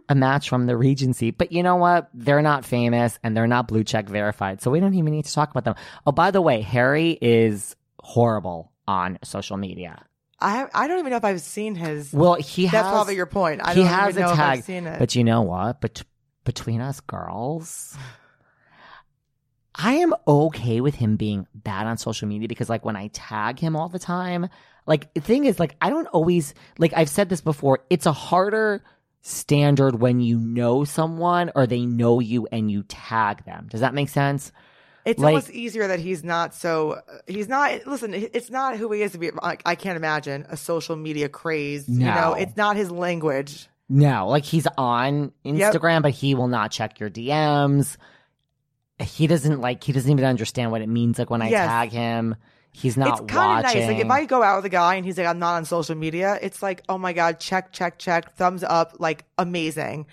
a 0.08 0.14
match 0.14 0.48
from 0.48 0.66
the 0.66 0.76
Regency. 0.76 1.30
But 1.30 1.52
you 1.52 1.62
know 1.62 1.76
what? 1.76 2.08
They're 2.14 2.42
not 2.42 2.64
famous 2.64 3.18
and 3.22 3.36
they're 3.36 3.46
not 3.46 3.68
blue 3.68 3.84
check 3.84 4.08
verified, 4.08 4.60
so 4.60 4.70
we 4.70 4.80
don't 4.80 4.94
even 4.94 5.12
need 5.12 5.26
to 5.26 5.32
talk 5.32 5.50
about 5.50 5.64
them. 5.64 5.74
Oh, 6.06 6.12
by 6.12 6.30
the 6.30 6.40
way, 6.42 6.62
Harry 6.62 7.16
is 7.20 7.76
horrible 8.00 8.72
on 8.88 9.18
social 9.22 9.56
media. 9.56 10.02
I 10.40 10.66
I 10.74 10.88
don't 10.88 10.98
even 10.98 11.10
know 11.10 11.16
if 11.16 11.24
I've 11.24 11.40
seen 11.40 11.74
his. 11.74 12.12
Well, 12.12 12.34
he 12.34 12.64
That's 12.64 12.84
has 12.84 12.92
probably 12.92 13.16
your 13.16 13.26
point. 13.26 13.60
I 13.64 13.74
he 13.74 13.80
don't 13.80 13.88
has 13.88 14.10
even 14.10 14.22
know 14.22 14.30
a 14.30 14.32
if 14.34 14.38
I've 14.40 14.64
seen 14.64 14.86
it. 14.86 14.98
but 14.98 15.14
you 15.14 15.24
know 15.24 15.42
what? 15.42 15.80
But 15.80 16.02
between 16.44 16.80
us 16.80 17.00
girls, 17.00 17.96
I 19.74 19.94
am 19.94 20.14
okay 20.26 20.80
with 20.80 20.94
him 20.96 21.16
being 21.16 21.46
bad 21.54 21.86
on 21.86 21.98
social 21.98 22.28
media 22.28 22.48
because, 22.48 22.68
like, 22.68 22.84
when 22.84 22.96
I 22.96 23.08
tag 23.12 23.58
him 23.58 23.76
all 23.76 23.88
the 23.88 23.98
time, 23.98 24.48
like, 24.86 25.12
the 25.14 25.20
thing 25.20 25.44
is, 25.46 25.58
like, 25.58 25.76
I 25.80 25.90
don't 25.90 26.06
always 26.08 26.54
like. 26.78 26.92
I've 26.96 27.08
said 27.08 27.28
this 27.28 27.40
before. 27.40 27.80
It's 27.90 28.06
a 28.06 28.12
harder 28.12 28.84
standard 29.22 30.00
when 30.00 30.20
you 30.20 30.38
know 30.38 30.84
someone 30.84 31.50
or 31.54 31.66
they 31.66 31.86
know 31.86 32.20
you 32.20 32.46
and 32.52 32.70
you 32.70 32.82
tag 32.82 33.44
them. 33.46 33.66
Does 33.70 33.80
that 33.80 33.94
make 33.94 34.10
sense? 34.10 34.52
It's 35.04 35.20
Like- 35.20 35.32
almost 35.34 35.50
easier 35.50 35.86
that 35.88 36.00
he's 36.00 36.24
not 36.24 36.54
so. 36.54 37.00
He's 37.26 37.48
not. 37.48 37.86
Listen, 37.86 38.14
it's 38.14 38.50
not 38.50 38.76
who 38.78 38.90
he 38.92 39.02
is 39.02 39.12
to 39.12 39.18
be. 39.18 39.30
I, 39.42 39.58
I 39.66 39.74
can't 39.74 39.96
imagine 39.96 40.46
a 40.48 40.56
social 40.56 40.96
media 40.96 41.28
craze. 41.28 41.86
You 41.88 42.06
know, 42.06 42.30
No. 42.30 42.32
it's 42.34 42.56
not 42.56 42.76
his 42.76 42.90
language. 42.90 43.68
No, 43.90 44.28
like 44.28 44.44
he's 44.44 44.66
on 44.78 45.32
Yep. 45.42 45.74
Instagram, 45.74 46.00
but 46.02 46.12
he 46.12 46.34
will 46.34 46.48
not 46.48 46.70
check 46.70 46.98
your 47.00 47.10
DMs. 47.10 47.98
He 48.98 49.26
doesn't 49.26 49.60
like. 49.60 49.84
He 49.84 49.92
doesn't 49.92 50.10
even 50.10 50.24
understand 50.24 50.70
what 50.70 50.80
it 50.80 50.88
means. 50.88 51.18
Like 51.18 51.28
when 51.28 51.42
I 51.42 51.48
Yes. 51.50 51.66
tag 51.68 51.90
him, 51.90 52.36
he's 52.72 52.96
not 52.96 53.20
it's 53.20 53.32
kind 53.32 53.66
of 53.66 53.74
nice. 53.74 53.86
Like 53.86 53.98
if 53.98 54.10
I 54.10 54.24
go 54.24 54.42
out 54.42 54.56
with 54.56 54.64
a 54.64 54.68
guy 54.70 54.94
and 54.94 55.04
he's 55.04 55.18
like, 55.18 55.26
"I'm 55.26 55.38
not 55.38 55.56
on 55.56 55.64
social 55.66 55.96
media," 55.96 56.38
it's 56.40 56.62
like, 56.62 56.82
"Oh 56.88 56.96
my 56.96 57.12
god, 57.12 57.40
check, 57.40 57.72
check, 57.72 57.98
check, 57.98 58.34
thumbs 58.36 58.62
up, 58.62 58.94
like 59.00 59.24
amazing." 59.36 60.06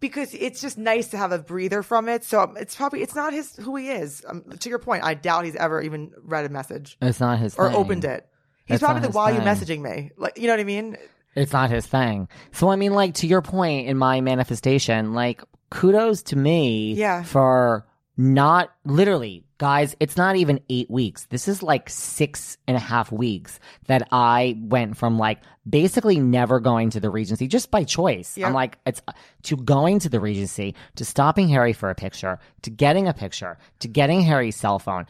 Because 0.00 0.32
it's 0.34 0.60
just 0.62 0.78
nice 0.78 1.08
to 1.08 1.18
have 1.18 1.30
a 1.30 1.38
breather 1.38 1.82
from 1.82 2.08
it. 2.08 2.24
So 2.24 2.40
um, 2.40 2.56
it's 2.56 2.74
probably 2.74 3.02
it's 3.02 3.14
not 3.14 3.32
his 3.34 3.54
who 3.56 3.76
he 3.76 3.90
is. 3.90 4.24
Um, 4.26 4.44
to 4.60 4.68
your 4.70 4.78
point, 4.78 5.04
I 5.04 5.14
doubt 5.14 5.44
he's 5.44 5.56
ever 5.56 5.80
even 5.82 6.12
read 6.22 6.46
a 6.46 6.48
message 6.48 6.96
it's 7.02 7.20
not 7.20 7.38
his 7.38 7.54
or 7.56 7.68
thing. 7.68 7.76
opened 7.76 8.04
it. 8.04 8.26
He's 8.64 8.76
It's 8.76 8.82
probably 8.84 9.02
like, 9.02 9.14
"Why 9.14 9.32
are 9.32 9.34
you 9.34 9.40
messaging 9.40 9.80
me?" 9.82 10.10
Like, 10.16 10.38
you 10.38 10.46
know 10.46 10.54
what 10.54 10.60
I 10.60 10.64
mean? 10.64 10.96
It's 11.34 11.52
not 11.52 11.70
his 11.70 11.86
thing. 11.86 12.28
So 12.52 12.70
I 12.70 12.76
mean, 12.76 12.92
like 12.94 13.14
to 13.16 13.26
your 13.26 13.42
point 13.42 13.88
in 13.88 13.96
my 13.98 14.20
manifestation, 14.20 15.12
like 15.12 15.42
kudos 15.70 16.22
to 16.24 16.36
me 16.36 16.94
Yeah. 16.94 17.22
for 17.22 17.86
not 18.16 18.70
literally, 18.84 19.44
guys. 19.60 19.94
It's 20.00 20.16
not 20.16 20.34
even 20.34 20.58
eight 20.68 20.90
weeks. 20.90 21.26
This 21.26 21.46
is 21.46 21.62
like 21.62 21.88
six 21.88 22.58
and 22.66 22.76
a 22.76 22.80
half 22.80 23.12
weeks 23.12 23.60
that 23.86 24.08
I 24.10 24.58
went 24.60 24.96
from 24.96 25.18
like 25.18 25.38
basically 25.68 26.18
never 26.18 26.58
going 26.58 26.90
to 26.90 27.00
the 27.00 27.10
Regency 27.10 27.46
just 27.46 27.70
by 27.70 27.84
choice. 27.84 28.36
Yep. 28.36 28.48
I'm 28.48 28.54
like 28.54 28.78
it's 28.86 29.02
uh, 29.06 29.12
to 29.44 29.56
going 29.56 30.00
to 30.00 30.08
the 30.08 30.18
Regency 30.18 30.74
to 30.96 31.04
stopping 31.04 31.48
Harry 31.48 31.72
for 31.72 31.90
a 31.90 31.94
picture 31.94 32.40
to 32.62 32.70
getting 32.70 33.06
a 33.06 33.14
picture 33.14 33.58
to 33.78 33.86
getting 33.86 34.22
Harry's 34.22 34.56
cell 34.56 34.80
phone 34.80 35.06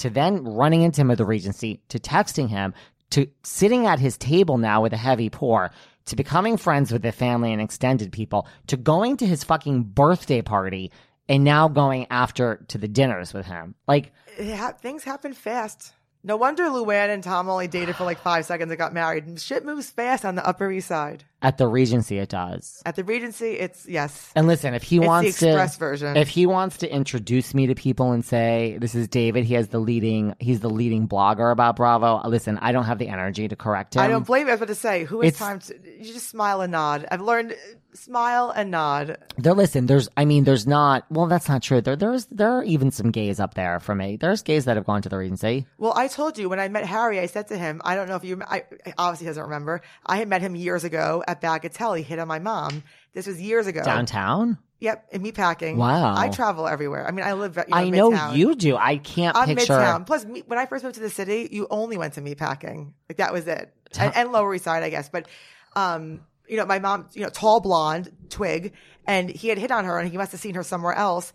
to 0.00 0.08
then 0.08 0.44
running 0.44 0.80
into 0.80 1.02
him 1.02 1.10
at 1.10 1.18
the 1.18 1.26
Regency, 1.26 1.82
to 1.90 1.98
texting 1.98 2.48
him, 2.48 2.72
to 3.10 3.26
sitting 3.42 3.86
at 3.86 3.98
his 3.98 4.16
table 4.16 4.56
now 4.56 4.80
with 4.80 4.94
a 4.94 4.96
heavy 4.96 5.28
pour, 5.28 5.70
to 6.06 6.16
becoming 6.16 6.56
friends 6.56 6.90
with 6.90 7.02
the 7.02 7.12
family 7.12 7.52
and 7.52 7.60
extended 7.60 8.10
people, 8.10 8.48
to 8.66 8.78
going 8.78 9.18
to 9.18 9.26
his 9.26 9.44
fucking 9.44 9.82
birthday 9.82 10.40
party, 10.40 10.90
and 11.28 11.44
now 11.44 11.68
going 11.68 12.06
after 12.10 12.64
to 12.68 12.78
the 12.78 12.88
dinners 12.88 13.32
with 13.32 13.46
him. 13.46 13.74
Like, 13.86 14.12
ha- 14.38 14.72
things 14.80 15.04
happen 15.04 15.32
fast. 15.32 15.92
No 16.22 16.36
wonder 16.36 16.64
Luann 16.64 17.08
and 17.08 17.24
Tom 17.24 17.48
only 17.48 17.66
dated 17.66 17.96
for 17.96 18.04
like 18.04 18.18
five 18.18 18.44
seconds 18.44 18.70
and 18.70 18.78
got 18.78 18.92
married. 18.92 19.26
And 19.26 19.40
shit 19.40 19.64
moves 19.64 19.90
fast 19.90 20.24
on 20.24 20.34
the 20.34 20.46
Upper 20.46 20.70
East 20.70 20.88
Side. 20.88 21.24
At 21.42 21.56
the 21.58 21.66
Regency, 21.66 22.18
it 22.18 22.28
does. 22.28 22.82
At 22.84 22.96
the 22.96 23.04
Regency, 23.04 23.52
it's 23.58 23.86
yes. 23.88 24.30
And 24.36 24.46
listen, 24.46 24.74
if 24.74 24.82
he 24.82 24.96
It's 24.96 25.04
the 25.04 25.08
wants 25.08 25.28
express 25.42 25.74
to, 25.74 25.78
version. 25.78 26.16
if 26.16 26.28
he 26.28 26.44
wants 26.46 26.76
to 26.78 26.92
introduce 26.92 27.54
me 27.54 27.66
to 27.68 27.74
people 27.74 28.12
and 28.12 28.24
say 28.24 28.76
this 28.78 28.94
is 28.94 29.08
David, 29.08 29.44
he 29.44 29.54
has 29.54 29.68
the 29.68 29.78
leading, 29.78 30.34
he's 30.38 30.60
the 30.60 30.68
leading 30.70 31.08
blogger 31.08 31.50
about 31.50 31.76
Bravo. 31.76 32.20
Listen, 32.28 32.58
I 32.58 32.72
don't 32.72 32.84
have 32.84 32.98
the 32.98 33.08
energy 33.08 33.48
to 33.48 33.56
correct 33.56 33.96
him. 33.96 34.02
I 34.02 34.08
don't 34.08 34.26
blame 34.26 34.46
you. 34.46 34.52
I 34.52 34.54
was 34.56 34.58
about 34.60 34.68
to 34.68 34.74
say, 34.74 35.04
who 35.04 35.20
has 35.22 35.28
It's- 35.34 35.38
time 35.38 35.60
to? 35.60 35.74
You 36.04 36.12
just 36.12 36.28
smile 36.28 36.60
and 36.60 36.72
nod. 36.72 37.06
I've 37.10 37.20
learned 37.22 37.52
uh, 37.52 37.56
smile 37.94 38.50
and 38.50 38.70
nod. 38.70 39.18
There, 39.36 39.54
listen, 39.54 39.86
there's, 39.86 40.08
I 40.16 40.24
mean, 40.24 40.44
there's 40.44 40.66
not. 40.66 41.04
Well, 41.10 41.26
that's 41.26 41.48
not 41.48 41.62
true. 41.62 41.80
There, 41.80 41.96
there's, 41.96 42.26
there 42.26 42.50
are 42.52 42.62
even 42.64 42.90
some 42.90 43.10
gays 43.10 43.40
up 43.40 43.54
there 43.54 43.80
for 43.80 43.94
me. 43.94 44.16
There's 44.16 44.42
gays 44.42 44.66
that 44.66 44.76
have 44.76 44.86
gone 44.86 45.02
to 45.02 45.08
the 45.08 45.16
Regency. 45.18 45.66
Well, 45.78 45.92
I 45.96 46.08
told 46.08 46.38
you 46.38 46.48
when 46.48 46.60
I 46.60 46.68
met 46.68 46.84
Harry, 46.86 47.18
I 47.18 47.26
said 47.26 47.48
to 47.48 47.58
him, 47.58 47.80
I 47.84 47.96
don't 47.96 48.08
know 48.08 48.16
if 48.16 48.24
you, 48.24 48.40
I 48.46 48.64
I 48.86 48.94
obviously 48.98 49.26
doesn't 49.26 49.42
remember. 49.42 49.82
I 50.06 50.16
had 50.18 50.28
met 50.28 50.40
him 50.42 50.54
years 50.54 50.84
ago 50.84 51.22
at 51.30 51.40
Bagatelle. 51.40 51.96
He 51.96 52.02
hit 52.02 52.18
on 52.18 52.28
my 52.28 52.38
mom. 52.38 52.82
This 53.14 53.26
was 53.26 53.40
years 53.40 53.66
ago. 53.66 53.82
Downtown? 53.82 54.58
Yep, 54.80 55.08
in 55.12 55.22
meatpacking. 55.22 55.76
Wow. 55.76 56.14
I 56.16 56.28
travel 56.30 56.66
everywhere. 56.66 57.06
I 57.06 57.10
mean, 57.10 57.24
I 57.26 57.34
live. 57.34 57.56
You 57.56 57.64
know, 57.68 57.76
I 57.76 57.90
know 57.90 58.10
Midtown. 58.12 58.36
you 58.36 58.54
do. 58.54 58.76
I 58.76 58.96
can't 58.96 59.36
I'm 59.36 59.46
picture. 59.48 59.74
Midtown. 59.74 60.06
Plus, 60.06 60.24
me, 60.24 60.42
when 60.46 60.58
I 60.58 60.64
first 60.66 60.84
moved 60.84 60.94
to 60.94 61.02
the 61.02 61.10
city, 61.10 61.48
you 61.50 61.66
only 61.70 61.98
went 61.98 62.14
to 62.14 62.22
meatpacking. 62.22 62.92
Like 63.08 63.18
that 63.18 63.32
was 63.32 63.46
it, 63.46 63.74
and, 63.98 64.16
and 64.16 64.32
Lower 64.32 64.54
East 64.54 64.64
Side, 64.64 64.82
I 64.82 64.88
guess. 64.88 65.10
But, 65.10 65.28
um, 65.76 66.20
you 66.48 66.56
know, 66.56 66.64
my 66.64 66.78
mom, 66.78 67.08
you 67.12 67.22
know, 67.22 67.28
tall 67.28 67.60
blonde 67.60 68.10
twig, 68.30 68.72
and 69.06 69.28
he 69.28 69.48
had 69.48 69.58
hit 69.58 69.70
on 69.70 69.84
her, 69.84 69.98
and 69.98 70.10
he 70.10 70.16
must 70.16 70.32
have 70.32 70.40
seen 70.40 70.54
her 70.54 70.62
somewhere 70.62 70.94
else. 70.94 71.32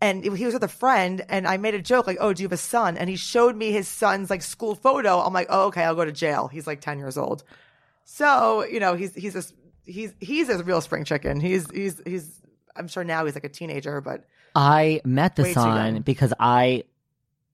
And 0.00 0.24
it- 0.24 0.32
he 0.36 0.44
was 0.44 0.54
with 0.54 0.62
a 0.64 0.68
friend, 0.68 1.24
and 1.28 1.48
I 1.48 1.56
made 1.56 1.74
a 1.74 1.82
joke 1.82 2.06
like, 2.06 2.18
"Oh, 2.20 2.32
do 2.32 2.42
you 2.42 2.46
have 2.46 2.52
a 2.52 2.56
son?" 2.58 2.96
And 2.96 3.10
he 3.10 3.16
showed 3.16 3.56
me 3.56 3.72
his 3.72 3.88
son's 3.88 4.30
like 4.30 4.42
school 4.42 4.76
photo. 4.76 5.18
I'm 5.20 5.32
like, 5.32 5.48
"Oh, 5.50 5.66
okay, 5.66 5.82
I'll 5.82 5.94
go 5.96 6.04
to 6.04 6.12
jail." 6.12 6.46
He's 6.46 6.66
like 6.68 6.80
ten 6.80 6.98
years 6.98 7.18
old, 7.18 7.42
so 8.04 8.64
you 8.64 8.80
know, 8.80 8.94
he's 8.94 9.14
he's 9.14 9.34
a 9.36 9.42
he's 9.84 10.12
he's 10.20 10.48
a 10.48 10.62
real 10.62 10.80
spring 10.80 11.04
chicken. 11.04 11.40
He's 11.40 11.70
he's 11.70 12.00
he's. 12.06 12.40
I'm 12.76 12.88
sure 12.88 13.04
now 13.04 13.24
he's 13.24 13.34
like 13.34 13.44
a 13.44 13.48
teenager, 13.48 14.00
but 14.00 14.24
I 14.54 15.00
met 15.04 15.36
the 15.36 15.52
son 15.52 16.02
because 16.02 16.32
I 16.40 16.84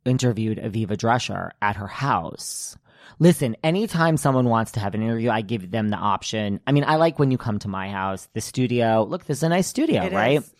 interviewed 0.05 0.59
Aviva 0.59 0.96
Drescher 0.96 1.51
at 1.61 1.76
her 1.76 1.86
house. 1.86 2.76
Listen, 3.18 3.55
anytime 3.62 4.16
someone 4.16 4.46
wants 4.48 4.72
to 4.72 4.80
have 4.80 4.94
an 4.94 5.03
interview, 5.03 5.28
I 5.28 5.42
give 5.42 5.70
them 5.70 5.90
the 5.90 5.96
option. 5.98 6.59
I 6.66 6.72
mean, 6.72 6.84
I 6.86 6.96
like 6.96 7.18
when 7.18 7.30
you 7.30 7.36
come 7.36 7.59
to 7.59 7.68
my 7.68 7.90
house, 7.90 8.28
the 8.32 8.40
studio. 8.40 9.05
Look, 9.05 9.26
this 9.26 9.38
is 9.38 9.42
a 9.42 9.51
nice 9.51 9.66
studio, 9.66 10.05
It 10.05 10.12
right? 10.12 10.38
is. 10.38 10.55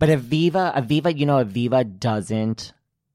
But 0.00 0.08
Aviva, 0.08 0.74
Aviva, 0.74 1.16
you 1.16 1.24
know, 1.26 1.44
Aviva 1.44 1.98
doesn't 2.00 2.72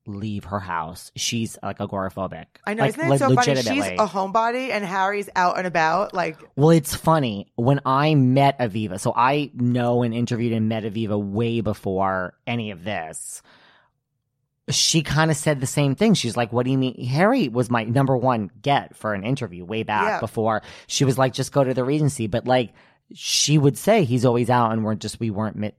leave 0.07 0.45
her 0.45 0.59
house. 0.59 1.11
She's 1.15 1.57
like 1.63 1.79
agoraphobic. 1.79 2.45
I 2.65 2.73
know, 2.75 2.83
like, 2.83 2.97
isn't 2.97 3.11
it 3.13 3.19
so 3.19 3.35
funny? 3.35 3.55
She's 3.55 3.85
a 3.85 4.07
homebody 4.07 4.69
and 4.69 4.85
Harry's 4.85 5.29
out 5.35 5.57
and 5.57 5.65
about. 5.65 6.13
Like, 6.13 6.37
Well, 6.55 6.69
it's 6.69 6.93
funny. 6.95 7.51
When 7.55 7.79
I 7.85 8.15
met 8.15 8.59
Aviva, 8.59 8.99
so 8.99 9.13
I 9.15 9.51
know 9.55 10.03
and 10.03 10.13
interviewed 10.13 10.53
and 10.53 10.69
met 10.69 10.83
Aviva 10.83 11.19
way 11.21 11.61
before 11.61 12.33
any 12.45 12.71
of 12.71 12.83
this. 12.83 13.41
She 14.69 15.03
kind 15.03 15.29
of 15.29 15.37
said 15.37 15.59
the 15.59 15.67
same 15.67 15.93
thing. 15.93 16.15
She's 16.15 16.35
like, 16.35 16.51
What 16.51 16.65
do 16.65 16.71
you 16.71 16.77
mean? 16.77 17.05
Harry 17.05 17.49
was 17.49 17.69
my 17.69 17.83
number 17.83 18.17
one 18.17 18.49
get 18.61 18.95
for 18.95 19.13
an 19.13 19.23
interview 19.23 19.63
way 19.63 19.83
back 19.83 20.07
Yeah. 20.07 20.19
before 20.19 20.63
she 20.87 21.05
was 21.05 21.17
like, 21.19 21.33
Just 21.33 21.51
go 21.51 21.63
to 21.63 21.73
the 21.73 21.83
Regency. 21.83 22.25
But 22.27 22.47
like, 22.47 22.73
she 23.13 23.59
would 23.59 23.77
say 23.77 24.03
he's 24.03 24.25
always 24.25 24.49
out 24.49 24.71
and 24.71 24.83
we're 24.83 24.95
just, 24.95 25.19
we 25.19 25.29
weren't, 25.29 25.75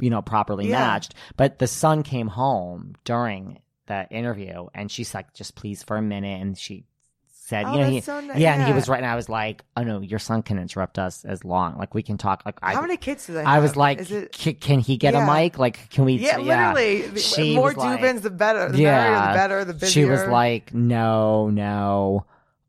you 0.00 0.08
know, 0.10 0.22
properly 0.22 0.68
Yeah. 0.70 0.78
matched. 0.78 1.14
But 1.36 1.58
the 1.58 1.66
son 1.66 2.02
came 2.02 2.28
home 2.28 2.94
during 3.04 3.58
the 3.86 4.06
interview 4.10 4.66
and 4.74 4.90
she's 4.90 5.14
like, 5.14 5.32
Just 5.34 5.54
please 5.54 5.82
for 5.82 5.96
a 5.96 6.02
minute. 6.02 6.40
And 6.40 6.56
she 6.58 6.84
said, 7.28 7.64
Oh, 7.66 7.72
you 7.74 7.78
know, 7.80 7.90
he, 7.90 8.00
so 8.00 8.20
ni- 8.20 8.40
yeah, 8.40 8.54
and 8.54 8.64
he 8.66 8.72
was 8.72 8.88
right. 8.88 8.98
And 8.98 9.06
I 9.06 9.16
was 9.16 9.28
like, 9.28 9.64
oh 9.76 9.82
no, 9.82 10.00
your 10.00 10.20
son 10.20 10.42
can 10.42 10.58
interrupt 10.58 10.98
us 10.98 11.24
as 11.24 11.44
long. 11.44 11.76
Like 11.76 11.92
we 11.94 12.02
can 12.02 12.16
talk. 12.16 12.42
Like 12.46 12.58
I, 12.62 12.74
how 12.74 12.80
many 12.82 12.96
kids 12.96 13.26
do 13.26 13.32
they 13.34 13.40
have? 13.40 13.48
I 13.48 13.58
was 13.58 13.76
like, 13.76 14.08
it, 14.10 14.60
can 14.60 14.78
he 14.78 14.96
get 14.96 15.14
Yeah. 15.14 15.28
a 15.28 15.34
mic? 15.42 15.58
Like, 15.58 15.90
can 15.90 16.04
we? 16.04 16.14
yeah, 16.14 16.38
literally. 16.38 17.02
The 17.08 17.20
She 17.20 17.56
more 17.56 17.66
was 17.74 17.76
like- 17.76 18.22
the 18.22 18.30
better. 18.30 18.70
The 18.70 18.82
merrier, 18.82 19.14
the 19.28 19.34
better, 19.34 19.64
the 19.64 19.74
busier. 19.74 19.88
She 19.90 20.04
was 20.08 20.24
like, 20.28 20.72
no, 20.72 21.50
no. 21.50 22.26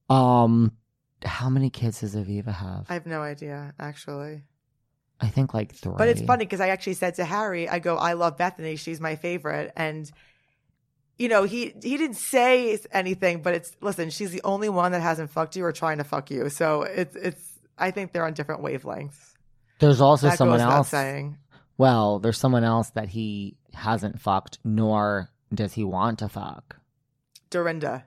Um, 0.09 0.72
how 1.24 1.49
many 1.49 1.70
kids 1.70 2.01
does 2.01 2.16
Aviva 2.16 2.53
have? 2.53 2.86
I 2.89 2.95
have 2.95 3.05
no 3.05 3.22
idea, 3.22 3.74
actually. 3.80 4.43
I 5.22 5.28
think 5.28 5.53
like 5.53 5.74
three. 5.74 5.93
But 5.97 6.09
it's 6.09 6.22
funny 6.22 6.43
because 6.45 6.59
I 6.59 6.70
actually 6.70 6.95
said 6.95 7.16
to 7.16 7.24
Harry, 7.26 7.70
I 7.70 7.80
go, 7.80 7.95
I 7.95 8.14
love 8.14 8.38
Bethenny. 8.38 8.78
She's 8.78 8.99
my 8.99 9.16
favorite. 9.16 9.72
And, 9.78 10.11
you 11.18 11.28
know, 11.28 11.43
he, 11.43 11.74
he 11.82 11.97
didn't 11.97 12.16
say 12.16 12.78
anything, 12.91 13.41
but 13.41 13.53
it's, 13.53 13.76
listen, 13.82 14.09
she's 14.09 14.32
the 14.32 14.41
only 14.43 14.70
one 14.70 14.91
that 14.93 15.01
hasn't 15.01 15.30
fucked 15.30 15.55
you 15.55 15.64
or 15.64 15.72
trying 15.72 15.99
to 15.99 16.03
fuck 16.03 16.32
you. 16.32 16.49
So 16.49 16.84
it's, 16.84 17.16
it's, 17.16 17.59
I 17.78 17.91
think 17.91 18.11
they're 18.11 18.26
on 18.26 18.34
different 18.34 18.64
wavelengths. 18.64 19.36
There's 19.80 20.01
also 20.01 20.30
that 20.30 20.38
someone 20.38 20.61
else. 20.61 20.89
saying. 20.89 21.38
Well, 21.78 22.20
there's 22.20 22.38
someone 22.38 22.64
else 22.64 22.89
that 22.91 23.09
he 23.09 23.57
hasn't 23.74 24.22
fucked, 24.22 24.59
nor 24.64 25.30
does 25.53 25.74
he 25.74 25.84
want 25.84 26.20
to 26.20 26.30
fuck. 26.30 26.78
Dorinda. 27.49 28.05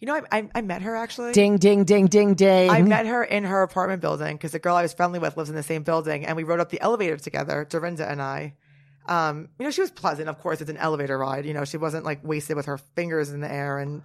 You 0.00 0.06
know, 0.08 0.14
I, 0.16 0.38
I, 0.38 0.48
I 0.56 0.60
met 0.60 0.82
her 0.82 0.94
actually. 0.96 1.32
Ding, 1.32 1.56
ding, 1.56 1.84
ding, 1.84 2.06
ding, 2.06 2.34
ding. 2.34 2.70
I 2.70 2.82
met 2.82 3.06
her 3.06 3.24
in 3.24 3.44
her 3.44 3.62
apartment 3.62 4.02
building 4.02 4.36
because 4.36 4.52
the 4.52 4.58
girl 4.58 4.76
I 4.76 4.82
was 4.82 4.92
friendly 4.92 5.18
with 5.18 5.36
lives 5.36 5.48
in 5.48 5.56
the 5.56 5.62
same 5.62 5.82
building, 5.82 6.26
and 6.26 6.36
we 6.36 6.42
rode 6.44 6.60
up 6.60 6.70
the 6.70 6.80
elevator 6.80 7.16
together, 7.16 7.66
Dorinda 7.68 8.10
and 8.10 8.20
I. 8.20 8.54
Um, 9.06 9.48
you 9.58 9.64
know, 9.64 9.70
she 9.70 9.80
was 9.80 9.90
pleasant. 9.90 10.28
Of 10.28 10.38
course, 10.40 10.60
it's 10.60 10.70
an 10.70 10.76
elevator 10.78 11.18
ride. 11.18 11.44
You 11.44 11.54
know, 11.54 11.64
she 11.64 11.76
wasn't 11.76 12.04
like 12.04 12.24
wasted 12.24 12.56
with 12.56 12.66
her 12.66 12.78
fingers 12.78 13.30
in 13.30 13.40
the 13.40 13.52
air, 13.52 13.78
and 13.78 14.02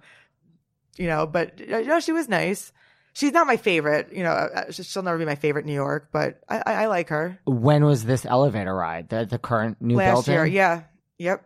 you 0.96 1.06
know, 1.06 1.26
but 1.26 1.58
you 1.60 1.84
know, 1.86 2.00
she 2.00 2.12
was 2.12 2.28
nice. 2.28 2.72
She's 3.12 3.32
not 3.32 3.46
my 3.46 3.56
favorite. 3.56 4.12
You 4.12 4.22
know, 4.22 4.30
uh, 4.30 4.70
she'll 4.70 5.02
never 5.02 5.18
be 5.18 5.24
my 5.24 5.34
favorite 5.34 5.64
New 5.66 5.72
York, 5.74 6.10
but 6.12 6.40
I, 6.48 6.58
I, 6.58 6.72
I 6.82 6.86
like 6.86 7.08
her. 7.08 7.38
When 7.44 7.84
was 7.84 8.04
this 8.04 8.24
elevator 8.26 8.74
ride? 8.74 9.08
The 9.08 9.24
the 9.24 9.38
current 9.38 9.80
new 9.80 9.96
Last 9.96 10.26
building? 10.26 10.34
year, 10.34 10.46
yeah, 10.46 10.82
yep, 11.18 11.44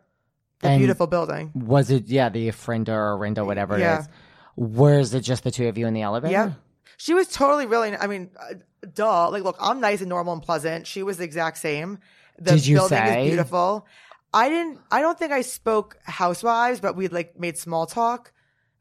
the 0.60 0.68
And- 0.68 0.78
beautiful 0.80 1.06
building. 1.06 1.52
Was 1.54 1.90
it 1.90 2.06
yeah, 2.08 2.28
the 2.28 2.50
Frinda 2.50 2.92
or 2.92 3.16
Rinda, 3.18 3.46
whatever 3.46 3.78
Yeah. 3.78 3.96
it 3.96 4.00
is? 4.00 4.08
Where's 4.56 5.14
it 5.14 5.20
just 5.20 5.42
the 5.44 5.50
two 5.50 5.66
of 5.68 5.78
you 5.78 5.86
in 5.86 5.94
the 5.94 6.02
elevator? 6.02 6.32
Yeah. 6.32 6.52
She 6.96 7.12
was 7.12 7.26
totally 7.28 7.66
really. 7.66 7.96
I 7.96 8.06
mean, 8.06 8.30
uh, 8.38 8.54
duh. 8.94 9.28
Like, 9.30 9.42
look, 9.42 9.56
I'm 9.60 9.80
nice 9.80 10.00
and 10.00 10.08
normal 10.08 10.32
and 10.32 10.40
pleasant. 10.42 10.86
She 10.86 11.02
was 11.02 11.16
the 11.18 11.24
exact 11.24 11.58
same. 11.58 11.98
The 12.38 12.52
Did 12.52 12.66
you 12.66 12.76
building 12.76 12.98
say? 12.98 13.22
is 13.22 13.30
beautiful. 13.30 13.86
I 14.32 14.48
didn't. 14.48 14.80
I 14.90 15.00
don't 15.00 15.18
think 15.18 15.32
I 15.32 15.42
spoke 15.42 15.98
housewives, 16.04 16.80
but 16.80 16.96
we 16.96 17.08
like 17.08 17.38
made 17.38 17.56
small 17.56 17.86
talk. 17.86 18.32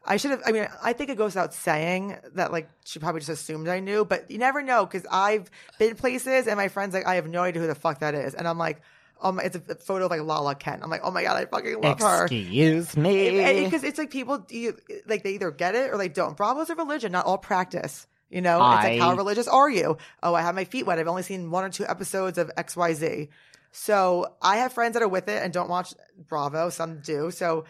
I 0.06 0.18
should 0.18 0.32
have. 0.32 0.41
I 0.45 0.51
mean, 0.51 0.68
I 0.84 0.93
think 0.93 1.10
it 1.10 1.18
goes 1.18 1.36
without 1.36 1.54
saying 1.54 2.18
that 2.34 2.51
like 2.51 2.70
she 2.84 2.99
probably 2.99 3.22
just 3.22 3.30
assumed 3.30 3.68
I 3.68 3.80
knew, 3.80 4.04
but 4.04 4.30
you 4.32 4.38
never 4.38 4.62
know 4.62 4.86
because 4.86 5.06
I've 5.10 5.49
been 5.80 5.95
places 5.95 6.47
and 6.47 6.58
my 6.58 6.68
friends 6.68 6.93
like 6.93 7.06
I 7.06 7.16
have 7.16 7.28
no 7.28 7.43
idea 7.43 7.62
who 7.62 7.68
the 7.68 7.76
fuck 7.76 7.99
that 7.99 8.16
is, 8.16 8.34
and 8.34 8.47
I'm 8.47 8.58
like, 8.58 8.82
oh 9.24 9.32
my, 9.32 9.43
it's 9.43 9.56
a 9.56 9.76
photo 9.76 10.06
of 10.06 10.12
like 10.12 10.22
Lala 10.22 10.56
Kent. 10.56 10.82
I'm 10.84 10.89
like, 10.89 11.01
oh 11.04 11.12
my 11.12 11.24
god, 11.24 11.38
I 11.38 11.45
fucking 11.45 11.82
love 11.82 11.99
her. 12.01 12.26
Excuse 12.26 12.95
me. 12.97 13.64
Because 13.64 13.84
it's 13.84 13.97
like 13.97 14.12
people, 14.12 14.45
you, 14.49 14.78
like 15.08 15.24
they 15.24 15.32
either 15.32 15.51
get 15.51 15.76
it 15.76 15.91
or 15.91 15.97
they 15.97 16.10
don't. 16.10 16.36
Bravo's 16.36 16.70
a 16.70 16.76
religion, 16.76 17.11
not 17.11 17.26
all 17.26 17.38
practice. 17.38 18.06
You 18.34 18.41
know, 18.41 18.55
it's 18.55 18.84
like 18.84 18.99
how 18.99 19.15
religious 19.15 19.47
are 19.47 19.69
you? 19.69 19.97
Oh, 20.23 20.34
I 20.34 20.41
have 20.41 20.55
my 20.55 20.64
feet 20.64 20.88
wet. 20.88 20.97
I've 20.97 21.07
only 21.07 21.22
seen 21.22 21.51
one 21.51 21.64
or 21.64 21.69
two 21.69 21.85
episodes 21.85 22.39
of 22.39 22.49
X 22.57 22.76
Y 22.76 22.93
Z. 22.95 23.30
So 23.72 24.35
I 24.41 24.57
have 24.57 24.73
friends 24.73 24.93
that 24.93 25.03
are 25.03 25.07
with 25.07 25.27
it 25.27 25.43
and 25.43 25.53
don't 25.53 25.69
watch 25.69 25.93
Bravo. 26.18 26.72
Some 26.72 26.99
do. 27.01 27.30
So 27.30 27.65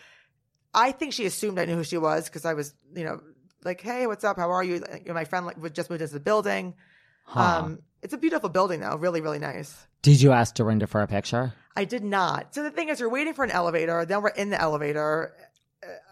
I 0.73 0.93
think 0.93 1.11
she 1.11 1.25
assumed 1.25 1.59
I 1.59 1.65
knew 1.65 1.75
who 1.75 1.83
she 1.83 1.97
was 1.97 2.29
because 2.29 2.45
I 2.45 2.53
was, 2.53 2.73
you 2.95 3.03
know, 3.03 3.19
like, 3.65 3.81
hey, 3.81 4.07
what's 4.07 4.23
up? 4.23 4.37
How 4.37 4.51
are 4.51 4.63
you? 4.63 4.79
Like, 4.79 5.05
my 5.07 5.25
friend 5.25 5.45
like, 5.45 5.73
just 5.73 5.89
moved 5.89 6.01
into 6.01 6.13
the 6.13 6.21
building. 6.21 6.75
Huh. 7.25 7.63
Um, 7.63 7.79
it's 8.01 8.13
a 8.13 8.17
beautiful 8.17 8.47
building 8.47 8.79
though, 8.79 8.95
really, 8.95 9.19
really 9.19 9.39
nice. 9.39 9.75
Did 10.01 10.21
you 10.21 10.31
ask 10.31 10.55
Dorinda 10.55 10.87
for 10.87 11.01
a 11.01 11.07
picture? 11.07 11.53
I 11.75 11.83
did 11.83 12.05
not. 12.05 12.55
So 12.55 12.63
the 12.63 12.71
thing 12.71 12.87
is, 12.87 13.01
we're 13.01 13.09
waiting 13.09 13.33
for 13.33 13.43
an 13.43 13.51
elevator. 13.51 14.05
Then 14.05 14.21
we're 14.21 14.29
in 14.29 14.49
the 14.49 14.61
elevator. 14.61 15.33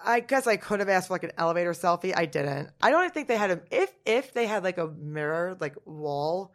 I 0.04 0.20
guess 0.20 0.48
I 0.48 0.58
could 0.58 0.80
have 0.80 0.90
asked 0.90 1.08
for 1.08 1.14
like 1.14 1.24
an 1.24 1.32
elevator 1.38 1.72
selfie. 1.74 2.14
I 2.16 2.26
didn't. 2.26 2.70
I 2.82 2.90
don't 2.92 3.14
think 3.14 3.28
they 3.28 3.38
had 3.38 3.52
a. 3.52 3.62
If 3.72 3.92
if 4.06 4.34
they 4.34 4.48
had 4.48 4.64
like 4.64 4.78
a 4.78 4.88
mirror 4.88 5.58
like 5.60 5.76
wall 5.86 6.54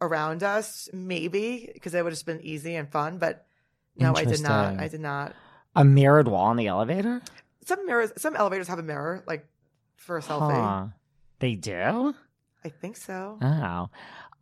around 0.00 0.42
us, 0.42 0.88
maybe 0.92 1.70
because 1.72 1.94
it 1.94 2.02
would 2.02 2.10
have 2.10 2.16
just 2.18 2.26
been 2.26 2.40
easy 2.42 2.74
and 2.76 2.90
fun. 2.90 3.18
But 3.18 3.46
no, 3.96 4.14
I 4.16 4.24
did 4.24 4.42
not. 4.42 4.78
I 4.78 4.88
did 4.88 5.00
not. 5.00 5.34
A 5.76 5.84
mirrored 5.84 6.26
wall 6.28 6.50
in 6.50 6.56
the 6.56 6.66
elevator? 6.66 7.22
Some 7.64 7.86
mirrors, 7.86 8.12
some 8.16 8.34
elevators 8.34 8.66
have 8.68 8.78
a 8.78 8.82
mirror 8.82 9.22
like 9.26 9.46
for 9.96 10.18
a 10.18 10.22
selfie. 10.22 10.52
Huh. 10.52 10.86
They 11.38 11.54
do? 11.54 12.14
I 12.64 12.68
think 12.68 12.96
so. 12.96 13.38
Oh. 13.40 13.88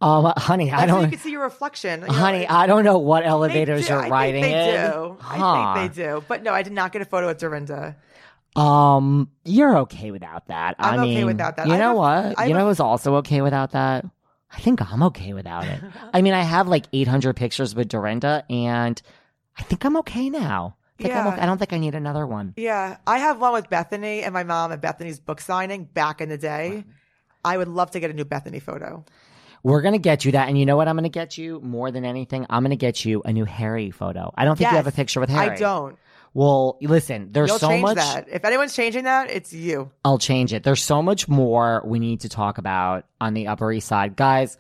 Um, 0.01 0.33
honey, 0.37 0.71
I 0.71 0.83
so 0.83 0.87
don't. 0.87 1.03
You 1.03 1.11
can 1.11 1.19
see 1.19 1.33
your 1.33 1.43
reflection. 1.43 2.03
You 2.03 2.07
know, 2.07 2.13
Honey, 2.13 2.47
I 2.47 2.69
don't 2.69 2.85
know 2.85 2.99
what 2.99 3.27
elevators 3.27 3.87
do. 3.87 3.93
you're 3.95 4.03
I 4.05 4.09
riding 4.09 4.43
think 4.43 4.55
they 4.55 4.85
in. 4.85 4.91
do. 4.93 5.17
Huh. 5.21 5.45
I 5.45 5.75
think 5.81 5.95
they 5.95 6.03
do. 6.05 6.25
But 6.29 6.45
no, 6.45 6.53
I 6.53 6.63
did 6.63 6.73
not 6.73 6.93
get 6.93 7.03
a 7.03 7.05
photo 7.05 7.27
with 7.27 7.39
Dorinda. 7.39 7.97
Um, 8.57 9.31
you're 9.45 9.79
okay 9.79 10.11
without 10.11 10.47
that. 10.49 10.77
I 10.79 10.91
I'm 10.91 11.01
okay 11.01 11.17
mean, 11.17 11.27
without 11.27 11.57
that. 11.57 11.67
You 11.67 11.75
I 11.75 11.79
know 11.79 11.95
what? 11.95 12.39
I 12.39 12.47
you 12.47 12.55
know 12.55 12.67
who's 12.67 12.81
also 12.81 13.17
okay 13.17 13.41
without 13.41 13.73
that? 13.73 14.05
I 14.51 14.59
think 14.61 14.81
I'm 14.93 15.03
okay 15.05 15.33
without 15.35 15.65
it. 15.67 15.81
I 16.15 16.23
mean, 16.23 16.33
I 16.35 16.43
have 16.43 16.69
like 16.69 16.87
800 16.93 17.37
pictures 17.37 17.75
with 17.75 17.89
Dorinda, 17.89 18.45
and 18.51 19.01
I 19.59 19.63
think 19.63 19.85
I'm 19.85 19.97
okay 19.99 20.31
now. 20.31 20.77
I 20.99 21.03
think 21.03 21.15
I'm 21.15 21.27
Yeah. 21.27 21.33
okay. 21.35 21.43
I 21.43 21.47
don't 21.47 21.59
think 21.59 21.73
I 21.73 21.79
need 21.79 21.95
another 21.95 22.27
one. 22.27 22.55
Yeah, 22.57 22.97
I 23.07 23.19
have 23.19 23.41
one 23.41 23.53
with 23.53 23.69
Bethenny 23.71 24.23
and 24.25 24.33
my 24.33 24.45
mom 24.45 24.73
at 24.73 24.81
Bethenny's 24.81 25.21
book 25.21 25.41
signing 25.41 25.85
back 25.85 26.21
in 26.21 26.29
the 26.29 26.39
day. 26.39 26.85
I 27.45 27.57
would 27.57 27.69
love 27.69 27.93
to 27.93 28.01
get 28.01 28.11
a 28.11 28.15
new 28.15 28.25
Bethenny 28.25 28.61
photo. 28.61 29.05
We're 29.63 29.83
gonna 29.83 29.99
get 29.99 30.25
you 30.25 30.33
that, 30.33 30.49
and 30.49 30.59
you 30.59 30.67
know 30.67 30.77
what? 30.77 30.89
I'm 30.89 30.97
gonna 30.97 31.09
get 31.09 31.37
you 31.37 31.61
more 31.61 31.91
than 31.91 32.05
anything. 32.05 32.47
I'm 32.49 32.63
gonna 32.63 32.77
get 32.77 33.05
you 33.05 33.23
a 33.25 33.33
new 33.33 33.45
Harry 33.45 33.91
photo. 33.91 34.33
I 34.37 34.45
don't 34.45 34.57
think 34.57 34.71
you 34.71 34.77
have 34.77 34.87
a 34.87 34.93
picture 34.93 35.21
with 35.21 35.31
Harry. 35.31 35.57
I 35.57 35.59
don't. 35.59 35.99
Well, 36.35 36.79
listen, 36.81 37.33
there's 37.33 37.49
You'll 37.49 37.59
so 37.59 37.69
change 37.69 37.83
much. 37.83 37.97
that. 37.97 38.27
If 38.31 38.45
anyone's 38.45 38.75
changing 38.75 39.05
that, 39.05 39.31
it's 39.31 39.53
you. 39.53 39.91
I'll 40.05 40.19
change 40.19 40.53
it. 40.53 40.63
There's 40.63 40.83
so 40.83 41.03
much 41.03 41.29
more 41.29 41.83
we 41.85 41.99
need 41.99 42.21
to 42.21 42.29
talk 42.29 42.59
about 42.59 43.07
on 43.21 43.35
the 43.35 43.49
Upper 43.49 43.73
East 43.73 43.89
Side. 43.89 44.15
Guys, 44.15 44.57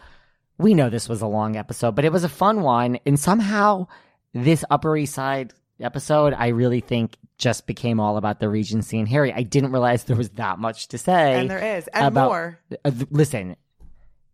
we 0.59 0.75
know 0.75 0.91
this 0.91 1.09
was 1.09 1.23
a 1.23 1.27
long 1.27 1.57
episode, 1.57 1.95
but 1.95 2.05
it 2.05 2.13
was 2.13 2.25
a 2.25 2.29
fun 2.29 2.63
one. 2.63 2.99
And 3.07 3.19
somehow, 3.21 3.87
this 4.33 4.65
Upper 4.71 4.97
East 4.97 5.15
Side 5.15 5.53
episode, 5.81 6.35
I 6.37 6.49
really 6.49 6.81
think 6.81 7.17
just 7.37 7.67
became 7.67 8.01
all 8.01 8.17
about 8.17 8.41
the 8.41 8.49
Regency 8.49 8.99
and 8.99 9.07
Harry. 9.09 9.33
I 9.33 9.43
didn't 9.45 9.71
realize 9.71 10.03
there 10.05 10.17
was 10.17 10.31
that 10.31 10.59
much 10.59 10.89
to 10.89 10.99
say. 10.99 11.39
And 11.39 11.49
there 11.49 11.77
is. 11.77 11.87
And 11.89 12.07
about- 12.09 12.29
more. 12.29 12.61
Uh, 12.85 12.91
listen, 13.11 13.55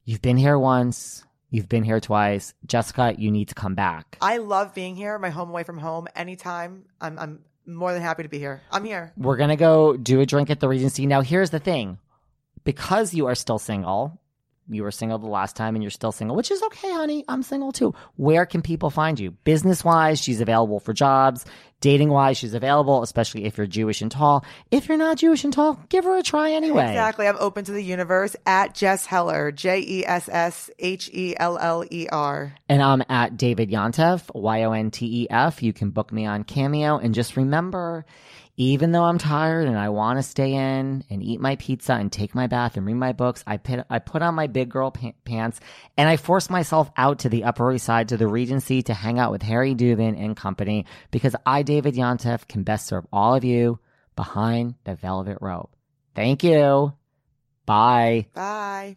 you've 0.07 0.23
been 0.23 0.39
here 0.39 0.59
once, 0.59 1.23
you've 1.55 1.69
been 1.69 1.85
here 1.85 2.01
twice. 2.01 2.53
Jessica, 2.67 3.15
you 3.17 3.31
need 3.31 3.49
to 3.49 3.55
come 3.55 3.77
back. 3.77 4.19
I 4.21 4.39
love 4.39 4.75
being 4.75 4.97
here, 4.97 5.19
my 5.21 5.31
home 5.31 5.51
away 5.51 5.63
from 5.63 5.79
home. 5.79 6.09
Anytime, 6.17 6.87
I'm, 7.01 7.17
I'm 7.19 7.39
more 7.65 7.93
than 7.93 8.03
happy 8.03 8.25
to 8.25 8.29
be 8.29 8.41
here. 8.41 8.61
I'm 8.73 8.85
here. 8.85 9.13
We're 9.17 9.37
going 9.37 9.51
to 9.51 9.57
go 9.57 9.97
do 9.97 10.21
a 10.21 10.27
drink 10.27 10.51
at 10.51 10.59
the 10.59 10.69
Regency. 10.69 11.07
Now, 11.07 11.21
here's 11.21 11.51
the 11.51 11.61
thing 11.61 11.99
because 12.65 13.15
you 13.15 13.27
are 13.27 13.37
still 13.37 13.59
single, 13.59 14.21
you 14.69 14.83
were 14.83 14.91
single 14.91 15.19
the 15.19 15.27
last 15.27 15.57
time 15.57 15.75
and 15.75 15.83
you're 15.83 15.91
still 15.91 16.13
single, 16.13 16.37
which 16.37 16.51
is 16.51 16.63
okay, 16.63 16.91
honey. 16.91 17.25
I'm 17.29 17.43
single 17.43 17.73
too. 17.73 17.95
Where 18.17 18.47
can 18.47 18.63
people 18.63 18.91
find 18.91 19.19
you? 19.19 19.33
Business 19.45 19.85
wise, 19.85 20.21
she's 20.21 20.41
available 20.41 20.81
for 20.81 20.93
jobs. 20.93 21.45
Dating 21.81 22.09
wise, 22.09 22.39
she's 22.39 22.55
available, 22.55 23.03
especially 23.03 23.45
if 23.45 23.59
you're 23.59 23.67
Jewish 23.67 24.01
and 24.01 24.11
tall. 24.11 24.43
If 24.71 24.89
you're 24.89 24.97
not 24.97 25.19
Jewish 25.19 25.45
and 25.45 25.53
tall, 25.53 25.79
give 25.91 26.05
her 26.05 26.17
a 26.17 26.23
try 26.23 26.53
anyway. 26.53 26.89
Exactly. 26.89 27.29
I'm 27.29 27.37
open 27.39 27.65
to 27.67 27.73
the 27.73 27.83
universe 27.83 28.35
at 28.47 28.75
Jess 28.75 29.05
Heller, 29.05 29.53
J 29.53 29.85
E 29.87 30.07
S 30.07 30.31
S 30.33 30.71
H 30.79 31.11
E 31.13 31.35
L 31.39 31.59
L 31.59 31.85
E 31.91 32.07
R. 32.11 32.55
And 32.71 32.83
I'm 32.83 33.03
at 33.11 33.37
David 33.37 33.71
Yontef, 33.71 34.35
Y 34.35 34.63
O 34.63 34.73
N 34.73 34.91
T 34.91 35.25
E 35.25 35.27
F. 35.29 35.63
You 35.63 35.75
can 35.75 35.91
book 35.91 36.11
me 36.11 36.25
on 36.25 36.45
Cameo. 36.45 36.97
And 36.97 37.15
just 37.15 37.37
remember, 37.37 38.07
even 38.57 38.93
though 38.93 39.03
I'm 39.03 39.19
tired 39.19 39.67
and 39.67 39.77
I 39.77 39.89
want 39.89 40.19
to 40.19 40.23
stay 40.23 40.55
in 40.55 41.05
and 41.11 41.23
eat 41.23 41.41
my 41.41 41.57
pizza 41.57 41.95
and 41.95 42.11
take 42.11 42.35
my 42.35 42.47
bath 42.47 42.77
and 42.77 42.87
read 42.87 42.95
my 42.95 43.13
books, 43.13 43.43
I 43.47 43.57
put, 43.57 43.85
I 43.91 43.99
put 43.99 44.23
on 44.23 44.35
my 44.35 44.47
big 44.47 44.69
girl 44.69 44.91
pa- 44.93 45.13
pants 45.25 45.59
and 45.97 46.09
I 46.09 46.17
force 46.17 46.49
myself 46.49 46.91
out 46.97 47.21
to 47.21 47.29
the 47.29 47.45
Upper 47.45 47.73
East 47.73 47.87
Side 47.87 48.11
to 48.11 48.17
the 48.17 48.29
Regency 48.29 48.83
to 48.83 48.95
hang 48.95 49.19
out 49.19 49.33
with 49.33 49.43
Harry 49.43 49.75
Dubin 49.75 50.17
and 50.19 50.37
company 50.37 50.87
because 51.11 51.35
I, 51.45 51.63
David 51.63 51.95
Yontef, 51.95 52.47
can 52.47 52.63
best 52.63 52.87
serve 52.87 53.07
all 53.13 53.35
of 53.35 53.45
you 53.45 53.81
behind 54.15 54.75
the 54.85 54.95
velvet 54.95 55.39
rope. 55.41 55.75
Thank 56.15 56.45
you. 56.45 56.93
Bye. 57.67 58.27
Bye. 58.35 58.97